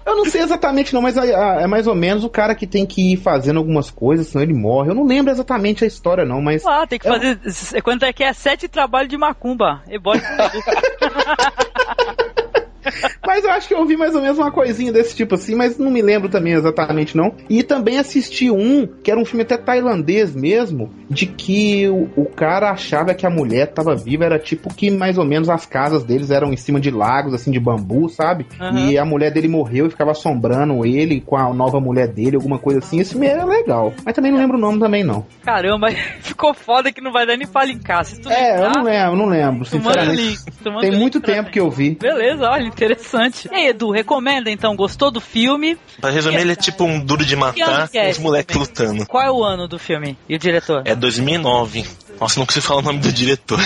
Eu 0.05 0.17
não 0.17 0.25
sei 0.25 0.41
exatamente 0.41 0.93
não, 0.93 1.01
mas 1.01 1.15
é, 1.15 1.63
é 1.63 1.67
mais 1.67 1.87
ou 1.87 1.95
menos 1.95 2.25
o 2.25 2.29
cara 2.29 2.53
que 2.55 2.67
tem 2.67 2.85
que 2.85 3.13
ir 3.13 3.17
fazendo 3.17 3.57
algumas 3.57 3.89
coisas, 3.89 4.27
senão 4.27 4.43
ele 4.43 4.53
morre. 4.53 4.89
Eu 4.89 4.95
não 4.95 5.05
lembro 5.05 5.31
exatamente 5.31 5.85
a 5.85 5.87
história 5.87 6.25
não, 6.25 6.41
mas 6.41 6.65
Ah, 6.65 6.85
tem 6.85 6.99
que 6.99 7.07
É 7.07 7.11
um- 7.11 7.13
fazer. 7.13 7.81
Quanto 7.81 8.03
é 8.03 8.11
que 8.11 8.21
é? 8.23 8.33
Sete 8.33 8.67
trabalhos 8.67 9.09
de 9.09 9.17
macumba. 9.17 9.81
E 9.89 9.97
bora. 9.97 10.19
Mas 13.25 13.43
eu 13.43 13.51
acho 13.51 13.67
que 13.67 13.73
eu 13.73 13.85
vi 13.85 13.95
mais 13.97 14.15
ou 14.15 14.21
menos 14.21 14.37
uma 14.37 14.51
coisinha 14.51 14.91
desse 14.91 15.15
tipo 15.15 15.35
assim, 15.35 15.55
mas 15.55 15.77
não 15.77 15.89
me 15.89 16.01
lembro 16.01 16.29
também 16.29 16.53
exatamente 16.53 17.15
não. 17.15 17.33
E 17.49 17.63
também 17.63 17.97
assisti 17.97 18.49
um, 18.51 18.85
que 18.85 19.09
era 19.09 19.19
um 19.19 19.25
filme 19.25 19.43
até 19.43 19.57
tailandês 19.57 20.35
mesmo, 20.35 20.93
de 21.09 21.25
que 21.25 21.87
o, 21.89 22.09
o 22.15 22.25
cara 22.25 22.69
achava 22.71 23.13
que 23.13 23.25
a 23.25 23.29
mulher 23.29 23.67
tava 23.73 23.95
viva, 23.95 24.25
era 24.25 24.37
tipo 24.39 24.73
que 24.73 24.91
mais 24.91 25.17
ou 25.17 25.25
menos 25.25 25.49
as 25.49 25.65
casas 25.65 26.03
deles 26.03 26.29
eram 26.31 26.51
em 26.53 26.57
cima 26.57 26.79
de 26.79 26.91
lagos, 26.91 27.33
assim, 27.33 27.51
de 27.51 27.59
bambu, 27.59 28.09
sabe? 28.09 28.45
Aham. 28.59 28.89
E 28.89 28.97
a 28.97 29.05
mulher 29.05 29.31
dele 29.31 29.47
morreu 29.47 29.87
e 29.87 29.89
ficava 29.89 30.11
assombrando 30.11 30.85
ele 30.85 31.21
com 31.21 31.35
a 31.37 31.53
nova 31.53 31.79
mulher 31.79 32.07
dele, 32.07 32.35
alguma 32.35 32.59
coisa 32.59 32.79
assim. 32.79 32.99
Esse 32.99 33.11
filme 33.11 33.27
era 33.27 33.45
legal. 33.45 33.93
Mas 34.05 34.13
também 34.13 34.31
não 34.31 34.39
lembro 34.39 34.57
o 34.57 34.61
nome 34.61 34.79
também 34.79 35.03
não. 35.03 35.25
Caramba, 35.43 35.87
ficou 36.21 36.53
foda 36.53 36.91
que 36.91 37.01
não 37.01 37.11
vai 37.11 37.25
dar 37.25 37.37
nem 37.37 37.47
pra 37.47 37.65
linkar. 37.65 38.03
Se 38.05 38.19
tu 38.19 38.29
É, 38.29 38.51
eu 38.51 38.67
linkar, 38.67 38.73
não 38.75 38.83
lembro, 38.83 39.11
eu 39.11 39.15
não 39.15 39.25
lembro, 39.25 39.65
tu 39.65 39.77
manda 39.77 39.89
o 39.89 40.15
sinceramente. 40.15 40.21
link. 40.21 40.81
Tem 40.81 40.91
muito 40.91 41.21
tempo 41.21 41.49
que 41.51 41.59
eu 41.59 41.69
vi. 41.69 41.91
Beleza, 41.95 42.49
olha, 42.49 42.71
interessante. 42.73 43.49
E 43.51 43.55
aí, 43.55 43.67
Edu, 43.67 43.91
recomenda 43.91 44.49
então? 44.51 44.75
Gostou 44.75 45.11
do 45.11 45.21
filme? 45.21 45.77
Pra 45.99 46.09
resumir, 46.09 46.41
ele 46.41 46.53
é 46.53 46.55
tipo 46.55 46.83
um 46.83 46.99
duro 46.99 47.25
de 47.25 47.35
matar 47.35 47.89
é 47.93 48.09
os 48.09 48.17
moleques 48.19 48.55
lutando. 48.55 49.05
Qual 49.05 49.23
é 49.23 49.31
o 49.31 49.43
ano 49.43 49.67
do 49.67 49.79
filme? 49.79 50.17
E 50.27 50.35
o 50.35 50.39
diretor? 50.39 50.81
É 50.85 50.95
2009. 50.95 51.85
Nossa, 52.19 52.39
não 52.39 52.45
consigo 52.45 52.65
falar 52.65 52.79
o 52.79 52.83
nome 52.83 52.99
do 52.99 53.11
diretor. 53.11 53.59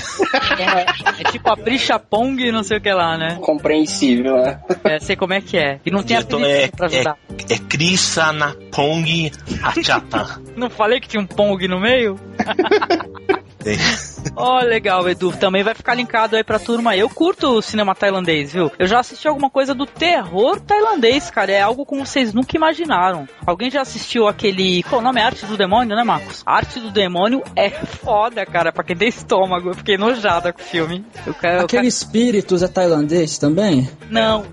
É, 0.57 1.21
é 1.27 1.31
tipo 1.31 1.49
a 1.49 1.57
Prisha 1.57 1.99
Pong 1.99 2.51
não 2.51 2.63
sei 2.63 2.77
o 2.77 2.81
que 2.81 2.91
lá, 2.91 3.17
né? 3.17 3.37
Compreensível, 3.41 4.37
né? 4.37 4.59
É, 4.83 4.99
sei 4.99 5.15
como 5.15 5.33
é 5.33 5.41
que 5.41 5.57
é. 5.57 5.79
E 5.85 5.91
não 5.91 5.99
O 5.99 6.03
tem 6.03 6.17
apelido 6.17 6.45
é, 6.45 6.67
pra 6.67 6.87
ajudar. 6.87 7.17
é, 7.49 7.53
é 7.53 7.57
Krisa 7.57 8.31
Napong 8.31 9.31
Achata. 9.61 10.41
Não 10.57 10.69
falei 10.71 10.99
que 10.99 11.07
tinha 11.07 11.21
um 11.21 11.27
Pong 11.27 11.67
no 11.67 11.79
meio? 11.79 12.19
Tem. 13.67 13.77
Ó, 14.35 14.59
legal, 14.59 15.07
Edu. 15.09 15.31
Também 15.31 15.63
vai 15.63 15.73
ficar 15.73 15.95
linkado 15.95 16.35
aí 16.35 16.43
pra 16.43 16.59
turma. 16.59 16.95
Eu 16.95 17.09
curto 17.09 17.57
o 17.57 17.61
cinema 17.61 17.95
tailandês, 17.95 18.53
viu? 18.53 18.71
Eu 18.77 18.87
já 18.87 18.99
assisti 18.99 19.27
alguma 19.27 19.49
coisa 19.49 19.73
do 19.73 19.85
terror 19.85 20.59
tailandês, 20.59 21.29
cara. 21.31 21.51
É 21.51 21.61
algo 21.61 21.85
como 21.85 22.05
vocês 22.05 22.33
nunca 22.33 22.55
imaginaram. 22.55 23.27
Alguém 23.45 23.71
já 23.71 23.81
assistiu 23.81 24.27
aquele. 24.27 24.83
Qual 24.83 25.01
o 25.01 25.03
nome? 25.03 25.19
É 25.19 25.23
Arte 25.23 25.45
do 25.45 25.57
Demônio, 25.57 25.95
né, 25.95 26.03
Marcos? 26.03 26.43
Arte 26.45 26.79
do 26.79 26.91
Demônio 26.91 27.43
é 27.55 27.69
foda, 27.69 28.45
cara. 28.45 28.71
Pra 28.71 28.83
quem 28.83 28.95
tem 28.95 29.07
estômago. 29.07 29.69
Eu 29.69 29.75
fiquei 29.75 29.97
nojada 29.97 30.53
com 30.53 30.61
o 30.61 30.65
filme. 30.65 31.05
Eu 31.25 31.33
quero, 31.33 31.59
eu 31.59 31.65
Aquele 31.65 31.87
Espíritos 31.87 32.61
é 32.61 32.67
tailandês 32.67 33.37
também? 33.37 33.89
Não, 34.09 34.45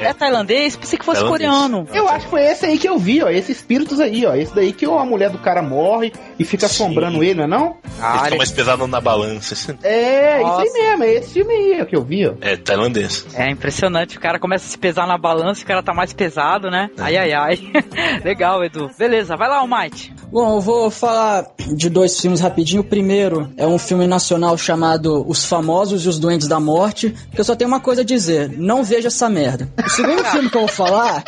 É 0.00 0.12
tailandês? 0.12 0.76
Pensei 0.76 0.98
que 0.98 1.04
fosse 1.04 1.20
Tailandês. 1.20 1.50
coreano. 1.50 1.88
Eu 1.92 2.08
acho 2.08 2.24
que 2.24 2.30
foi 2.30 2.42
esse 2.42 2.66
aí 2.66 2.78
que 2.78 2.88
eu 2.88 2.98
vi, 2.98 3.22
ó. 3.22 3.28
Esses 3.28 3.58
espíritos 3.58 4.00
aí, 4.00 4.26
ó. 4.26 4.34
Esse 4.34 4.54
daí 4.54 4.72
que 4.72 4.84
a 4.84 5.04
mulher 5.04 5.30
do 5.30 5.38
cara 5.38 5.62
morre 5.62 6.12
e 6.38 6.44
fica 6.44 6.66
assombrando 6.66 7.22
ele, 7.22 7.34
não 7.34 7.44
é 7.44 7.46
não? 7.46 7.76
Ele 8.26 8.36
mais 8.36 8.50
pesado 8.58 8.88
na 8.88 9.00
balança. 9.00 9.54
assim. 9.54 9.78
É, 9.84 10.40
Nossa. 10.40 10.64
isso 10.64 10.76
aí 10.76 10.82
mesmo, 10.82 11.04
é 11.04 11.14
esse 11.14 11.32
filme 11.32 11.54
aí 11.54 11.80
ó, 11.80 11.84
que 11.84 11.94
eu 11.94 12.02
vi, 12.02 12.26
ó. 12.26 12.34
É 12.40 12.56
tailandês. 12.56 13.24
É 13.34 13.48
impressionante, 13.48 14.18
o 14.18 14.20
cara 14.20 14.40
começa 14.40 14.66
a 14.66 14.68
se 14.68 14.76
pesar 14.76 15.06
na 15.06 15.16
balança, 15.16 15.62
o 15.62 15.66
cara 15.66 15.80
tá 15.80 15.94
mais 15.94 16.12
pesado, 16.12 16.68
né? 16.68 16.90
Ai, 16.98 17.16
ai, 17.16 17.32
ai. 17.32 17.58
Legal, 18.24 18.64
Edu. 18.64 18.90
Beleza, 18.98 19.36
vai 19.36 19.48
lá, 19.48 19.62
o 19.62 19.68
Might. 19.68 20.12
Bom, 20.30 20.56
eu 20.56 20.60
vou 20.60 20.90
falar 20.90 21.46
de 21.72 21.88
dois 21.88 22.20
filmes 22.20 22.40
rapidinho. 22.40 22.82
O 22.82 22.84
primeiro 22.84 23.48
é 23.56 23.66
um 23.66 23.78
filme 23.78 24.06
nacional 24.06 24.58
chamado 24.58 25.24
Os 25.26 25.44
Famosos 25.44 26.04
e 26.04 26.08
os 26.08 26.18
Doentes 26.18 26.48
da 26.48 26.58
Morte, 26.58 27.14
que 27.32 27.40
eu 27.40 27.44
só 27.44 27.54
tenho 27.54 27.68
uma 27.68 27.80
coisa 27.80 28.02
a 28.02 28.04
dizer, 28.04 28.50
não 28.50 28.82
veja 28.82 29.06
essa 29.06 29.28
merda. 29.30 29.68
O 29.86 29.88
segundo 29.88 30.24
filme 30.26 30.50
que 30.50 30.56
eu 30.56 30.62
vou 30.62 30.68
falar 30.68 31.22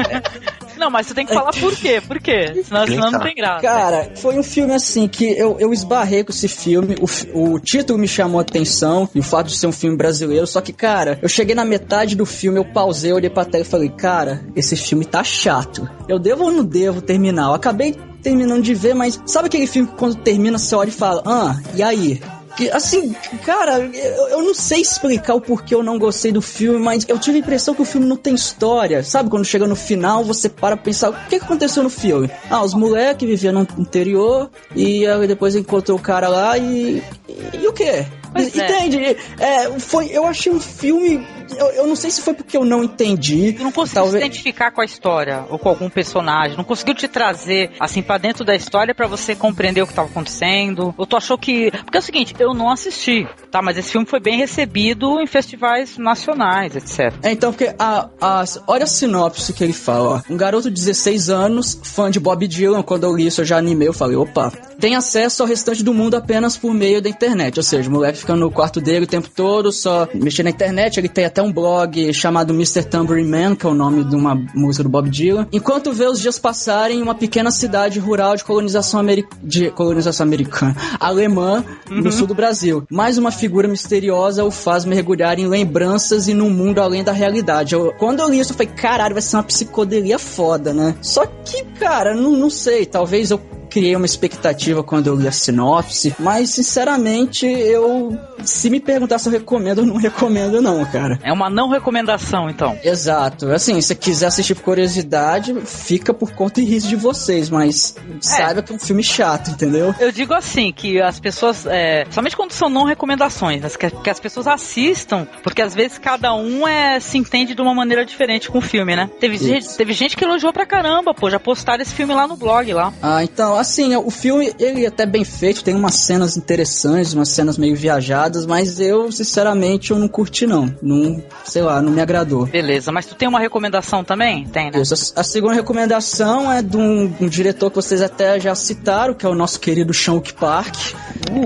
Não, 0.82 0.90
mas 0.90 1.06
você 1.06 1.14
tem 1.14 1.24
que 1.24 1.32
falar 1.32 1.52
por 1.52 1.76
quê, 1.76 2.02
por 2.04 2.18
quê? 2.18 2.52
Senão, 2.66 2.86
senão 2.86 3.10
não 3.12 3.20
tem 3.20 3.34
graça. 3.36 3.62
Cara, 3.62 4.12
foi 4.16 4.36
um 4.36 4.42
filme 4.42 4.74
assim 4.74 5.06
que 5.06 5.24
eu, 5.24 5.56
eu 5.60 5.72
esbarrei 5.72 6.24
com 6.24 6.32
esse 6.32 6.48
filme. 6.48 6.96
O, 7.32 7.52
o 7.52 7.60
título 7.60 7.98
me 7.98 8.08
chamou 8.08 8.40
a 8.40 8.42
atenção 8.42 9.08
e 9.14 9.20
o 9.20 9.22
fato 9.22 9.46
de 9.46 9.56
ser 9.56 9.68
um 9.68 9.72
filme 9.72 9.96
brasileiro. 9.96 10.44
Só 10.44 10.60
que, 10.60 10.72
cara, 10.72 11.20
eu 11.22 11.28
cheguei 11.28 11.54
na 11.54 11.64
metade 11.64 12.16
do 12.16 12.26
filme, 12.26 12.58
eu 12.58 12.64
pausei, 12.64 13.12
olhei 13.12 13.30
pra 13.30 13.44
tela 13.44 13.62
e 13.62 13.66
falei, 13.66 13.90
cara, 13.90 14.44
esse 14.56 14.74
filme 14.74 15.04
tá 15.04 15.22
chato. 15.22 15.88
Eu 16.08 16.18
devo 16.18 16.44
ou 16.44 16.50
não 16.50 16.64
devo 16.64 17.00
terminar? 17.00 17.46
Eu 17.46 17.54
acabei 17.54 17.94
terminando 18.22 18.62
de 18.62 18.74
ver, 18.74 18.94
mas 18.94 19.20
sabe 19.26 19.46
aquele 19.46 19.66
filme 19.68 19.88
que 19.88 19.94
quando 19.94 20.16
termina 20.16 20.58
você 20.58 20.74
olha 20.74 20.88
e 20.88 20.92
fala, 20.92 21.22
ah, 21.24 21.60
e 21.74 21.82
aí? 21.82 22.20
Que, 22.56 22.70
assim, 22.70 23.14
cara, 23.44 23.78
eu, 23.78 24.28
eu 24.28 24.42
não 24.42 24.54
sei 24.54 24.80
explicar 24.80 25.34
o 25.34 25.40
porquê 25.40 25.74
eu 25.74 25.82
não 25.82 25.98
gostei 25.98 26.32
do 26.32 26.42
filme, 26.42 26.78
mas 26.78 27.04
eu 27.08 27.18
tive 27.18 27.38
a 27.38 27.40
impressão 27.40 27.74
que 27.74 27.82
o 27.82 27.84
filme 27.84 28.06
não 28.06 28.16
tem 28.16 28.34
história. 28.34 29.02
Sabe, 29.02 29.30
quando 29.30 29.44
chega 29.44 29.66
no 29.66 29.76
final, 29.76 30.24
você 30.24 30.48
para 30.48 30.76
pra 30.76 30.84
pensar, 30.84 31.10
o 31.10 31.12
que, 31.28 31.38
que 31.38 31.44
aconteceu 31.44 31.82
no 31.82 31.90
filme? 31.90 32.30
Ah, 32.50 32.62
os 32.62 32.74
moleques 32.74 33.28
viviam 33.28 33.52
no 33.54 33.66
interior 33.78 34.50
e 34.76 35.04
depois 35.26 35.54
encontrou 35.54 35.98
o 35.98 36.00
cara 36.00 36.28
lá 36.28 36.58
e. 36.58 37.02
E, 37.28 37.56
e 37.62 37.66
o 37.66 37.72
quê? 37.72 38.06
É. 38.34 38.42
Entende? 38.42 39.16
É, 39.38 39.78
foi, 39.78 40.06
eu 40.06 40.26
achei 40.26 40.52
um 40.52 40.60
filme. 40.60 41.26
Eu, 41.56 41.66
eu 41.68 41.86
não 41.86 41.96
sei 41.96 42.10
se 42.10 42.22
foi 42.22 42.34
porque 42.34 42.56
eu 42.56 42.64
não 42.64 42.84
entendi. 42.84 43.52
Tu 43.52 43.62
não 43.62 43.72
conseguiu 43.72 44.10
se 44.10 44.16
identificar 44.16 44.70
com 44.70 44.80
a 44.80 44.84
história 44.84 45.44
ou 45.50 45.58
com 45.58 45.68
algum 45.68 45.88
personagem, 45.88 46.56
não 46.56 46.64
conseguiu 46.64 46.94
te 46.94 47.08
trazer 47.08 47.72
assim 47.78 48.02
pra 48.02 48.18
dentro 48.18 48.44
da 48.44 48.54
história 48.54 48.94
pra 48.94 49.06
você 49.06 49.34
compreender 49.34 49.82
o 49.82 49.86
que 49.86 49.94
tava 49.94 50.08
acontecendo. 50.08 50.94
Ou 50.96 51.06
tu 51.06 51.16
achou 51.16 51.36
que, 51.36 51.70
porque 51.70 51.96
é 51.96 52.00
o 52.00 52.02
seguinte, 52.02 52.34
eu 52.38 52.54
não 52.54 52.70
assisti, 52.70 53.26
tá? 53.50 53.60
Mas 53.60 53.76
esse 53.76 53.90
filme 53.90 54.06
foi 54.06 54.20
bem 54.20 54.38
recebido 54.38 55.20
em 55.20 55.26
festivais 55.26 55.98
nacionais, 55.98 56.76
etc. 56.76 57.12
É, 57.22 57.32
então, 57.32 57.52
porque 57.52 57.74
a, 57.78 58.08
a, 58.20 58.44
olha 58.66 58.84
a 58.84 58.86
sinopse 58.86 59.52
que 59.52 59.62
ele 59.62 59.72
fala. 59.72 60.22
Um 60.30 60.36
garoto 60.36 60.70
de 60.70 60.74
16 60.74 61.30
anos, 61.30 61.78
fã 61.82 62.10
de 62.10 62.18
Bob 62.18 62.46
Dylan, 62.46 62.82
quando 62.82 63.04
eu 63.04 63.14
li 63.14 63.26
isso 63.26 63.40
eu 63.40 63.44
já 63.44 63.56
animei, 63.56 63.88
eu 63.88 63.92
falei, 63.92 64.16
opa, 64.16 64.52
tem 64.80 64.96
acesso 64.96 65.42
ao 65.42 65.48
restante 65.48 65.82
do 65.82 65.94
mundo 65.94 66.16
apenas 66.16 66.56
por 66.56 66.74
meio 66.74 67.00
da 67.00 67.08
internet. 67.08 67.58
Ou 67.58 67.62
seja, 67.62 67.88
o 67.88 67.92
moleque 67.92 68.21
fica 68.22 68.34
no 68.34 68.50
quarto 68.50 68.80
dele 68.80 69.04
o 69.04 69.08
tempo 69.08 69.28
todo, 69.28 69.70
só 69.70 70.08
mexendo 70.14 70.44
na 70.44 70.50
internet, 70.50 70.96
ele 70.98 71.08
tem 71.08 71.24
até 71.24 71.42
um 71.42 71.52
blog 71.52 72.12
chamado 72.14 72.52
Mr. 72.52 72.84
Tambourine 72.84 73.28
Man, 73.28 73.54
que 73.56 73.66
é 73.66 73.68
o 73.68 73.74
nome 73.74 74.02
de 74.04 74.16
uma 74.16 74.34
música 74.54 74.82
do 74.82 74.88
Bob 74.88 75.08
Dylan. 75.10 75.46
Enquanto 75.52 75.92
vê 75.92 76.06
os 76.06 76.20
dias 76.20 76.38
passarem 76.38 76.98
em 76.98 77.02
uma 77.02 77.14
pequena 77.14 77.50
cidade 77.50 77.98
rural 77.98 78.36
de 78.36 78.44
colonização, 78.44 79.00
ameri 79.00 79.26
de 79.42 79.70
colonização 79.70 80.24
americana, 80.26 80.74
alemã, 80.98 81.64
no 81.90 82.10
sul 82.10 82.26
do 82.26 82.34
Brasil. 82.34 82.84
Mais 82.90 83.18
uma 83.18 83.30
figura 83.30 83.68
misteriosa 83.68 84.44
o 84.44 84.50
faz 84.50 84.84
mergulhar 84.84 85.38
em 85.38 85.46
lembranças 85.46 86.28
e 86.28 86.34
num 86.34 86.50
mundo 86.50 86.80
além 86.80 87.04
da 87.04 87.12
realidade. 87.12 87.74
Eu- 87.74 87.92
quando 87.98 88.20
eu 88.20 88.28
li 88.28 88.38
isso, 88.40 88.52
eu 88.52 88.56
falei, 88.56 88.72
caralho, 88.72 89.14
vai 89.14 89.22
ser 89.22 89.36
uma 89.36 89.42
psicodelia 89.42 90.18
foda, 90.18 90.72
né? 90.72 90.94
Só 91.02 91.26
que, 91.26 91.64
cara, 91.78 92.14
não, 92.14 92.32
não 92.32 92.50
sei, 92.50 92.86
talvez 92.86 93.30
eu 93.30 93.40
criei 93.72 93.96
uma 93.96 94.04
expectativa 94.04 94.82
quando 94.82 95.06
eu 95.06 95.16
li 95.16 95.26
a 95.26 95.32
sinopse, 95.32 96.14
mas 96.18 96.50
sinceramente 96.50 97.46
eu 97.46 98.18
se 98.44 98.68
me 98.68 98.80
perguntar 98.80 99.18
se 99.18 99.28
eu 99.28 99.32
recomendo, 99.32 99.78
eu 99.78 99.86
não 99.86 99.96
recomendo 99.96 100.60
não, 100.60 100.84
cara. 100.84 101.18
É 101.22 101.32
uma 101.32 101.48
não 101.48 101.68
recomendação, 101.68 102.50
então. 102.50 102.78
Exato. 102.82 103.50
Assim, 103.50 103.80
se 103.80 103.88
você 103.88 103.94
quiser 103.94 104.26
assistir 104.26 104.54
por 104.54 104.64
curiosidade, 104.64 105.54
fica 105.64 106.12
por 106.12 106.32
conta 106.32 106.60
e 106.60 106.64
risco 106.64 106.88
de 106.88 106.96
vocês, 106.96 107.48
mas 107.48 107.96
saiba 108.20 108.62
que 108.62 108.72
é 108.72 108.74
um 108.74 108.78
filme 108.78 109.02
chato, 109.02 109.50
entendeu? 109.50 109.94
Eu 109.98 110.12
digo 110.12 110.34
assim, 110.34 110.72
que 110.72 111.00
as 111.00 111.20
pessoas, 111.20 111.66
é, 111.66 112.04
somente 112.10 112.36
quando 112.36 112.52
são 112.52 112.68
não 112.68 112.84
recomendações, 112.84 113.76
que, 113.76 113.90
que 113.90 114.10
as 114.10 114.20
pessoas 114.20 114.46
assistam, 114.46 115.26
porque 115.42 115.62
às 115.62 115.74
vezes 115.74 115.98
cada 115.98 116.34
um 116.34 116.66
é, 116.66 117.00
se 117.00 117.16
entende 117.16 117.54
de 117.54 117.62
uma 117.62 117.74
maneira 117.74 118.04
diferente 118.04 118.50
com 118.50 118.58
o 118.58 118.62
filme, 118.62 118.96
né? 118.96 119.08
Teve, 119.20 119.36
gente, 119.36 119.76
teve 119.76 119.92
gente 119.92 120.16
que 120.16 120.24
elogiou 120.24 120.52
pra 120.52 120.66
caramba, 120.66 121.14
pô, 121.14 121.30
já 121.30 121.38
postaram 121.38 121.82
esse 121.82 121.94
filme 121.94 122.12
lá 122.12 122.26
no 122.26 122.36
blog 122.36 122.72
lá. 122.72 122.92
Ah, 123.00 123.22
então, 123.22 123.56
assim, 123.62 123.96
o 123.96 124.10
filme, 124.10 124.52
ele 124.58 124.84
é 124.84 124.88
até 124.88 125.06
bem 125.06 125.24
feito, 125.24 125.64
tem 125.64 125.74
umas 125.74 125.94
cenas 125.94 126.36
interessantes, 126.36 127.14
umas 127.14 127.30
cenas 127.30 127.56
meio 127.56 127.74
viajadas, 127.74 128.44
mas 128.46 128.78
eu, 128.78 129.10
sinceramente, 129.10 129.90
eu 129.90 129.98
não 129.98 130.08
curti 130.08 130.46
não. 130.46 130.74
Não, 130.82 131.22
sei 131.44 131.62
lá, 131.62 131.80
não 131.80 131.90
me 131.90 132.00
agradou. 132.00 132.46
Beleza, 132.46 132.92
mas 132.92 133.06
tu 133.06 133.14
tem 133.14 133.28
uma 133.28 133.40
recomendação 133.40 134.04
também? 134.04 134.46
Tem, 134.46 134.70
né? 134.70 134.80
Isso, 134.80 135.12
a, 135.16 135.20
a 135.20 135.24
segunda 135.24 135.54
recomendação 135.54 136.52
é 136.52 136.60
de 136.62 136.76
um, 136.76 137.12
um 137.20 137.28
diretor 137.28 137.70
que 137.70 137.76
vocês 137.76 138.02
até 138.02 138.38
já 138.38 138.54
citaram, 138.54 139.14
que 139.14 139.24
é 139.24 139.28
o 139.28 139.34
nosso 139.34 139.58
querido 139.58 139.92
Shang 139.94 140.32
Park, 140.34 140.74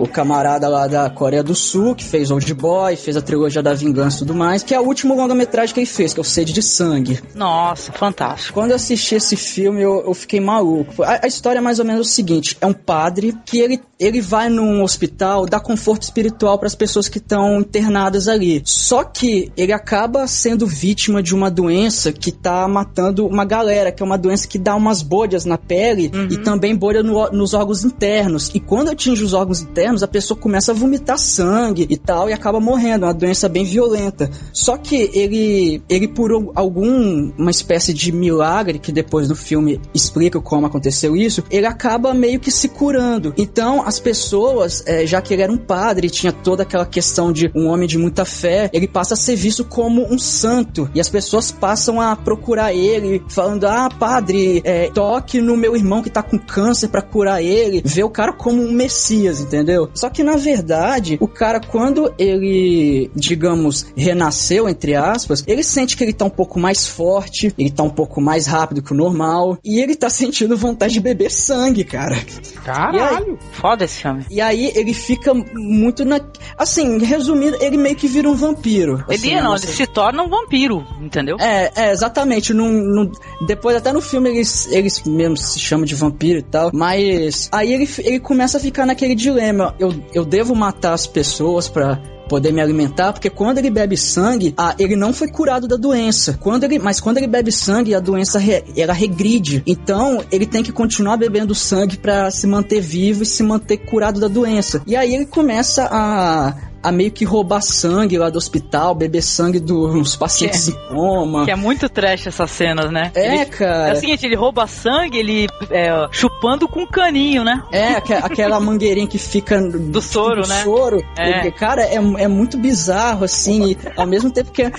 o 0.00 0.08
camarada 0.08 0.68
lá 0.68 0.86
da 0.86 1.08
Coreia 1.08 1.42
do 1.42 1.54
Sul, 1.54 1.94
que 1.94 2.04
fez 2.04 2.30
Old 2.30 2.52
Boy, 2.54 2.96
fez 2.96 3.16
a 3.16 3.22
trilogia 3.22 3.62
da 3.62 3.74
Vingança 3.74 4.16
e 4.16 4.18
tudo 4.20 4.34
mais, 4.34 4.62
que 4.62 4.74
é 4.74 4.80
o 4.80 4.84
último 4.84 5.14
longa-metragem 5.14 5.74
que 5.74 5.80
ele 5.80 5.86
fez, 5.86 6.12
que 6.12 6.20
é 6.20 6.22
o 6.22 6.24
Sede 6.24 6.52
de 6.52 6.62
Sangue. 6.62 7.20
Nossa, 7.34 7.92
fantástico. 7.92 8.54
Quando 8.54 8.70
eu 8.70 8.76
assisti 8.76 9.14
esse 9.14 9.36
filme, 9.36 9.82
eu, 9.82 10.02
eu 10.06 10.14
fiquei 10.14 10.40
maluco. 10.40 11.02
A, 11.02 11.20
a 11.22 11.26
história 11.26 11.58
é 11.58 11.62
mais 11.62 11.78
ou 11.78 11.84
menos 11.84 12.05
o 12.06 12.14
seguinte: 12.14 12.56
é 12.60 12.66
um 12.66 12.72
padre 12.72 13.34
que 13.44 13.58
ele, 13.58 13.80
ele 13.98 14.20
vai 14.20 14.48
num 14.50 14.82
hospital 14.82 15.46
dar 15.46 15.60
conforto 15.60 16.02
espiritual 16.02 16.58
para 16.58 16.66
as 16.66 16.74
pessoas 16.74 17.08
que 17.08 17.18
estão 17.18 17.60
internadas 17.60 18.28
ali. 18.28 18.60
Só 18.64 19.02
que 19.04 19.50
ele 19.56 19.72
acaba 19.72 20.26
sendo 20.26 20.66
vítima 20.66 21.22
de 21.22 21.34
uma 21.34 21.50
doença 21.50 22.12
que 22.12 22.30
tá 22.30 22.68
matando 22.68 23.26
uma 23.26 23.44
galera, 23.44 23.90
que 23.90 24.02
é 24.02 24.06
uma 24.06 24.18
doença 24.18 24.46
que 24.46 24.58
dá 24.58 24.74
umas 24.76 25.00
bolhas 25.00 25.44
na 25.46 25.56
pele 25.56 26.10
e 26.30 26.36
também 26.38 26.76
bolha 26.76 27.02
no- 27.02 27.30
nos 27.30 27.54
órgãos 27.54 27.84
internos. 27.84 28.50
E 28.54 28.60
quando 28.60 28.90
atinge 28.90 29.24
os 29.24 29.32
órgãos 29.32 29.62
internos, 29.62 30.02
a 30.02 30.08
pessoa 30.08 30.38
começa 30.38 30.72
a 30.72 30.74
vomitar 30.74 31.18
sangue 31.18 31.86
e 31.88 31.96
tal 31.96 32.28
e 32.28 32.32
acaba 32.34 32.60
morrendo. 32.60 33.04
É 33.04 33.08
uma 33.08 33.14
doença 33.14 33.48
bem 33.48 33.64
violenta. 33.64 34.30
Só 34.52 34.76
que 34.76 35.10
ele, 35.14 35.82
ele 35.88 36.06
por 36.08 36.30
al- 36.32 36.52
algum 36.54 37.32
uma 37.38 37.50
espécie 37.50 37.94
de 37.94 38.12
milagre 38.12 38.78
que 38.78 38.92
depois 38.92 39.26
do 39.26 39.34
filme 39.34 39.80
explica 39.94 40.38
como 40.40 40.66
aconteceu 40.66 41.16
isso, 41.16 41.42
ele 41.50 41.66
acaba 41.66 42.12
meio 42.12 42.38
que 42.38 42.50
se 42.50 42.68
curando. 42.68 43.32
Então 43.38 43.85
as 43.86 44.00
pessoas, 44.00 44.82
eh, 44.84 45.06
já 45.06 45.22
que 45.22 45.32
ele 45.32 45.42
era 45.42 45.52
um 45.52 45.56
padre, 45.56 46.10
tinha 46.10 46.32
toda 46.32 46.64
aquela 46.64 46.84
questão 46.84 47.32
de 47.32 47.48
um 47.54 47.68
homem 47.68 47.86
de 47.86 47.96
muita 47.96 48.24
fé, 48.24 48.68
ele 48.72 48.88
passa 48.88 49.14
a 49.14 49.16
ser 49.16 49.36
visto 49.36 49.64
como 49.64 50.12
um 50.12 50.18
santo 50.18 50.90
e 50.92 51.00
as 51.00 51.08
pessoas 51.08 51.52
passam 51.52 52.00
a 52.00 52.16
procurar 52.16 52.74
ele, 52.74 53.22
falando: 53.28 53.64
ah, 53.64 53.88
padre, 53.88 54.60
eh, 54.64 54.90
toque 54.92 55.40
no 55.40 55.56
meu 55.56 55.76
irmão 55.76 56.02
que 56.02 56.10
tá 56.10 56.20
com 56.20 56.36
câncer 56.36 56.88
pra 56.88 57.00
curar 57.00 57.40
ele, 57.40 57.80
vê 57.84 58.02
o 58.02 58.10
cara 58.10 58.32
como 58.32 58.60
um 58.60 58.72
messias, 58.72 59.40
entendeu? 59.40 59.88
Só 59.94 60.10
que 60.10 60.24
na 60.24 60.36
verdade, 60.36 61.16
o 61.20 61.28
cara 61.28 61.60
quando 61.60 62.12
ele, 62.18 63.08
digamos, 63.14 63.86
renasceu 63.96 64.68
entre 64.68 64.96
aspas, 64.96 65.44
ele 65.46 65.62
sente 65.62 65.96
que 65.96 66.02
ele 66.02 66.12
tá 66.12 66.24
um 66.24 66.30
pouco 66.30 66.58
mais 66.58 66.88
forte, 66.88 67.54
ele 67.56 67.70
tá 67.70 67.84
um 67.84 67.90
pouco 67.90 68.20
mais 68.20 68.48
rápido 68.48 68.82
que 68.82 68.92
o 68.92 68.96
normal 68.96 69.56
e 69.64 69.78
ele 69.78 69.94
tá 69.94 70.10
sentindo 70.10 70.56
vontade 70.56 70.94
de 70.94 71.00
beber 71.00 71.30
sangue, 71.30 71.84
cara. 71.84 72.16
Caralho! 72.64 73.38
Filme. 73.76 74.24
E 74.30 74.40
aí 74.40 74.72
ele 74.74 74.92
fica 74.94 75.32
muito 75.34 76.04
na. 76.04 76.20
Assim, 76.56 76.98
resumindo, 76.98 77.56
ele 77.60 77.76
meio 77.76 77.96
que 77.96 78.06
vira 78.08 78.28
um 78.28 78.34
vampiro. 78.34 79.04
Ele 79.08 79.14
assim, 79.16 79.34
não, 79.36 79.44
nossa- 79.52 79.66
ele 79.66 79.72
se 79.74 79.86
torna 79.86 80.22
um 80.22 80.28
vampiro, 80.28 80.86
entendeu? 81.00 81.36
é, 81.40 81.70
é, 81.76 81.92
exatamente. 81.92 82.52
Num, 82.54 82.70
num- 82.70 83.12
depois, 83.46 83.76
até 83.76 83.92
no 83.92 84.00
filme, 84.00 84.30
eles, 84.30 84.66
eles 84.70 85.02
mesmo 85.04 85.36
se 85.36 85.58
chamam 85.58 85.84
de 85.84 85.94
vampiro 85.94 86.38
e 86.38 86.42
tal. 86.42 86.70
Mas 86.72 87.48
aí 87.52 87.72
ele, 87.72 87.88
ele 87.98 88.20
começa 88.20 88.58
a 88.58 88.60
ficar 88.60 88.86
naquele 88.86 89.14
dilema. 89.14 89.74
Eu, 89.78 89.94
eu 90.14 90.24
devo 90.24 90.54
matar 90.54 90.92
as 90.92 91.06
pessoas 91.06 91.68
pra 91.68 92.00
poder 92.28 92.52
me 92.52 92.60
alimentar, 92.60 93.12
porque 93.12 93.30
quando 93.30 93.58
ele 93.58 93.70
bebe 93.70 93.96
sangue, 93.96 94.54
ah, 94.56 94.74
ele 94.78 94.96
não 94.96 95.12
foi 95.12 95.28
curado 95.28 95.66
da 95.68 95.76
doença. 95.76 96.38
Quando 96.40 96.64
ele, 96.64 96.78
mas 96.78 97.00
quando 97.00 97.18
ele 97.18 97.26
bebe 97.26 97.52
sangue, 97.52 97.94
a 97.94 98.00
doença 98.00 98.38
re- 98.38 98.64
ela 98.76 98.92
regride. 98.92 99.62
Então, 99.66 100.22
ele 100.30 100.46
tem 100.46 100.62
que 100.62 100.72
continuar 100.72 101.16
bebendo 101.16 101.54
sangue 101.54 101.96
pra 101.96 102.30
se 102.30 102.46
manter 102.46 102.80
vivo 102.80 103.22
e 103.22 103.26
se 103.26 103.42
manter 103.42 103.78
curado 103.78 104.20
da 104.20 104.28
doença. 104.28 104.82
E 104.86 104.96
aí 104.96 105.14
ele 105.14 105.26
começa 105.26 105.88
a 105.90 106.54
a 106.86 106.92
meio 106.92 107.10
que 107.10 107.24
roubar 107.24 107.60
sangue 107.62 108.16
lá 108.16 108.30
do 108.30 108.38
hospital, 108.38 108.94
beber 108.94 109.20
sangue 109.22 109.58
dos 109.58 110.14
pacientes 110.14 110.66
Que 110.66 110.70
em 110.70 110.88
coma. 110.88 111.44
Que 111.44 111.50
é 111.50 111.56
muito 111.56 111.88
trash 111.88 112.28
essas 112.28 112.48
cenas, 112.50 112.92
né? 112.92 113.10
É, 113.14 113.34
Ele- 113.34 113.46
cara. 113.46 113.88
É 113.88 113.92
o 113.92 113.96
seguinte, 113.96 114.24
ele 114.24 114.36
rouba 114.36 114.68
sangue, 114.68 115.18
ele 115.18 115.48
é, 115.68 115.88
chupando 116.12 116.68
com 116.68 116.82
um 116.82 116.86
caninho, 116.86 117.42
né? 117.42 117.60
É, 117.72 117.94
aque- 117.94 118.12
aquela 118.12 118.60
mangueirinha 118.60 119.08
que 119.08 119.18
fica 119.18 119.60
do 119.60 120.00
soro, 120.00 120.42
do 120.42 120.48
né? 120.48 120.62
soro. 120.62 121.02
É. 121.18 121.48
E, 121.48 121.50
Cara, 121.56 121.82
é, 121.82 121.94
é 121.96 122.28
muito 122.28 122.56
bizarro, 122.56 123.24
assim, 123.24 123.72
e 123.72 123.78
ao 123.96 124.06
mesmo 124.06 124.30
tempo 124.30 124.52
que. 124.52 124.70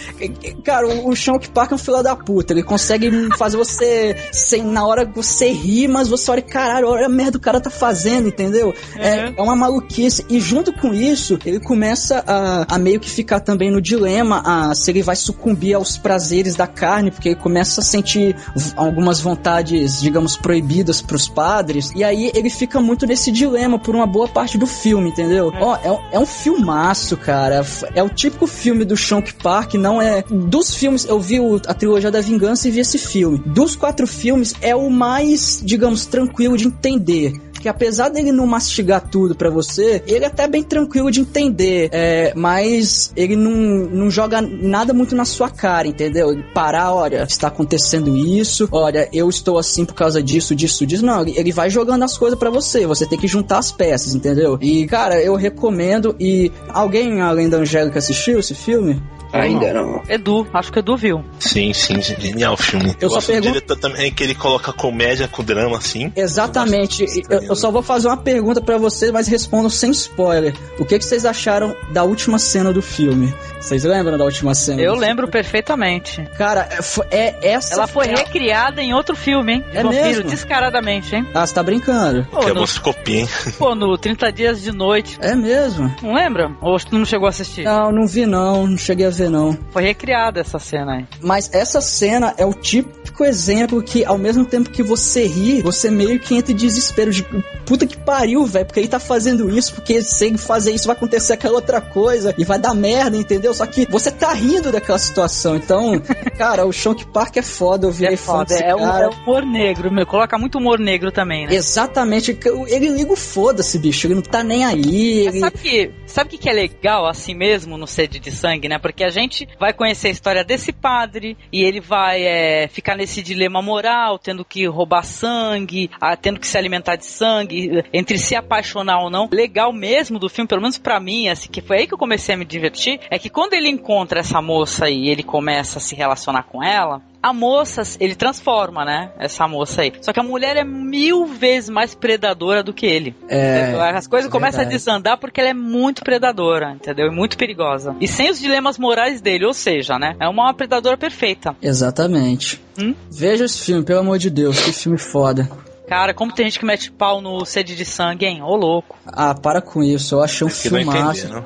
Cara, 0.63 0.87
o, 0.87 1.09
o 1.09 1.15
Shonk 1.15 1.49
Park 1.49 1.71
é 1.73 1.75
um 1.75 1.77
filho 1.77 2.01
da 2.01 2.15
puta. 2.15 2.53
Ele 2.53 2.63
consegue 2.63 3.11
fazer 3.37 3.57
você. 3.57 4.15
Sem, 4.31 4.63
na 4.63 4.85
hora 4.85 5.05
que 5.05 5.13
você 5.15 5.49
ri, 5.51 5.87
mas 5.87 6.07
você 6.07 6.31
olha, 6.31 6.41
caralho, 6.41 6.87
olha 6.87 7.07
a 7.07 7.09
merda 7.09 7.31
que 7.33 7.37
o 7.37 7.41
cara 7.41 7.59
tá 7.59 7.69
fazendo, 7.69 8.27
entendeu? 8.29 8.73
É, 8.95 9.33
é 9.35 9.41
uma 9.41 9.55
maluquice. 9.57 10.25
E 10.29 10.39
junto 10.39 10.71
com 10.71 10.93
isso, 10.93 11.37
ele 11.45 11.59
começa 11.59 11.96
a, 12.27 12.65
a 12.69 12.77
meio 12.77 12.99
que 12.99 13.09
ficar 13.09 13.39
também 13.39 13.71
no 13.71 13.81
dilema 13.81 14.41
a, 14.45 14.75
se 14.75 14.91
ele 14.91 15.01
vai 15.01 15.15
sucumbir 15.15 15.73
aos 15.75 15.97
prazeres 15.97 16.55
da 16.55 16.67
carne, 16.67 17.11
porque 17.11 17.29
ele 17.29 17.35
começa 17.35 17.81
a 17.81 17.83
sentir 17.83 18.35
algumas 18.75 19.19
vontades, 19.19 19.99
digamos, 20.01 20.35
proibidas 20.37 21.01
pros 21.01 21.27
padres. 21.27 21.91
E 21.95 22.03
aí 22.03 22.31
ele 22.33 22.49
fica 22.49 22.79
muito 22.79 23.05
nesse 23.05 23.31
dilema 23.31 23.79
por 23.79 23.95
uma 23.95 24.05
boa 24.07 24.27
parte 24.27 24.57
do 24.57 24.65
filme, 24.67 25.09
entendeu? 25.09 25.51
Ó, 25.59 25.77
é, 25.83 25.91
um- 25.91 25.99
é 26.13 26.19
um 26.19 26.25
filmaço, 26.25 27.15
cara. 27.17 27.65
É 27.93 28.03
o 28.03 28.09
típico 28.09 28.47
filme 28.47 28.83
do 28.85 28.95
Shonk 28.95 29.33
Park, 29.35 29.75
não 29.75 30.01
é. 30.01 30.23
Dos 30.29 30.73
filmes, 30.73 31.05
eu 31.05 31.19
vi 31.19 31.39
o- 31.39 31.61
a 31.67 31.73
trilogia 31.73 32.11
da 32.11 32.21
vingança 32.21 32.67
e 32.67 32.71
vi 32.71 32.79
esse 32.79 32.97
filme. 32.97 33.41
Dos 33.45 33.75
quatro 33.75 34.07
filmes, 34.07 34.53
é 34.61 34.75
o 34.75 34.89
mais, 34.89 35.61
digamos, 35.63 36.05
tranquilo 36.05 36.57
de 36.57 36.67
entender. 36.67 37.33
Que 37.59 37.69
apesar 37.69 38.09
dele 38.09 38.31
não 38.31 38.45
mastigar 38.47 39.01
tudo 39.09 39.35
pra 39.35 39.49
você, 39.49 40.01
ele 40.07 40.23
é 40.23 40.27
até 40.27 40.47
bem 40.47 40.63
tranquilo 40.63 41.11
de 41.11 41.21
entender. 41.21 41.89
É, 41.91 42.33
mas 42.35 43.11
ele 43.15 43.35
não, 43.35 43.51
não 43.51 44.09
joga 44.09 44.41
nada 44.41 44.93
muito 44.93 45.15
na 45.15 45.25
sua 45.25 45.49
cara, 45.49 45.87
entendeu? 45.87 46.31
Ele 46.31 46.43
parar, 46.53 46.93
olha, 46.93 47.23
está 47.23 47.47
acontecendo 47.47 48.15
isso, 48.15 48.67
olha, 48.71 49.09
eu 49.11 49.29
estou 49.29 49.57
assim 49.57 49.85
por 49.85 49.93
causa 49.95 50.21
disso, 50.21 50.55
disso, 50.55 50.85
disso. 50.85 51.05
Não, 51.05 51.21
ele- 51.21 51.33
ele 51.37 51.51
vai 51.51 51.69
jogando 51.69 52.03
as 52.03 52.17
coisas 52.17 52.37
pra 52.37 52.49
você. 52.49 52.85
Você 52.85 53.05
tem 53.05 53.17
que 53.17 53.27
juntar 53.27 53.57
as 53.57 53.71
peças, 53.71 54.13
entendeu? 54.15 54.57
E, 54.61 54.85
cara, 54.87 55.21
eu 55.21 55.35
recomendo. 55.35 56.15
E 56.19 56.51
alguém 56.69 57.21
além 57.21 57.49
da 57.49 57.57
Angélica 57.57 57.99
assistiu 57.99 58.39
esse 58.39 58.53
filme? 58.53 59.01
Ainda 59.33 59.73
não. 59.73 60.01
Edu, 60.07 60.47
acho 60.53 60.71
que 60.71 60.79
Edu 60.79 60.95
viu. 60.97 61.23
Sim, 61.39 61.73
sim, 61.73 62.01
genial 62.01 62.53
o 62.53 62.57
filme. 62.57 62.95
Eu 62.99 63.09
só 63.09 63.15
gosto 63.15 63.27
do 63.27 63.31
pergunto- 63.33 63.53
diretor 63.53 63.77
também 63.77 64.11
que 64.11 64.23
ele 64.23 64.35
coloca 64.35 64.71
comédia 64.73 65.27
com 65.27 65.43
drama, 65.43 65.77
assim. 65.77 66.11
Exatamente. 66.15 67.05
Eu, 67.29 67.41
eu 67.43 67.55
só 67.55 67.71
vou 67.71 67.81
fazer 67.81 68.07
uma 68.07 68.17
pergunta 68.17 68.61
pra 68.61 68.77
vocês, 68.77 69.11
mas 69.11 69.27
respondam 69.27 69.69
sem 69.69 69.91
spoiler. 69.91 70.53
O 70.79 70.85
que, 70.85 70.97
que 70.97 71.05
vocês 71.05 71.25
acharam 71.25 71.75
da 71.91 72.03
última 72.03 72.39
cena 72.39 72.71
do 72.71 72.81
filme? 72.81 73.33
Vocês 73.59 73.83
lembram 73.83 74.17
da 74.17 74.23
última 74.25 74.53
cena? 74.55 74.81
Eu 74.81 74.95
lembro 74.95 75.27
perfeitamente. 75.27 76.21
Cara, 76.37 76.67
é, 77.11 77.35
é 77.41 77.51
essa. 77.53 77.73
Ela 77.73 77.87
foi 77.87 78.07
é- 78.07 78.15
recriada 78.15 78.81
em 78.81 78.93
outro 78.93 79.15
filme, 79.15 79.53
hein? 79.53 79.65
De 79.71 79.77
É 79.77 79.83
vampiro, 79.83 80.03
mesmo? 80.05 80.23
descaradamente, 80.29 81.15
hein? 81.15 81.27
Ah, 81.33 81.45
você 81.45 81.53
tá 81.53 81.63
brincando? 81.63 82.25
Pô, 82.31 82.39
que 82.39 82.49
é 82.49 82.53
no, 82.53 82.61
moscopia, 82.61 83.21
hein? 83.21 83.29
pô, 83.57 83.75
no 83.75 83.97
30 83.97 84.31
Dias 84.31 84.61
de 84.61 84.71
Noite. 84.71 85.17
É 85.21 85.35
mesmo? 85.35 85.93
Não 86.01 86.13
lembra? 86.13 86.51
Ou 86.61 86.77
tu 86.79 86.97
não 86.97 87.05
chegou 87.05 87.25
a 87.25 87.29
assistir? 87.29 87.63
Não, 87.63 87.91
não 87.91 88.07
vi 88.07 88.25
não, 88.25 88.67
não 88.67 88.77
cheguei 88.77 89.05
a 89.05 89.09
ver 89.17 89.29
não. 89.29 89.57
Foi 89.71 89.83
recriada 89.83 90.39
essa 90.39 90.59
cena 90.59 90.93
aí. 90.93 91.07
Mas 91.21 91.49
essa 91.53 91.81
cena 91.81 92.33
é 92.37 92.45
o 92.45 92.53
típico 92.53 93.23
exemplo 93.23 93.81
que, 93.81 94.05
ao 94.05 94.17
mesmo 94.17 94.45
tempo 94.45 94.69
que 94.69 94.83
você 94.83 95.25
ri, 95.25 95.61
você 95.61 95.89
meio 95.89 96.19
que 96.19 96.35
entra 96.35 96.51
em 96.51 96.55
desespero 96.55 97.11
de 97.11 97.23
puta 97.65 97.85
que 97.85 97.97
pariu, 97.97 98.45
velho, 98.45 98.65
porque 98.65 98.79
ele 98.79 98.87
tá 98.87 98.99
fazendo 98.99 99.49
isso, 99.49 99.73
porque 99.73 100.01
se 100.01 100.25
ele 100.25 100.37
fazer 100.37 100.71
isso 100.71 100.87
vai 100.87 100.95
acontecer 100.95 101.33
aquela 101.33 101.55
outra 101.55 101.81
coisa 101.81 102.33
e 102.37 102.45
vai 102.45 102.59
dar 102.59 102.73
merda, 102.73 103.17
entendeu? 103.17 103.53
Só 103.53 103.65
que 103.65 103.85
você 103.89 104.11
tá 104.11 104.31
rindo 104.33 104.71
daquela 104.71 104.99
situação. 104.99 105.55
Então, 105.55 106.01
cara, 106.37 106.65
o 106.65 106.71
Shonk 106.71 107.05
Park 107.07 107.37
é 107.37 107.41
foda, 107.41 107.87
eu 107.87 107.91
virei 107.91 108.13
É 108.13 108.17
foda, 108.17 108.45
desse 108.45 108.63
é, 108.63 108.75
um, 108.75 108.85
é 108.85 109.07
humor 109.07 109.45
negro, 109.45 109.91
meu. 109.91 110.05
Coloca 110.05 110.37
muito 110.37 110.57
humor 110.57 110.79
negro 110.79 111.11
também, 111.11 111.47
né? 111.47 111.55
Exatamente, 111.55 112.37
ele 112.67 112.89
liga 112.89 113.11
o 113.11 113.15
foda-se, 113.15 113.79
bicho, 113.79 114.07
ele 114.07 114.15
não 114.15 114.21
tá 114.21 114.43
nem 114.43 114.63
aí. 114.63 115.27
Ele... 115.27 115.39
Sabe 115.39 115.57
que, 115.57 115.91
sabe 116.05 116.27
o 116.27 116.31
que, 116.31 116.37
que 116.37 116.49
é 116.49 116.53
legal 116.53 117.07
assim 117.07 117.33
mesmo 117.33 117.77
no 117.77 117.87
Sede 117.87 118.19
de 118.19 118.31
Sangue, 118.31 118.69
né? 118.69 118.77
Porque 118.77 119.03
a 119.07 119.11
gente 119.11 119.47
vai 119.59 119.73
conhecer 119.73 120.09
a 120.09 120.11
história 120.11 120.43
desse 120.43 120.71
padre 120.71 121.37
e 121.51 121.63
ele 121.63 121.79
vai 121.79 122.23
é, 122.23 122.67
ficar 122.67 122.95
nesse 122.95 123.21
dilema 123.21 123.61
moral, 123.61 124.19
tendo 124.19 124.45
que 124.45 124.65
roubar 124.67 125.03
sangue, 125.03 125.89
ah, 125.99 126.15
tendo 126.15 126.39
que 126.39 126.47
se 126.47 126.57
alimentar 126.57 126.95
de 126.95 127.05
sangue, 127.05 127.83
entre 127.93 128.17
se 128.17 128.35
apaixonar 128.35 128.99
ou 128.99 129.09
não. 129.09 129.29
Legal 129.31 129.71
mesmo 129.73 130.19
do 130.19 130.29
filme, 130.29 130.47
pelo 130.47 130.61
menos 130.61 130.77
pra 130.77 130.99
mim, 130.99 131.29
assim, 131.29 131.49
que 131.49 131.61
foi 131.61 131.79
aí 131.79 131.87
que 131.87 131.93
eu 131.93 131.97
comecei 131.97 132.35
a 132.35 132.37
me 132.37 132.45
divertir, 132.45 132.99
é 133.09 133.17
que 133.17 133.29
quando 133.29 133.53
ele 133.53 133.69
encontra 133.69 134.19
essa 134.19 134.41
moça 134.41 134.89
e 134.89 135.09
ele 135.09 135.23
começa 135.23 135.79
a 135.79 135.81
se 135.81 135.95
relacionar 135.95 136.43
com 136.43 136.63
ela, 136.63 137.01
a 137.27 137.33
moça, 137.33 137.83
ele 137.99 138.15
transforma, 138.15 138.85
né? 138.85 139.11
Essa 139.19 139.47
moça 139.47 139.81
aí. 139.81 139.93
Só 140.01 140.13
que 140.13 140.19
a 140.19 140.23
mulher 140.23 140.55
é 140.57 140.63
mil 140.63 141.25
vezes 141.25 141.69
mais 141.69 141.93
predadora 141.93 142.63
do 142.63 142.73
que 142.73 142.85
ele. 142.85 143.15
É, 143.27 143.61
Entendeu? 143.61 143.81
As 143.81 144.07
coisas 144.07 144.29
é 144.29 144.31
começam 144.31 144.61
a 144.61 144.63
desandar 144.63 145.17
porque 145.17 145.39
ela 145.39 145.49
é 145.49 145.53
muito 145.53 146.03
predadora, 146.03 146.71
entendeu? 146.71 147.07
E 147.07 147.11
muito 147.11 147.37
perigosa. 147.37 147.95
E 147.99 148.07
sem 148.07 148.29
os 148.29 148.39
dilemas 148.39 148.77
morais 148.77 149.21
dele, 149.21 149.45
ou 149.45 149.53
seja, 149.53 149.99
né? 149.99 150.15
É 150.19 150.27
uma 150.27 150.53
predadora 150.53 150.97
perfeita. 150.97 151.55
Exatamente. 151.61 152.61
Hum? 152.79 152.95
Veja 153.11 153.45
esse 153.45 153.61
filme, 153.61 153.83
pelo 153.83 153.99
amor 153.99 154.17
de 154.17 154.29
Deus, 154.29 154.59
que 154.59 154.71
filme 154.71 154.97
foda. 154.97 155.49
Cara, 155.87 156.13
como 156.13 156.33
tem 156.33 156.45
gente 156.45 156.59
que 156.59 156.65
mete 156.65 156.91
pau 156.91 157.21
no 157.21 157.45
sede 157.45 157.75
de 157.75 157.85
sangue, 157.85 158.25
hein? 158.25 158.41
Ô 158.41 158.55
louco. 158.55 158.97
Ah, 159.05 159.33
para 159.33 159.61
com 159.61 159.81
isso, 159.81 160.15
eu 160.15 160.21
achei 160.21 160.45
um 160.45 160.51
não 160.71 160.79
entenderam. 160.79 161.45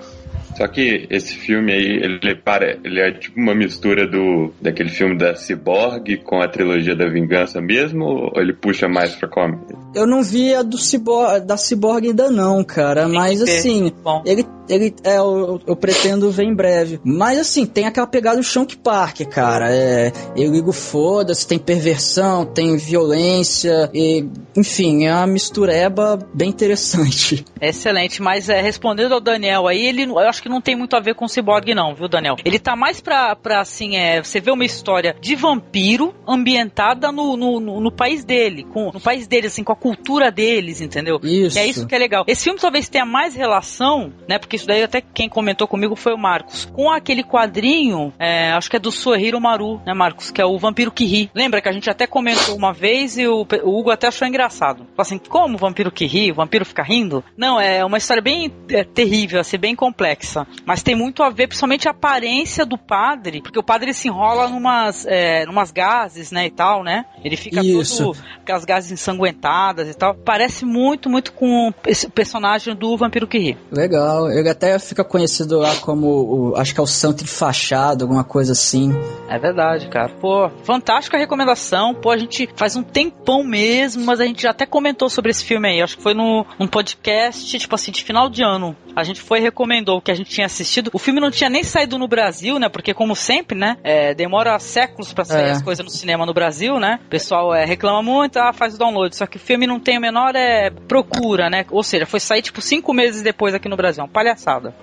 Só 0.61 0.67
que 0.67 1.07
esse 1.09 1.33
filme 1.33 1.73
aí, 1.73 2.03
ele, 2.03 2.35
para, 2.35 2.77
ele 2.83 2.99
é 2.99 3.11
tipo 3.13 3.39
uma 3.39 3.55
mistura 3.55 4.07
do 4.07 4.53
daquele 4.61 4.89
filme 4.89 5.17
da 5.17 5.33
Cyborg 5.33 6.17
com 6.17 6.39
a 6.39 6.47
trilogia 6.47 6.95
da 6.95 7.09
Vingança 7.09 7.59
mesmo, 7.59 8.05
ou 8.05 8.31
ele 8.39 8.53
puxa 8.53 8.87
mais 8.87 9.15
pra 9.15 9.27
comédia? 9.27 9.75
Eu 9.95 10.05
não 10.05 10.21
vi 10.21 10.53
a 10.53 10.61
do 10.61 10.77
Cyborg, 10.77 11.47
da 11.47 11.57
Cyborg 11.57 12.09
ainda 12.09 12.29
não, 12.29 12.63
cara, 12.63 13.07
mas 13.07 13.41
assim, 13.41 13.91
ele, 14.23 14.45
ele 14.71 14.93
é, 15.03 15.17
eu, 15.17 15.59
eu 15.67 15.75
pretendo 15.75 16.31
ver 16.31 16.45
em 16.45 16.55
breve. 16.55 16.99
Mas 17.03 17.37
assim, 17.37 17.65
tem 17.65 17.85
aquela 17.85 18.07
pegada 18.07 18.37
do 18.37 18.43
Shonk 18.43 18.77
Park, 18.77 19.21
cara. 19.29 19.67
É, 19.69 20.11
eu 20.35 20.51
ligo 20.51 20.71
foda-se, 20.71 21.47
tem 21.47 21.59
perversão, 21.59 22.45
tem 22.45 22.77
violência, 22.77 23.89
e, 23.93 24.25
enfim, 24.55 25.05
é 25.05 25.13
uma 25.13 25.27
mistureba 25.27 26.17
bem 26.33 26.49
interessante. 26.49 27.45
Excelente, 27.59 28.21
mas 28.21 28.49
é, 28.49 28.61
respondendo 28.61 29.13
ao 29.13 29.21
Daniel 29.21 29.67
aí, 29.67 29.85
ele 29.85 30.03
eu 30.03 30.19
acho 30.19 30.41
que 30.41 30.49
não 30.49 30.61
tem 30.61 30.75
muito 30.75 30.95
a 30.95 30.99
ver 30.99 31.15
com 31.15 31.25
o 31.25 31.29
Cyborg 31.29 31.73
não, 31.73 31.93
viu, 31.93 32.07
Daniel? 32.07 32.35
Ele 32.43 32.57
tá 32.57 32.75
mais 32.75 33.01
pra, 33.01 33.35
pra 33.35 33.61
assim, 33.61 33.95
é, 33.95 34.23
você 34.23 34.39
vê 34.39 34.51
uma 34.51 34.65
história 34.65 35.15
de 35.19 35.35
vampiro 35.35 36.13
ambientada 36.27 37.11
no, 37.11 37.35
no, 37.35 37.59
no, 37.59 37.81
no 37.81 37.91
país 37.91 38.23
dele, 38.23 38.63
com, 38.63 38.91
no 38.91 38.99
país 38.99 39.27
deles, 39.27 39.51
assim, 39.51 39.63
com 39.63 39.73
a 39.73 39.75
cultura 39.75 40.31
deles, 40.31 40.81
entendeu? 40.81 41.19
Isso. 41.23 41.55
Que 41.55 41.59
é 41.59 41.67
isso 41.67 41.87
que 41.87 41.95
é 41.95 41.97
legal. 41.97 42.23
Esse 42.27 42.45
filme 42.45 42.59
talvez 42.59 42.89
tenha 42.89 43.05
mais 43.05 43.35
relação, 43.35 44.13
né, 44.27 44.37
porque 44.37 44.60
isso 44.61 44.67
daí 44.67 44.83
até 44.83 45.01
quem 45.01 45.27
comentou 45.27 45.67
comigo 45.67 45.95
foi 45.95 46.13
o 46.13 46.17
Marcos, 46.17 46.65
com 46.65 46.89
aquele 46.89 47.23
quadrinho, 47.23 48.13
é, 48.19 48.51
acho 48.51 48.69
que 48.69 48.77
é 48.77 48.79
do 48.79 48.91
Suehiro 48.91 49.41
Maru, 49.41 49.81
né, 49.85 49.93
Marcos, 49.93 50.31
que 50.31 50.41
é 50.41 50.45
o 50.45 50.57
Vampiro 50.57 50.91
que 50.91 51.05
Ri. 51.05 51.31
Lembra 51.33 51.61
que 51.61 51.69
a 51.69 51.71
gente 51.71 51.89
até 51.89 52.05
comentou 52.05 52.55
uma 52.55 52.73
vez 52.73 53.17
e 53.17 53.27
o, 53.27 53.45
o 53.63 53.79
Hugo 53.79 53.91
até 53.91 54.07
achou 54.07 54.27
engraçado. 54.27 54.85
Falou 54.95 54.99
assim, 54.99 55.17
como 55.17 55.55
o 55.55 55.57
vampiro 55.57 55.91
que 55.91 56.05
ri, 56.05 56.31
o 56.31 56.35
vampiro 56.35 56.65
fica 56.65 56.83
rindo? 56.83 57.23
Não, 57.35 57.59
é 57.59 57.83
uma 57.83 57.97
história 57.97 58.21
bem 58.21 58.53
é, 58.69 58.83
terrível, 58.83 59.39
assim, 59.39 59.57
bem 59.57 59.75
complexa. 59.75 60.45
Mas 60.65 60.83
tem 60.83 60.95
muito 60.95 61.23
a 61.23 61.29
ver, 61.29 61.47
principalmente 61.47 61.87
a 61.87 61.91
aparência 61.91 62.65
do 62.65 62.77
padre, 62.77 63.41
porque 63.41 63.59
o 63.59 63.63
padre 63.63 63.93
se 63.93 64.07
enrola 64.07 64.47
numas, 64.47 65.05
é, 65.07 65.45
numas 65.45 65.71
gases, 65.71 66.31
né, 66.31 66.45
e 66.45 66.51
tal, 66.51 66.83
né? 66.83 67.05
Ele 67.23 67.35
fica 67.35 67.61
Isso. 67.61 68.05
todo 68.05 68.17
com 68.45 68.53
as 68.53 68.65
gases 68.65 68.91
ensanguentadas 68.91 69.89
e 69.89 69.93
tal. 69.93 70.15
Parece 70.15 70.65
muito, 70.65 71.09
muito 71.09 71.33
com 71.33 71.73
esse 71.85 72.09
personagem 72.09 72.75
do 72.75 72.97
vampiro 72.97 73.27
que 73.27 73.37
ri. 73.37 73.57
Legal, 73.71 74.29
ele 74.31 74.49
até 74.51 74.77
fica 74.79 75.03
conhecido 75.03 75.59
lá 75.59 75.75
como, 75.77 76.07
o, 76.07 76.55
acho 76.55 76.73
que 76.73 76.79
é 76.79 76.83
o 76.83 76.87
Santo 76.87 77.23
Enfaixado, 77.23 78.03
alguma 78.03 78.23
coisa 78.23 78.53
assim. 78.53 78.91
É 79.27 79.37
verdade, 79.37 79.87
cara. 79.89 80.09
Pô, 80.19 80.49
fantástica 80.63 81.17
recomendação. 81.17 81.93
Pô, 81.93 82.11
a 82.11 82.17
gente 82.17 82.49
faz 82.55 82.75
um 82.75 82.83
tempão 82.83 83.43
mesmo, 83.43 84.05
mas 84.05 84.19
a 84.19 84.25
gente 84.25 84.41
já 84.43 84.51
até 84.51 84.65
comentou 84.65 85.09
sobre 85.09 85.31
esse 85.31 85.43
filme 85.43 85.67
aí. 85.67 85.81
Acho 85.81 85.97
que 85.97 86.03
foi 86.03 86.13
no, 86.13 86.45
num 86.59 86.67
podcast, 86.67 87.57
tipo 87.57 87.75
assim, 87.75 87.91
de 87.91 88.03
final 88.03 88.29
de 88.29 88.43
ano. 88.43 88.75
A 88.95 89.03
gente 89.03 89.21
foi 89.21 89.39
e 89.39 89.41
recomendou 89.41 89.97
o 89.97 90.01
que 90.01 90.11
a 90.11 90.15
gente 90.15 90.29
tinha 90.29 90.45
assistido. 90.45 90.89
O 90.93 90.99
filme 90.99 91.19
não 91.19 91.31
tinha 91.31 91.49
nem 91.49 91.63
saído 91.63 91.97
no 91.97 92.07
Brasil, 92.07 92.59
né? 92.59 92.69
Porque, 92.69 92.93
como 92.93 93.15
sempre, 93.15 93.57
né? 93.57 93.77
é, 93.83 94.13
demora 94.13 94.57
séculos 94.59 95.13
pra 95.13 95.25
sair 95.25 95.47
É. 95.47 95.51
as 95.51 95.61
coisas 95.61 95.83
no 95.83 95.91
cinema 95.91 96.25
no 96.25 96.33
Brasil, 96.33 96.79
né? 96.79 96.99
O 97.05 97.09
pessoal 97.09 97.53
é, 97.53 97.65
reclama 97.65 98.01
muito, 98.01 98.37
ah, 98.37 98.53
faz 98.53 98.75
o 98.75 98.77
download. 98.77 99.15
Só 99.15 99.25
que 99.25 99.37
o 99.37 99.39
filme 99.39 99.67
não 99.67 99.79
tem 99.79 99.97
a 99.97 99.99
menor 99.99 100.35
é, 100.35 100.69
procura, 100.69 101.49
né? 101.49 101.65
Ou 101.71 101.83
seja, 101.83 102.05
foi 102.05 102.19
sair 102.19 102.41
tipo 102.41 102.61
cinco 102.61 102.93
meses 102.93 103.21
depois 103.21 103.53
aqui 103.53 103.67
no 103.67 103.75
Brasil. 103.75 104.01
É 104.01 104.05
Uma 104.05 104.11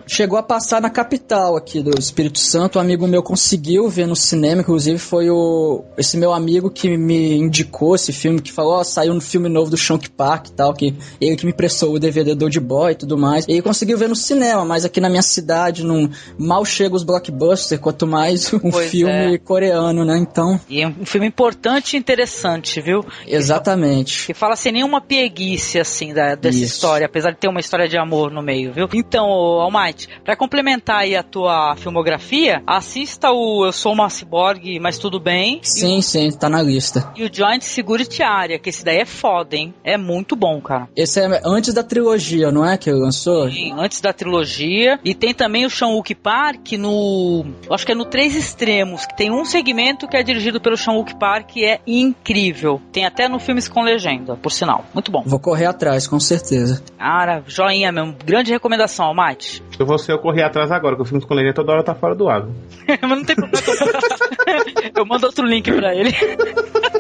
Chegou 0.07 0.39
a 0.39 0.43
passar 0.43 0.81
na 0.81 0.91
capital 0.91 1.57
aqui 1.57 1.83
do 1.83 1.99
Espírito 1.99 2.39
Santo. 2.39 2.79
Um 2.79 2.83
amigo 2.83 3.07
meu 3.07 3.23
conseguiu 3.23 3.89
ver 3.89 4.07
no 4.07 4.17
cinema, 4.17 4.63
inclusive 4.63 4.99
foi 4.99 5.31
o 5.31 5.85
esse 5.97 6.17
meu 6.17 6.33
amigo 6.33 6.71
que 6.71 6.97
me 6.97 7.37
indicou 7.37 7.95
esse 7.95 8.13
filme, 8.13 8.41
que 8.41 8.53
falou, 8.53 8.75
ó, 8.75 8.85
saiu 8.85 9.13
um 9.13 9.21
filme 9.21 9.49
novo 9.49 9.71
do 9.71 9.77
Shonk 9.77 10.11
Park 10.11 10.49
e 10.49 10.53
tal, 10.53 10.73
que 10.75 10.95
ele 11.21 11.37
que 11.37 11.47
me 11.47 11.53
prestou 11.53 11.95
o 11.95 11.99
DVD 11.99 12.35
do 12.35 12.45
Old 12.45 12.61
Boy 12.61 12.93
e 12.93 12.95
tudo 12.95 13.17
mais. 13.19 13.47
E 13.49 13.53
ele 13.53 13.63
conseguiu 13.63 13.97
ver 13.99 14.09
no 14.09 14.17
cinema, 14.17 14.65
mas 14.65 14.85
aqui 14.85 15.01
na 15.01 15.09
minha 15.09 15.23
cidade 15.23 15.85
não 15.85 16.11
mal 16.39 16.65
chega 16.65 16.95
os 16.95 17.03
blockbusters, 17.03 17.81
quanto 17.81 18.07
mais 18.07 18.53
um 18.53 18.71
Pois 18.71 18.91
filme 18.91 19.35
é. 19.35 19.39
coreano, 19.39 20.05
né? 20.05 20.19
Então, 20.19 20.61
E 20.69 20.83
é 20.83 20.89
um 20.89 21.05
filme 21.05 21.27
importante 21.27 21.95
e 21.95 21.99
interessante, 21.99 22.81
viu? 22.81 23.05
exatamente. 23.27 24.27
Que 24.27 24.35
fala 24.35 24.57
sem 24.57 24.73
nenhuma 24.73 25.01
pieguice, 25.01 25.79
assim, 25.79 26.13
da, 26.13 26.35
dessa 26.35 26.59
Isso. 26.59 26.75
história, 26.75 27.07
apesar 27.07 27.31
de 27.31 27.39
ter 27.39 27.49
uma 27.49 27.61
história 27.61 27.89
de 27.89 27.97
amor 27.97 28.31
no 28.31 28.43
meio, 28.43 28.73
viu? 28.73 28.89
Então, 28.95 29.29
Almighty, 29.39 30.09
pra 30.25 30.37
complementar 30.37 31.01
aí 31.01 31.17
a 31.17 31.23
tua 31.23 31.75
filmografia, 31.77 32.63
assista 32.67 33.31
o 33.31 33.67
Eu 33.67 33.73
Sou 33.73 33.93
uma 33.93 34.09
Cyborg, 34.09 34.79
mas 34.81 34.99
tudo 34.99 35.21
bem. 35.21 35.61
Sim, 35.63 36.01
sim, 36.01 36.31
tá 36.31 36.49
na 36.49 36.63
lista. 36.63 37.13
E 37.17 37.25
o 37.25 37.31
Joint 37.33 37.63
Security 37.63 38.23
Area, 38.23 38.59
que 38.59 38.71
esse 38.71 38.85
daí 38.85 38.99
é 38.99 39.05
foda, 39.05 39.57
hein? 39.57 39.75
É 39.85 39.97
muito 39.97 40.37
bom, 40.37 40.61
cara. 40.61 40.89
Esse 40.97 41.21
é 41.21 41.41
antes 41.45 41.75
da 41.75 41.83
trilogia, 41.83 42.51
não 42.51 42.65
é? 42.65 42.77
Que 42.77 42.91
ele 42.91 42.99
lançou? 42.99 43.51
Sim, 43.51 43.73
antes 43.77 44.01
da 44.01 44.13
trilogia. 44.13 44.99
E 45.05 45.15
tem 45.15 45.35
também 45.35 45.65
o 45.67 45.71
Sean-Wook 45.71 46.15
Park 46.15 46.73
no. 46.73 47.45
Acho 47.71 47.87
que 47.87 47.93
é 47.93 47.95
no 47.95 48.05
Três 48.05 48.35
Extremos, 48.35 49.07
que 49.07 49.17
tem 49.17 49.31
um 49.31 49.45
segmento 49.45 50.07
que 50.07 50.17
é 50.17 50.23
dirigido 50.23 50.61
pelo 50.61 50.77
Sean-Wook 50.77 51.19
Park 51.19 51.49
que 51.49 51.65
é 51.65 51.81
incrível. 51.87 52.81
Tem 52.93 53.05
até 53.05 53.29
no 53.29 53.39
Filmes 53.39 53.69
com 53.69 53.83
Legenda, 53.83 54.37
por 54.37 54.53
sinal. 54.53 54.85
Muito 54.93 55.11
bom. 55.11 55.23
Vou 55.25 55.41
correr 55.41 55.67
atrás, 55.67 56.07
com 56.07 56.21
certeza. 56.21 56.83
Cara, 56.99 57.43
joinha 57.47 57.91
mesmo. 57.91 58.17
Grande 58.25 58.53
recomendação, 58.53 59.07
Almighty. 59.07 59.28
Se 59.37 59.85
você 59.85 60.13
eu 60.13 60.19
correr 60.19 60.43
atrás 60.43 60.71
agora, 60.71 60.97
que 60.97 61.03
o 61.03 61.05
filme 61.05 61.25
com 61.25 61.35
legenda 61.35 61.55
toda 61.55 61.73
hora 61.73 61.83
tá 61.83 61.95
fora 61.95 62.15
do 62.15 62.29
ar. 62.29 62.47
Mas 62.89 63.11
não 63.11 63.25
tem 63.25 63.37
problema. 63.37 63.67
Eu 64.95 65.07
mando 65.07 65.27
outro 65.27 65.47
link 65.47 65.71
pra 65.71 65.95
ele. 65.95 66.15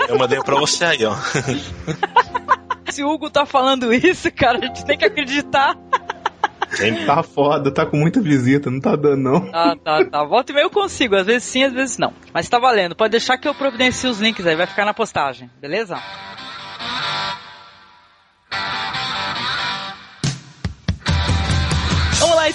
Eu 0.08 0.18
mandei 0.18 0.40
pra 0.40 0.56
você 0.56 0.84
aí, 0.84 1.04
ó. 1.04 1.14
Se 2.90 3.02
o 3.02 3.10
Hugo 3.10 3.30
tá 3.30 3.44
falando 3.44 3.92
isso, 3.92 4.30
cara, 4.32 4.58
a 4.58 4.66
gente 4.66 4.84
tem 4.84 4.96
que 4.96 5.04
acreditar. 5.04 5.76
Tá 7.06 7.22
foda, 7.22 7.72
tá 7.72 7.86
com 7.86 7.96
muita 7.96 8.20
visita, 8.20 8.70
não 8.70 8.80
tá 8.80 8.94
dando 8.94 9.22
não. 9.22 9.50
Tá, 9.50 9.76
tá, 9.76 10.04
tá. 10.04 10.24
Volta 10.24 10.52
e 10.52 10.54
meio 10.54 10.66
eu 10.66 10.70
consigo. 10.70 11.16
Às 11.16 11.26
vezes 11.26 11.44
sim, 11.44 11.64
às 11.64 11.72
vezes 11.72 11.98
não. 11.98 12.12
Mas 12.32 12.48
tá 12.48 12.58
valendo. 12.58 12.94
Pode 12.94 13.10
deixar 13.10 13.38
que 13.38 13.48
eu 13.48 13.54
providencie 13.54 14.08
os 14.08 14.20
links 14.20 14.46
aí. 14.46 14.54
Vai 14.54 14.66
ficar 14.66 14.84
na 14.84 14.94
postagem. 14.94 15.50
Beleza? 15.60 15.98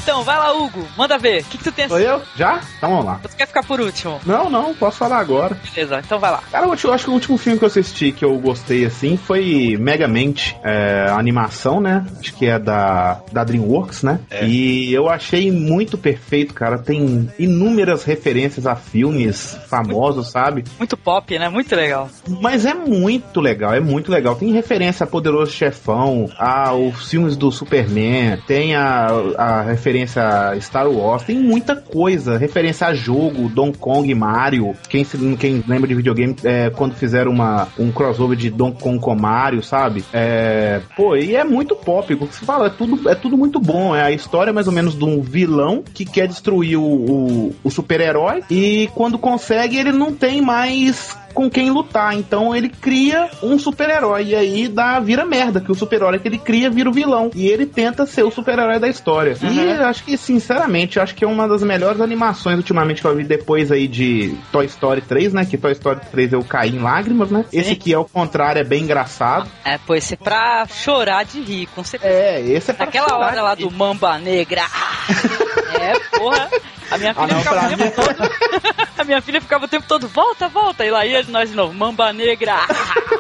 Então. 0.04 0.24
Vai 0.24 0.38
lá, 0.38 0.54
Hugo. 0.54 0.86
Manda 0.98 1.18
ver. 1.18 1.42
O 1.42 1.46
que, 1.46 1.58
que 1.58 1.64
tu 1.64 1.72
tem 1.72 1.88
Sou 1.88 2.00
eu? 2.00 2.22
Já? 2.36 2.62
Então 2.78 2.90
vamos 2.90 3.06
lá. 3.06 3.20
Você 3.24 3.38
quer 3.38 3.48
ficar 3.48 3.64
por 3.64 3.80
último? 3.80 4.20
Não, 4.26 4.50
não, 4.50 4.74
posso 4.74 4.98
falar 4.98 5.18
agora. 5.18 5.58
Beleza, 5.74 6.00
então 6.00 6.20
vai 6.20 6.32
lá. 6.32 6.44
Cara, 6.52 6.66
eu 6.66 6.74
acho, 6.94 7.06
que 7.06 7.10
o 7.10 7.14
último 7.14 7.38
filme 7.38 7.58
que 7.58 7.64
eu 7.64 7.68
assisti 7.68 8.12
que 8.12 8.26
eu 8.26 8.38
gostei 8.38 8.86
assim 8.86 9.18
foi 9.18 9.78
Megamente, 9.80 10.56
é, 10.64 11.08
a 11.10 11.18
animação, 11.18 11.80
né? 11.80 12.06
Acho 12.20 12.34
que 12.36 12.46
é 12.46 12.60
da, 12.60 13.22
da 13.32 13.44
Dreamworks, 13.44 14.04
né? 14.04 14.20
E 14.44 14.94
eu 14.94 15.10
achei 15.10 15.52
muito 15.52 15.98
perfeito, 15.98 16.54
cara. 16.54 16.78
Tem 16.78 17.32
inúmeras 17.40 18.04
referências 18.04 18.68
a 18.68 18.76
filmes 18.76 19.58
famosos, 19.70 20.30
sabe? 20.30 20.66
Muito 20.78 20.98
pop, 20.98 21.38
né? 21.40 21.48
Muito 21.48 21.74
legal. 21.76 22.10
Mas 22.28 22.66
é 22.66 22.74
muito 22.74 23.40
legal, 23.40 23.74
é 23.74 23.80
muito 23.80 24.12
legal. 24.12 24.36
Tem 24.36 24.52
referência 24.52 25.06
a 25.06 25.08
Poderoso 25.08 25.52
Chefão, 25.52 26.30
aos 26.38 27.10
filmes 27.10 27.38
do 27.38 27.52
Superman, 27.52 28.38
tem 28.46 28.76
a, 28.76 29.08
a 29.38 29.62
referência 29.62 29.93
a 30.02 30.60
Star 30.60 30.90
Wars, 30.90 31.24
tem 31.24 31.38
muita 31.38 31.76
coisa. 31.76 32.38
Referência 32.38 32.88
a 32.88 32.94
jogo, 32.94 33.48
Donkey 33.50 33.78
Kong 33.78 34.16
Mario. 34.16 34.76
Quem, 34.90 35.04
se- 35.04 35.18
quem 35.38 35.64
lembra 35.68 35.88
de 35.88 35.94
videogame, 35.96 36.36
é, 36.44 36.70
quando 36.72 36.96
fizeram 36.96 37.32
uma, 37.32 37.68
um 37.78 37.92
crossover 37.92 38.36
de 38.38 38.50
Donkey 38.50 38.82
Kong 38.82 39.00
com 39.00 39.16
Mario, 39.16 39.62
sabe? 39.62 40.04
É, 40.12 40.82
pô, 40.96 41.16
e 41.16 41.36
é 41.36 41.44
muito 41.44 41.76
pop. 41.76 42.12
O 42.14 42.18
que 42.28 42.36
você 42.36 42.46
fala, 42.46 42.68
é 42.68 42.70
tudo, 42.70 43.08
é 43.10 43.14
tudo 43.16 43.38
muito 43.38 43.60
bom. 43.60 43.96
É 43.96 44.02
a 44.04 44.12
história 44.12 44.52
mais 44.52 44.68
ou 44.68 44.74
menos 44.74 44.96
de 44.98 45.04
um 45.06 45.22
vilão 45.22 45.84
que 45.94 46.06
quer 46.06 46.28
destruir 46.28 46.78
o, 46.78 46.84
o, 46.84 47.56
o 47.64 47.70
super-herói 47.70 48.42
e 48.50 48.90
quando 48.96 49.20
consegue, 49.20 49.78
ele 49.78 49.92
não 49.92 50.14
tem 50.14 50.42
mais 50.42 51.18
com 51.34 51.50
quem 51.50 51.70
lutar. 51.70 52.14
Então 52.14 52.56
ele 52.56 52.70
cria 52.70 53.30
um 53.42 53.58
super-herói. 53.58 54.26
E 54.26 54.36
aí 54.36 54.68
dá, 54.68 55.00
vira 55.00 55.26
merda, 55.26 55.60
que 55.60 55.72
o 55.72 55.76
super-herói 55.76 56.20
que 56.20 56.28
ele 56.28 56.38
cria 56.38 56.70
vira 56.70 56.90
o 56.90 56.94
vilão. 56.94 57.30
E 57.34 57.48
ele 57.48 57.66
tenta 57.66 58.06
ser 58.06 58.24
o 58.24 58.32
super-herói 58.32 58.80
da 58.80 58.88
história. 58.88 59.36
E 59.42 59.60
eu 59.60 59.86
acho 59.86 60.04
que, 60.04 60.18
sinceramente, 60.18 61.00
acho 61.00 61.16
que 61.16 61.26
é 61.26 61.28
uma 61.28 61.48
das 61.48 61.64
melhores 61.64 62.00
animações 62.02 62.58
ultimamente 62.58 63.02
que 63.02 63.08
eu 63.08 63.16
vi 63.16 63.24
depois 63.24 63.72
aí 63.72 63.88
de 63.88 64.36
Toy 64.52 64.66
Story 64.66 65.02
3, 65.02 65.34
né? 65.34 65.46
Que 65.46 65.58
Toy 65.58 65.72
Story 65.74 66.00
3 66.12 66.34
eu 66.34 66.44
caí 66.44 66.70
em 66.70 66.80
lágrimas, 66.80 67.30
né? 67.30 67.46
Esse 67.52 67.72
aqui 67.72 67.94
é 67.94 67.98
o 67.98 68.06
contrário, 68.06 68.60
é 68.60 68.64
bem 68.64 68.84
engraçado. 68.84 69.50
É, 69.66 69.78
pô, 69.78 69.96
esse 69.96 70.14
é 70.14 70.18
pra 70.18 70.66
chorar 70.68 71.26
de 71.26 71.42
rir, 71.42 71.68
com 71.68 71.84
certeza. 71.84 72.14
É, 72.14 72.42
esse 72.42 72.72
é 72.72 72.74
pra 72.74 72.86
Aquela 72.86 73.10
chorar 73.10 73.28
hora 73.28 73.42
lá 73.42 73.56
do 73.56 73.72
Mamba 73.72 74.18
Negra. 74.18 74.64
é, 75.80 76.18
porra. 76.18 76.50
A 76.92 76.98
minha 76.98 77.14
filha 77.14 77.26
Ah, 77.26 77.34
não, 77.34 77.40
ficava 77.42 77.66
o 77.68 77.78
tempo 77.78 77.96
todo. 77.96 78.84
A 78.98 79.04
minha 79.04 79.22
filha 79.22 79.42
ficava 79.42 79.66
o 79.66 79.68
tempo 79.68 79.86
todo, 79.88 80.08
volta, 80.08 80.48
volta. 80.48 80.86
E 80.86 80.92
lá 80.92 81.06
ia 81.06 81.24
nós 81.28 81.50
de 81.50 81.56
novo, 81.56 81.74
Mamba 81.74 82.14
Negra. 82.14 82.56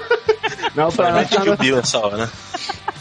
Não, 0.75 0.91
pra 0.91 1.11
mim, 1.11 1.25
que 1.25 1.55
Bill 1.57 1.77
essa 1.79 1.99
hora, 1.99 2.17
né? 2.17 2.29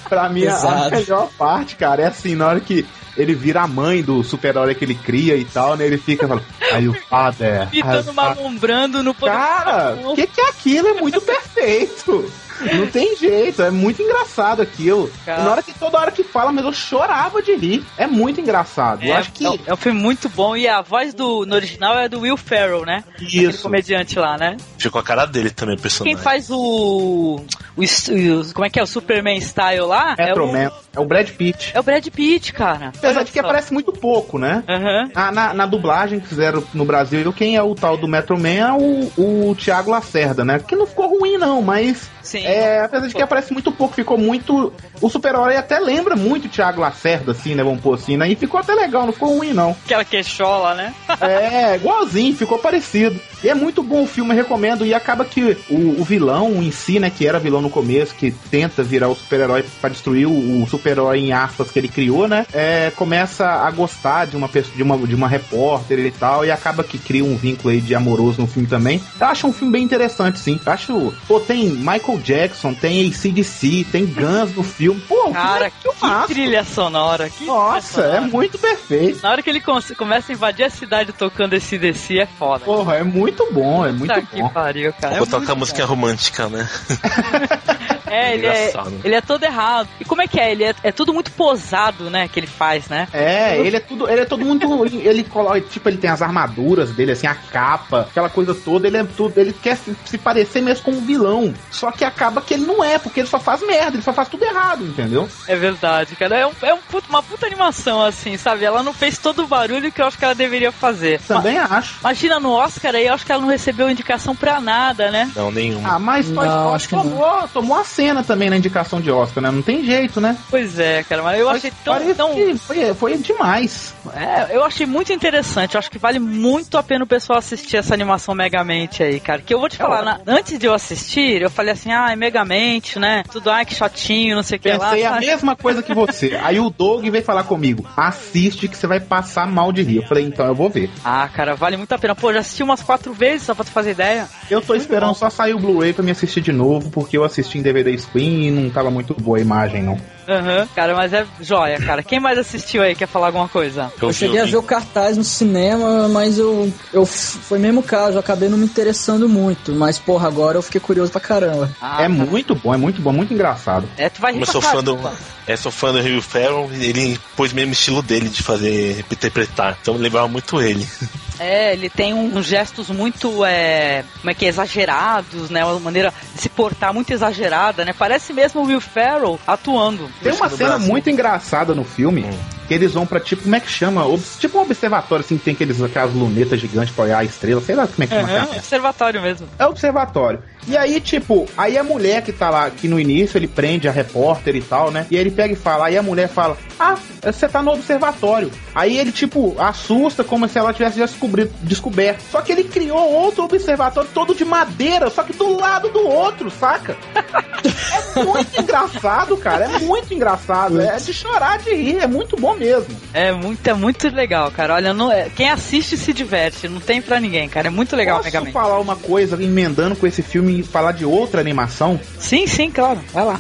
pra 0.08 0.28
mim 0.28 0.46
a- 0.46 0.90
melhor 0.90 1.28
parte, 1.38 1.74
cara, 1.76 2.02
é 2.02 2.06
assim, 2.06 2.34
na 2.34 2.46
hora 2.48 2.60
que 2.60 2.86
ele 3.16 3.34
vira 3.34 3.62
a 3.62 3.66
mãe 3.66 4.02
do 4.02 4.22
super-herói 4.22 4.74
que 4.74 4.84
ele 4.84 4.94
cria 4.94 5.36
e 5.36 5.44
tal, 5.44 5.74
né? 5.76 5.86
Ele 5.86 5.96
fica 5.96 6.28
falando, 6.28 6.44
aí 6.70 6.86
o 6.88 6.92
father. 7.08 7.68
Pitando 7.70 8.12
malombrando 8.12 9.02
no 9.02 9.14
poder. 9.14 9.32
Cara, 9.32 9.94
o 10.04 10.14
que, 10.14 10.26
que 10.26 10.40
é 10.40 10.48
aquilo? 10.50 10.88
É 10.88 10.94
muito 10.94 11.20
perfeito. 11.20 12.30
Não 12.76 12.86
tem 12.86 13.16
jeito, 13.16 13.62
é 13.62 13.70
muito 13.70 14.02
engraçado 14.02 14.62
aquilo. 14.62 15.10
Cara. 15.24 15.42
Na 15.42 15.50
hora 15.52 15.62
que 15.62 15.72
toda 15.72 15.98
hora 15.98 16.10
que 16.10 16.22
fala, 16.22 16.52
mas 16.52 16.64
eu 16.64 16.72
chorava 16.72 17.42
de 17.42 17.54
rir. 17.56 17.84
É 17.96 18.06
muito 18.06 18.40
engraçado. 18.40 19.02
eu 19.04 19.12
É, 19.14 19.16
acho 19.16 19.32
que 19.32 19.44
é 19.44 19.50
um- 19.50 19.58
é 19.66 19.72
um 19.74 19.76
filme 19.76 20.00
muito 20.00 20.28
bom 20.28 20.56
e 20.56 20.66
a 20.68 20.80
voz 20.80 21.14
do 21.14 21.44
no 21.46 21.54
original 21.54 21.98
é 21.98 22.08
do 22.08 22.20
Will 22.20 22.36
Ferrell, 22.36 22.84
né? 22.84 23.04
Aquele 23.14 23.46
isso. 23.46 23.62
comediante 23.62 24.18
lá, 24.18 24.36
né? 24.36 24.56
Ficou 24.78 25.00
a 25.00 25.04
cara 25.04 25.26
dele 25.26 25.50
também, 25.50 25.76
o 25.76 26.02
Quem 26.04 26.16
faz 26.16 26.50
o, 26.50 26.56
o, 26.56 27.82
o- 27.82 28.52
Como 28.54 28.64
é 28.66 28.70
que 28.70 28.78
é? 28.78 28.82
O 28.82 28.86
Superman 28.86 29.40
Style 29.40 29.80
lá? 29.86 30.14
É 30.18 30.26
Metro 30.26 30.44
o, 30.48 30.52
Man. 30.52 30.70
É 30.94 31.00
o 31.00 31.04
Brad 31.04 31.28
Pitt. 31.30 31.72
é 31.74 31.80
o 31.80 31.82
Brad 31.82 32.06
Pitt, 32.08 32.52
cara. 32.52 32.92
Apesar 32.96 33.22
de 33.22 33.32
que 33.32 33.38
aparece 33.38 33.72
muito 33.72 33.92
pouco, 33.92 34.38
né? 34.38 34.62
Aham. 34.68 35.10
Na, 35.14 35.32
na, 35.32 35.54
na 35.54 35.66
dublagem 35.66 36.20
que 36.20 36.28
fizeram 36.28 36.62
no 36.74 36.84
Brasil, 36.84 37.32
quem 37.32 37.56
é 37.56 37.62
o 37.62 37.74
tal 37.74 37.96
do 37.96 38.06
Metro 38.08 38.38
Man 38.38 38.48
é 38.48 38.72
o, 38.72 39.12
o 39.50 39.54
Thiago 39.56 39.90
Lacerda, 39.90 40.44
né? 40.44 40.58
Que 40.58 40.76
não 40.76 40.86
ficou 40.86 41.18
ruim, 41.18 41.36
não, 41.38 41.62
mas. 41.62 42.10
Sim. 42.22 42.44
É, 42.44 42.80
apesar 42.80 43.06
de 43.06 43.14
que 43.14 43.22
aparece 43.22 43.52
muito 43.52 43.72
pouco, 43.72 43.94
ficou 43.94 44.16
muito. 44.16 44.72
O 45.00 45.08
super-herói 45.08 45.56
até 45.56 45.78
lembra 45.78 46.16
muito 46.16 46.46
o 46.46 46.48
Thiago 46.48 46.80
Lacerda, 46.80 47.32
assim, 47.32 47.54
né? 47.54 47.62
Vamos 47.62 47.80
pôr 47.80 47.94
assim, 47.94 48.16
né? 48.16 48.30
E 48.30 48.36
ficou 48.36 48.60
até 48.60 48.74
legal, 48.74 49.06
não 49.06 49.12
ficou 49.12 49.36
ruim, 49.36 49.52
não. 49.52 49.76
Aquela 49.84 50.04
queixola, 50.04 50.74
né? 50.74 50.94
É, 51.20 51.76
igualzinho, 51.76 52.36
ficou 52.36 52.58
parecido. 52.58 53.20
E 53.42 53.48
é 53.48 53.54
muito 53.54 53.82
bom 53.82 54.02
o 54.02 54.06
filme, 54.06 54.34
recomendo. 54.34 54.86
E 54.86 54.94
acaba 54.94 55.24
que 55.24 55.56
o, 55.68 56.00
o 56.00 56.04
vilão 56.04 56.62
em 56.62 56.70
si, 56.70 56.98
né, 56.98 57.10
que 57.10 57.26
era 57.26 57.38
vilão 57.38 57.60
no 57.60 57.70
começo, 57.70 58.14
que 58.14 58.30
tenta 58.30 58.82
virar 58.82 59.08
o 59.08 59.14
super-herói 59.14 59.64
pra 59.80 59.90
destruir 59.90 60.26
o, 60.26 60.62
o 60.62 60.66
super-herói 60.68 61.18
em 61.20 61.32
aspas 61.32 61.70
que 61.70 61.78
ele 61.78 61.88
criou, 61.88 62.28
né? 62.28 62.46
É, 62.52 62.92
começa 62.94 63.46
a 63.46 63.70
gostar 63.70 64.26
de 64.26 64.36
uma 64.36 64.48
pessoa, 64.48 64.74
de 64.76 64.82
uma, 64.82 64.96
de 64.98 65.14
uma 65.14 65.28
repórter 65.28 65.98
e 65.98 66.10
tal, 66.10 66.44
e 66.44 66.50
acaba 66.50 66.84
que 66.84 66.98
cria 66.98 67.24
um 67.24 67.36
vínculo 67.36 67.70
aí 67.70 67.80
de 67.80 67.94
amoroso 67.94 68.40
no 68.40 68.46
filme 68.46 68.68
também. 68.68 69.00
Eu 69.20 69.26
acho 69.26 69.46
um 69.46 69.52
filme 69.52 69.72
bem 69.72 69.82
interessante, 69.82 70.38
sim. 70.38 70.60
Eu 70.64 70.72
acho, 70.72 71.14
pô, 71.26 71.40
tem 71.40 71.70
Michael 71.70 72.18
Jackson, 72.22 72.74
tem 72.74 73.06
ACDC, 73.08 73.86
tem 73.90 74.06
Guns 74.06 74.54
no 74.54 74.62
filme. 74.62 75.00
Pô, 75.08 75.30
o 75.30 75.32
Cara, 75.32 75.66
é 75.66 75.70
filmaço. 75.70 76.28
que 76.28 76.34
trilha 76.34 76.64
sonora. 76.64 77.28
Que 77.30 77.44
Nossa, 77.44 78.02
trilha 78.02 78.06
é 78.06 78.14
sonora. 78.16 78.32
muito 78.32 78.58
perfeito. 78.58 79.20
Na 79.22 79.30
hora 79.30 79.42
que 79.42 79.50
ele 79.50 79.60
começa 79.96 80.32
a 80.32 80.34
invadir 80.34 80.64
a 80.64 80.70
cidade 80.70 81.12
tocando 81.12 81.54
esse 81.54 81.78
DC 81.78 82.18
é 82.18 82.26
foda. 82.26 82.64
Porra, 82.64 82.96
é 82.96 83.02
muito 83.02 83.31
bom, 83.52 83.86
é 83.86 83.92
muito 83.92 84.12
Puta 84.14 84.26
bom. 84.36 84.48
que 84.48 84.54
pariu, 84.54 84.92
cara. 84.92 85.16
Vou 85.16 85.26
É 85.26 85.30
tocar 85.30 85.46
muito 85.54 85.58
música 85.58 85.84
romântica, 85.84 86.48
né? 86.48 86.68
É, 88.12 88.34
ele 88.34 88.46
é, 88.46 88.72
ele 89.04 89.14
é 89.14 89.20
todo 89.20 89.42
errado. 89.44 89.88
E 90.00 90.04
como 90.04 90.22
é 90.22 90.26
que 90.26 90.38
é? 90.38 90.52
Ele 90.52 90.64
é, 90.64 90.74
é 90.82 90.92
tudo 90.92 91.12
muito 91.12 91.30
posado, 91.32 92.10
né? 92.10 92.28
Que 92.28 92.40
ele 92.40 92.46
faz, 92.46 92.88
né? 92.88 93.08
É, 93.12 93.58
ele 93.58 93.76
é 93.76 93.80
tudo, 93.80 94.08
ele 94.08 94.20
é 94.20 94.24
todo 94.24 94.44
mundo, 94.44 94.86
ele 94.86 95.24
coloca, 95.24 95.60
tipo, 95.60 95.88
ele 95.88 95.96
tem 95.98 96.10
as 96.10 96.22
armaduras 96.22 96.90
dele, 96.92 97.12
assim, 97.12 97.26
a 97.26 97.34
capa, 97.34 98.02
aquela 98.10 98.28
coisa 98.28 98.54
toda, 98.54 98.86
ele 98.86 98.96
é 98.96 99.04
tudo, 99.04 99.38
ele 99.38 99.52
quer 99.52 99.76
se, 99.76 99.94
se 100.04 100.18
parecer 100.18 100.60
mesmo 100.60 100.84
com 100.84 100.90
um 100.92 101.00
vilão, 101.04 101.54
só 101.70 101.90
que 101.90 102.04
acaba 102.04 102.40
que 102.40 102.54
ele 102.54 102.64
não 102.66 102.82
é, 102.84 102.98
porque 102.98 103.20
ele 103.20 103.28
só 103.28 103.38
faz 103.38 103.60
merda, 103.66 103.96
ele 103.96 104.02
só 104.02 104.12
faz 104.12 104.28
tudo 104.28 104.44
errado, 104.44 104.84
entendeu? 104.84 105.28
É 105.46 105.56
verdade, 105.56 106.14
cara. 106.16 106.36
É, 106.36 106.46
um, 106.46 106.52
é 106.62 106.74
um 106.74 106.78
puto- 106.78 107.08
uma 107.08 107.22
puta 107.22 107.46
animação, 107.46 108.02
assim, 108.02 108.36
sabe? 108.36 108.64
Ela 108.64 108.82
não 108.82 108.92
fez 108.92 109.18
todo 109.18 109.42
o 109.44 109.46
barulho 109.46 109.90
que 109.92 110.00
eu 110.00 110.06
acho 110.06 110.18
que 110.18 110.24
ela 110.24 110.34
deveria 110.34 110.72
fazer. 110.72 111.20
Também 111.22 111.58
acho. 111.58 111.98
Imagina 112.00 112.38
no 112.40 112.50
Oscar 112.52 112.94
aí, 112.94 113.06
eu 113.06 113.14
acho 113.14 113.24
que 113.24 113.32
ela 113.32 113.40
não 113.42 113.48
recebeu 113.48 113.90
indicação 113.90 114.34
pra 114.34 114.60
nada, 114.60 115.10
né? 115.10 115.30
Não, 115.34 115.50
nenhum. 115.50 115.82
Ah, 115.86 115.98
mas 115.98 116.26
Toy 116.26 116.46
Não, 116.46 116.56
Story 116.58 116.74
acho 116.76 116.88
que 116.88 116.96
não. 116.96 117.02
tomou, 117.02 117.48
tomou 117.48 117.78
aceito 117.78 118.01
também 118.26 118.48
na 118.50 118.56
indicação 118.56 119.00
de 119.00 119.10
Oscar, 119.10 119.42
né? 119.42 119.50
Não 119.50 119.62
tem 119.62 119.84
jeito, 119.84 120.20
né? 120.20 120.36
Pois 120.50 120.78
é, 120.78 121.02
cara, 121.02 121.22
mas 121.22 121.38
eu 121.38 121.48
achei 121.48 121.72
tão. 121.84 122.14
Tão... 122.14 122.58
foi, 122.58 122.94
foi 122.94 123.16
demais. 123.18 123.94
É, 124.14 124.56
eu 124.56 124.64
achei 124.64 124.86
muito 124.86 125.12
interessante. 125.12 125.74
Eu 125.74 125.78
acho 125.78 125.90
que 125.90 125.98
vale 125.98 126.18
muito 126.18 126.76
a 126.76 126.82
pena 126.82 127.04
o 127.04 127.06
pessoal 127.06 127.38
assistir 127.38 127.76
essa 127.76 127.94
animação 127.94 128.34
Megamente 128.34 129.02
aí, 129.02 129.20
cara. 129.20 129.40
Que 129.42 129.54
eu 129.54 129.58
vou 129.60 129.68
te 129.68 129.76
falar, 129.76 130.02
na- 130.02 130.20
antes 130.26 130.58
de 130.58 130.66
eu 130.66 130.74
assistir, 130.74 131.42
eu 131.42 131.50
falei 131.50 131.72
assim, 131.72 131.92
ah, 131.92 132.08
é 132.10 132.16
Megamente, 132.16 132.98
né? 132.98 133.22
Tudo, 133.30 133.50
ai, 133.50 133.64
que 133.64 133.74
chatinho, 133.74 134.34
não 134.36 134.42
sei 134.42 134.58
o 134.58 134.60
que 134.60 134.72
lá. 134.72 134.90
Pensei 134.90 135.04
a 135.06 135.10
sabe? 135.10 135.26
mesma 135.26 135.56
coisa 135.56 135.82
que 135.82 135.94
você. 135.94 136.38
Aí 136.42 136.58
o 136.58 136.70
Doug 136.70 137.04
veio 137.06 137.24
falar 137.24 137.44
comigo: 137.44 137.86
assiste 137.96 138.68
que 138.68 138.76
você 138.76 138.86
vai 138.86 139.00
passar 139.00 139.46
mal 139.46 139.72
de 139.72 139.82
rir. 139.82 139.96
Eu 139.98 140.06
falei, 140.06 140.24
então 140.24 140.46
eu 140.46 140.54
vou 140.54 140.68
ver. 140.68 140.90
Ah, 141.04 141.28
cara, 141.28 141.54
vale 141.54 141.76
muito 141.76 141.92
a 141.92 141.98
pena. 141.98 142.14
Pô, 142.14 142.32
já 142.32 142.40
assisti 142.40 142.62
umas 142.62 142.82
quatro 142.82 143.12
vezes, 143.12 143.42
só 143.46 143.54
pra 143.54 143.64
tu 143.64 143.70
fazer 143.70 143.92
ideia. 143.92 144.28
Eu 144.50 144.60
tô 144.60 144.74
esperando 144.74 145.14
só 145.14 145.28
sair 145.30 145.54
o 145.54 145.58
Blu-ray 145.58 145.92
pra 145.92 146.02
me 146.02 146.10
assistir 146.10 146.40
de 146.40 146.52
novo, 146.52 146.90
porque 146.90 147.16
eu 147.16 147.24
assisti 147.24 147.58
em 147.58 147.62
DVD 147.62 147.91
Screen 147.98 148.46
e 148.46 148.50
não 148.50 148.70
tava 148.70 148.90
muito 148.90 149.14
boa 149.14 149.38
a 149.38 149.40
imagem, 149.40 149.82
não. 149.82 149.98
Aham. 150.28 150.68
Cara, 150.74 150.94
mas 150.94 151.12
é 151.12 151.26
joia, 151.40 151.78
cara. 151.80 152.02
Quem 152.02 152.20
mais 152.20 152.38
assistiu 152.38 152.82
aí 152.82 152.94
quer 152.94 153.08
falar 153.08 153.26
alguma 153.26 153.48
coisa? 153.48 153.92
Eu 154.00 154.12
cheguei 154.12 154.40
a 154.40 154.44
ver 154.44 154.56
o 154.56 154.62
cartaz 154.62 155.16
no 155.16 155.24
cinema, 155.24 156.08
mas 156.08 156.38
eu, 156.38 156.72
eu 156.92 157.04
foi 157.04 157.58
mesmo 157.58 157.82
caso, 157.82 158.16
eu 158.16 158.20
acabei 158.20 158.48
não 158.48 158.58
me 158.58 158.64
interessando 158.64 159.28
muito. 159.28 159.72
Mas, 159.72 159.98
porra, 159.98 160.28
agora 160.28 160.58
eu 160.58 160.62
fiquei 160.62 160.80
curioso 160.80 161.10
pra 161.10 161.20
caramba. 161.20 161.70
Ah, 161.80 162.04
é 162.04 162.08
muito 162.08 162.54
bom, 162.54 162.72
é 162.72 162.76
muito 162.76 163.02
bom, 163.02 163.12
muito 163.12 163.34
engraçado. 163.34 163.88
É, 163.96 164.08
tu 164.08 164.20
vai 164.20 164.36
eu 164.36 164.46
sou 164.46 164.62
fã 164.62 164.82
do. 164.82 164.98
É, 165.46 165.56
sou 165.56 165.72
fã 165.72 165.92
do 165.92 166.00
Rio 166.00 166.22
Ferro, 166.22 166.70
ele 166.72 167.18
pôs 167.36 167.52
mesmo 167.52 167.70
o 167.70 167.72
estilo 167.72 168.02
dele 168.02 168.28
de 168.28 168.42
fazer, 168.42 169.04
interpretar. 169.10 169.76
Então 169.80 169.94
lembrava 169.94 170.28
muito 170.28 170.60
ele. 170.60 170.86
É, 171.38 171.72
ele 171.72 171.88
tem 171.88 172.12
um- 172.14 172.36
uns 172.36 172.46
gestos 172.46 172.88
muito, 172.90 173.44
é, 173.44 174.04
como 174.20 174.30
é 174.30 174.34
que 174.34 174.44
é, 174.44 174.48
exagerados, 174.48 175.50
né? 175.50 175.64
Uma 175.64 175.80
maneira 175.80 176.12
de 176.34 176.40
se 176.40 176.48
portar 176.48 176.92
muito 176.92 177.12
exagerada, 177.12 177.84
né? 177.84 177.92
Parece 177.98 178.32
mesmo 178.32 178.60
o 178.60 178.64
Will 178.66 178.80
Ferrell 178.80 179.38
atuando. 179.46 180.08
Tem 180.22 180.32
uma 180.32 180.48
cena 180.48 180.78
muito 180.78 181.10
engraçada 181.10 181.74
no 181.74 181.84
filme. 181.84 182.24
Que 182.68 182.74
eles 182.74 182.92
vão 182.92 183.06
pra 183.06 183.20
tipo, 183.20 183.42
como 183.42 183.54
é 183.54 183.60
que 183.60 183.70
chama? 183.70 184.04
Tipo 184.38 184.58
um 184.58 184.62
observatório, 184.62 185.24
assim, 185.24 185.36
que 185.36 185.44
tem 185.44 185.54
aqueles, 185.54 185.82
aquelas 185.82 186.14
lunetas 186.14 186.60
gigantes 186.60 186.94
pra 186.94 187.04
olhar 187.04 187.18
a 187.18 187.24
estrela, 187.24 187.60
sei 187.60 187.74
lá 187.74 187.86
como 187.86 188.04
é 188.04 188.06
que 188.06 188.14
chama. 188.14 188.28
Aham, 188.28 188.42
aquela 188.42 188.56
observatório 188.56 189.22
mesmo. 189.22 189.48
É 189.58 189.66
observatório. 189.66 190.42
E 190.66 190.76
aí, 190.76 191.00
tipo, 191.00 191.48
aí 191.56 191.76
a 191.76 191.82
mulher 191.82 192.22
que 192.22 192.32
tá 192.32 192.48
lá, 192.48 192.70
que 192.70 192.86
no 192.86 192.98
início 193.00 193.36
ele 193.36 193.48
prende 193.48 193.88
a 193.88 193.92
repórter 193.92 194.54
e 194.54 194.60
tal, 194.60 194.92
né? 194.92 195.06
E 195.10 195.16
aí 195.16 195.20
ele 195.20 195.30
pega 195.30 195.52
e 195.52 195.56
fala, 195.56 195.86
aí 195.86 195.98
a 195.98 196.02
mulher 196.02 196.28
fala, 196.28 196.56
ah, 196.78 196.96
você 197.20 197.48
tá 197.48 197.60
no 197.60 197.72
observatório. 197.72 198.50
Aí 198.72 198.96
ele, 198.96 199.10
tipo, 199.10 199.56
assusta 199.58 200.22
como 200.22 200.48
se 200.48 200.58
ela 200.58 200.72
tivesse 200.72 200.98
já 200.98 201.06
descobrido, 201.06 201.50
descoberto. 201.62 202.22
Só 202.30 202.40
que 202.40 202.52
ele 202.52 202.64
criou 202.64 203.10
outro 203.12 203.44
observatório 203.44 204.08
todo 204.14 204.34
de 204.34 204.44
madeira, 204.44 205.10
só 205.10 205.24
que 205.24 205.32
do 205.32 205.58
lado 205.58 205.88
do 205.90 206.06
outro, 206.06 206.48
saca? 206.48 206.96
é 208.16 208.22
muito 208.22 208.60
engraçado, 208.60 209.36
cara. 209.36 209.64
É 209.64 209.78
muito 209.80 210.14
engraçado. 210.14 210.80
É 210.80 210.96
de 210.96 211.12
chorar 211.12 211.58
de 211.58 211.74
rir, 211.74 211.98
é 211.98 212.06
muito 212.06 212.36
bom 212.36 212.51
mesmo. 212.56 212.94
É 213.12 213.32
muito, 213.32 213.66
é 213.66 213.74
muito 213.74 214.08
legal, 214.08 214.50
cara. 214.50 214.74
Olha, 214.74 214.92
não, 214.94 215.10
é- 215.10 215.28
quem 215.34 215.48
assiste 215.50 215.96
se 215.96 216.12
diverte, 216.12 216.68
não 216.68 216.80
tem 216.80 217.00
pra 217.02 217.18
ninguém, 217.20 217.48
cara. 217.48 217.68
É 217.68 217.70
muito 217.70 217.94
legal 217.96 218.16
Posso 218.18 218.26
Mega 218.26 218.40
Man. 218.40 218.52
falar 218.52 218.78
uma 218.80 218.96
coisa, 218.96 219.42
emendando 219.42 219.96
com 219.96 220.06
esse 220.06 220.22
filme 220.22 220.60
e 220.60 220.62
falar 220.62 220.92
de 220.92 221.04
outra 221.04 221.40
animação? 221.40 221.98
Sim, 222.18 222.46
sim, 222.46 222.70
claro. 222.70 223.00
Vai 223.12 223.24
lá. 223.24 223.38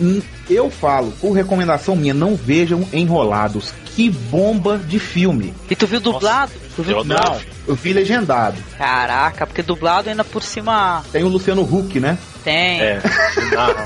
Eu 0.50 0.70
falo, 0.70 1.12
por 1.20 1.32
recomendação 1.32 1.94
minha, 1.96 2.12
não 2.14 2.34
vejam 2.36 2.86
Enrolados. 2.92 3.72
Que 3.94 4.08
bomba 4.08 4.78
de 4.78 4.98
filme. 4.98 5.52
E 5.70 5.76
tu 5.76 5.86
viu 5.86 6.00
dublado? 6.00 6.50
Tu 6.74 6.82
viu 6.82 6.96
eu. 6.98 7.04
Não, 7.04 7.38
eu 7.68 7.74
vi 7.74 7.92
legendado. 7.92 8.56
Caraca, 8.78 9.46
porque 9.46 9.62
dublado 9.62 10.08
ainda 10.08 10.24
por 10.24 10.42
cima 10.42 11.04
Tem 11.12 11.22
o 11.22 11.28
Luciano 11.28 11.60
Huck, 11.62 12.00
né? 12.00 12.16
tem. 12.42 12.80
É, 12.80 13.00
ele 13.36 13.54
narra. 13.54 13.84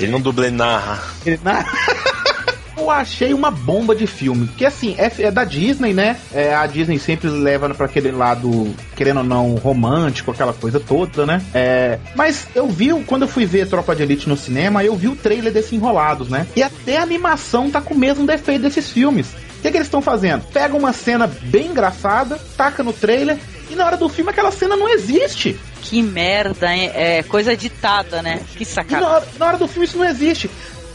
Ele 0.00 0.10
não 0.10 0.20
dublê 0.22 0.50
narra. 0.50 1.02
Ele 1.26 1.38
na- 1.44 1.64
Eu 2.76 2.90
achei 2.90 3.34
uma 3.34 3.50
bomba 3.50 3.94
de 3.94 4.06
filme. 4.06 4.48
Que 4.56 4.64
assim, 4.64 4.94
é, 4.98 5.10
é 5.18 5.30
da 5.30 5.44
Disney, 5.44 5.92
né? 5.92 6.16
É, 6.32 6.54
a 6.54 6.66
Disney 6.66 6.98
sempre 6.98 7.28
leva 7.28 7.68
pra 7.70 7.86
aquele 7.86 8.10
lado, 8.10 8.74
querendo 8.96 9.18
ou 9.18 9.24
não, 9.24 9.54
romântico, 9.56 10.30
aquela 10.30 10.52
coisa 10.52 10.80
toda, 10.80 11.26
né? 11.26 11.42
É, 11.54 11.98
mas 12.14 12.46
eu 12.54 12.68
vi, 12.68 12.92
quando 13.04 13.22
eu 13.22 13.28
fui 13.28 13.44
ver 13.44 13.68
Tropa 13.68 13.94
de 13.94 14.02
Elite 14.02 14.28
no 14.28 14.36
cinema, 14.36 14.84
eu 14.84 14.96
vi 14.96 15.08
o 15.08 15.16
trailer 15.16 15.52
desse 15.52 15.74
Enrolados, 15.74 16.28
né? 16.28 16.46
E 16.56 16.62
até 16.62 16.98
a 16.98 17.02
animação 17.02 17.70
tá 17.70 17.80
com 17.80 17.94
o 17.94 17.98
mesmo 17.98 18.26
defeito 18.26 18.62
desses 18.62 18.90
filmes. 18.90 19.28
O 19.58 19.62
que, 19.62 19.70
que 19.70 19.76
eles 19.76 19.86
estão 19.86 20.02
fazendo? 20.02 20.44
Pega 20.52 20.76
uma 20.76 20.92
cena 20.92 21.26
bem 21.26 21.68
engraçada, 21.68 22.38
taca 22.56 22.82
no 22.82 22.92
trailer, 22.92 23.38
e 23.70 23.76
na 23.76 23.86
hora 23.86 23.96
do 23.96 24.08
filme 24.08 24.30
aquela 24.30 24.50
cena 24.50 24.76
não 24.76 24.88
existe. 24.88 25.58
Que 25.82 26.02
merda, 26.02 26.74
hein? 26.74 26.90
É 26.94 27.22
coisa 27.22 27.52
editada, 27.52 28.22
né? 28.22 28.40
Que 28.56 28.64
sacada. 28.64 29.00
na 29.00 29.10
hora, 29.12 29.28
na 29.38 29.46
hora 29.46 29.58
do 29.58 29.68
filme 29.68 29.86
isso 29.86 29.98
não 29.98 30.04
existe. 30.04 30.50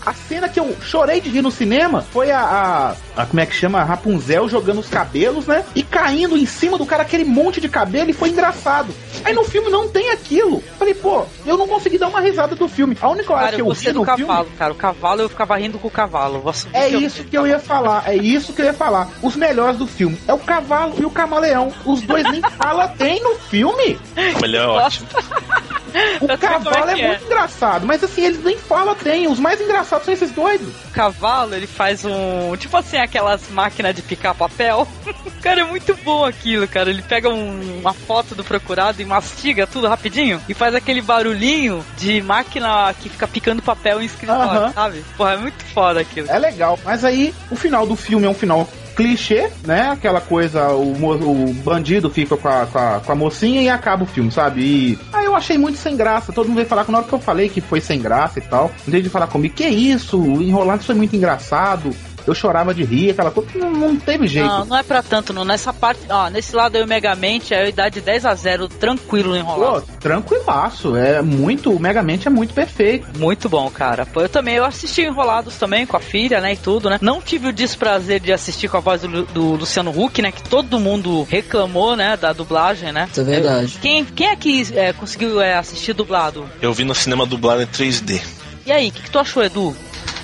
A 0.08 0.14
cena 0.14 0.48
que 0.48 0.58
eu 0.58 0.74
chorei 0.82 1.20
de 1.20 1.30
rir 1.30 1.42
no 1.42 1.52
cinema 1.52 2.02
foi 2.14 2.32
a, 2.32 2.40
a, 2.40 3.22
a- 3.22 3.26
como 3.26 3.42
é 3.42 3.46
que 3.46 3.54
chama? 3.54 3.82
A 3.82 3.84
Rapunzel 3.84 4.48
jogando 4.48 4.80
os 4.80 4.88
cabelos, 4.88 5.46
né? 5.48 5.66
E 5.76 5.84
caindo 5.84 6.38
em 6.38 6.46
cima 6.46 6.78
do 6.78 6.86
cara 6.86 7.04
aquele 7.04 7.26
monte 7.26 7.60
de 7.60 7.68
cabelo 7.68 8.10
e 8.10 8.14
foi 8.14 8.30
engraçado. 8.30 8.94
Aí 9.26 9.34
no 9.34 9.44
filme 9.44 9.70
não 9.70 9.90
tem 9.90 10.12
aquilo. 10.12 10.64
Falei, 10.80 10.94
pô, 10.94 11.26
eu 11.46 11.58
não 11.58 11.68
consegui 11.68 11.98
dar 11.98 12.08
uma 12.08 12.22
risada 12.22 12.56
do 12.56 12.70
filme. 12.70 12.98
A 13.02 13.10
única 13.10 13.34
hora 13.34 13.42
Cara, 13.44 13.56
que 13.58 13.62
eu 13.62 13.68
eu 13.68 13.94
do 13.94 14.00
no 14.00 14.06
cavalo, 14.06 14.44
filme. 14.46 14.58
cara. 14.58 14.72
O 14.72 14.76
cavalo 14.78 15.22
eu 15.24 15.30
ficava 15.30 15.58
rindo 15.58 15.78
com 15.78 15.90
o 15.90 15.92
cavalo. 15.92 16.42
É 16.72 16.88
que 16.88 16.94
eu- 16.96 17.02
isso 17.02 17.24
que 17.26 17.38
eu 17.38 17.46
ia 17.46 17.60
falar, 17.60 18.04
é 18.08 18.16
isso 18.16 18.54
que 18.54 18.62
eu 18.62 18.66
ia 18.68 18.74
falar. 18.74 19.10
Os 19.22 19.36
melhores 19.36 19.78
do 19.78 19.88
filme 19.88 20.18
é 20.26 20.34
o 20.34 20.40
cavalo 20.40 20.94
e 20.98 21.04
o 21.06 21.10
camaleão. 21.10 21.74
Os 21.86 22.02
dois 22.02 22.24
nem 22.32 22.40
fala 22.58 22.88
tem 22.88 23.22
no 23.22 23.36
filme. 23.36 24.00
Melhor 24.42 24.80
é 24.80 24.84
ótimo. 24.86 25.08
O 26.22 26.26
Eu 26.32 26.38
como 26.38 26.38
cavalo 26.38 26.90
é 26.92 27.00
é, 27.00 27.02
é. 27.02 27.08
muito 27.10 27.26
engraçado, 27.26 27.86
mas 27.86 28.04
assim, 28.04 28.24
eles 28.26 28.44
nem 28.44 28.58
fala 28.58 28.96
tem. 28.96 29.28
Os 29.28 29.40
mais 29.40 29.60
engraçados 29.62 30.06
são 30.06 30.14
esses 30.14 30.32
dois. 30.32 30.60
O 30.62 30.92
cavalo, 30.92 31.54
ele 31.56 31.68
faz 31.68 32.04
um. 32.06 32.56
Tipo 32.58 32.78
assim, 32.78 32.98
aquelas 32.98 33.50
máquinas 33.50 33.96
de 33.96 34.02
picar 34.02 34.34
papel. 34.34 34.88
cara, 35.42 35.62
é 35.62 35.64
muito 35.64 35.96
bom 36.04 36.26
aquilo, 36.26 36.68
cara. 36.68 36.90
Ele 36.90 37.02
pega 37.02 37.30
um- 37.30 37.80
uma 37.80 37.94
foto 37.94 38.34
do 38.36 38.44
procurado 38.44 39.02
e 39.02 39.06
mastiga 39.06 39.68
tudo 39.68 39.88
rapidinho 39.88 40.42
e 40.50 40.54
faz 40.54 40.74
aquele 40.74 41.02
barulhinho 41.02 41.86
de 41.98 42.22
máquina 42.22 42.94
que 43.00 43.10
fica 43.10 43.28
picando 43.28 43.62
papel 43.62 44.02
em 44.02 44.06
escritório, 44.06 44.44
Aham. 44.44 44.74
sabe? 44.74 45.06
Porra, 45.16 45.34
é 45.34 45.38
muito 45.38 45.64
foda 45.74 46.00
aquilo. 46.02 46.30
É 46.30 46.40
legal, 46.40 46.80
mas 46.84 47.04
aí 47.06 47.34
o 47.52 47.56
final 47.56 47.86
do 47.86 47.96
filme 47.96 48.26
é 48.26 48.30
um 48.30 48.34
final 48.34 48.68
clichê, 48.98 49.48
né? 49.64 49.92
Aquela 49.92 50.20
coisa, 50.20 50.70
o, 50.72 50.92
o 50.92 51.54
bandido 51.54 52.10
fica 52.10 52.36
com 52.36 52.48
a, 52.48 52.66
com, 52.66 52.80
a, 52.80 53.00
com 53.00 53.12
a 53.12 53.16
mocinha 53.16 53.62
e 53.62 53.70
acaba 53.70 54.04
o 54.04 54.08
filme, 54.08 54.32
sabe? 54.32 54.62
E 54.62 55.00
aí 55.14 55.26
eu 55.26 55.36
achei 55.36 55.56
muito 55.56 55.78
sem 55.78 55.96
graça. 55.96 56.34
Todo 56.34 56.48
mundo 56.48 56.56
veio 56.58 56.68
falar, 56.68 56.84
na 56.90 56.98
hora 56.98 57.08
que 57.08 57.14
eu 57.14 57.20
falei 57.20 57.48
que 57.48 57.62
foi 57.62 57.80
sem 57.80 58.02
graça 58.02 58.40
e 58.40 58.42
tal, 58.42 58.72
vez 58.88 59.04
de 59.04 59.10
falar 59.10 59.28
comigo, 59.28 59.54
que 59.54 59.68
isso, 59.68 60.20
enrolado 60.42 60.84
foi 60.84 60.96
muito 60.96 61.16
engraçado. 61.16 61.96
Eu 62.28 62.36
chorava 62.36 62.74
de 62.74 62.84
rir, 62.84 63.12
aquela 63.12 63.32
coisa, 63.32 63.50
não, 63.56 63.72
não 63.72 63.96
teve 63.96 64.28
jeito. 64.28 64.48
Não, 64.48 64.66
não 64.66 64.78
é 64.78 64.84
pra 64.84 65.02
tanto, 65.02 65.32
não. 65.32 65.46
Nessa 65.46 65.72
parte, 65.72 66.02
ó, 66.10 66.30
nesse 66.30 66.54
lado 66.54 66.76
aí 66.76 66.84
o 66.84 66.88
Megamente 66.88 67.54
é 67.54 67.62
a 67.64 67.70
idade 67.70 68.02
10 68.02 68.26
a 68.26 68.36
0 68.36 68.68
tranquilo 68.68 69.30
no 69.30 69.38
enrolado. 69.38 69.86
Pô, 69.86 69.94
tranquilaço, 70.00 70.96
é 70.98 71.22
muito, 71.22 71.72
o 71.72 71.80
Megamente 71.80 72.28
é 72.28 72.30
muito 72.30 72.54
perfeito. 72.54 73.08
Muito 73.18 73.48
bom, 73.48 73.70
cara. 73.70 74.06
Pô, 74.06 74.22
eu 74.22 74.30
também, 74.30 74.56
eu 74.56 74.66
assisti 74.66 75.04
Enrolados 75.04 75.56
também 75.56 75.86
com 75.86 75.96
a 75.96 76.02
filha, 76.02 76.42
né, 76.42 76.54
e 76.54 76.58
tudo, 76.58 76.90
né. 76.90 76.98
Não 77.02 77.22
tive 77.22 77.48
o 77.48 77.54
desprazer 77.54 78.20
de 78.20 78.34
assistir 78.34 78.68
com 78.68 78.76
a 78.76 78.82
voz 78.82 79.02
do, 79.02 79.24
do 79.24 79.56
Luciano 79.56 79.92
Huck, 79.92 80.22
né, 80.22 80.32
que 80.32 80.44
todo 80.44 80.80
mundo 80.80 81.24
reclamou, 81.30 81.96
né, 81.96 82.18
da 82.18 82.34
dublagem, 82.34 82.92
né. 82.92 83.08
Isso 83.10 83.22
é 83.22 83.24
verdade. 83.24 83.78
Quem, 83.82 84.04
quem 84.04 84.28
aqui 84.28 84.68
é, 84.74 84.92
conseguiu 84.92 85.40
é, 85.40 85.56
assistir 85.56 85.94
dublado? 85.94 86.50
Eu 86.62 86.74
vi 86.74 86.84
no 86.84 86.94
cinema 86.94 87.26
dublado 87.26 87.62
em 87.62 87.68
3D. 87.68 88.22
E 88.66 88.72
aí, 88.72 88.90
o 88.90 88.92
que, 88.92 89.04
que 89.04 89.10
tu 89.10 89.18
achou, 89.18 89.42
Edu? 89.42 89.74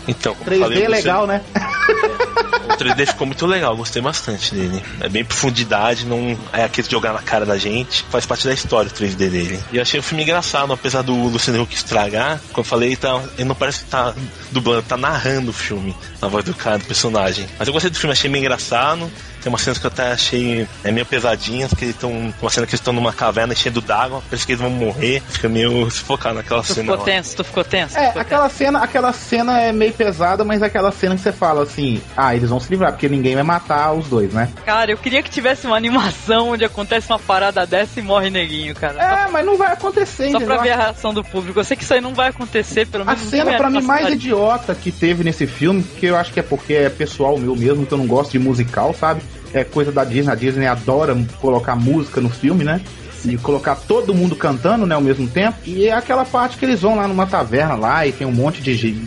Então, 0.08 0.36
como 0.36 0.50
3D 0.50 0.60
falei, 0.60 0.84
é 0.84 0.88
legal, 0.88 1.28
né? 1.28 1.42
O 2.64 2.78
3D 2.78 3.08
ficou 3.08 3.28
muito 3.28 3.46
legal, 3.46 3.76
gostei 3.76 4.02
bastante 4.02 4.56
dele. 4.56 4.82
É 5.00 5.10
bem 5.10 5.24
profundidade, 5.24 6.06
não 6.06 6.38
é 6.52 6.64
aquele 6.64 6.90
jogar 6.90 7.14
na 7.14 7.22
cara 7.22 7.46
da 7.46 7.58
gente. 7.58 8.04
Faz 8.10 8.26
parte 8.26 8.48
da 8.48 8.54
história 8.54 8.90
o 8.90 8.94
3D 8.94 9.16
dele. 9.30 9.60
E 9.72 9.78
eu 9.78 9.82
achei 9.82 10.00
o 10.00 10.04
filme 10.04 10.24
engraçado, 10.24 10.72
apesar 10.72 11.02
do 11.02 11.14
Luciano 11.14 11.62
Huck 11.62 11.76
estragar. 11.76 12.40
Quando 12.52 12.58
eu 12.60 12.64
falei, 12.64 12.96
tá, 12.96 13.22
ele 13.38 13.48
não 13.48 13.56
parece 13.56 13.84
que 13.84 13.90
tá 13.90 14.14
dublando, 14.52 14.82
tá 14.84 14.98
narrando 14.98 15.52
o 15.52 15.54
filme, 15.54 15.96
na 16.22 16.28
voz 16.28 16.46
do 16.46 16.54
cara, 16.54 16.80
do 16.80 16.86
personagem. 16.86 17.48
Mas 17.60 17.68
eu 17.68 17.74
gostei 17.74 17.92
do 17.92 17.98
filme, 17.98 18.14
achei 18.14 18.30
meio 18.30 18.42
engraçado. 18.42 19.12
Tem 19.44 19.52
umas 19.52 19.62
cenas 19.62 19.78
que 19.78 19.86
eu 19.86 19.90
até 19.92 20.12
achei 20.14 20.68
é, 20.84 20.92
meio 20.92 21.06
pesadinhas, 21.06 21.74
que 21.74 21.84
eles 21.86 21.96
estão. 21.96 22.34
Uma 22.42 22.50
cena 22.50 22.66
que 22.66 22.72
eles 22.72 22.80
estão 22.80 22.94
numa 22.94 23.12
caverna 23.12 23.54
enchendo 23.54 23.82
d'água, 23.82 24.22
parece 24.30 24.46
que 24.46 24.54
eles 24.54 24.62
vão 24.62 24.70
morrer. 24.72 25.22
Fica 25.30 25.50
meio 25.50 25.90
sufocado 25.92 26.36
naquela 26.36 26.62
Tu 26.62 26.68
cena. 26.74 26.82
ficou 26.84 26.98
lá. 26.98 27.04
tenso, 27.04 27.36
tu 27.36 27.44
ficou 27.44 27.64
tenso? 27.64 27.98
É, 27.98 28.08
Ficou 28.08 28.22
aquela 28.22 28.50
cena, 28.50 28.80
aquela 28.84 29.12
cena 29.14 29.60
é 29.62 29.72
meio 29.72 29.92
pesada, 29.94 30.44
mas 30.46 30.62
é 30.62 30.66
aquela 30.68 30.92
cena 30.92 31.16
que 31.16 31.22
você 31.22 31.32
fala 31.32 31.64
assim, 31.64 32.02
ah, 32.16 32.36
eles 32.36 32.50
vão 32.50 32.60
se 32.60 32.70
livrar, 32.70 32.92
porque 32.94 33.10
ninguém 33.10 33.36
vai 33.36 33.44
matar 33.44 33.92
os 33.94 34.08
dois, 34.08 34.32
né? 34.34 34.50
Cara, 34.66 34.92
eu 34.92 34.98
queria 34.98 35.22
que 35.22 35.30
tivesse 35.30 35.68
uma 35.68 35.76
animação 35.76 36.50
onde 36.52 36.64
acontece 36.64 37.08
uma 37.12 37.20
parada 37.20 37.66
dessa 37.68 38.00
e 38.00 38.04
morre 38.04 38.30
neguinho, 38.30 38.74
cara. 38.76 39.02
É, 39.02 39.30
mas 39.30 39.46
não 39.46 39.58
vai 39.58 39.74
acontecer, 39.74 40.24
Só 40.32 40.38
entendeu? 40.38 40.48
pra 40.48 40.58
ver 40.64 40.72
a 40.72 40.76
reação 40.78 41.14
do 41.14 41.24
público. 41.24 41.60
Eu 41.60 41.64
sei 41.64 41.76
que 41.76 41.84
isso 41.84 41.94
aí 41.94 42.00
não 42.02 42.14
vai 42.14 42.30
acontecer, 42.30 42.88
pelo 42.88 43.04
A 43.04 43.08
menos. 43.08 43.24
não 43.24 43.30
cena 43.30 43.46
tem 43.50 43.58
pra 43.58 43.70
mim 43.70 43.82
mais 43.82 44.10
idiota 44.10 44.74
que 44.74 44.92
teve 44.92 45.24
nesse 45.24 45.46
filme, 45.48 45.84
que 45.84 46.06
eu 46.06 46.16
acho 46.16 46.32
que 46.32 46.40
é 46.40 46.44
porque 46.44 46.74
é 46.74 46.90
pessoal 46.90 47.38
meu 47.38 47.56
mesmo, 47.56 47.86
que 47.86 47.94
eu 47.94 47.98
não 47.98 48.08
gosto 48.08 48.32
de 48.32 48.40
musical, 48.40 48.94
sabe? 48.98 49.22
É 49.54 49.64
coisa 49.64 49.92
da 49.92 50.04
Disney, 50.04 50.32
a 50.32 50.36
Disney 50.36 50.66
adora 50.68 51.16
colocar 51.40 51.76
música 51.76 52.20
no 52.20 52.30
filme, 52.30 52.64
né? 52.64 52.82
e 53.26 53.38
colocar 53.38 53.76
todo 53.76 54.14
mundo 54.14 54.36
cantando, 54.36 54.86
né, 54.86 54.96
ao 54.96 55.00
mesmo 55.02 55.26
tempo. 55.30 55.58
E 55.66 55.88
é 55.88 55.94
aquela 55.94 56.26
parte 56.26 56.58
que 56.58 56.66
eles 56.66 56.82
vão 56.82 56.96
lá 56.98 57.08
numa 57.08 57.26
taverna 57.26 57.76
lá 57.76 58.06
e 58.06 58.12
tem 58.12 58.28
um 58.28 58.34
monte 58.34 58.62
de 58.62 58.98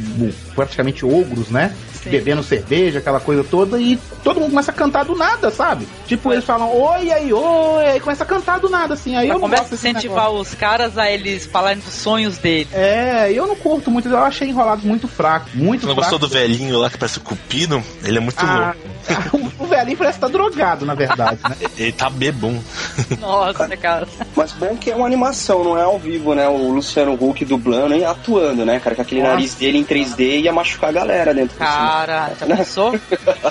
praticamente 0.55 1.05
ogros, 1.05 1.51
né? 1.51 1.75
Bebendo 2.07 2.43
cerveja, 2.43 3.01
aquela 3.01 3.19
coisa 3.19 3.43
toda, 3.43 3.81
e 3.81 3.99
todo 4.23 4.39
mundo 4.39 4.51
começa 4.51 4.71
a 4.71 4.75
cantar 4.75 5.05
do 5.05 5.17
nada, 5.17 5.51
sabe? 5.51 5.89
Tipo, 6.07 6.33
eles 6.33 6.45
falam, 6.45 6.71
oi, 6.73 7.11
aí, 7.11 7.33
oi, 7.33 7.85
aí 7.85 8.01
começa 8.01 8.23
a 8.23 8.27
cantar 8.27 8.61
do 8.61 8.71
nada, 8.71 8.95
assim. 8.95 9.17
Aí 9.17 9.27
eu 9.27 9.35
não 9.35 9.41
começa 9.41 9.65
gosto 9.65 9.73
a 9.73 9.75
incentivar 9.75 10.31
os 10.31 10.55
caras 10.55 10.97
a 10.97 11.11
eles 11.11 11.47
falarem 11.47 11.83
dos 11.83 11.93
sonhos 11.93 12.39
deles. 12.39 12.73
É, 12.73 13.33
eu 13.33 13.45
não 13.47 13.57
curto 13.57 13.91
muito, 13.91 14.09
eu 14.09 14.19
achei 14.19 14.49
enrolados 14.49 14.85
muito 14.85 15.09
fraco, 15.09 15.51
muito 15.53 15.81
Você 15.81 15.87
não 15.89 15.95
fraco. 15.97 16.11
gostou 16.13 16.19
do 16.29 16.33
velhinho 16.33 16.79
lá 16.79 16.89
que 16.89 16.97
parece 16.97 17.19
o 17.19 17.23
Cupido? 17.23 17.83
Ele 18.05 18.19
é 18.19 18.21
muito 18.21 18.39
Ah, 18.39 18.73
louco. 18.77 18.96
o 19.59 19.67
velhinho 19.67 19.97
parece 19.97 20.17
estar 20.19 20.29
drogado, 20.29 20.85
na 20.85 20.95
verdade, 20.95 21.39
né? 21.49 21.57
Ele 21.77 21.93
tá 21.93 22.09
bebum. 22.11 22.61
Nossa, 23.21 23.69
cara. 23.77 24.07
Mas 24.35 24.53
bom 24.53 24.77
que 24.77 24.91
é 24.91 24.97
uma 24.97 25.07
animação, 25.07 25.63
não 25.65 25.79
é 25.79 25.83
ao 25.83 25.99
vivo, 25.99 26.35
né? 26.35 26.49
O 26.49 26.71
Luciano 26.71 27.15
Huck 27.15 27.45
dublando 27.45 27.95
e 27.95 28.05
atuando, 28.05 28.65
né, 28.65 28.81
cara? 28.81 28.97
Com 28.97 29.03
aquele 29.03 29.21
Nossa. 29.23 29.35
nariz 29.35 29.55
dele 29.55 29.79
em 29.79 29.85
3D 29.85 30.43
ia 30.43 30.53
machucar 30.53 30.91
a 30.91 30.93
galera 30.93 31.35
dentro 31.35 31.55
do 31.57 31.59
Cara, 31.59 32.33
já 32.39 32.47
pensou? 32.47 32.93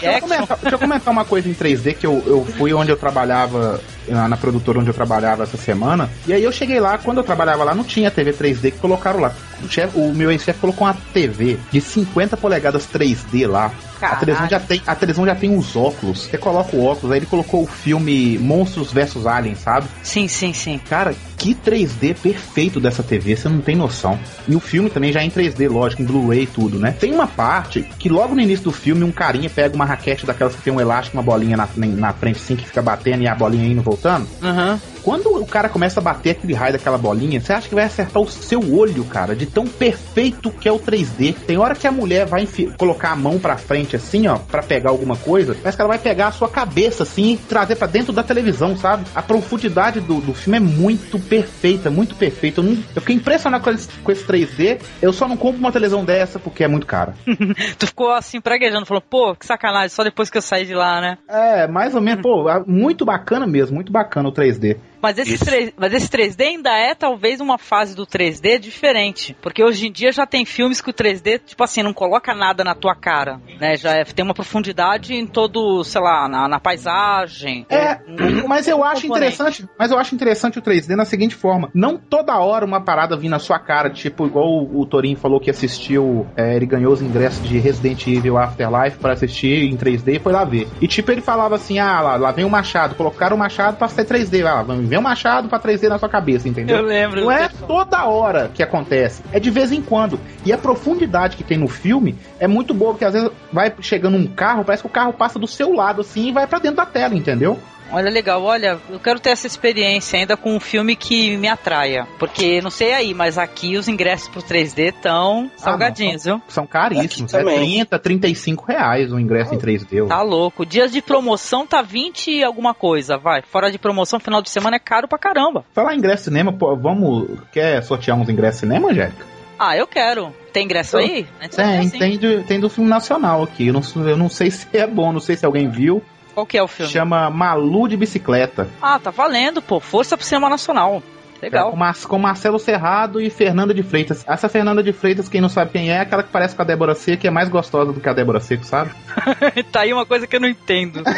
Deixa 0.02 0.18
eu, 0.18 0.22
comentar, 0.22 0.58
deixa 0.62 0.76
eu 0.76 0.80
comentar 0.80 1.12
uma 1.14 1.26
coisa 1.26 1.50
em 1.50 1.54
3D 1.54 1.96
que 1.96 2.06
eu, 2.06 2.22
eu 2.26 2.46
fui 2.58 2.74
onde 2.74 2.92
eu 2.92 2.98
trabalhava, 2.98 3.80
na, 4.08 4.28
na 4.28 4.38
produtora 4.38 4.80
onde 4.80 4.90
eu 4.90 4.94
trabalhava 4.94 5.44
essa 5.44 5.58
semana. 5.58 6.10
E 6.28 6.34
aí 6.34 6.44
eu 6.44 6.52
cheguei 6.52 6.80
lá, 6.80 6.98
quando 6.98 7.18
eu 7.20 7.24
trabalhava 7.24 7.64
lá, 7.64 7.74
não 7.74 7.84
tinha 7.84 8.12
TV 8.12 8.34
3D 8.34 8.72
que 8.72 8.80
colocaram 8.80 9.20
lá. 9.20 9.34
O, 9.64 9.70
chefe- 9.70 9.98
o 9.98 10.14
meu 10.14 10.32
ex-chefe 10.32 10.60
colocou 10.60 10.86
uma 10.88 10.96
TV 11.14 11.58
de 11.72 11.82
50 11.82 12.36
polegadas 12.38 12.88
3D 12.88 13.48
lá. 13.48 13.72
A 14.12 14.16
televisão, 14.18 14.50
já 14.50 14.60
tem, 14.60 14.82
a 14.86 14.96
televisão 14.96 15.26
já 15.26 15.36
tem 15.36 15.58
os 15.58 15.76
óculos. 15.76 16.26
Você 16.26 16.38
coloca 16.38 16.76
o 16.76 16.84
óculos, 16.84 17.12
aí 17.12 17.20
ele 17.20 17.26
colocou 17.26 17.64
o 17.64 17.68
filme 17.68 18.38
Monstros 18.38 18.92
vs 18.92 19.26
Aliens, 19.26 19.60
sabe? 19.60 19.88
Sim, 20.04 20.28
sim, 20.28 20.54
sim. 20.54 20.80
Cara, 20.90 21.16
que 21.38 21.54
3D 21.54 22.16
perfeito 22.16 22.80
dessa 22.80 23.04
TV, 23.04 23.36
você 23.36 23.50
não 23.50 23.62
tem 23.62 23.76
noção. 23.76 24.20
E 24.48 24.56
o 24.56 24.60
filme 24.60 24.90
também 24.90 25.12
já 25.12 25.22
é 25.22 25.26
em 25.26 25.30
3D, 25.30 25.70
lógico, 25.70 26.02
em 26.02 26.06
Blu-ray 26.06 26.44
e 26.44 26.48
tudo, 26.48 26.80
né? 26.80 26.96
Tem 27.00 27.14
uma 27.14 27.28
parte 27.28 27.84
que 28.00 28.10
logo 28.10 28.36
no 28.36 28.42
início 28.42 28.66
do 28.66 28.72
filme 28.72 29.04
um 29.04 29.12
carinha 29.12 29.50
pega 29.50 29.76
uma 29.76 29.86
raquete 29.86 30.26
daquelas 30.26 30.56
que 30.56 30.62
tem 30.62 30.74
um 30.74 30.82
elástico, 30.82 31.18
uma 31.18 31.24
bolinha 31.24 31.58
na, 31.58 31.68
na 31.76 32.14
frente 32.14 32.38
assim, 32.38 32.56
que 32.56 32.66
fica 32.66 32.82
batendo 32.82 33.24
e 33.24 33.28
a 33.28 33.36
bolinha 33.36 33.68
indo 33.68 33.82
voltando. 33.82 34.28
Aham. 34.42 34.80
Quando 35.06 35.28
o 35.40 35.46
cara 35.46 35.70
começa 35.70 36.00
a 36.00 36.04
bater 36.04 36.32
aquele 36.32 36.56
raio 36.56 36.74
daquela 36.74 36.98
bolinha, 36.98 37.40
você 37.40 37.54
acha 37.54 37.70
que 37.70 37.76
vai 37.76 37.84
acertar 37.84 38.24
o 38.24 38.28
seu 38.28 38.60
olho, 38.74 39.04
cara, 39.06 39.36
de 39.36 39.46
tão 39.46 39.68
perfeito 39.68 40.50
que 40.50 40.68
é 40.68 40.72
o 40.72 40.80
3D. 40.80 41.36
Tem 41.46 41.60
hora 41.60 41.76
que 41.76 41.86
a 41.86 41.92
mulher 41.92 42.26
vai 42.26 42.48
colocar 42.76 43.12
a 43.12 43.16
mão 43.16 43.38
pra 43.38 43.56
frente 43.56 43.96
assim, 43.96 44.26
ó, 44.26 44.38
pra 44.38 44.64
pegar 44.64 44.90
alguma 44.90 45.16
coisa, 45.16 45.54
parece 45.54 45.78
que 45.78 45.82
ela 45.82 45.90
vai 45.90 46.00
pegar 46.00 46.30
a 46.30 46.32
sua 46.32 46.50
cabeça 46.50 47.04
assim 47.04 47.34
e 47.34 47.38
trazer 47.38 47.76
pra 47.76 47.86
dentro 47.86 48.12
da 48.12 48.24
televisão, 48.24 48.76
sabe? 48.76 49.06
A 49.14 49.22
profundidade 49.22 50.00
do, 50.00 50.20
do 50.20 50.34
filme 50.34 50.58
é 50.58 50.60
muito 50.60 51.20
perfeita, 51.26 51.90
muito 51.90 52.16
perfeita. 52.16 52.60
Eu, 52.62 52.64
não- 52.64 52.84
eu 52.96 53.02
fiquei 53.02 53.16
impressionado 53.16 53.64
com 53.64 53.70
esse, 53.72 53.90
com 54.00 54.12
esse 54.12 54.26
3D. 54.26 54.80
Eu 55.02 55.12
só 55.14 55.28
não 55.28 55.36
compro 55.38 55.60
uma 55.60 55.72
televisão 55.72 56.04
dessa 56.06 56.40
porque 56.40 56.64
é 56.64 56.68
muito 56.68 56.86
cara. 56.88 57.14
Tu 57.78 57.88
ficou 57.88 58.12
assim, 58.12 58.40
praguejando, 58.40 58.86
falou, 58.86 59.02
pô, 59.02 59.36
que 59.36 59.46
sacanagem, 59.46 59.90
só 59.90 60.04
depois 60.04 60.30
que 60.30 60.38
eu 60.38 60.42
saí 60.42 60.66
de 60.66 60.74
lá, 60.74 61.02
né? 61.02 61.18
É, 61.28 61.68
mais 61.68 61.96
ou 61.96 62.02
menos, 62.02 62.22
pô, 62.22 62.46
muito 62.66 63.06
bacana 63.06 63.46
mesmo, 63.48 63.76
muito 63.76 63.92
bacana 63.92 64.30
o 64.30 64.32
3D. 64.32 64.78
Mas 65.06 65.20
esse, 65.20 65.36
Isso. 65.36 65.46
3, 65.46 65.72
mas 65.78 65.94
esse 65.94 66.10
3D 66.10 66.42
ainda 66.42 66.72
é 66.72 66.96
talvez 66.96 67.40
uma 67.40 67.58
fase 67.60 67.96
do 67.96 68.08
3D 68.08 68.58
diferente. 68.58 69.36
Porque 69.40 69.64
hoje 69.64 69.88
em 69.88 69.92
dia 69.92 70.12
já 70.12 70.26
tem 70.26 70.46
filmes 70.46 70.82
que 70.82 70.90
o 70.90 70.94
3D, 70.94 71.40
tipo 71.46 71.64
assim, 71.64 71.84
não 71.84 71.94
coloca 71.94 72.34
nada 72.34 72.64
na 72.64 72.74
tua 72.74 72.96
cara. 72.96 73.40
Né? 73.60 73.76
Já 73.78 73.92
é- 73.94 74.04
tem 74.04 74.26
uma 74.26 74.34
profundidade 74.34 75.14
em 75.14 75.28
todo, 75.28 75.84
sei 75.84 76.02
lá, 76.02 76.28
na, 76.28 76.48
na 76.48 76.60
paisagem. 76.60 77.66
É, 77.70 78.00
Um- 78.08 78.48
mas 78.48 78.68
eu 78.68 78.80
um 78.80 78.84
acho 78.84 79.04
componente. 79.04 79.34
interessante, 79.36 79.70
mas 79.78 79.92
eu 79.92 79.98
acho 80.00 80.16
interessante 80.16 80.58
o 80.60 80.62
3D 80.62 80.96
na 80.96 81.06
seguinte 81.06 81.36
forma, 81.36 81.70
não 81.74 81.98
toda 81.98 82.38
hora 82.40 82.66
uma 82.66 82.82
parada 82.82 83.16
vir 83.18 83.30
na 83.30 83.40
sua 83.40 83.60
cara, 83.60 83.90
tipo 83.90 84.26
igual 84.26 84.48
o, 84.48 84.82
o 84.82 84.86
Torinho 84.86 85.18
falou 85.18 85.40
que 85.40 85.50
assistiu, 85.50 86.26
é, 86.36 86.56
ele 86.56 86.66
ganhou 86.66 86.92
os 86.94 87.02
ingressos 87.02 87.48
de 87.48 87.58
Resident 87.60 88.08
Evil 88.08 88.38
Afterlife 88.38 88.98
para 88.98 89.14
assistir 89.14 89.64
em 89.70 89.76
3D 89.78 90.16
e 90.16 90.20
foi 90.20 90.34
lá 90.34 90.44
ver. 90.44 90.68
E 90.82 90.88
tipo 90.88 91.12
ele 91.12 91.22
falava 91.22 91.56
assim: 91.56 91.80
"Ah, 91.80 92.02
lá, 92.02 92.16
lá 92.16 92.32
vem 92.32 92.46
o 92.46 92.50
machado, 92.50 92.96
colocaram 92.96 93.36
o 93.36 93.40
machado 93.40 93.78
pra 93.78 93.88
ser 93.88 94.06
3D, 94.06 94.46
ah, 94.46 94.64
vem 94.96 95.00
o 95.00 95.04
machado 95.04 95.50
pra 95.50 95.60
3D 95.60 95.88
na 95.90 96.00
sua 96.00 96.10
cabeça, 96.10 96.48
entendeu?" 96.48 96.78
Eu 96.78 96.84
lembro. 96.84 97.22
Não 97.22 97.32
é 97.32 97.50
toda 97.68 98.06
hora 98.06 98.50
que 98.54 98.64
acontece, 98.64 99.22
é 99.32 99.40
de 99.40 99.50
vez 99.50 99.72
em 99.72 99.82
quando. 99.82 100.20
E 100.46 100.54
a 100.54 100.58
profundidade 100.58 101.38
que 101.38 101.44
tem 101.44 101.58
no 101.58 101.68
filme 101.68 102.16
é 102.40 102.48
muito 102.48 102.74
boa, 102.74 102.92
porque 102.92 103.06
às 103.06 103.14
vezes 103.14 103.30
vai 103.52 103.74
chegando 103.82 104.18
um 104.18 104.28
carro, 104.28 104.64
parece 104.64 104.84
que 104.84 104.88
o 104.88 104.92
carro 104.92 105.14
passa 105.14 105.38
do 105.38 105.48
seu 105.48 105.74
lado 105.74 106.02
assim 106.02 106.30
e 106.30 106.32
vai 106.32 106.48
pra 106.48 106.60
dentro 106.60 106.78
da 106.78 106.86
tela, 106.86 107.16
entendeu? 107.16 107.60
Olha, 107.92 108.10
legal, 108.10 108.42
olha, 108.44 108.80
eu 108.90 109.00
quero 109.00 109.20
ter 109.20 109.30
essa 109.30 109.46
experiência 109.48 110.18
ainda 110.20 110.36
com 110.36 110.56
um 110.56 110.60
filme 110.60 110.96
que 110.96 111.38
me 111.38 111.48
atraia. 111.48 112.08
Porque, 112.18 112.60
não 112.62 112.70
sei 112.72 112.94
aí, 112.94 113.14
mas 113.14 113.38
aqui 113.38 113.78
os 113.78 113.88
ingressos 113.88 114.28
pro 114.28 114.42
3D 114.42 114.90
estão 114.90 115.50
salgadinhos, 115.56 116.24
viu? 116.26 116.42
São 116.48 116.66
caríssimos. 116.66 117.34
Aqui 117.34 117.44
É 117.44 117.46
também. 117.46 117.70
30, 117.86 118.00
35 118.00 118.66
reais 118.66 119.12
o 119.14 119.20
ingresso 119.20 119.54
em 119.54 119.58
3D. 119.60 120.08
Tá 120.08 120.22
louco. 120.22 120.66
Dias 120.66 120.92
de 120.92 121.02
promoção 121.02 121.66
tá 121.66 121.82
20 121.82 122.32
e 122.32 122.44
alguma 122.44 122.74
coisa, 122.74 123.18
vai. 123.18 123.42
Fora 123.44 123.72
de 123.72 123.78
promoção, 123.78 124.20
final 124.20 124.42
de 124.42 124.50
semana 124.50 124.78
é 124.78 124.80
caro 124.80 125.08
pra 125.08 125.18
caramba. 125.18 125.64
Falar 125.74 125.94
em 125.94 125.98
ingresso 126.00 126.26
cinema, 126.26 126.52
pô, 126.52 126.76
vamos. 126.76 127.40
Quer 127.52 127.82
sortear 127.84 128.18
uns 128.18 128.28
ingressos 128.30 128.62
cinema, 128.62 128.90
Angélica? 128.90 129.26
Ah, 129.58 129.78
eu 129.78 129.88
quero. 129.88 130.34
Tem 130.52 130.66
ingresso 130.66 130.98
aí? 130.98 131.26
Tem, 131.56 131.90
tem, 131.90 132.18
do- 132.18 132.44
tem 132.44 132.60
do 132.60 132.70
filme 132.70 132.90
nacional 132.90 133.44
aqui. 133.44 133.68
Eu 133.68 133.74
não, 133.74 133.82
eu 134.08 134.18
não 134.18 134.28
sei 134.30 134.52
se 134.52 134.68
é 134.74 134.86
bom, 134.86 135.14
não 135.14 135.20
sei 135.22 135.38
se 135.38 135.46
alguém 135.46 135.70
viu. 135.70 136.02
Qual 136.36 136.46
que 136.46 136.58
é 136.58 136.62
o 136.62 136.68
filme? 136.68 136.92
Chama 136.92 137.30
Malu 137.32 137.88
de 137.88 137.98
Bicicleta. 137.98 138.68
Ah, 138.82 139.00
tá 139.00 139.10
valendo, 139.10 139.62
pô. 139.62 139.80
Força 139.80 140.16
pro 140.16 140.26
cinema 140.26 140.50
nacional. 140.50 141.02
É, 141.42 141.46
Legal. 141.46 141.72
com, 141.72 141.78
Mar- 141.78 141.96
com 142.08 142.20
Marcelo 142.20 142.60
Serrado 142.60 143.20
e 143.22 143.30
Fernanda 143.30 143.74
de 143.74 143.82
Freitas. 143.84 144.24
Essa 144.28 144.48
Fernanda 144.50 144.82
de 144.84 144.92
Freitas, 144.94 145.28
quem 145.30 145.42
não 145.42 145.50
sabe 145.50 145.72
quem 145.72 145.92
é, 145.92 145.96
é 145.96 146.00
aquela 146.02 146.24
que 146.24 146.30
parece 146.32 146.56
com 146.56 146.62
a 146.62 146.66
Débora 146.66 146.94
Seco, 146.96 147.22
que 147.22 147.28
é 147.28 147.32
mais 147.32 147.50
gostosa 147.50 147.92
do 147.92 148.00
que 148.00 148.08
a 148.10 148.14
Débora 148.14 148.40
Seco, 148.40 148.64
sabe? 148.66 148.92
tá 149.72 149.82
aí 149.82 149.94
uma 149.94 150.06
coisa 150.06 150.28
que 150.28 150.36
eu 150.36 150.40
não 150.42 150.48
entendo. 150.48 151.02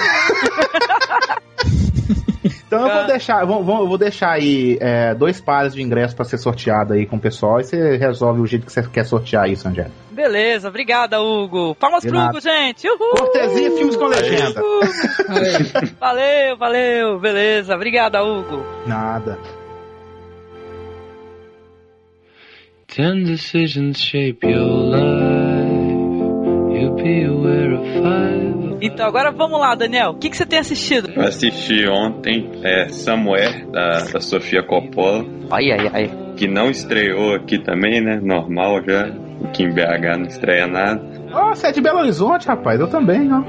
Então 2.67 2.85
eu 2.85 2.93
vou 2.97 3.07
deixar, 3.07 3.41
eu 3.41 3.47
vou, 3.47 3.63
vou- 3.63 3.87
vou 3.87 3.97
deixar 3.97 4.31
aí 4.31 4.77
é, 4.81 5.15
dois 5.15 5.39
pares 5.39 5.73
de 5.73 5.81
ingressos 5.81 6.13
pra 6.13 6.25
ser 6.25 6.37
sorteado 6.37 6.93
aí 6.93 7.05
com 7.05 7.15
o 7.15 7.19
pessoal 7.19 7.61
e 7.61 7.63
você 7.63 7.95
resolve 7.95 8.41
o 8.41 8.45
jeito 8.45 8.65
que 8.65 8.71
você 8.73 8.83
quer 8.83 9.05
sortear 9.05 9.49
isso, 9.49 9.67
Angélica. 9.69 9.95
Beleza, 10.11 10.67
obrigada, 10.67 11.21
Hugo. 11.21 11.73
Palmas 11.75 12.01
De 12.01 12.09
pro 12.09 12.17
nada. 12.17 12.31
Hugo, 12.31 12.41
gente. 12.41 12.85
Uhul! 12.89 13.11
Cortesia 13.17 13.71
Filmes 13.71 13.95
com 13.95 14.05
Legenda. 14.07 14.61
Valeu, 15.99 16.57
valeu. 16.57 17.19
Beleza, 17.19 17.73
obrigada, 17.75 18.21
Hugo. 18.23 18.61
Nada. 18.85 19.37
Ten 22.87 23.23
decisions 23.23 23.97
shape 23.99 24.45
your 24.45 24.65
life. 24.65 25.67
You'll 26.73 26.95
be 26.95 27.23
aware 27.25 27.73
of 27.73 27.83
five. 28.01 28.66
Então, 28.81 29.05
agora 29.07 29.31
vamos 29.31 29.59
lá, 29.59 29.73
Daniel. 29.75 30.11
O 30.11 30.15
que, 30.15 30.29
que 30.29 30.37
você 30.37 30.45
tem 30.45 30.59
assistido? 30.59 31.09
Eu 31.15 31.23
assisti 31.23 31.87
ontem 31.87 32.49
é, 32.63 32.89
Somewhere, 32.89 33.65
da, 33.71 34.03
da 34.05 34.19
Sofia 34.21 34.61
Coppola, 34.63 35.25
Ai, 35.51 35.71
ai, 35.71 35.89
ai. 35.93 36.11
que 36.35 36.47
não 36.47 36.69
estreou 36.69 37.35
aqui 37.35 37.57
também, 37.59 38.01
né? 38.01 38.19
Normal 38.21 38.83
já. 38.85 39.07
Aqui 39.45 39.63
em 39.63 39.69
BH 39.73 40.17
não 40.17 40.25
estreia 40.27 40.67
nada. 40.67 41.01
Ó, 41.31 41.49
você 41.53 41.67
é 41.67 41.71
de 41.71 41.81
Belo 41.81 41.99
Horizonte, 41.99 42.47
rapaz. 42.47 42.79
Eu 42.79 42.87
também, 42.87 43.29
ó. 43.31 43.43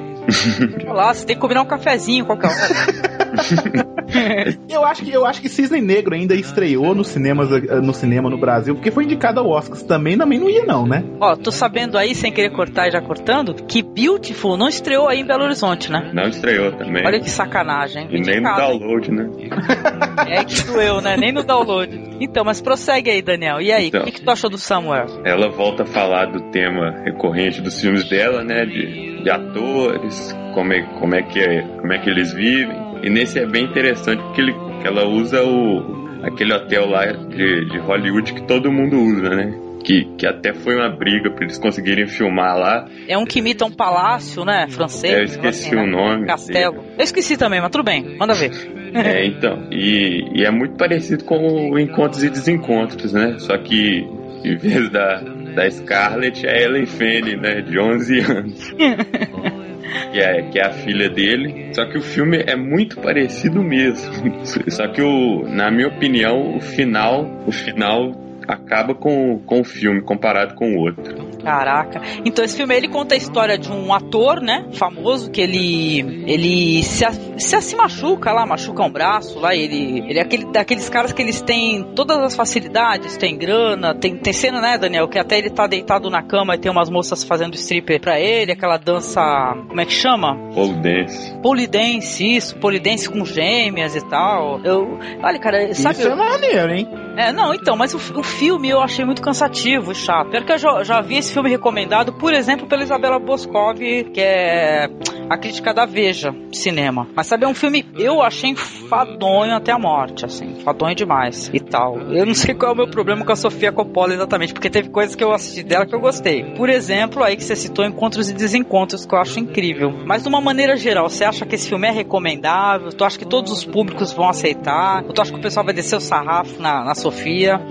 Olá, 0.90 1.12
você 1.14 1.24
tem 1.26 1.34
que 1.36 1.40
combinar 1.40 1.62
um 1.62 1.66
cafezinho 1.66 2.26
qualquer 2.26 2.48
hora. 2.48 3.17
Eu 4.68 4.84
acho 4.84 5.04
que 5.04 5.12
eu 5.12 5.26
acho 5.26 5.40
que 5.40 5.48
Cisne 5.48 5.80
Negro 5.80 6.14
ainda 6.14 6.34
estreou 6.34 6.94
nos 6.94 7.08
cinemas 7.08 7.50
eh, 7.52 7.80
no 7.80 7.92
cinema 7.92 8.30
no 8.30 8.38
Brasil, 8.38 8.74
porque 8.74 8.90
foi 8.90 9.04
indicado 9.04 9.38
ao 9.40 9.50
Oscars. 9.50 9.82
Também 9.82 10.16
também 10.16 10.38
não 10.38 10.48
ia 10.48 10.64
não, 10.64 10.86
né? 10.86 11.04
Ó, 11.20 11.36
tô 11.36 11.50
sabendo 11.50 11.98
aí, 11.98 12.14
sem 12.14 12.32
querer 12.32 12.50
cortar 12.50 12.88
e 12.88 12.90
já 12.90 13.00
cortando, 13.00 13.54
que 13.54 13.82
Beautiful 13.82 14.56
não 14.56 14.68
estreou 14.68 15.08
aí 15.08 15.20
em 15.20 15.26
Belo 15.26 15.44
Horizonte, 15.44 15.90
né? 15.92 16.10
Não 16.14 16.24
estreou 16.24 16.72
também. 16.72 17.04
Olha 17.06 17.20
que 17.20 17.30
sacanagem. 17.30 18.08
E 18.10 18.20
nem 18.20 18.40
no 18.40 18.48
hein? 18.48 18.56
download, 18.56 19.10
né? 19.10 19.28
É 20.28 20.44
que 20.44 20.62
doeu, 20.64 21.00
né? 21.00 21.16
Nem 21.16 21.32
no 21.32 21.44
download. 21.44 22.16
Então, 22.20 22.44
mas 22.44 22.60
prossegue 22.60 23.10
aí, 23.10 23.22
Daniel. 23.22 23.60
E 23.60 23.72
aí, 23.72 23.84
o 23.84 23.88
Então. 23.88 24.04
que, 24.04 24.12
que 24.12 24.20
tu 24.22 24.30
achou 24.30 24.50
do 24.50 24.58
Samuel? 24.58 25.06
Ela 25.24 25.48
volta 25.48 25.84
a 25.84 25.86
falar 25.86 26.26
do 26.26 26.50
tema 26.50 26.90
recorrente 27.04 27.60
dos 27.60 27.80
filmes 27.80 28.08
dela, 28.08 28.42
né? 28.42 28.66
De, 28.66 29.22
de 29.22 29.30
atores, 29.30 30.36
como 30.54 30.72
é, 30.72 30.82
como, 30.98 31.14
é 31.14 31.22
que 31.22 31.38
é, 31.40 31.62
como 31.62 31.92
é 31.92 31.98
que 31.98 32.10
eles 32.10 32.32
vivem. 32.32 32.87
E 33.02 33.10
nesse 33.10 33.38
é 33.38 33.46
bem 33.46 33.64
interessante 33.64 34.22
porque 34.22 34.40
ele, 34.40 34.54
ela 34.84 35.06
usa 35.06 35.42
o, 35.42 36.08
aquele 36.22 36.52
hotel 36.52 36.86
lá 36.86 37.06
de, 37.06 37.66
de 37.66 37.78
Hollywood 37.78 38.32
que 38.32 38.42
todo 38.42 38.72
mundo 38.72 38.96
usa, 38.96 39.30
né? 39.30 39.58
Que, 39.84 40.04
que 40.18 40.26
até 40.26 40.52
foi 40.52 40.74
uma 40.74 40.90
briga 40.90 41.30
pra 41.30 41.44
eles 41.44 41.58
conseguirem 41.58 42.06
filmar 42.06 42.58
lá. 42.58 42.88
É 43.06 43.16
um 43.16 43.24
que 43.24 43.38
imita 43.38 43.64
um 43.64 43.70
palácio, 43.70 44.44
né? 44.44 44.66
Francês. 44.68 45.14
É, 45.14 45.20
eu 45.20 45.24
esqueci 45.24 45.68
assim, 45.68 45.76
o 45.76 45.86
né? 45.86 45.90
nome. 45.90 46.26
Castelo. 46.26 46.84
Eu 46.98 47.04
esqueci 47.04 47.36
também, 47.36 47.60
mas 47.60 47.70
tudo 47.70 47.84
bem. 47.84 48.16
Manda 48.18 48.34
ver. 48.34 48.50
É, 48.88 49.26
então, 49.26 49.68
e, 49.70 50.40
e 50.40 50.44
é 50.46 50.50
muito 50.50 50.76
parecido 50.78 51.22
com 51.22 51.36
o 51.72 51.78
Encontros 51.78 52.24
e 52.24 52.30
Desencontros, 52.30 53.12
né? 53.12 53.36
Só 53.38 53.58
que 53.58 54.08
em 54.42 54.56
vez 54.56 54.88
da, 54.88 55.20
da 55.54 55.70
Scarlett, 55.70 56.46
é 56.46 56.62
Ellen 56.62 56.86
Fanning, 56.86 57.36
né? 57.36 57.60
De 57.60 57.78
11 57.78 58.20
anos. 58.20 58.74
que 60.12 60.18
é, 60.18 60.42
que 60.42 60.58
é 60.58 60.66
a 60.66 60.70
filha 60.70 61.08
dele. 61.08 61.74
Só 61.74 61.84
que 61.86 61.98
o 61.98 62.02
filme 62.02 62.42
é 62.46 62.56
muito 62.56 63.00
parecido 63.00 63.62
mesmo. 63.62 64.44
Só 64.68 64.88
que 64.88 65.02
o, 65.02 65.48
na 65.48 65.70
minha 65.70 65.88
opinião, 65.88 66.56
o 66.56 66.60
final, 66.60 67.44
o 67.46 67.52
final 67.52 68.12
acaba 68.46 68.94
com, 68.94 69.38
com 69.44 69.60
o 69.60 69.64
filme 69.64 70.00
comparado 70.00 70.54
com 70.54 70.74
o 70.74 70.78
outro. 70.78 71.27
Caraca. 71.42 72.00
Então 72.24 72.44
esse 72.44 72.56
filme 72.56 72.74
ele 72.74 72.88
conta 72.88 73.14
a 73.14 73.18
história 73.18 73.56
de 73.58 73.70
um 73.72 73.92
ator, 73.92 74.40
né, 74.40 74.66
famoso 74.72 75.30
que 75.30 75.40
ele 75.40 76.24
ele 76.26 76.82
se, 76.82 77.04
se, 77.38 77.60
se 77.60 77.76
machuca 77.76 78.32
lá, 78.32 78.44
machuca 78.46 78.82
um 78.82 78.90
braço 78.90 79.38
lá, 79.38 79.54
ele 79.54 80.04
ele 80.08 80.18
é 80.18 80.22
aquele 80.22 80.46
daqueles 80.46 80.88
caras 80.88 81.12
que 81.12 81.22
eles 81.22 81.40
têm 81.40 81.84
todas 81.94 82.18
as 82.18 82.36
facilidades, 82.36 83.16
tem 83.16 83.36
grana, 83.36 83.94
tem 83.94 84.16
tem 84.16 84.32
cena, 84.32 84.60
né, 84.60 84.78
Daniel, 84.78 85.08
que 85.08 85.18
até 85.18 85.38
ele 85.38 85.50
tá 85.50 85.66
deitado 85.66 86.10
na 86.10 86.22
cama 86.22 86.54
e 86.54 86.58
tem 86.58 86.70
umas 86.70 86.90
moças 86.90 87.24
fazendo 87.24 87.54
stripper 87.54 88.00
pra 88.00 88.20
ele, 88.20 88.52
aquela 88.52 88.76
dança, 88.76 89.20
como 89.68 89.80
é 89.80 89.84
que 89.84 89.92
chama? 89.92 90.36
Polidense. 90.54 91.38
Polidense, 91.42 92.36
isso, 92.36 92.56
polidense 92.56 93.08
com 93.08 93.24
gêmeas 93.24 93.94
e 93.94 94.08
tal. 94.08 94.60
Eu, 94.64 94.98
olha, 95.22 95.38
cara, 95.38 95.74
sabe? 95.74 95.98
Isso 95.98 96.08
é 96.08 96.14
maneiro, 96.14 96.72
hein? 96.72 97.07
É, 97.18 97.32
não, 97.32 97.52
então, 97.52 97.76
mas 97.76 97.92
o, 97.92 98.20
o 98.20 98.22
filme 98.22 98.70
eu 98.70 98.80
achei 98.80 99.04
muito 99.04 99.20
cansativo 99.20 99.90
e 99.90 99.94
chato. 99.96 100.30
Pior 100.30 100.44
que 100.44 100.52
eu 100.52 100.58
já, 100.58 100.84
já 100.84 101.00
vi 101.00 101.16
esse 101.16 101.32
filme 101.32 101.50
recomendado, 101.50 102.12
por 102.12 102.32
exemplo, 102.32 102.68
pela 102.68 102.84
Isabela 102.84 103.18
Boscov, 103.18 103.76
que 103.76 104.20
é 104.20 104.88
a 105.28 105.36
crítica 105.36 105.74
da 105.74 105.84
Veja 105.84 106.32
Cinema. 106.52 107.08
Mas 107.16 107.26
sabe, 107.26 107.44
é 107.44 107.48
um 107.48 107.54
filme 107.54 107.84
eu 107.96 108.22
achei 108.22 108.50
enfadonho 108.50 109.52
até 109.52 109.72
a 109.72 109.78
morte, 109.80 110.24
assim, 110.24 110.46
enfadonho 110.60 110.94
demais 110.94 111.50
e 111.52 111.58
tal. 111.58 111.98
Eu 112.12 112.24
não 112.24 112.34
sei 112.34 112.54
qual 112.54 112.70
é 112.70 112.74
o 112.74 112.76
meu 112.76 112.88
problema 112.88 113.24
com 113.24 113.32
a 113.32 113.36
Sofia 113.36 113.72
Coppola 113.72 114.14
exatamente, 114.14 114.52
porque 114.52 114.70
teve 114.70 114.88
coisas 114.88 115.16
que 115.16 115.24
eu 115.24 115.32
assisti 115.32 115.64
dela 115.64 115.86
que 115.86 115.94
eu 115.96 116.00
gostei. 116.00 116.54
Por 116.54 116.68
exemplo, 116.68 117.24
aí 117.24 117.36
que 117.36 117.42
você 117.42 117.56
citou 117.56 117.84
Encontros 117.84 118.30
e 118.30 118.32
Desencontros, 118.32 119.04
que 119.04 119.12
eu 119.12 119.18
acho 119.18 119.40
incrível. 119.40 119.92
Mas 120.06 120.22
de 120.22 120.28
uma 120.28 120.40
maneira 120.40 120.76
geral, 120.76 121.10
você 121.10 121.24
acha 121.24 121.44
que 121.44 121.56
esse 121.56 121.68
filme 121.68 121.88
é 121.88 121.90
recomendável? 121.90 122.90
Tu 122.90 123.04
acha 123.04 123.18
que 123.18 123.26
todos 123.26 123.50
os 123.50 123.64
públicos 123.64 124.12
vão 124.12 124.28
aceitar? 124.28 125.02
Ou 125.04 125.12
tu 125.12 125.20
acha 125.20 125.32
que 125.32 125.38
o 125.38 125.42
pessoal 125.42 125.66
vai 125.66 125.74
descer 125.74 125.96
o 125.96 126.00
sarrafo 126.00 126.62
na, 126.62 126.84
na 126.84 126.94
Sofia? 126.94 127.07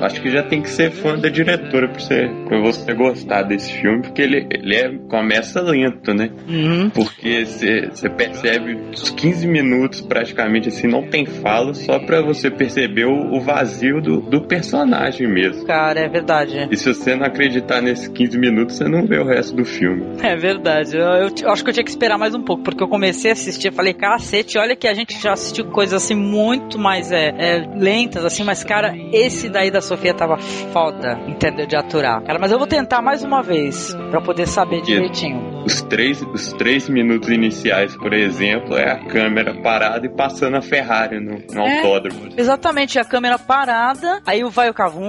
Acho 0.01 0.21
que 0.21 0.29
já 0.29 0.43
tem 0.43 0.61
que 0.61 0.69
ser 0.69 0.91
fã 0.91 1.17
da 1.17 1.29
diretora 1.29 1.87
pra 1.87 1.99
você, 1.99 2.29
pra 2.47 2.59
você 2.59 2.93
gostar 2.93 3.43
desse 3.43 3.73
filme, 3.73 4.01
porque 4.01 4.21
ele, 4.21 4.47
ele 4.51 4.75
é, 4.75 4.97
começa 5.09 5.61
lento, 5.61 6.13
né? 6.13 6.29
Uhum. 6.47 6.89
Porque 6.89 7.45
você 7.45 8.09
percebe 8.09 8.77
os 8.93 9.09
15 9.09 9.47
minutos 9.47 10.01
praticamente 10.01 10.69
assim, 10.69 10.87
não 10.87 11.03
tem 11.03 11.25
fala, 11.25 11.73
só 11.73 11.99
pra 11.99 12.21
você 12.21 12.49
perceber 12.49 13.05
o, 13.05 13.35
o 13.35 13.41
vazio 13.41 14.01
do, 14.01 14.21
do 14.21 14.41
personagem 14.41 15.27
mesmo. 15.27 15.65
Cara, 15.65 15.99
é 15.99 16.09
verdade. 16.09 16.67
E 16.71 16.77
se 16.77 16.93
você 16.93 17.15
não 17.15 17.25
acreditar 17.25 17.81
nesses 17.81 18.07
15 18.07 18.37
minutos, 18.37 18.75
você 18.75 18.87
não 18.87 19.05
vê 19.05 19.19
o 19.19 19.25
resto 19.25 19.55
do 19.55 19.65
filme. 19.65 20.05
É 20.21 20.35
verdade. 20.35 20.97
Eu, 20.97 21.03
eu, 21.03 21.29
eu 21.41 21.51
acho 21.51 21.63
que 21.63 21.69
eu 21.69 21.73
tinha 21.73 21.83
que 21.83 21.89
esperar 21.89 22.17
mais 22.17 22.33
um 22.33 22.41
pouco, 22.41 22.63
porque 22.63 22.83
eu 22.83 22.87
comecei 22.87 23.31
a 23.31 23.33
assistir, 23.33 23.71
falei, 23.71 23.93
cacete, 23.93 24.57
olha 24.57 24.75
que 24.75 24.87
a 24.87 24.93
gente 24.93 25.21
já 25.21 25.33
assistiu 25.33 25.65
coisas 25.65 26.03
assim 26.03 26.15
muito 26.15 26.79
mais 26.79 27.11
é, 27.11 27.33
é, 27.37 27.69
lentas, 27.75 28.23
assim, 28.23 28.43
mas 28.43 28.63
cara, 28.63 28.93
esse 29.11 29.26
daí 29.49 29.69
da 29.71 29.81
Sofia 29.81 30.13
tava 30.13 30.37
foda, 30.37 31.19
entendeu? 31.27 31.65
De 31.65 31.75
aturar. 31.75 32.21
Cara, 32.23 32.39
mas 32.39 32.51
eu 32.51 32.57
vou 32.57 32.67
tentar 32.67 33.01
mais 33.01 33.23
uma 33.23 33.41
vez, 33.43 33.93
pra 34.09 34.21
poder 34.21 34.47
saber 34.47 34.81
direitinho. 34.81 35.63
Os 35.65 35.81
três, 35.81 36.21
os 36.21 36.53
três 36.53 36.87
minutos 36.89 37.29
iniciais, 37.29 37.95
por 37.97 38.13
exemplo, 38.13 38.77
é 38.77 38.91
a 38.91 39.05
câmera 39.05 39.53
parada 39.61 40.05
e 40.05 40.09
passando 40.09 40.55
a 40.57 40.61
Ferrari 40.61 41.19
no, 41.19 41.37
no 41.53 41.61
É. 41.61 41.77
autódromo. 41.77 42.29
Exatamente, 42.37 42.97
a 42.99 43.03
câmera 43.05 43.37
parada, 43.37 44.21
aí 44.25 44.43
vai 44.43 44.69
o 44.69 44.73
carro. 44.73 45.01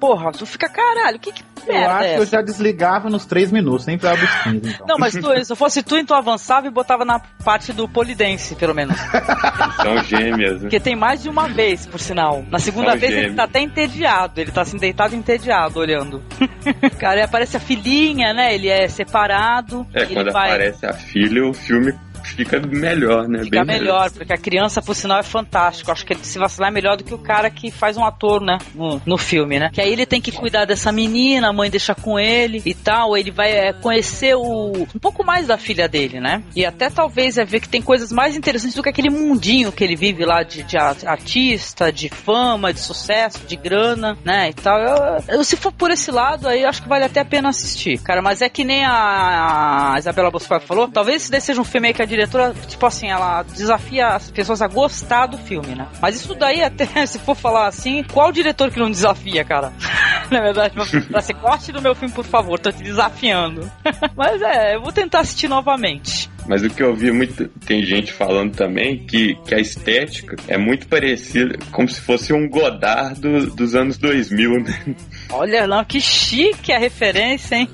Porra, 0.00 0.32
tu 0.32 0.46
fica 0.46 0.68
caralho, 0.68 1.18
que, 1.18 1.32
que 1.32 1.42
Eu 1.68 1.74
merda 1.74 1.94
acho 1.94 2.04
é 2.04 2.08
que 2.08 2.18
eu 2.18 2.22
essa? 2.22 2.30
já 2.32 2.42
desligava 2.42 3.10
nos 3.10 3.24
3 3.26 3.52
minutos, 3.52 3.86
nem 3.86 3.98
precisava 3.98 4.26
dos 4.26 4.36
15, 4.42 4.74
então. 4.74 4.86
Não, 4.88 4.98
mas 4.98 5.14
tu, 5.14 5.44
se 5.44 5.52
eu 5.52 5.56
fosse 5.56 5.82
tu, 5.82 5.96
então 5.96 6.16
avançava 6.16 6.66
e 6.66 6.70
botava 6.70 7.04
na 7.04 7.18
parte 7.18 7.72
do 7.72 7.88
polidense, 7.88 8.54
pelo 8.54 8.74
menos. 8.74 8.96
São 9.82 10.02
gêmeas, 10.04 10.54
né? 10.54 10.60
Porque 10.60 10.80
tem 10.80 10.96
mais 10.96 11.22
de 11.22 11.28
uma 11.28 11.48
vez, 11.48 11.86
por 11.86 12.00
sinal. 12.00 12.44
Na 12.50 12.58
segunda 12.58 12.92
São 12.92 13.00
vez 13.00 13.12
ele 13.12 13.20
gêmeos. 13.22 13.36
tá 13.36 13.44
até 13.44 13.60
entediado, 13.60 14.40
ele 14.40 14.50
tá 14.50 14.62
assim 14.62 14.76
deitado 14.78 15.14
entediado, 15.14 15.78
olhando. 15.78 16.22
Cara, 16.98 17.20
aí 17.20 17.24
aparece 17.24 17.56
a 17.56 17.60
filhinha, 17.60 18.32
né? 18.32 18.54
Ele 18.54 18.68
é 18.68 18.88
separado. 18.88 19.86
É, 19.94 20.02
ele 20.02 20.14
quando 20.14 20.32
vai... 20.32 20.48
aparece 20.48 20.86
a 20.86 20.92
filha, 20.92 21.44
o 21.44 21.52
filme 21.52 21.94
fica 22.34 22.60
melhor, 22.60 23.28
né? 23.28 23.44
Fica 23.44 23.64
Bem 23.64 23.78
melhor, 23.78 24.10
porque 24.10 24.32
a 24.32 24.38
criança, 24.38 24.82
por 24.82 24.94
sinal, 24.94 25.18
é 25.18 25.22
fantástico. 25.22 25.90
Acho 25.90 26.04
que 26.04 26.12
ele 26.12 26.24
se 26.24 26.38
vacilar 26.38 26.70
é 26.70 26.72
melhor 26.72 26.96
do 26.96 27.04
que 27.04 27.14
o 27.14 27.18
cara 27.18 27.50
que 27.50 27.70
faz 27.70 27.96
um 27.96 28.04
ator, 28.04 28.40
né? 28.40 28.58
No, 28.74 29.00
no 29.04 29.18
filme, 29.18 29.58
né? 29.58 29.70
Que 29.72 29.80
aí 29.80 29.92
ele 29.92 30.06
tem 30.06 30.20
que 30.20 30.32
cuidar 30.32 30.64
dessa 30.64 30.90
menina, 30.92 31.48
a 31.48 31.52
mãe 31.52 31.70
deixa 31.70 31.94
com 31.94 32.18
ele 32.18 32.62
e 32.64 32.74
tal. 32.74 33.16
Ele 33.16 33.30
vai 33.30 33.50
é, 33.52 33.72
conhecer 33.72 34.34
o, 34.34 34.86
um 34.94 34.98
pouco 35.00 35.24
mais 35.24 35.46
da 35.46 35.56
filha 35.56 35.88
dele, 35.88 36.20
né? 36.20 36.42
E 36.54 36.64
até 36.64 36.90
talvez 36.90 37.38
é 37.38 37.44
ver 37.44 37.60
que 37.60 37.68
tem 37.68 37.82
coisas 37.82 38.10
mais 38.10 38.36
interessantes 38.36 38.74
do 38.74 38.82
que 38.82 38.88
aquele 38.88 39.10
mundinho 39.10 39.72
que 39.72 39.84
ele 39.84 39.96
vive 39.96 40.24
lá 40.24 40.42
de, 40.42 40.62
de 40.62 40.76
artista, 40.76 41.92
de 41.92 42.08
fama, 42.08 42.72
de 42.72 42.80
sucesso, 42.80 43.46
de 43.46 43.56
grana, 43.56 44.16
né? 44.24 44.50
E 44.50 44.54
tal. 44.54 44.78
Eu, 44.78 45.24
eu, 45.28 45.44
se 45.44 45.56
for 45.56 45.72
por 45.72 45.90
esse 45.90 46.10
lado, 46.10 46.48
aí 46.48 46.62
eu 46.62 46.68
acho 46.68 46.82
que 46.82 46.88
vale 46.88 47.04
até 47.04 47.20
a 47.20 47.24
pena 47.24 47.48
assistir, 47.48 47.98
cara. 47.98 48.22
Mas 48.22 48.42
é 48.42 48.48
que 48.48 48.64
nem 48.64 48.84
a, 48.84 49.94
a 49.94 49.98
Isabela 49.98 50.30
Boscov 50.30 50.62
falou, 50.62 50.88
talvez 50.88 51.22
esse 51.22 51.30
daí 51.30 51.40
seja 51.40 51.60
um 51.60 51.64
filme 51.64 51.88
aí 51.88 51.94
que 51.94 52.02
a 52.02 52.06
diretora, 52.16 52.54
tipo 52.66 52.84
assim, 52.86 53.08
ela 53.08 53.42
desafia 53.42 54.08
as 54.08 54.30
pessoas 54.30 54.62
a 54.62 54.66
gostar 54.66 55.26
do 55.26 55.38
filme, 55.38 55.74
né? 55.74 55.86
Mas 56.00 56.16
isso 56.16 56.34
daí, 56.34 56.62
até 56.64 57.06
se 57.06 57.18
for 57.18 57.34
falar 57.34 57.66
assim, 57.66 58.02
qual 58.02 58.32
diretor 58.32 58.70
que 58.70 58.78
não 58.78 58.90
desafia, 58.90 59.44
cara? 59.44 59.72
Na 60.30 60.40
verdade, 60.40 60.74
pra 61.08 61.22
ser 61.22 61.34
corte 61.34 61.70
do 61.70 61.80
meu 61.80 61.94
filme, 61.94 62.12
por 62.12 62.24
favor, 62.24 62.58
tô 62.58 62.72
te 62.72 62.82
desafiando. 62.82 63.70
Mas 64.16 64.42
é, 64.42 64.74
eu 64.74 64.82
vou 64.82 64.92
tentar 64.92 65.20
assistir 65.20 65.48
novamente. 65.48 66.30
Mas 66.48 66.62
o 66.62 66.70
que 66.70 66.82
eu 66.82 66.94
vi 66.94 67.10
muito, 67.10 67.48
tem 67.66 67.82
gente 67.84 68.12
falando 68.12 68.54
também 68.54 68.98
que, 69.04 69.34
que 69.46 69.54
a 69.54 69.58
estética 69.58 70.36
é 70.48 70.56
muito 70.56 70.86
parecida, 70.86 71.56
como 71.72 71.88
se 71.88 72.00
fosse 72.00 72.32
um 72.32 72.48
Godard 72.48 73.20
do- 73.20 73.50
dos 73.54 73.74
anos 73.74 73.98
2000, 73.98 74.50
né? 74.62 74.94
Olha 75.30 75.66
lá, 75.66 75.84
que 75.84 76.00
chique 76.00 76.72
a 76.72 76.78
referência, 76.78 77.56
hein? 77.56 77.68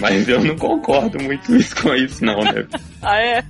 Mas 0.00 0.28
eu 0.28 0.42
não 0.42 0.56
concordo 0.56 1.22
muito 1.22 1.46
com 1.82 1.94
isso, 1.94 2.24
não, 2.24 2.40
né? 2.42 2.66
Ah, 3.02 3.18
é? 3.20 3.44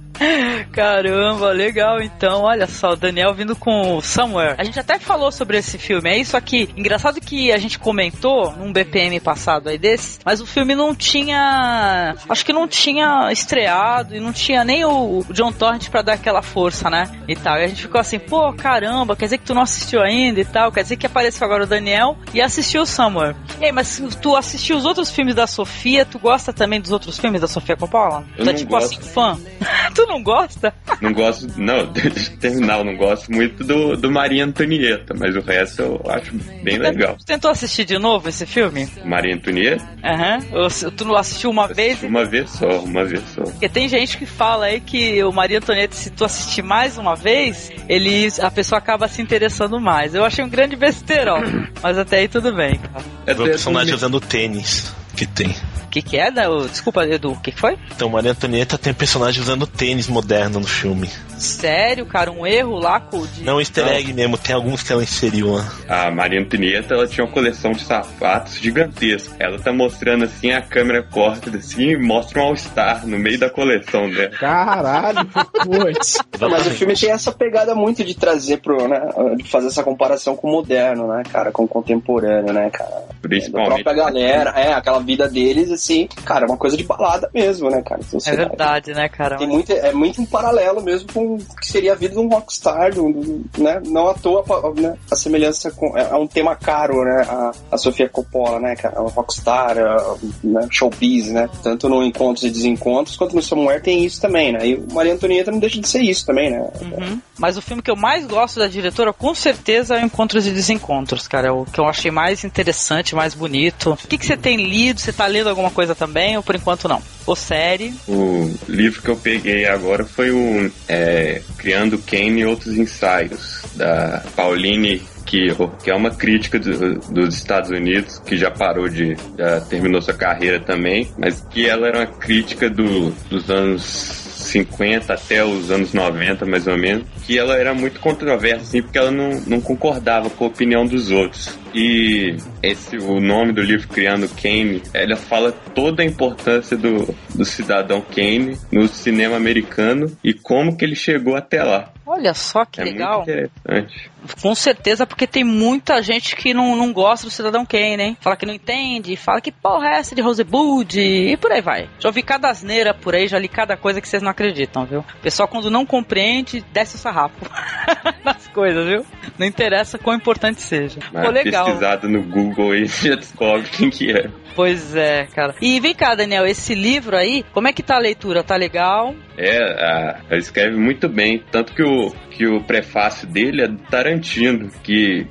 Caramba, 0.72 1.50
legal 1.52 2.00
então. 2.00 2.42
Olha 2.42 2.66
só, 2.66 2.92
o 2.92 2.96
Daniel 2.96 3.34
vindo 3.34 3.56
com 3.56 3.96
o 3.96 4.02
Somewhere. 4.02 4.54
A 4.58 4.64
gente 4.64 4.78
até 4.78 4.98
falou 4.98 5.30
sobre 5.30 5.58
esse 5.58 5.78
filme. 5.78 6.10
É 6.10 6.18
isso 6.18 6.36
aqui. 6.36 6.68
Engraçado 6.76 7.20
que 7.20 7.52
a 7.52 7.58
gente 7.58 7.78
comentou 7.78 8.52
num 8.52 8.72
BPM 8.72 9.18
passado 9.20 9.68
aí 9.68 9.78
desse, 9.78 10.18
mas 10.24 10.40
o 10.40 10.46
filme 10.46 10.74
não 10.74 10.94
tinha. 10.94 12.14
Acho 12.28 12.44
que 12.44 12.52
não 12.52 12.66
tinha 12.66 13.30
estreado 13.32 14.14
e 14.14 14.20
não 14.20 14.32
tinha 14.32 14.64
nem 14.64 14.84
o 14.84 15.24
John 15.30 15.52
Torrent 15.52 15.88
pra 15.88 16.02
dar 16.02 16.14
aquela 16.14 16.42
força, 16.42 16.88
né? 16.90 17.10
E 17.28 17.36
tal. 17.36 17.58
E 17.58 17.64
a 17.64 17.68
gente 17.68 17.82
ficou 17.82 18.00
assim, 18.00 18.18
pô, 18.18 18.52
caramba, 18.52 19.16
quer 19.16 19.26
dizer 19.26 19.38
que 19.38 19.44
tu 19.44 19.54
não 19.54 19.62
assistiu 19.62 20.00
ainda 20.00 20.40
e 20.40 20.44
tal. 20.44 20.72
Quer 20.72 20.82
dizer 20.82 20.96
que 20.96 21.06
apareceu 21.06 21.44
agora 21.44 21.64
o 21.64 21.66
Daniel 21.66 22.16
e 22.32 22.40
assistiu 22.40 22.82
o 22.82 22.86
Somewhere. 22.86 23.36
Ei, 23.60 23.72
mas 23.72 24.02
tu 24.20 24.36
assistiu 24.36 24.76
os 24.76 24.84
outros 24.84 25.10
filmes 25.10 25.34
da 25.34 25.46
Sofia, 25.46 26.04
tu 26.04 26.18
gosta 26.18 26.52
também 26.52 26.80
dos 26.80 26.92
outros 26.92 27.18
filmes 27.18 27.40
da 27.40 27.48
Sofia 27.48 27.76
Coppola? 27.76 28.24
Eu 28.36 28.44
tu 28.44 28.50
é 28.50 28.54
tipo 28.54 28.70
gosto. 28.72 28.98
assim, 28.98 29.10
fã? 29.10 29.38
tu 29.94 30.03
não 30.06 30.22
gosta? 30.22 30.72
Não 31.00 31.12
gosto, 31.12 31.46
não, 31.58 31.92
terminar, 32.40 32.78
eu 32.78 32.84
não 32.84 32.96
gosto 32.96 33.30
muito 33.30 33.62
do, 33.64 33.96
do 33.96 34.10
Maria 34.10 34.44
Antonieta, 34.44 35.12
mas 35.18 35.36
o 35.36 35.40
resto 35.40 35.82
eu 35.82 36.02
acho 36.08 36.32
bem 36.62 36.78
legal. 36.78 37.16
Tu 37.18 37.26
tentou 37.26 37.50
assistir 37.50 37.84
de 37.84 37.98
novo 37.98 38.28
esse 38.28 38.46
filme? 38.46 38.88
Maria 39.04 39.34
Antonieta, 39.34 39.84
Aham. 40.02 40.38
Ou 40.52 40.70
se- 40.70 40.90
Tu 40.92 41.04
não 41.04 41.16
assistiu 41.16 41.50
uma 41.50 41.66
vez? 41.68 42.02
uma 42.02 42.24
vez 42.24 42.48
só, 42.50 42.68
uma 42.80 43.04
vez 43.04 43.22
só. 43.34 43.42
Porque 43.42 43.68
tem 43.68 43.88
gente 43.88 44.16
que 44.16 44.24
fala 44.24 44.66
aí 44.66 44.80
que 44.80 45.22
o 45.24 45.32
Maria 45.32 45.58
Antonieta, 45.58 45.94
se 45.94 46.10
tu 46.10 46.24
assistir 46.24 46.62
mais 46.62 46.96
uma 46.96 47.14
vez, 47.16 47.70
ele, 47.88 48.28
a 48.40 48.50
pessoa 48.50 48.78
acaba 48.78 49.06
se 49.08 49.20
interessando 49.20 49.78
mais. 49.80 50.14
Eu 50.14 50.24
achei 50.24 50.44
um 50.44 50.48
grande 50.48 50.76
besterol, 50.76 51.40
mas 51.82 51.98
até 51.98 52.18
aí 52.18 52.28
tudo 52.28 52.54
bem. 52.54 52.78
cara. 52.78 53.04
É 53.26 53.32
o 53.32 53.36
personagem 53.44 53.94
usando 53.94 54.20
tênis 54.20 54.94
que 55.14 55.26
tem. 55.26 55.48
O 55.84 55.88
que, 55.94 56.02
que 56.02 56.16
é? 56.18 56.30
né? 56.30 56.48
O- 56.48 56.66
Desculpa, 56.66 57.06
Edu, 57.06 57.32
o 57.32 57.40
que, 57.40 57.52
que 57.52 57.60
foi? 57.60 57.78
Então, 57.94 58.08
Maria 58.08 58.32
Antonieta 58.32 58.76
tem 58.76 58.92
personagem 58.92 59.40
usando 59.40 59.64
tênis 59.66 60.08
moderno 60.08 60.58
no 60.60 60.66
filme. 60.66 61.08
Sério, 61.38 62.04
cara, 62.06 62.30
um 62.32 62.46
erro 62.46 62.78
lá 62.78 62.98
com 63.00 63.24
de. 63.26 63.42
Não 63.44 63.60
easter 63.60 63.86
egg 63.88 64.12
mesmo, 64.12 64.36
tem 64.38 64.54
alguns 64.54 64.82
que 64.82 64.92
ela 64.92 65.02
inseriu 65.02 65.52
lá. 65.52 65.72
A 65.88 66.10
Maria 66.10 66.40
Antonieta, 66.40 66.94
ela 66.94 67.06
tinha 67.06 67.24
uma 67.24 67.32
coleção 67.32 67.72
de 67.72 67.82
sapatos 67.84 68.56
gigantesca. 68.58 69.34
Ela 69.38 69.58
tá 69.58 69.72
mostrando 69.72 70.24
assim, 70.24 70.50
a 70.50 70.62
câmera 70.62 71.02
corta 71.02 71.56
assim 71.56 71.90
e 71.90 71.96
mostra 71.96 72.40
um 72.40 72.46
All-Star 72.46 73.06
no 73.06 73.18
meio 73.18 73.38
da 73.38 73.48
coleção 73.50 74.08
dela. 74.10 74.30
Caralho, 74.30 75.26
putz. 75.64 76.18
Mas 76.40 76.66
o 76.66 76.70
filme 76.70 76.94
tem 76.94 77.10
essa 77.10 77.30
pegada 77.32 77.74
muito 77.74 78.02
de 78.04 78.14
trazer 78.14 78.58
pro, 78.58 78.88
né, 78.88 79.00
de 79.36 79.44
fazer 79.48 79.68
essa 79.68 79.82
comparação 79.84 80.36
com 80.36 80.48
o 80.48 80.52
moderno, 80.52 81.06
né, 81.08 81.22
cara, 81.32 81.52
com 81.52 81.64
o 81.64 81.68
contemporâneo, 81.68 82.52
né, 82.52 82.70
cara. 82.70 82.90
Da 82.90 83.28
Principalmente. 83.28 83.82
própria 83.82 84.04
galera, 84.04 84.50
é, 84.56 84.72
aquela 84.72 85.00
vida 85.04 85.28
deles, 85.28 85.70
assim, 85.70 86.08
cara, 86.24 86.44
é 86.46 86.48
uma 86.48 86.56
coisa 86.56 86.76
de 86.76 86.84
balada 86.84 87.30
mesmo, 87.32 87.70
né, 87.70 87.82
cara. 87.82 88.00
Então, 88.06 88.18
É 88.26 88.30
lá, 88.30 88.36
verdade, 88.48 88.92
né, 88.92 89.08
cara? 89.08 89.36
Tem 89.36 89.46
muito, 89.46 89.72
é 89.72 89.92
muito 89.92 90.20
um 90.20 90.26
paralelo 90.26 90.82
mesmo 90.82 91.12
com 91.12 91.34
um 91.34 91.38
que 91.38 91.66
seria 91.68 91.92
a 91.92 91.96
vida 91.96 92.14
de 92.14 92.20
um 92.20 92.28
rockstar, 92.28 92.90
de 92.92 93.00
um- 93.00 93.44
né? 93.58 93.80
Não 93.86 94.08
à 94.08 94.14
toa 94.14 94.44
né? 94.76 94.96
a 95.10 95.16
semelhança 95.16 95.70
com 95.70 95.96
é, 95.96 96.02
é 96.10 96.14
um 96.16 96.26
tema 96.26 96.56
caro, 96.56 97.04
né? 97.04 97.24
A, 97.28 97.52
a 97.72 97.78
Sofia 97.78 98.08
Coppola, 98.08 98.58
né? 98.58 98.74
cara? 98.76 99.00
O 99.02 99.08
rockstar, 99.08 99.78
a- 99.78 100.16
né? 100.42 100.66
showbiz, 100.70 101.28
né? 101.30 101.48
Tanto 101.62 101.88
no 101.88 102.02
Encontros 102.02 102.44
e 102.44 102.50
Desencontros 102.50 103.16
quanto 103.16 103.36
no 103.36 103.42
Somewhere 103.42 103.82
tem 103.82 104.04
isso 104.04 104.20
também, 104.20 104.52
né? 104.52 104.66
E 104.66 104.74
o 104.74 104.86
Maria 104.92 105.12
Antonieta 105.14 105.50
não 105.50 105.58
deixa 105.58 105.80
de 105.80 105.88
ser 105.88 106.00
isso 106.02 106.24
também, 106.26 106.50
né? 106.50 106.66
Uhum. 106.80 107.20
Mas 107.38 107.56
o 107.56 107.62
filme 107.62 107.82
que 107.82 107.90
eu 107.90 107.96
mais 107.96 108.24
gosto 108.26 108.58
da 108.60 108.66
diretora, 108.68 109.12
com 109.12 109.34
certeza, 109.34 109.96
é 109.96 110.02
o 110.02 110.06
Encontros 110.06 110.46
e 110.46 110.50
Desencontros, 110.50 111.26
cara. 111.26 111.48
É 111.48 111.50
o 111.50 111.64
que 111.64 111.80
eu 111.80 111.86
achei 111.86 112.10
mais 112.10 112.44
interessante, 112.44 113.14
mais 113.14 113.34
bonito. 113.34 113.90
O 113.92 114.08
que, 114.08 114.16
que 114.18 114.24
você 114.26 114.36
tem 114.36 114.56
lido? 114.56 115.00
Você 115.00 115.12
tá 115.12 115.26
lendo 115.26 115.48
alguma 115.48 115.70
coisa 115.70 115.94
também? 115.94 116.36
Ou 116.36 116.42
por 116.42 116.54
enquanto 116.54 116.88
não? 116.88 117.02
Ou 117.26 117.34
série? 117.34 117.92
O 118.06 118.54
livro 118.68 119.02
que 119.02 119.08
eu 119.08 119.16
peguei 119.16 119.66
agora 119.66 120.04
foi 120.04 120.30
o 120.30 120.70
é, 120.88 121.42
Criando 121.58 121.98
Kane 121.98 122.42
e 122.42 122.46
Outros 122.46 122.76
Ensaios, 122.76 123.62
da 123.74 124.22
Pauline 124.36 125.02
que 125.26 125.50
é 125.86 125.94
uma 125.94 126.10
crítica 126.10 126.58
do- 126.60 126.98
dos 127.10 127.34
Estados 127.34 127.70
Unidos, 127.70 128.20
que 128.20 128.36
já 128.36 128.50
parou 128.52 128.88
de. 128.88 129.16
já 129.36 129.58
terminou 129.62 130.00
sua 130.00 130.14
carreira 130.14 130.60
também, 130.60 131.10
mas 131.18 131.40
que 131.50 131.66
ela 131.66 131.88
era 131.88 131.98
uma 132.00 132.06
crítica 132.06 132.70
do, 132.70 133.10
dos 133.30 133.50
anos 133.50 134.23
50 134.44 135.12
até 135.12 135.44
os 135.44 135.70
anos 135.70 135.92
90, 135.92 136.44
mais 136.46 136.66
ou 136.66 136.76
menos, 136.76 137.04
que 137.26 137.38
ela 137.38 137.56
era 137.56 137.74
muito 137.74 138.00
controversa, 138.00 138.62
assim, 138.62 138.82
porque 138.82 138.98
ela 138.98 139.10
não, 139.10 139.40
não 139.46 139.60
concordava 139.60 140.30
com 140.30 140.44
a 140.44 140.48
opinião 140.48 140.86
dos 140.86 141.10
outros. 141.10 141.58
E 141.74 142.36
esse, 142.62 142.96
o 142.96 143.20
nome 143.20 143.52
do 143.52 143.60
livro 143.60 143.88
Criando 143.88 144.28
Kane, 144.28 144.82
ela 144.92 145.16
fala 145.16 145.50
toda 145.50 146.02
a 146.02 146.06
importância 146.06 146.76
do, 146.76 147.14
do 147.34 147.44
cidadão 147.44 148.00
Kane 148.00 148.56
no 148.70 148.86
cinema 148.86 149.36
americano 149.36 150.16
e 150.22 150.32
como 150.32 150.76
que 150.76 150.84
ele 150.84 150.94
chegou 150.94 151.34
até 151.34 151.62
lá. 151.62 151.92
Olha 152.06 152.34
só 152.34 152.64
que 152.64 152.80
é 152.80 152.84
legal. 152.84 153.18
muito 153.18 153.30
interessante. 153.30 154.10
Com 154.40 154.54
certeza, 154.54 155.06
porque 155.06 155.26
tem 155.26 155.44
muita 155.44 156.02
gente 156.02 156.36
que 156.36 156.52
não, 156.52 156.76
não 156.76 156.92
gosta 156.92 157.26
do 157.26 157.30
Cidadão 157.30 157.64
Kane, 157.64 158.02
hein? 158.02 158.16
Fala 158.20 158.36
que 158.36 158.46
não 158.46 158.54
entende, 158.54 159.16
fala 159.16 159.40
que 159.40 159.50
porra 159.52 159.88
é 159.88 159.98
essa 159.98 160.14
de 160.14 160.20
Rosebud 160.20 160.98
e 160.98 161.36
por 161.36 161.52
aí 161.52 161.60
vai. 161.60 161.88
Já 161.98 162.08
ouvi 162.08 162.22
cada 162.22 162.48
asneira 162.48 162.94
por 162.94 163.14
aí, 163.14 163.26
já 163.28 163.38
li 163.38 163.48
cada 163.48 163.76
coisa 163.76 164.00
que 164.00 164.08
vocês 164.08 164.22
não 164.22 164.30
acreditam, 164.30 164.84
viu? 164.84 165.00
O 165.00 165.22
pessoal, 165.22 165.48
quando 165.48 165.70
não 165.70 165.86
compreende, 165.86 166.64
desce 166.72 166.96
o 166.96 166.98
sarrafo 166.98 167.34
nas 168.24 168.48
coisas, 168.48 168.86
viu? 168.86 169.06
Não 169.38 169.46
interessa 169.46 169.98
quão 169.98 170.16
importante 170.16 170.60
seja. 170.60 171.00
Mas 171.12 171.24
Pô, 171.24 171.30
legal. 171.30 171.64
pesquisado 171.64 172.08
no 172.08 172.22
Google 172.22 172.74
e 172.74 172.86
já 172.86 173.14
descobre 173.14 173.68
quem 173.70 173.90
que 173.90 174.10
é. 174.10 174.30
Pois 174.54 174.94
é, 174.94 175.26
cara. 175.34 175.54
E 175.60 175.80
vem 175.80 175.94
cá, 175.94 176.14
Daniel, 176.14 176.46
esse 176.46 176.74
livro 176.74 177.16
aí, 177.16 177.44
como 177.52 177.66
é 177.68 177.72
que 177.72 177.82
tá 177.82 177.96
a 177.96 178.00
leitura? 178.00 178.42
Tá 178.44 178.54
legal? 178.56 179.14
É, 179.36 179.58
a- 179.58 180.20
ela 180.30 180.38
escreve 180.38 180.76
muito 180.76 181.08
bem. 181.08 181.42
Tanto 181.50 181.72
que 181.74 181.82
o, 181.82 182.10
que 182.30 182.46
o 182.46 182.62
prefácio 182.62 183.26
dele 183.26 183.62
é 183.62 183.66
do 183.68 183.78
Tarantino, 183.78 184.70
que, 184.82 185.26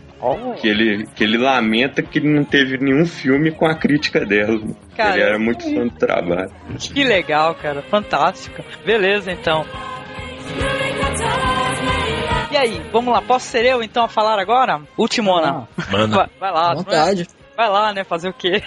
que, 0.60 0.68
ele, 0.68 1.06
que 1.16 1.24
ele 1.24 1.38
lamenta 1.38 2.02
que 2.02 2.20
não 2.20 2.44
teve 2.44 2.78
nenhum 2.78 3.06
filme 3.06 3.52
com 3.52 3.66
a 3.66 3.76
crítica 3.76 4.26
dela. 4.26 4.60
Cara, 4.98 5.14
ele 5.16 5.24
era 5.24 5.40
muito 5.40 5.64
fã 5.74 5.88
do 5.88 5.96
trabalho. 5.96 6.52
Que 6.78 7.04
legal, 7.04 7.56
cara. 7.56 7.82
Fantástico. 7.84 8.62
Beleza, 8.86 9.32
então. 9.32 9.66
E 12.52 12.58
aí, 12.58 12.82
vamos 12.92 13.12
lá, 13.14 13.22
posso 13.22 13.48
ser 13.48 13.66
eu 13.66 13.82
então 13.82 14.04
a 14.04 14.08
falar 14.08 14.38
agora? 14.40 14.82
Ultimona. 14.98 15.68
Manda. 15.92 16.16
Vai, 16.18 16.28
vai 16.40 16.52
lá. 16.52 16.76
Vontade. 16.76 17.28
Vai 17.56 17.70
lá, 17.70 17.94
né? 17.94 18.04
Fazer 18.04 18.30
o 18.30 18.34
quê? 18.34 18.64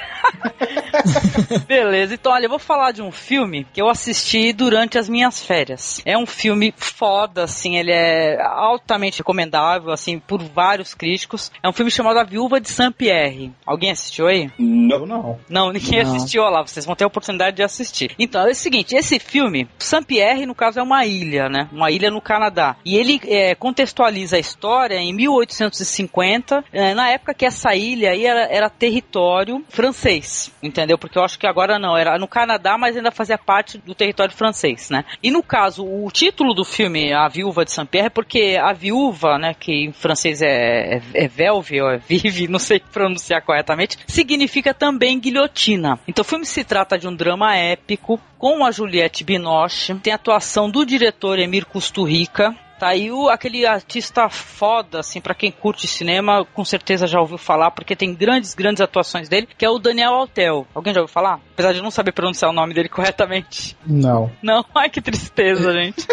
Beleza, 1.67 2.15
então 2.15 2.33
olha, 2.33 2.47
eu 2.47 2.51
vou 2.51 2.59
falar 2.59 2.93
de 2.93 3.03
um 3.03 3.11
filme 3.11 3.67
que 3.73 3.81
eu 3.81 3.89
assisti 3.89 4.53
durante 4.53 4.99
as 4.99 5.09
minhas 5.09 5.45
férias. 5.45 6.01
É 6.05 6.17
um 6.17 6.27
filme 6.27 6.73
foda, 6.77 7.45
assim, 7.45 7.77
ele 7.77 7.93
é 7.93 8.41
altamente 8.43 9.19
recomendável, 9.19 9.91
assim, 9.91 10.19
por 10.19 10.43
vários 10.43 10.95
críticos. 10.95 11.51
É 11.63 11.69
um 11.69 11.73
filme 11.73 11.91
chamado 11.91 12.19
A 12.19 12.25
Viúva 12.25 12.61
de 12.61 12.69
Saint-Pierre. 12.69 13.53
Alguém 13.67 13.91
assistiu 13.91 14.27
aí? 14.27 14.51
Não. 14.59 15.07
não. 15.07 15.39
Não, 15.49 15.73
ninguém 15.73 16.03
Não. 16.03 16.15
assistiu, 16.15 16.43
olha 16.43 16.59
lá, 16.59 16.67
vocês 16.67 16.87
vão 16.87 16.95
ter 16.95 17.05
a 17.05 17.09
oportunidade 17.09 17.57
de 17.57 17.63
assistir. 17.63 18.15
Então, 18.19 18.47
é 18.47 18.51
o 18.51 18.55
seguinte, 18.55 18.95
esse 18.95 19.19
filme, 19.19 19.69
Saint-Pierre, 19.79 20.47
no 20.47 20.55
caso, 20.55 20.79
é 20.79 20.83
uma 20.83 21.05
ilha, 21.05 21.49
né? 21.49 21.69
Uma 21.73 21.91
ilha 21.91 22.11
no 22.11 22.21
Canadá. 22.21 22.77
E 22.85 22.97
ele 22.97 23.21
é, 23.27 23.55
contextualiza 23.55 24.37
a 24.37 24.41
história 24.41 24.97
em 24.97 25.13
1850, 25.13 26.65
é, 26.73 26.95
na 26.95 27.11
época 27.11 27.35
que 27.35 27.45
essa 27.45 27.75
ilha 27.75 28.11
aí 28.11 28.25
era, 28.25 28.43
era 28.51 28.71
território 28.87 29.65
francês, 29.69 30.53
entendeu? 30.63 30.97
Porque 30.97 31.19
eu 31.19 31.25
acho 31.25 31.39
que 31.39 31.47
agora 31.47 31.77
não, 31.77 31.97
era 31.97 32.17
no 32.19 32.29
Canadá, 32.29 32.79
mas 32.79 32.97
ainda 32.97 33.11
fazia 33.11 33.37
parte 33.37 33.79
do 33.79 33.97
território 33.97 34.33
francês, 34.33 34.91
né? 34.91 35.05
E 35.21 35.29
no 35.29 35.43
caso, 35.43 35.85
o 35.85 36.09
título 36.13 36.55
do 36.55 36.65
filme, 36.65 37.13
A 37.13 37.27
Viúva 37.27 37.65
de 37.65 37.73
Saint-Pierre, 37.73 38.07
é 38.07 38.11
porque 38.11 38.57
a 38.61 38.73
viúva, 38.73 39.39
né, 39.39 39.55
que 39.59 39.73
em 39.73 39.93
francês 39.93 40.41
é, 40.41 40.99
é, 40.99 41.03
é 41.15 41.29
velve 41.29 41.83
ou 41.83 41.91
é 41.91 41.99
vive, 41.99 42.47
não 42.49 42.61
sei 42.61 42.79
pronunciar 42.79 43.43
corretamente, 43.43 43.99
significa 44.07 44.73
também 44.73 45.19
guilhotina. 45.19 45.99
Então 46.07 46.23
o 46.23 46.29
filme 46.29 46.47
se 46.47 46.63
trata 46.63 46.97
de 46.97 47.09
um 47.09 47.15
drama 47.15 47.57
épico 47.57 48.21
com 48.39 48.65
a 48.65 48.71
Juliette 48.71 49.25
Binoche, 49.25 49.95
tem 49.97 50.13
a 50.13 50.17
atuação 50.17 50.71
do 50.71 50.87
diretor 50.87 51.41
Emir 51.41 51.67
Kusturica, 51.67 52.55
Tá 52.79 52.89
aí 52.89 53.11
o, 53.11 53.29
aquele 53.29 53.65
artista 53.65 54.29
foda, 54.29 55.01
assim, 55.01 55.21
pra 55.21 55.35
quem 55.35 55.51
curte 55.51 55.87
cinema, 55.87 56.45
com 56.53 56.65
certeza 56.65 57.07
já 57.07 57.19
ouviu 57.19 57.39
falar, 57.39 57.71
porque 57.71 57.97
tem 57.97 58.15
grandes, 58.15 58.55
grandes 58.55 58.81
atuações 58.83 59.29
dele, 59.29 59.49
que 59.57 59.65
é 59.65 59.71
o 59.71 59.79
Daniel 59.79 60.13
Altel. 60.13 60.67
Alguém 60.75 60.93
já 60.93 61.01
ouviu 61.01 61.13
falar? 61.13 61.41
Apesar 61.55 61.73
de 61.73 61.83
não 61.83 61.91
saber 61.91 62.13
pronunciar 62.13 62.51
o 62.51 62.55
nome 62.55 62.75
dele 62.75 62.89
corretamente. 62.91 63.77
Não. 63.87 64.31
Não, 64.43 64.65
ai 64.75 64.91
que 64.91 65.01
tristeza, 65.01 65.73
gente. 65.75 66.07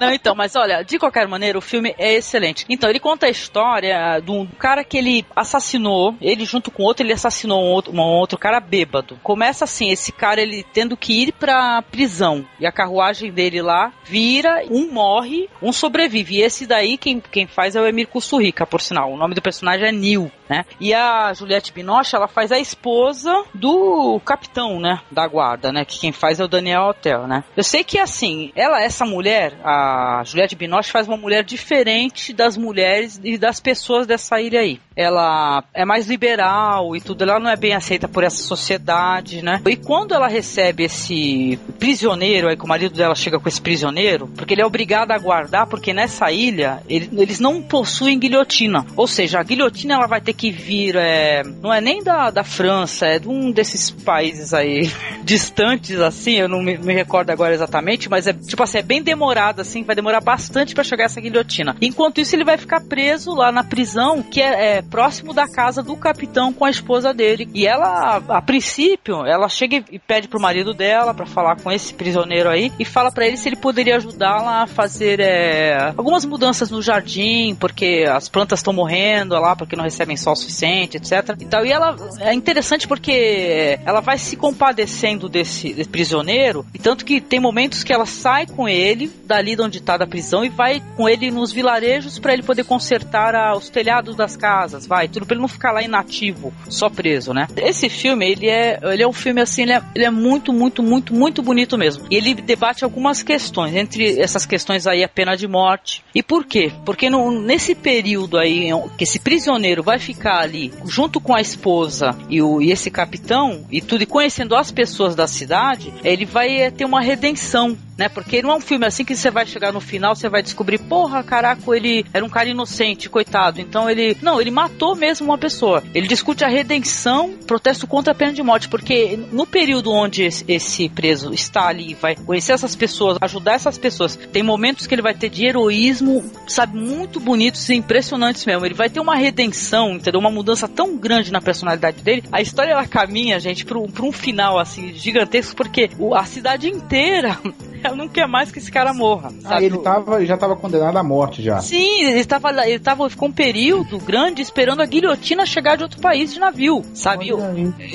Não, 0.00 0.12
então, 0.12 0.34
mas 0.34 0.56
olha, 0.56 0.82
de 0.82 0.98
qualquer 0.98 1.28
maneira, 1.28 1.58
o 1.58 1.60
filme 1.62 1.94
é 1.98 2.14
excelente. 2.14 2.64
Então, 2.68 2.88
ele 2.88 2.98
conta 2.98 3.26
a 3.26 3.30
história 3.30 4.18
de 4.20 4.30
um 4.30 4.46
cara 4.46 4.82
que 4.82 4.96
ele 4.96 5.26
assassinou, 5.36 6.16
ele 6.20 6.46
junto 6.46 6.70
com 6.70 6.82
outro, 6.82 7.04
ele 7.04 7.12
assassinou 7.12 7.62
um 7.62 7.70
outro, 7.70 7.92
um 7.92 8.00
outro 8.00 8.38
cara 8.38 8.60
bêbado. 8.60 9.18
Começa 9.22 9.64
assim, 9.64 9.90
esse 9.90 10.10
cara, 10.10 10.40
ele 10.40 10.64
tendo 10.72 10.96
que 10.96 11.24
ir 11.24 11.32
pra 11.32 11.82
prisão, 11.82 12.46
e 12.58 12.66
a 12.66 12.72
carruagem 12.72 13.30
dele 13.30 13.60
lá 13.60 13.92
vira, 14.04 14.64
um 14.70 14.90
morre, 14.90 15.48
um 15.62 15.72
sobrevive. 15.72 16.36
E 16.36 16.42
esse 16.42 16.66
daí, 16.66 16.96
quem, 16.96 17.20
quem 17.20 17.46
faz 17.46 17.76
é 17.76 17.80
o 17.80 17.86
Emir 17.86 18.08
Kusturica, 18.08 18.66
por 18.66 18.80
sinal. 18.80 19.12
O 19.12 19.16
nome 19.16 19.34
do 19.34 19.42
personagem 19.42 19.86
é 19.86 19.92
Neil, 19.92 20.30
né? 20.50 20.64
E 20.80 20.92
a 20.92 21.32
Juliette 21.32 21.72
Binoche, 21.72 22.16
ela 22.16 22.26
faz 22.26 22.50
a 22.50 22.58
esposa 22.58 23.44
do 23.54 24.20
capitão, 24.24 24.80
né? 24.80 25.00
Da 25.10 25.26
guarda, 25.28 25.70
né? 25.72 25.84
Que 25.84 26.00
quem 26.00 26.10
faz 26.12 26.40
é 26.40 26.44
o 26.44 26.48
Daniel 26.48 26.88
Hotel, 26.88 27.28
né? 27.28 27.44
Eu 27.56 27.62
sei 27.62 27.84
que, 27.84 27.98
assim, 28.00 28.50
ela, 28.56 28.82
essa 28.82 29.04
mulher, 29.06 29.54
a 29.64 30.22
Juliette 30.26 30.56
Binoche, 30.56 30.90
faz 30.90 31.06
uma 31.06 31.16
mulher 31.16 31.44
diferente 31.44 32.32
das 32.32 32.56
mulheres 32.56 33.20
e 33.22 33.38
das 33.38 33.60
pessoas 33.60 34.08
dessa 34.08 34.40
ilha 34.40 34.58
aí. 34.60 34.80
Ela 34.96 35.62
é 35.72 35.84
mais 35.84 36.08
liberal 36.08 36.96
e 36.96 37.00
tudo, 37.00 37.22
ela 37.22 37.38
não 37.38 37.48
é 37.48 37.56
bem 37.56 37.74
aceita 37.74 38.08
por 38.08 38.24
essa 38.24 38.42
sociedade, 38.42 39.42
né? 39.42 39.62
E 39.64 39.76
quando 39.76 40.14
ela 40.14 40.26
recebe 40.26 40.82
esse 40.84 41.58
prisioneiro, 41.78 42.48
aí 42.48 42.56
que 42.56 42.64
o 42.64 42.68
marido 42.68 42.94
dela 42.96 43.14
chega 43.14 43.38
com 43.38 43.48
esse 43.48 43.60
prisioneiro, 43.60 44.26
porque 44.36 44.52
ele 44.54 44.62
é 44.62 44.66
obrigado 44.66 45.12
a 45.12 45.18
guardar, 45.18 45.66
porque 45.68 45.92
nessa 45.92 46.30
ilha 46.32 46.82
ele- 46.88 47.08
eles 47.22 47.38
não 47.38 47.62
possuem 47.62 48.18
guilhotina. 48.18 48.84
Ou 48.96 49.06
seja, 49.06 49.38
a 49.38 49.42
guilhotina 49.42 49.94
ela 49.94 50.06
vai 50.06 50.20
ter 50.20 50.32
que 50.32 50.39
vir, 50.48 50.94
é, 50.94 51.42
não 51.42 51.74
é 51.74 51.80
nem 51.80 52.04
da, 52.04 52.30
da 52.30 52.44
França, 52.44 53.06
é 53.06 53.18
de 53.18 53.28
um 53.28 53.50
desses 53.50 53.90
países 53.90 54.54
aí 54.54 54.88
distantes, 55.24 55.98
assim, 55.98 56.34
eu 56.36 56.48
não 56.48 56.62
me, 56.62 56.78
me 56.78 56.94
recordo 56.94 57.30
agora 57.30 57.52
exatamente, 57.52 58.08
mas 58.08 58.28
é 58.28 58.32
tipo 58.32 58.62
assim, 58.62 58.78
é 58.78 58.82
bem 58.82 59.02
demorado, 59.02 59.60
assim, 59.60 59.82
vai 59.82 59.96
demorar 59.96 60.20
bastante 60.20 60.72
pra 60.72 60.84
chegar 60.84 61.06
essa 61.06 61.20
guilhotina. 61.20 61.76
Enquanto 61.80 62.20
isso, 62.20 62.36
ele 62.36 62.44
vai 62.44 62.56
ficar 62.56 62.80
preso 62.82 63.34
lá 63.34 63.50
na 63.50 63.64
prisão, 63.64 64.22
que 64.22 64.40
é, 64.40 64.76
é 64.76 64.82
próximo 64.82 65.34
da 65.34 65.48
casa 65.48 65.82
do 65.82 65.96
capitão 65.96 66.52
com 66.52 66.64
a 66.64 66.70
esposa 66.70 67.12
dele. 67.12 67.48
E 67.52 67.66
ela, 67.66 68.22
a 68.28 68.42
princípio, 68.42 69.26
ela 69.26 69.48
chega 69.48 69.82
e 69.90 69.98
pede 69.98 70.28
pro 70.28 70.40
marido 70.40 70.72
dela 70.72 71.12
pra 71.12 71.26
falar 71.26 71.56
com 71.56 71.70
esse 71.72 71.92
prisioneiro 71.92 72.48
aí 72.48 72.72
e 72.78 72.84
fala 72.84 73.10
pra 73.10 73.26
ele 73.26 73.36
se 73.36 73.48
ele 73.48 73.56
poderia 73.56 73.96
ajudá-la 73.96 74.62
a 74.62 74.66
fazer 74.66 75.20
é, 75.20 75.92
algumas 75.96 76.24
mudanças 76.24 76.70
no 76.70 76.82
jardim, 76.82 77.54
porque 77.54 78.06
as 78.08 78.28
plantas 78.28 78.60
estão 78.60 78.72
morrendo 78.72 79.34
lá, 79.34 79.56
porque 79.56 79.76
não 79.76 79.84
recebem 79.84 80.16
sol 80.16 80.29
suficiente, 80.36 80.96
etc. 80.96 81.36
E, 81.40 81.44
tal. 81.44 81.64
e 81.64 81.70
ela 81.72 81.96
é 82.20 82.32
interessante 82.34 82.86
porque 82.88 83.78
ela 83.84 84.00
vai 84.00 84.18
se 84.18 84.36
compadecendo 84.36 85.28
desse, 85.28 85.72
desse 85.72 85.88
prisioneiro, 85.88 86.64
e 86.74 86.78
tanto 86.78 87.04
que 87.04 87.20
tem 87.20 87.40
momentos 87.40 87.82
que 87.84 87.92
ela 87.92 88.06
sai 88.06 88.46
com 88.46 88.68
ele 88.68 89.10
dali 89.24 89.56
de 89.56 89.62
onde 89.62 89.80
tá 89.80 89.96
da 89.96 90.06
prisão 90.06 90.44
e 90.44 90.48
vai 90.48 90.82
com 90.96 91.08
ele 91.08 91.30
nos 91.30 91.52
vilarejos 91.52 92.18
pra 92.18 92.32
ele 92.32 92.42
poder 92.42 92.64
consertar 92.64 93.34
a- 93.34 93.56
os 93.56 93.68
telhados 93.68 94.14
das 94.16 94.36
casas, 94.36 94.86
vai, 94.86 95.08
tudo 95.08 95.26
pra 95.26 95.34
ele 95.34 95.40
não 95.42 95.48
ficar 95.48 95.72
lá 95.72 95.82
inativo, 95.82 96.52
só 96.68 96.88
preso, 96.88 97.32
né? 97.32 97.46
Esse 97.56 97.88
filme, 97.88 98.28
ele 98.30 98.48
é, 98.48 98.78
ele 98.82 99.02
é 99.02 99.08
um 99.08 99.12
filme 99.12 99.40
assim, 99.40 99.62
ele 99.62 99.72
é, 99.72 99.82
ele 99.94 100.04
é 100.04 100.10
muito, 100.10 100.52
muito, 100.52 100.82
muito, 100.82 101.14
muito 101.14 101.42
bonito 101.42 101.76
mesmo. 101.78 102.04
E 102.10 102.16
ele 102.16 102.34
debate 102.34 102.84
algumas 102.84 103.22
questões, 103.22 103.74
entre 103.74 104.20
essas 104.20 104.44
questões 104.46 104.86
aí 104.86 105.02
a 105.04 105.08
pena 105.08 105.36
de 105.36 105.46
morte. 105.48 106.04
E 106.14 106.22
por 106.22 106.44
quê? 106.44 106.72
Porque 106.84 107.08
no- 107.08 107.30
nesse 107.40 107.74
período 107.74 108.38
aí 108.38 108.68
que 108.98 109.04
esse 109.04 109.18
prisioneiro 109.18 109.82
vai 109.82 109.98
ficar 109.98 110.19
ali 110.28 110.72
junto 110.84 111.20
com 111.20 111.34
a 111.34 111.40
esposa 111.40 112.16
e, 112.28 112.42
o, 112.42 112.60
e 112.60 112.70
esse 112.70 112.90
capitão 112.90 113.64
e 113.70 113.80
tudo, 113.80 114.02
e 114.02 114.06
conhecendo 114.06 114.54
as 114.54 114.70
pessoas 114.70 115.14
da 115.14 115.26
cidade, 115.26 115.92
ele 116.04 116.24
vai 116.24 116.60
eh, 116.60 116.70
ter 116.70 116.84
uma 116.84 117.00
redenção 117.00 117.76
né? 118.00 118.08
Porque 118.08 118.40
não 118.40 118.50
é 118.50 118.56
um 118.56 118.60
filme 118.60 118.86
assim 118.86 119.04
que 119.04 119.14
você 119.14 119.30
vai 119.30 119.44
chegar 119.46 119.72
no 119.72 119.80
final, 119.80 120.16
você 120.16 120.26
vai 120.28 120.42
descobrir, 120.42 120.78
porra, 120.78 121.22
caraca, 121.22 121.60
ele 121.76 122.04
era 122.14 122.24
um 122.24 122.30
cara 122.30 122.48
inocente, 122.48 123.10
coitado. 123.10 123.60
Então 123.60 123.88
ele. 123.90 124.16
Não, 124.22 124.40
ele 124.40 124.50
matou 124.50 124.96
mesmo 124.96 125.26
uma 125.26 125.36
pessoa. 125.36 125.82
Ele 125.94 126.08
discute 126.08 126.42
a 126.42 126.48
redenção, 126.48 127.34
protesto 127.46 127.86
contra 127.86 128.12
a 128.12 128.16
pena 128.16 128.32
de 128.32 128.42
morte, 128.42 128.70
porque 128.70 129.18
no 129.30 129.46
período 129.46 129.92
onde 129.92 130.22
esse- 130.24 130.88
preso 130.88 131.34
está 131.34 131.68
ali, 131.68 131.92
vai 131.94 132.16
conhecer 132.16 132.52
essas 132.52 132.74
pessoas, 132.74 133.18
ajudar 133.20 133.52
essas 133.52 133.76
pessoas, 133.76 134.16
tem 134.16 134.42
momentos 134.42 134.86
que 134.86 134.94
ele 134.94 135.02
vai 135.02 135.12
ter 135.14 135.28
de 135.28 135.44
heroísmo, 135.44 136.24
sabe, 136.46 136.78
muito 136.78 137.20
bonitos 137.20 137.68
e 137.68 137.74
impressionantes 137.74 138.46
mesmo. 138.46 138.64
Ele 138.64 138.74
vai 138.74 138.88
ter 138.88 138.98
uma 139.00 139.14
redenção, 139.14 139.92
entendeu? 139.92 140.20
Uma 140.20 140.30
mudança 140.30 140.66
tão 140.66 140.96
grande 140.96 141.30
na 141.30 141.40
personalidade 141.40 142.02
dele. 142.02 142.24
A 142.32 142.40
história 142.40 142.72
ela 142.72 142.86
caminha, 142.86 143.38
gente, 143.38 143.64
pra 143.64 143.78
um, 143.78 144.12
final 144.12 144.58
assim 144.58 144.94
gigantesco, 144.94 145.54
porque 145.54 145.90
a 146.14 146.24
cidade 146.24 146.68
inteira 146.68 147.38
ela 147.90 147.96
não 147.96 148.08
quer 148.08 148.26
mais 148.26 148.50
que 148.50 148.58
esse 148.58 148.70
cara 148.70 148.92
morra. 148.94 149.32
Ah, 149.44 149.48
sabe? 149.50 149.64
ele 149.66 149.78
tava, 149.78 150.24
já 150.24 150.36
tava 150.36 150.56
condenado 150.56 150.96
à 150.96 151.02
morte 151.02 151.42
já. 151.42 151.60
Sim, 151.60 152.04
ele 152.04 152.24
tava, 152.24 152.50
lá- 152.50 152.68
ele 152.68 152.78
tava, 152.78 153.08
ficou 153.10 153.28
um 153.28 153.32
período 153.32 153.98
grande 153.98 154.40
esperando 154.42 154.80
a 154.80 154.86
guilhotina 154.86 155.44
chegar 155.44 155.76
de 155.76 155.82
outro 155.82 156.00
país 156.00 156.32
de 156.32 156.40
navio, 156.40 156.82
sabe? 156.94 157.32
Ou, 157.32 157.40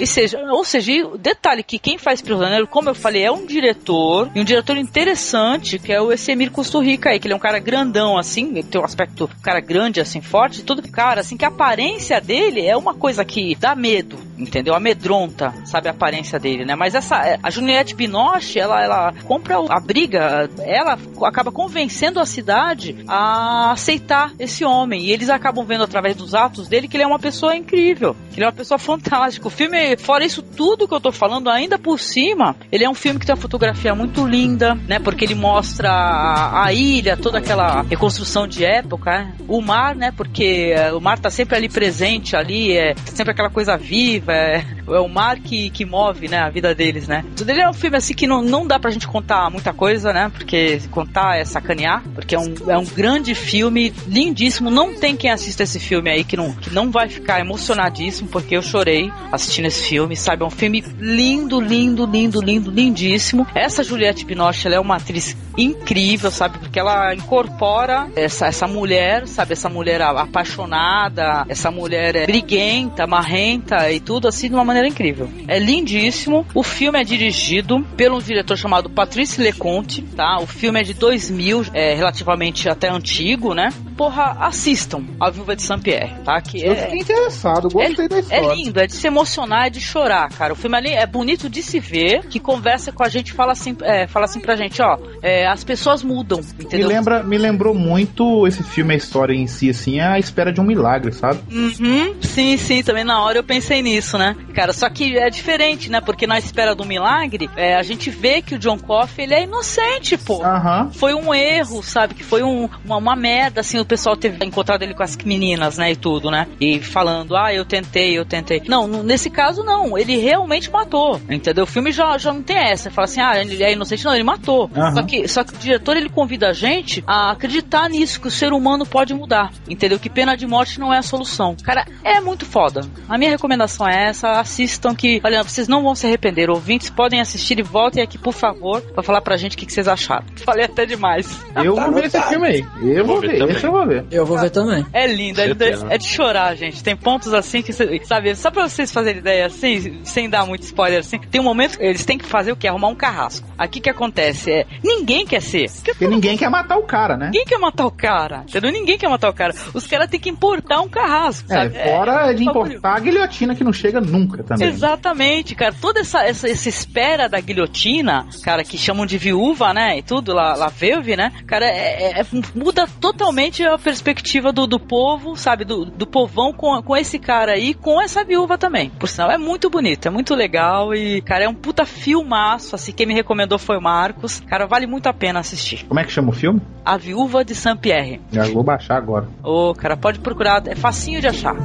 seja, 0.06 0.38
ou 0.52 0.64
seja, 0.64 0.92
o 1.08 1.18
detalhe 1.18 1.64
que 1.64 1.80
quem 1.80 1.98
faz 1.98 2.22
prisioneiro, 2.22 2.68
como 2.68 2.90
eu 2.90 2.96
falei, 2.96 3.24
é 3.24 3.32
um 3.32 3.46
diretor, 3.46 4.30
e 4.36 4.40
um 4.40 4.44
diretor 4.44 4.78
interessante, 4.78 5.80
que 5.80 5.92
é 5.92 6.02
o 6.02 6.12
Esemir 6.12 6.52
Rica 6.82 7.10
aí, 7.10 7.20
que 7.20 7.28
ele 7.28 7.34
é 7.34 7.38
um 7.38 7.40
cara 7.40 7.60
grandão 7.60 8.18
assim, 8.18 8.62
tem 8.64 8.80
um 8.80 8.84
aspecto, 8.84 9.26
um 9.26 9.42
cara 9.42 9.60
grande 9.60 10.02
assim, 10.02 10.22
forte, 10.22 10.64
tudo, 10.64 10.82
cara, 10.90 11.22
assim, 11.22 11.38
que 11.38 11.46
a 11.46 11.50
aparência 11.50 12.20
dele 12.20 12.66
é 12.66 12.76
uma 12.76 12.94
coisa 12.94 13.24
que 13.24 13.56
dá 13.56 13.76
medo, 13.76 14.18
entendeu? 14.38 14.76
Amedronta, 14.76 15.54
sabe, 15.66 15.88
a 15.88 15.92
aparência 15.92 16.40
dele, 16.40 16.66
né? 16.66 16.76
Mas 16.76 16.96
essa, 16.96 17.40
a 17.42 17.50
Juliette 17.50 17.96
Binoche, 17.96 18.60
ela, 18.60 18.84
ela 18.84 19.14
compra 19.26 19.56
a 19.70 19.80
briga, 19.86 20.50
ela 20.60 20.98
acaba 21.24 21.52
convencendo 21.52 22.20
a 22.20 22.26
cidade 22.26 22.96
a 23.08 23.72
aceitar 23.72 24.34
esse 24.40 24.64
homem. 24.64 25.06
E 25.06 25.12
eles 25.12 25.30
acabam 25.30 25.66
vendo 25.66 25.84
através 25.84 26.16
dos 26.16 26.34
atos 26.34 26.68
dele 26.68 26.88
que 26.88 26.98
ele 26.98 27.04
é 27.04 27.08
uma 27.08 27.20
pessoa 27.20 27.56
incrível, 27.56 28.16
que 28.32 28.40
ele 28.40 28.46
é 28.46 28.48
uma 28.48 28.54
pessoa 28.54 28.78
fantástica. 28.78 29.48
O 29.48 29.52
filme, 29.52 29.98
fora 29.98 30.26
isso 30.26 30.42
tudo 30.42 30.88
que 30.88 30.94
eu 30.94 31.02
tô 31.02 31.12
falando, 31.12 31.50
ainda 31.50 31.78
por 31.78 32.00
cima, 32.00 32.56
ele 32.72 32.84
é 32.84 32.90
um 32.90 32.94
filme 32.94 33.20
que 33.20 33.26
tem 33.26 33.36
uma 33.36 33.42
fotografia 33.42 33.94
muito 33.96 34.26
linda, 34.26 34.76
né? 34.88 35.00
Porque 35.00 35.26
ele 35.26 35.36
mostra 35.36 35.90
a, 35.90 36.66
a 36.66 36.74
ilha, 36.74 37.18
toda 37.18 37.38
aquela 37.38 37.82
reconstrução 37.84 38.48
de 38.48 38.64
época, 38.64 39.16
né? 39.16 39.34
o 39.48 39.62
mar, 39.62 39.96
né? 39.96 40.12
Porque 40.12 40.74
eh, 40.76 40.92
o 40.94 41.00
mar 41.00 41.20
tá 41.20 41.30
sempre 41.30 41.56
ali 41.56 41.70
presente, 41.70 42.36
ali, 42.36 42.74
é 42.76 42.96
sempre 43.06 43.32
aquela 43.32 43.50
coisa 43.50 43.78
viva, 43.78 44.34
é, 44.34 44.66
é 44.88 45.00
o 45.00 45.08
mar 45.08 45.40
que, 45.40 45.70
que 45.70 45.86
move, 45.86 46.28
né? 46.28 46.40
A 46.40 46.50
vida 46.50 46.74
deles, 46.76 47.08
né? 47.08 47.24
Tudo 47.36 47.50
ele 47.50 47.62
é 47.62 47.70
um 47.70 47.74
filme 47.74 47.98
assim 47.98 48.14
que 48.14 48.28
não, 48.28 48.42
não 48.42 48.68
dá 48.68 48.80
pra 48.80 48.92
gente 48.92 49.08
contar 49.08 49.50
muita 49.50 49.74
coisa, 49.76 50.12
né? 50.12 50.32
Porque 50.34 50.80
contar 50.92 51.38
é 51.38 51.46
sacanear, 51.46 52.04
porque 52.14 52.36
é 52.36 52.40
um, 52.40 52.54
é 52.68 52.78
um 52.78 52.86
grande 52.86 53.36
filme, 53.36 53.94
lindíssimo. 54.08 54.70
Não 54.70 54.96
tem 54.96 55.16
quem 55.16 55.32
assista 55.32 55.64
esse 55.64 55.80
filme 55.80 56.10
aí 56.10 56.24
que 56.24 56.38
não, 56.38 56.54
que 56.54 56.74
não 56.74 56.92
vai 56.92 57.10
ficar 57.10 57.40
emocionadíssimo, 57.40 58.30
porque 58.30 58.56
eu 58.56 58.62
chorei 58.62 59.12
assistindo 59.32 59.66
esse 59.66 59.88
filme, 59.88 60.16
sabe? 60.16 60.44
É 60.44 60.46
um 60.46 60.52
filme 60.52 60.84
lindo, 61.00 61.60
lindo, 61.60 62.06
lindo, 62.06 62.42
lindo, 62.42 62.72
lindíssimo. 62.72 63.46
Essa 63.54 63.84
Juliette 63.84 64.26
Binoche, 64.26 64.68
ela 64.68 64.78
é 64.78 64.80
uma 64.80 64.96
atriz 64.98 65.38
incrível, 65.58 66.32
sabe? 66.32 66.60
Porque 66.60 66.80
ela 66.80 67.14
incorpora 67.14 68.08
essa, 68.16 68.48
essa 68.48 68.68
mulher, 68.68 69.28
sabe? 69.28 69.54
Essa 69.54 69.70
mulher 69.70 70.02
apaixonada, 70.02 71.46
essa 71.48 71.72
mulher 71.72 72.16
é, 72.16 72.26
briguenta, 72.26 73.08
marrenta 73.08 73.92
e 73.92 74.00
tudo 74.00 74.28
assim 74.28 74.50
de 74.50 74.56
uma 74.56 74.64
maneira 74.64 74.88
incrível. 74.88 75.30
É 75.48 75.60
lindíssimo. 75.60 76.46
O 76.54 76.64
filme 76.64 77.00
é 77.00 77.04
dirigido 77.04 77.82
pelo 77.96 78.18
um 78.18 78.20
diretor 78.20 78.58
chamado 78.58 78.90
Patrice 78.90 79.42
Leconte, 79.56 80.02
tá? 80.02 80.38
O 80.40 80.46
filme 80.48 80.80
é 80.80 80.84
de 80.84 80.94
2000, 80.94 81.66
é 81.74 81.96
relativamente 81.96 82.68
até 82.70 82.90
antigo, 82.90 83.54
né? 83.54 83.70
Porra, 83.98 84.36
assistam 84.42 85.04
A 85.20 85.30
Viúva 85.30 85.56
de 85.56 85.64
Saint-Pierre, 85.64 86.14
tá? 86.24 86.40
Que 86.42 86.62
Eu 86.62 86.74
é... 86.74 86.76
fiquei 86.76 87.00
interessado, 87.00 87.70
gostei 87.70 88.08
da 88.10 88.18
É 88.18 88.20
história. 88.20 88.54
lindo, 88.56 88.80
é 88.80 88.88
de 88.88 88.94
se 88.94 89.08
emocionar, 89.08 89.68
é 89.68 89.70
de 89.70 89.80
chorar, 89.80 90.30
cara. 90.30 90.54
O 90.54 90.56
filme 90.56 90.76
ali 90.78 90.90
é 90.90 91.06
bonito 91.06 91.50
de 91.50 91.64
se 91.64 91.80
ver, 91.80 92.26
que 92.28 92.40
conversa 92.40 92.92
com 92.92 93.04
a 93.04 93.10
gente, 93.10 93.32
fala 93.34 93.54
assim, 93.54 93.76
é, 93.82 94.06
fala 94.08 94.26
assim 94.26 94.40
pra 94.40 94.56
gente, 94.56 94.82
ó, 94.82 94.98
é, 95.22 95.48
as 95.48 95.64
pessoas 95.64 96.04
mudam, 96.04 96.42
Me, 96.58 96.66
entendeu? 96.66 96.88
lembra, 96.88 97.24
me 97.24 97.38
lembrou 97.38 97.74
muito 97.74 98.46
esse 98.48 98.62
filme, 98.64 98.94
a 98.94 98.98
história 98.98 99.34
em 99.34 99.48
si, 99.48 99.70
assim, 99.70 100.00
a 100.00 100.20
espera 100.20 100.52
de 100.52 100.60
um 100.60 100.66
milagre, 100.66 101.14
sabe? 101.14 101.40
Uhum, 101.52 102.16
sim, 102.22 102.58
sim, 102.58 102.84
também 102.84 103.04
na 103.04 103.24
hora 103.24 103.38
eu 103.40 103.44
pensei 103.44 103.82
nisso, 103.82 104.18
né? 104.18 104.36
Cara, 104.54 104.74
só 104.74 104.90
que 104.90 105.18
é 105.18 105.30
diferente, 105.30 105.90
né? 105.90 106.02
Porque 106.02 106.28
na 106.28 106.38
espera 106.38 106.76
do 106.76 106.86
milagre, 106.86 107.50
é, 107.56 107.76
a 107.76 107.84
gente 107.84 108.10
vê 108.10 108.42
que 108.42 108.56
o 108.56 108.60
John 108.60 108.78
Coffey, 108.78 109.24
ele 109.26 109.34
é 109.34 109.45
inocente, 109.46 110.18
pô. 110.18 110.44
Aham. 110.44 110.90
Foi 110.94 111.14
um 111.14 111.34
erro, 111.34 111.82
sabe? 111.82 112.14
Que 112.14 112.24
foi 112.24 112.44
um- 112.44 112.70
uma, 112.84 112.98
uma 112.98 113.16
merda, 113.16 113.62
assim, 113.62 113.80
o 113.80 113.86
pessoal 113.86 114.16
ter 114.16 114.36
encontrado 114.44 114.84
ele 114.84 114.94
com 114.94 115.04
as 115.04 115.16
meninas, 115.18 115.78
né? 115.78 115.92
E 115.92 115.96
tudo, 115.96 116.30
né? 116.30 116.48
E 116.60 116.80
falando, 116.80 117.36
ah, 117.36 117.54
eu 117.54 117.66
tentei, 117.66 118.18
eu 118.18 118.26
tentei. 118.26 118.62
Não, 118.68 118.88
nesse 118.88 119.30
caso 119.30 119.64
não, 119.64 119.98
ele 119.98 120.18
realmente 120.18 120.70
matou, 120.70 121.20
entendeu? 121.30 121.64
O 121.64 121.68
filme 121.68 121.92
já, 121.92 122.18
já 122.18 122.32
não 122.34 122.42
tem 122.44 122.58
essa, 122.58 122.92
fala 122.92 123.06
assim, 123.06 123.22
ah, 123.22 123.40
ele 123.40 123.64
é 123.64 123.72
inocente, 123.74 124.04
não, 124.06 124.14
ele 124.14 124.24
matou. 124.24 124.70
Aham. 124.76 124.96
Só 124.96 125.04
que, 125.04 125.28
só 125.28 125.44
que 125.44 125.54
o 125.54 125.58
diretor, 125.58 125.96
ele 125.98 126.10
convida 126.10 126.50
a 126.50 126.54
gente 126.54 127.04
a 127.08 127.32
acreditar 127.32 127.90
nisso, 127.90 128.20
que 128.20 128.28
o 128.28 128.32
ser 128.32 128.54
humano 128.54 128.86
pode 128.86 129.14
mudar, 129.14 129.52
entendeu? 129.70 130.00
Que 130.00 130.10
pena 130.10 130.36
de 130.36 130.46
morte 130.48 130.80
não 130.80 130.94
é 130.94 130.98
a 130.98 131.02
solução. 131.04 131.56
Cara, 131.64 131.86
é 132.04 132.20
muito 132.20 132.46
foda. 132.46 132.82
A 133.08 133.18
minha 133.18 133.30
recomendação 133.32 133.88
é 133.88 134.08
essa, 134.10 134.32
assistam 134.40 134.96
que, 134.96 135.22
olha, 135.24 135.44
vocês 135.44 135.68
não 135.68 135.84
vão 135.84 135.96
se 135.96 136.06
arrepender. 136.08 136.50
Ouvintes 136.50 136.90
podem 136.90 137.20
assistir 137.22 137.60
e 137.60 137.64
voltem 137.64 138.02
aqui, 138.04 138.18
por 138.18 138.34
favor, 138.34 138.82
pra 138.82 139.04
falar 139.04 139.22
pra 139.22 139.35
gente 139.38 139.56
o 139.56 139.58
que, 139.58 139.66
que 139.66 139.74
vocês 139.74 139.88
acharam. 139.88 140.26
Falei 140.46 140.66
até 140.66 140.86
demais. 140.86 141.40
Eu 141.56 141.76
vou 141.76 141.92
ver 141.92 142.06
esse 142.06 142.22
filme 142.24 142.48
aí. 142.48 142.66
Eu 142.82 143.06
vou, 143.06 143.20
ver, 143.22 143.50
esse 143.50 143.64
eu 143.66 143.72
vou 143.72 143.86
ver. 143.88 144.06
Eu 144.12 144.26
vou 144.26 144.38
ver 144.38 144.50
também. 144.50 144.86
É 144.94 145.08
lindo, 145.08 145.40
é, 145.42 145.50
é 145.90 145.98
de 145.98 146.06
chorar, 146.08 146.56
gente. 146.56 146.84
Tem 146.84 146.96
pontos 146.96 147.34
assim 147.34 147.62
que, 147.62 147.72
sabe, 147.74 148.36
só 148.36 148.52
pra 148.52 148.68
vocês 148.68 148.92
fazerem 148.92 149.20
ideia, 149.20 149.46
assim, 149.46 150.00
sem 150.04 150.30
dar 150.30 150.46
muito 150.46 150.64
spoiler, 150.64 151.00
assim, 151.00 151.20
tem 151.20 151.42
um 151.42 151.44
momento 151.44 151.78
que 151.78 151.84
eles 151.86 152.06
têm 152.06 152.18
que 152.18 152.26
fazer 152.26 152.52
o 152.52 152.56
que? 152.56 152.68
Arrumar 152.68 152.88
um 152.90 152.96
carrasco. 152.96 153.48
Aqui 153.58 153.80
que 153.80 153.90
acontece 153.90 154.52
é, 154.52 154.66
ninguém 154.84 155.26
quer 155.26 155.42
ser. 155.42 155.70
Porque 155.84 156.08
ninguém 156.08 156.38
quer 156.38 156.50
matar 156.50 156.78
o 156.78 156.84
cara, 156.84 157.16
né? 157.18 157.26
Ninguém 157.28 157.46
quer 157.46 157.58
matar 157.58 157.86
o 157.86 157.92
cara, 157.92 158.44
entendeu? 158.48 158.72
Ninguém 158.72 158.98
quer 158.98 159.10
matar 159.10 159.30
o 159.30 159.34
cara. 159.34 159.54
Os 159.74 159.88
caras 159.88 160.10
têm 160.10 160.20
que 160.20 160.30
importar 160.30 160.82
um 160.82 160.88
carrasco, 160.90 161.52
É, 161.52 161.56
sabe? 161.56 161.84
fora 161.84 162.34
de 162.34 162.46
bagulho. 162.46 162.68
importar 162.68 162.96
a 162.96 163.00
guilhotina 163.00 163.56
que 163.56 163.64
não 163.64 163.74
chega 163.74 164.00
nunca 164.02 164.44
também. 164.44 164.68
Exatamente, 164.68 165.56
cara. 165.56 165.74
Toda 165.80 166.00
essa, 166.00 166.24
essa, 166.24 166.50
essa 166.50 166.70
espera 166.70 167.28
da 167.28 167.40
guilhotina, 167.40 168.28
cara, 168.44 168.64
que 168.64 168.78
chamam 168.78 169.06
de 169.06 169.18
viúva, 169.26 169.74
né? 169.74 169.98
E 169.98 170.02
tudo, 170.04 170.34
lá, 170.34 170.56
lá 170.56 170.68
veuve, 170.68 171.16
né? 171.16 171.32
Cara, 171.48 171.66
é, 171.66 172.20
é- 172.20 172.26
muda 172.54 172.88
totalmente 173.02 173.64
a 173.64 173.78
perspectiva 173.78 174.52
do, 174.52 174.68
do 174.68 174.80
povo, 174.80 175.36
sabe? 175.36 175.66
Do, 175.66 175.86
do 175.86 176.06
povão 176.06 176.54
com, 176.54 176.80
com 176.84 176.96
esse 176.96 177.18
cara 177.18 177.54
aí, 177.54 177.74
com 177.74 178.00
essa 178.00 178.24
viúva 178.24 178.58
também. 178.58 178.92
Por 178.92 179.10
sinal, 179.10 179.32
é 179.32 179.38
muito 179.38 179.70
bonito, 179.70 180.08
é 180.08 180.12
muito 180.12 180.36
legal 180.36 180.94
e, 180.94 181.22
cara, 181.22 181.46
é 181.46 181.50
um 181.50 181.56
puta 181.56 181.86
filmaço. 181.86 182.76
Assim, 182.76 182.92
quem 182.92 183.08
me 183.08 183.14
recomendou 183.14 183.58
foi 183.58 183.78
o 183.78 183.82
Marcos. 183.82 184.42
Cara, 184.42 184.68
vale 184.68 184.86
muito 184.86 185.08
a 185.08 185.14
pena 185.14 185.40
assistir. 185.40 185.86
Como 185.88 186.00
é 186.00 186.04
que 186.04 186.12
chama 186.12 186.30
o 186.30 186.34
filme? 186.34 186.62
A 186.86 186.98
Viúva 186.98 187.44
de 187.44 187.56
Saint-Pierre. 187.56 188.22
Já 188.32 188.44
vou 188.46 188.64
baixar 188.64 188.98
agora. 188.98 189.28
Ô, 189.44 189.74
cara, 189.74 189.98
pode 189.98 190.20
procurar, 190.20 190.62
é 190.68 190.76
facinho 190.76 191.20
de 191.20 191.28
achar. 191.28 191.56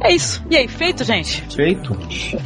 É 0.00 0.12
isso. 0.12 0.42
E 0.50 0.56
aí, 0.56 0.68
feito, 0.68 1.02
gente? 1.04 1.42
Feito? 1.54 1.94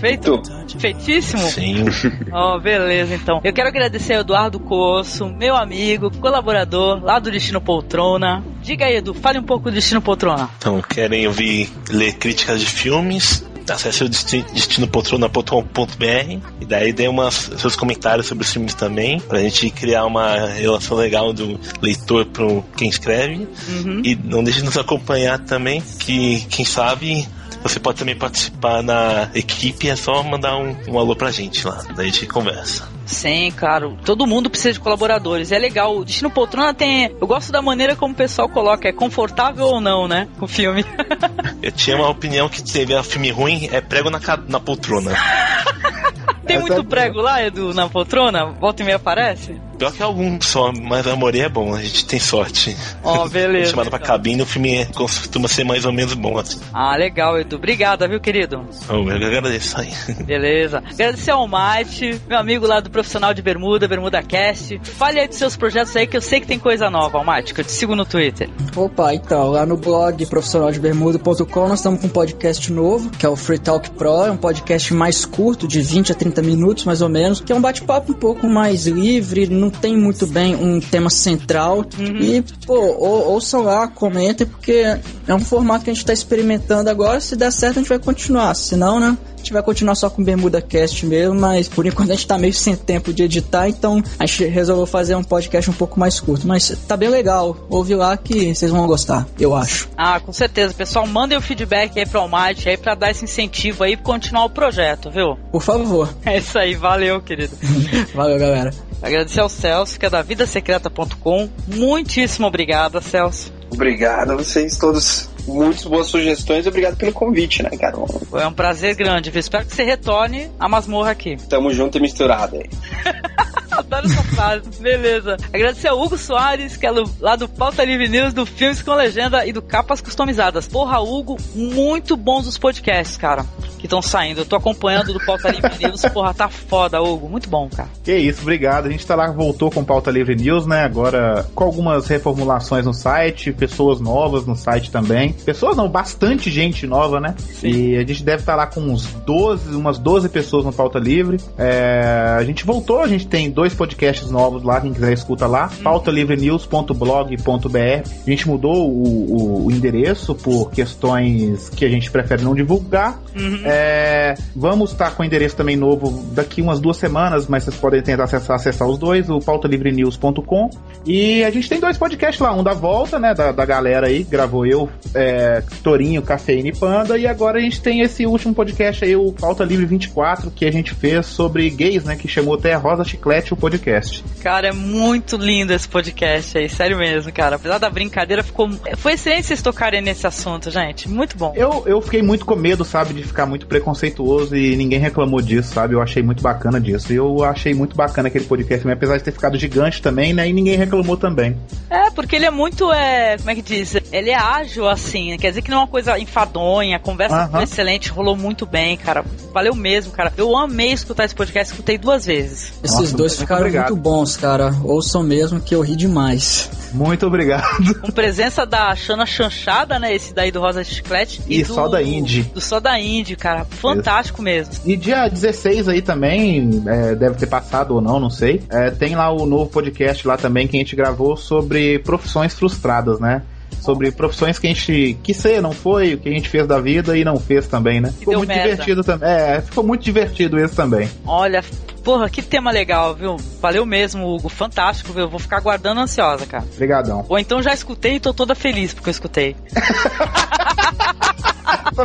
Feito? 0.01 0.43
Feitíssimo? 0.79 1.43
Sim. 1.43 1.85
Oh, 2.35 2.59
beleza, 2.59 3.15
então. 3.15 3.41
Eu 3.45 3.53
quero 3.53 3.69
agradecer 3.69 4.15
ao 4.15 4.21
Eduardo 4.23 4.59
Coço, 4.59 5.27
meu 5.29 5.55
amigo, 5.55 6.11
colaborador 6.19 6.99
lá 7.05 7.19
do 7.19 7.31
Destino 7.31 7.61
Poltrona. 7.61 8.43
Diga 8.63 8.87
aí, 8.87 8.97
Edu, 8.97 9.13
fale 9.13 9.39
um 9.39 9.43
pouco 9.43 9.65
do 9.71 9.75
Destino 9.75 10.01
Poltrona. 10.01 10.49
Então, 10.57 10.81
querem 10.81 11.27
ouvir, 11.27 11.69
ler 11.91 12.15
críticas 12.15 12.61
de 12.61 12.67
filmes? 12.67 13.45
Acesse 13.69 14.03
o 14.03 14.09
desti- 14.09 14.45
destinopoltrona.com.br 14.53 16.39
e 16.61 16.65
daí 16.67 16.93
dê 16.93 17.07
umas, 17.07 17.35
seus 17.59 17.77
comentários 17.77 18.27
sobre 18.27 18.45
os 18.45 18.53
filmes 18.53 18.75
também, 18.75 19.21
pra 19.21 19.39
gente 19.41 19.71
criar 19.71 20.05
uma 20.07 20.47
relação 20.47 20.97
legal 20.97 21.33
do 21.33 21.59
leitor 21.81 22.27
pro 22.27 22.65
quem 22.77 22.89
escreve. 22.89 23.47
Uhum. 23.69 24.03
E 24.05 24.17
não 24.17 24.43
deixe 24.43 24.61
de 24.61 24.65
nos 24.65 24.77
acompanhar 24.77 25.39
também, 25.39 25.83
que 26.01 26.41
quem 26.51 26.65
sabe 26.65 27.27
você 27.63 27.81
pode 27.81 27.99
também 27.99 28.17
participar 28.17 28.83
na 28.83 29.31
equipe, 29.35 29.89
é 29.89 29.97
só 29.97 30.23
mandar 30.23 30.57
um, 30.57 30.77
um 30.89 30.99
alô 30.99 31.17
pra 31.17 31.31
gente 31.31 31.67
lá, 31.67 31.85
daí 31.95 32.09
a 32.09 32.11
gente 32.11 32.27
conversa. 32.27 32.89
Sim, 33.05 33.53
claro. 33.57 33.99
Todo 34.05 34.27
mundo 34.27 34.49
precisa 34.49 34.73
de 34.73 34.81
colaboradores. 34.81 35.53
É 35.53 35.59
legal. 35.59 35.99
O 35.99 36.05
Destino 36.05 36.31
Poltrona 36.31 36.73
tem. 36.73 37.15
Eu 37.21 37.27
gosto 37.27 37.53
da 37.53 37.61
maneira 37.61 37.97
como 37.97 38.15
o 38.15 38.17
pessoal 38.17 38.49
coloca. 38.49 38.89
É 38.89 38.93
confortável 38.93 39.67
ou 39.67 39.81
não, 39.81 40.09
né? 40.09 40.29
Com 40.39 40.45
o 40.45 40.49
filme. 40.49 40.85
Eu 41.61 41.73
tinha 41.73 41.97
uma 41.97 42.09
opinião 42.09 42.49
que 42.49 42.59
se 42.59 42.65
tiver 42.65 43.03
filme 43.03 43.31
ruim, 43.31 43.69
é 43.71 43.81
prego 43.81 44.09
na, 44.09 44.21
na 44.49 44.61
poltrona. 44.61 45.13
Tem 46.47 46.57
Essa 46.57 46.67
muito 46.67 46.81
é 46.81 46.91
prego 46.91 47.21
lá, 47.21 47.43
Edu, 47.43 47.73
na 47.73 47.89
poltrona? 47.89 48.47
Volta 48.47 48.83
e 48.83 48.85
meia 48.85 48.97
aparece? 48.97 49.61
Pior 49.83 49.93
que 49.93 50.03
alguns 50.03 50.47
só, 50.47 50.73
mas 50.73 51.07
Amore 51.07 51.41
é 51.41 51.49
bom, 51.49 51.75
a 51.75 51.83
gente 51.83 52.07
tem 52.07 52.21
sorte. 52.21 52.77
Ó, 53.03 53.27
beleza. 53.29 53.71
Chamado 53.71 53.91
pra 53.91 53.99
cabine, 53.99 54.43
o 54.43 54.47
filme 54.47 54.77
é- 54.77 54.85
costuma 54.87 55.49
ser 55.49 55.65
mais 55.65 55.85
ou 55.85 55.93
menos 55.93 56.15
bom. 56.15 56.39
Assim. 56.39 56.61
Ah, 56.73 56.97
legal, 56.97 57.39
Edu. 57.39 57.57
Obrigado, 57.57 58.09
viu, 58.09 58.21
querido? 58.21 58.65
Oh, 58.89 58.95
eu 59.11 59.19
que 59.19 59.25
agradeço 59.25 59.81
aí. 59.81 59.93
Beleza. 60.25 60.79
Agradecer 60.79 61.31
ao 61.33 61.47
Mate, 61.49 62.21
meu 62.29 62.39
amigo 62.39 62.67
lá 62.67 62.81
do 62.81 62.91
Profissional 62.91 63.35
de 63.35 63.43
Bermuda, 63.43 63.89
Bermuda 63.89 64.23
Cast. 64.23 64.81
Fale 64.85 65.21
aí 65.21 65.29
dos 65.29 65.37
seus 65.37 65.57
projetos 65.57 65.95
aí, 65.97 66.07
que 66.07 66.17
eu 66.17 66.23
sei 66.23 66.41
que 66.41 66.47
tem 66.47 66.59
coisa 66.59 66.89
nova, 66.89 67.19
Almate, 67.19 67.53
que 67.53 67.61
eu 67.61 67.65
te 67.65 67.73
sigo 67.73 67.97
no 67.97 68.05
Twitter. 68.05 68.49
Opa, 68.77 69.15
então, 69.15 69.51
lá 69.51 69.67
no 69.67 69.77
blog 69.77 70.25
profissionaldebermuda.com 70.27 71.69
nós 71.69 71.79
estamos 71.81 72.01
com 72.01 72.07
um 72.07 72.11
podcast 72.11 72.73
novo, 72.73 73.11
que 73.11 73.27
é 73.27 73.29
o 73.29 73.37
Free 73.37 73.59
Talk 73.59 73.91
Pro, 73.91 74.25
é 74.27 74.31
um 74.31 74.37
podcast 74.37 74.93
mais 74.95 75.25
curto, 75.25 75.67
de 75.67 75.81
20 75.81 76.13
a 76.13 76.15
30 76.15 76.43
minutos 76.43 76.85
mais 76.85 77.01
ou 77.03 77.09
menos, 77.09 77.41
que 77.41 77.53
é 77.53 77.55
um 77.55 77.61
bate-papo 77.61 78.13
um 78.13 78.15
pouco 78.15 78.47
mais 78.49 78.87
livre, 78.87 79.47
não 79.47 79.71
tem 79.81 79.97
muito 79.97 80.27
bem 80.27 80.55
um 80.55 80.81
tema 80.81 81.11
central. 81.11 81.85
E, 81.99 82.43
pô, 82.67 82.75
ou, 82.75 83.33
ouçam 83.33 83.63
lá, 83.63 83.89
comentem, 83.89 84.47
porque 84.47 84.99
é 85.27 85.35
um 85.35 85.41
formato 85.41 85.85
que 85.85 85.91
a 85.91 85.93
gente 85.93 86.03
está 86.03 86.13
experimentando 86.13 86.91
agora, 86.91 87.21
se 87.21 87.37
der 87.37 87.53
certo 87.53 87.79
a 87.79 87.81
gente 87.81 87.89
vai 87.89 87.99
continuar, 87.99 88.55
se 88.55 88.77
não, 88.77 89.01
né? 89.01 89.17
A 89.35 89.39
gente 89.39 89.53
vai 89.53 89.63
continuar 89.63 89.97
só 89.97 90.09
com 90.09 90.23
Bermuda 90.23 90.63
Cast 90.63 91.05
mesmo, 91.05 91.35
mas 91.35 91.67
por 91.67 91.85
enquanto 91.85 92.11
a 92.11 92.15
gente 92.15 92.27
tá 92.29 92.39
meio 92.39 92.55
sem 92.55 92.77
tempo 92.77 93.13
de 93.13 93.25
editar, 93.25 93.69
então 93.69 94.01
a 94.17 94.25
gente 94.25 94.45
resolveu 94.45 94.87
fazer 94.87 95.17
um 95.17 95.25
podcast 95.25 95.69
um 95.69 95.75
pouco 95.75 95.99
mais 95.99 96.21
curto. 96.21 96.47
Mas 96.47 96.69
tá 96.87 96.97
bem 96.97 97.09
legal, 97.09 97.57
ouve 97.69 97.95
lá 97.97 98.17
que 98.17 98.55
vocês 98.55 98.71
vão 98.71 98.87
gostar, 98.87 99.27
eu 99.41 99.55
acho. 99.55 99.89
Ah, 99.97 100.21
com 100.21 100.33
certeza. 100.33 100.73
Pessoal, 100.75 101.07
mandem 101.09 101.37
o 101.37 101.43
feedback 101.43 101.99
aí 101.99 102.07
pro 102.07 102.21
Almighty 102.21 102.69
aí 102.69 102.77
pra 102.77 102.95
dar 102.95 103.11
esse 103.11 103.25
incentivo 103.25 103.83
aí 103.83 103.97
pra 103.97 104.05
continuar 104.05 104.45
o 104.45 104.51
projeto, 104.51 105.11
viu? 105.11 105.37
Por 105.51 105.63
favor. 105.63 106.09
É 106.25 106.39
isso 106.39 106.57
aí, 106.57 106.75
valeu, 106.75 107.21
querido. 107.21 107.57
Valeu, 108.15 108.39
galera. 108.39 108.92
Agradecer 109.03 109.41
ao 109.41 109.49
Celso, 109.49 109.99
que 109.99 110.07
é 110.07 110.11
da 110.11 110.23
vidasecreta.com. 110.23 111.49
Muitíssimo 111.67 112.47
obrigado, 112.47 113.01
Celso. 113.03 113.53
Obrigado 113.71 114.33
a 114.33 114.37
vocês 114.37 114.79
todos. 114.79 115.29
Muitas 115.47 115.85
boas 115.85 116.07
sugestões 116.07 116.65
e 116.65 116.69
obrigado 116.69 116.97
pelo 116.97 117.13
convite, 117.13 117.65
né, 117.65 117.71
cara? 117.71 117.97
Foi 118.31 118.47
um 118.47 118.53
prazer 118.53 118.95
grande? 118.95 119.37
Espero 119.37 119.67
que 119.67 119.75
você 119.75 119.83
retorne 119.83 120.49
a 120.59 120.69
masmorra 120.69 121.11
aqui. 121.11 121.37
Tamo 121.49 121.75
junto 121.75 121.99
e 121.99 122.01
misturado 122.01 122.57
aí. 122.57 122.71
Adoro 123.73 124.07
essa 124.07 124.23
frase. 124.23 124.81
Beleza. 124.81 125.37
Agradecer 125.53 125.89
ao 125.89 126.01
Hugo 126.01 126.17
Soares, 126.19 126.77
que 126.77 126.87
é 126.87 126.91
lá 127.21 127.37
do 127.37 127.49
Pauta 127.49 127.85
Livre 127.85 128.09
News, 128.09 128.33
do 128.33 128.45
Filmes 128.45 128.83
com 128.83 128.95
Legenda 128.95 129.47
e 129.47 129.53
do 129.53 129.63
Capas 129.63 130.01
Customizadas. 130.01 130.67
Porra, 130.69 131.01
Hugo, 131.01 131.37
muito 131.55 132.17
bons 132.17 132.47
os 132.47 132.59
podcasts, 132.59 133.17
cara, 133.17 133.45
que 133.79 133.87
estão 133.87 134.03
saindo. 134.03 134.43
Eu 134.43 134.47
tô 134.47 134.57
acompanhando 134.57 135.13
do 135.13 135.25
Pauta 135.25 135.51
Livre 135.51 135.73
News. 135.81 136.03
Porra, 136.13 136.35
tá 136.35 136.49
foda, 136.49 137.01
Hugo. 137.01 137.29
Muito 137.29 137.49
bom, 137.49 137.69
cara. 137.69 137.89
Que 138.03 138.17
isso, 138.17 138.43
obrigado. 138.43 138.87
A 138.87 138.91
gente 138.91 139.07
tá 139.07 139.15
lá, 139.15 139.31
voltou 139.31 139.71
com 139.71 139.85
Pauta 139.85 140.11
Livre 140.11 140.35
News, 140.35 140.67
né? 140.67 140.85
Agora 140.85 141.47
com 141.55 141.65
algumas 141.65 142.07
reformulações 142.07 142.85
no 142.85 142.93
site, 142.93 143.53
pessoas 143.53 144.01
novas 144.01 144.47
no 144.47 144.57
site 144.57 144.91
também. 144.91 145.33
Pessoas 145.33 145.77
não, 145.77 145.89
bastante 145.89 146.51
gente 146.51 146.87
nova, 146.87 147.21
né? 147.21 147.35
E 147.63 147.97
a 147.97 148.05
gente 148.05 148.23
deve 148.23 148.43
estar 148.43 148.55
lá 148.55 148.67
com 148.67 148.81
uns 148.81 149.07
12, 149.07 149.75
umas 149.75 149.99
12 149.99 150.29
pessoas 150.29 150.65
no 150.65 150.73
Pauta 150.73 150.99
Livre. 150.99 151.39
É, 151.57 152.37
a 152.39 152.45
gente 152.45 152.65
voltou, 152.65 153.01
a 153.01 153.09
gente 153.09 153.27
tem 153.27 153.51
dois 153.51 153.62
podcasts 153.75 154.31
novos 154.31 154.63
lá, 154.63 154.81
quem 154.81 154.93
quiser 154.93 155.13
escuta 155.13 155.47
lá. 155.47 155.71
pautalivrenews.blog.br. 155.83 158.09
A 158.27 158.31
gente 158.31 158.49
mudou 158.49 158.91
o, 158.91 159.63
o- 159.63 159.67
o 159.67 159.71
endereço 159.71 160.35
por 160.35 160.71
questões 160.71 161.69
que 161.71 161.85
a 161.85 161.89
gente 161.89 162.11
prefere 162.11 162.43
não 162.43 162.55
divulgar. 162.55 163.21
É, 163.65 164.35
vamos 164.55 164.93
estar 164.93 165.15
com 165.15 165.23
o 165.23 165.27
endereço 165.27 165.57
também 165.57 165.77
novo 165.77 166.25
daqui 166.33 166.61
umas 166.61 166.81
duas 166.81 166.97
semanas, 166.97 167.47
mas 167.47 167.65
vocês 167.65 167.77
podem 167.77 168.03
tentar 168.03 168.25
acessar, 168.25 168.57
acessar 168.57 168.89
os 168.89 168.99
dois, 168.99 169.29
o 169.31 169.39
pautalivrenews.com. 169.41 170.71
E 171.07 171.43
a 171.45 171.51
gente 171.51 171.69
tem 171.69 171.81
dois 171.81 171.97
podcasts 171.99 172.41
lá, 172.41 172.55
um 172.55 172.63
da 172.63 172.75
volta, 172.75 173.19
né, 173.19 173.35
da, 173.35 173.53
da 173.53 173.65
galera 173.65 174.07
aí, 174.07 174.23
gravou 174.23 174.67
eu, 174.67 174.89
é, 175.15 175.63
Torinho, 175.83 176.23
Cafeína 176.23 176.69
e 176.69 176.77
Panda, 176.77 177.19
e 177.19 177.27
agora 177.27 177.59
a 177.59 177.61
gente 177.61 177.81
tem 177.81 178.01
esse 178.01 178.27
último 178.27 178.55
podcast 178.55 179.05
aí, 179.05 179.17
o 179.17 179.33
Pauta 179.33 179.65
Livre 179.65 179.87
24, 179.87 180.51
que 180.51 180.65
a 180.65 180.71
gente 180.71 180.95
fez 180.95 181.27
sobre 181.27 181.69
gays, 181.71 182.05
né, 182.05 182.17
que 182.17 182.29
chamou 182.29 182.55
até 182.55 182.75
Rosa 182.75 183.05
Chiclete 183.05 183.52
o 183.55 183.57
podcast. 183.57 184.25
Cara, 184.43 184.69
é 184.69 184.73
muito 184.73 185.37
lindo 185.37 185.73
esse 185.73 185.89
podcast 185.89 186.57
aí, 186.59 186.69
sério 186.69 186.99
mesmo, 186.99 187.33
cara. 187.33 187.57
Apesar 187.57 187.79
da 187.79 187.91
brincadeira, 187.91 188.43
ficou. 188.43 188.71
Foi 188.97 189.15
excelente 189.15 189.47
vocês 189.47 189.63
tocarem 189.63 190.01
nesse 190.01 190.27
assunto, 190.27 190.71
gente. 190.71 191.09
Muito 191.09 191.37
bom. 191.37 191.53
Eu, 191.57 191.85
eu 191.87 192.01
fiquei 192.01 192.23
muito 192.23 192.45
com 192.45 192.57
medo, 192.57 192.85
sabe, 192.85 193.15
de 193.15 193.23
ficar 193.23 193.47
muito 193.47 193.67
preconceituoso 193.67 194.57
e 194.57 194.77
ninguém 194.77 194.99
reclamou 194.99 195.41
disso, 195.41 195.73
sabe? 195.75 195.95
Eu 195.95 196.03
achei 196.03 196.23
muito 196.23 196.43
bacana 196.43 196.81
disso. 196.81 197.13
Eu 197.13 197.45
achei 197.45 197.75
muito 197.75 197.97
bacana 197.97 198.29
aquele 198.29 198.45
podcast, 198.45 198.89
apesar 198.89 199.17
de 199.17 199.25
ter 199.25 199.33
ficado 199.33 199.59
gigante 199.59 200.03
também, 200.03 200.33
né? 200.33 200.49
E 200.49 200.53
ninguém 200.53 200.77
reclamou 200.77 201.17
também. 201.17 201.57
É, 201.91 202.11
porque 202.15 202.37
ele 202.37 202.47
é 202.47 202.51
muito, 202.51 202.93
é, 202.93 203.37
como 203.39 203.51
é 203.51 203.55
que 203.55 203.63
diz? 203.63 203.97
Ele 204.13 204.31
é 204.31 204.37
ágil, 204.37 204.89
assim, 204.89 205.37
quer 205.39 205.49
dizer 205.51 205.63
que 205.63 205.71
não 205.71 205.79
é 205.79 205.81
uma 205.81 205.89
coisa 205.89 206.19
enfadonha, 206.19 206.97
a 206.97 207.01
conversa 207.01 207.37
Aham. 207.37 207.51
foi 207.51 207.63
excelente, 207.65 208.11
rolou 208.11 208.37
muito 208.37 208.67
bem, 208.67 208.97
cara. 208.97 209.25
Valeu 209.53 209.75
mesmo, 209.75 210.13
cara. 210.13 210.33
Eu 210.37 210.57
amei 210.57 210.93
escutar 210.93 211.25
esse 211.25 211.35
podcast, 211.35 211.73
escutei 211.73 211.99
duas 211.99 212.25
vezes. 212.25 212.73
Esses 212.83 213.13
dois 213.13 213.37
ficaram 213.37 213.69
muito 213.71 213.97
bons, 213.97 214.37
cara. 214.37 214.75
Ouçam 214.85 215.23
mesmo 215.23 215.61
que 215.61 215.75
eu 215.75 215.81
ri 215.81 215.95
demais. 215.95 216.71
Muito 216.93 217.27
obrigado. 217.27 217.95
Com 218.01 218.11
presença 218.11 218.67
da 218.67 218.95
Xana 218.95 219.25
Chanchada, 219.25 219.99
né? 219.99 220.15
Esse 220.15 220.35
daí 220.35 220.51
do 220.51 220.61
Rosa 220.61 220.85
Chiclete. 220.85 221.41
E 221.49 221.63
do, 221.63 221.75
só 221.75 221.89
da 221.89 222.03
Indy. 222.03 222.43
Do 222.55 222.61
só 222.61 222.81
da 222.81 222.99
Indy, 222.99 223.35
cara. 223.37 223.65
Fantástico 223.65 224.43
mesmo. 224.43 224.75
E 224.85 224.97
dia 224.97 225.29
16 225.29 225.89
aí 225.89 226.03
também, 226.03 226.83
é, 226.87 227.15
deve 227.15 227.37
ter 227.37 227.47
passado 227.47 227.95
ou 227.95 228.01
não, 228.01 228.21
não 228.21 228.31
sei. 228.31 228.63
é, 228.71 228.91
tem 228.91 229.15
lá 229.15 229.31
o 229.31 229.47
novo 229.47 229.71
podcast 229.71 230.27
lá 230.27 230.37
também 230.37 230.69
que 230.69 230.77
a 230.77 230.81
gente 230.81 230.95
gravou 230.95 231.37
sobre 231.37 231.99
profissões 232.03 232.55
frustradas, 232.55 233.19
né? 233.21 233.43
Sobre 233.81 234.13
profissões 234.13 234.59
que 234.59 234.67
a 234.67 234.71
gente 234.71 235.19
quis 235.23 235.37
ser, 235.37 235.61
não 235.61 235.73
foi, 235.73 236.15
o 236.15 236.19
que 236.19 236.29
a 236.29 236.33
gente 236.33 236.49
fez 236.49 236.67
da 236.67 236.79
vida 236.79 237.17
e 237.17 237.25
não 237.25 237.39
fez 237.39 237.67
também, 237.67 238.01
né? 238.01 238.13
Ficou 238.17 238.37
muito 238.37 238.49
merda. 238.49 238.71
divertido 238.71 239.03
também. 239.03 239.29
É, 239.29 239.61
ficou 239.61 239.83
muito 239.83 240.03
divertido 240.03 240.59
esse 240.59 240.77
também. 240.77 241.09
Olha, 241.27 241.65
porra, 242.05 242.29
que 242.29 242.43
tema 242.43 242.71
legal, 242.71 243.15
viu? 243.15 243.37
Valeu 243.61 243.85
mesmo, 243.85 244.27
Hugo. 244.27 244.49
Fantástico, 244.49 245.13
viu? 245.13 245.29
Vou 245.29 245.41
ficar 245.41 245.57
aguardando 245.57 246.01
ansiosa, 246.01 246.47
cara. 246.47 246.65
Obrigadão. 246.75 247.25
Ou 247.29 247.39
então 247.39 247.63
já 247.63 247.73
escutei 247.73 248.17
e 248.17 248.21
tô 248.21 248.33
toda 248.33 248.55
feliz 248.55 248.93
porque 248.95 249.09
eu 249.09 249.13
escutei. 249.13 249.57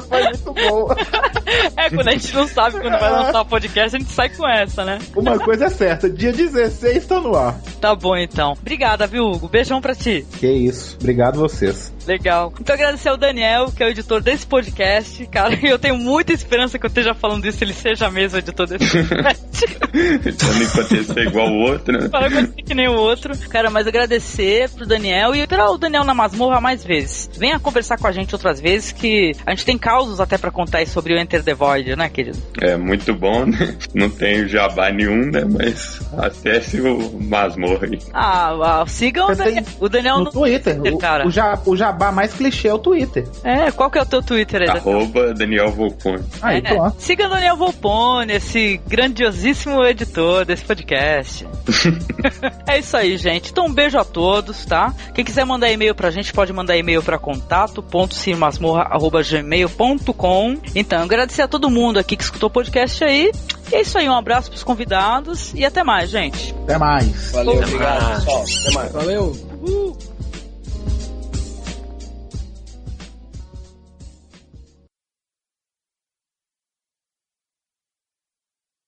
Foi 0.07 0.23
muito 0.23 0.53
bom. 0.53 0.88
É, 1.76 1.89
quando 1.89 2.07
a 2.07 2.11
gente 2.11 2.34
não 2.34 2.48
sabe 2.48 2.80
quando 2.80 2.99
vai 2.99 3.11
lançar 3.11 3.41
o 3.41 3.45
podcast, 3.45 3.95
a 3.95 3.99
gente 3.99 4.11
sai 4.11 4.30
com 4.30 4.48
essa, 4.48 4.84
né? 4.84 4.99
Uma 5.15 5.39
coisa 5.39 5.65
é 5.65 5.69
certa, 5.69 6.10
dia 6.10 6.31
16 6.31 7.06
tá 7.06 7.19
no 7.19 7.35
ar. 7.35 7.60
Tá 7.80 7.95
bom 7.95 8.15
então. 8.15 8.53
Obrigada, 8.60 9.07
viu, 9.07 9.26
Hugo? 9.26 9.48
Beijão 9.48 9.80
pra 9.81 9.95
ti. 9.95 10.26
Que 10.39 10.48
isso, 10.48 10.98
obrigado 10.99 11.39
vocês. 11.39 11.94
Legal. 12.07 12.53
Então 12.60 12.73
agradecer 12.73 13.10
ao 13.10 13.18
Daniel, 13.18 13.72
que 13.72 13.84
é 13.84 13.88
o 13.88 13.89
editor 13.89 14.22
desse 14.22 14.48
podcast. 14.48 15.26
Cara, 15.27 15.57
eu 15.61 15.77
tenho 15.77 15.98
muita 15.98 16.34
esperança 16.34 16.80
que 16.80 16.85
eu 16.85 16.89
esteja 16.89 17.14
falando 17.14 17.45
isso, 17.45 17.64
ele 17.64 17.73
seja 17.73 18.10
mesmo 18.10 18.38
o 18.38 18.39
editor 18.39 18.68
desse 18.68 19.03
podcast. 19.03 19.68
Pra 20.38 20.53
não 20.53 20.68
acontecer 20.68 21.27
igual 21.27 21.48
o 21.48 21.60
outro, 21.60 21.98
né? 21.98 22.10
Para 22.10 22.27
acontecer 22.27 22.64
que 22.64 22.73
nem 22.73 22.88
o 22.88 22.95
outro. 22.95 23.38
Cara, 23.49 23.69
mas 23.69 23.88
agradecer 23.88 24.69
pro 24.69 24.85
Daniel 24.85 25.35
e 25.35 25.39
esperar 25.39 25.69
o 25.69 25.77
Daniel 25.77 26.03
na 26.03 26.14
masmorra 26.14 26.61
mais 26.61 26.84
vezes. 26.84 27.30
Venha 27.38 27.60
conversar 27.60 27.98
com 27.98 28.07
a 28.07 28.11
gente 28.11 28.34
outras 28.34 28.60
vezes, 28.60 28.91
que 28.91 29.34
a 29.45 29.52
gente 29.57 29.65
tem 29.65 29.77
causos 29.77 30.19
até 30.19 30.38
pra 30.38 30.51
contar 30.51 30.77
aí 30.79 30.85
sobre 30.88 31.13
o 31.13 31.19
Enter 31.19 31.43
the 31.43 31.53
Void, 31.53 31.95
né, 31.95 32.07
querido? 32.09 32.38
É 32.61 32.77
muito 32.77 33.13
bom, 33.13 33.45
né? 33.45 33.75
Não 33.93 34.09
tem 34.09 34.47
jabá 34.47 34.91
nenhum, 34.91 35.31
né? 35.31 35.43
Mas 35.49 35.99
acesse 36.17 36.79
o 36.79 37.19
masmorra 37.19 37.88
aí. 37.91 37.99
Ah, 38.13 38.81
ah, 38.81 38.85
sigam 38.88 39.29
o 39.31 39.35
Daniel. 39.35 39.63
O 39.79 39.89
Daniel 39.89 40.17
No 40.19 40.23
no 40.25 40.31
Twitter, 40.31 40.79
o, 40.81 40.97
cara. 40.97 41.27
o, 41.27 41.31
ja- 41.31 41.59
o 41.65 41.75
jabá 41.75 42.11
mais 42.11 42.34
clichê 42.34 42.67
é 42.67 42.73
o 42.73 42.77
Twitter. 42.77 43.27
É, 43.43 43.71
qual 43.71 43.89
que 43.89 43.97
é 43.97 44.01
o 44.01 44.05
teu 44.05 44.21
Twitter 44.21 44.61
aí? 44.61 44.67
Daniel? 44.67 44.84
Arroba 44.99 45.34
Daniel 45.34 45.71
Volpone. 45.71 46.23
Aí, 46.41 46.57
É, 46.59 46.61
pronto. 46.61 46.95
siga 46.99 47.25
o 47.25 47.29
Daniel 47.29 47.57
Volpone, 47.57 48.34
esse 48.34 48.79
grandiosíssimo 48.88 49.84
editor 49.85 50.45
desse 50.45 50.63
podcast. 50.63 51.47
é 52.67 52.79
isso 52.79 52.95
aí, 52.95 53.17
gente. 53.17 53.51
Então 53.51 53.65
um 53.65 53.73
beijo 53.73 53.97
a 53.97 54.03
todos, 54.03 54.65
tá? 54.65 54.93
Quem 55.13 55.25
quiser 55.25 55.45
mandar 55.45 55.71
e-mail 55.71 55.95
pra 55.95 56.11
gente, 56.11 56.31
pode 56.34 56.53
mandar 56.53 56.77
e-mail 56.77 57.01
pra 57.01 57.17
contato.cinemasmorra.gmail.com 59.48 60.57
Então, 60.76 61.03
agradecer 61.03 61.41
a 61.41 61.48
todo 61.48 61.69
mundo 61.69 61.98
aqui 61.98 62.15
que 62.15 62.24
escutou 62.24 62.48
o 62.48 62.52
podcast 62.52 63.03
aí. 63.03 63.32
E 63.72 63.76
é 63.76 63.82
isso 63.82 63.98
aí, 63.98 64.07
um 64.07 64.15
abraço 64.15 64.49
pros 64.49 64.64
convidados 64.64 65.53
e 65.53 65.65
até 65.65 65.84
mais, 65.84 66.10
gente. 66.10 66.53
Até 66.64 66.78
mais. 66.78 67.32
Valeu, 67.32 67.53
Até 67.53 67.65
obrigado, 67.65 68.03
mais. 68.03 68.24
pessoal. 68.24 68.44
Até 68.44 68.74
mais. 68.74 68.91
Valeu. 68.91 69.38
Uhul. 69.61 69.98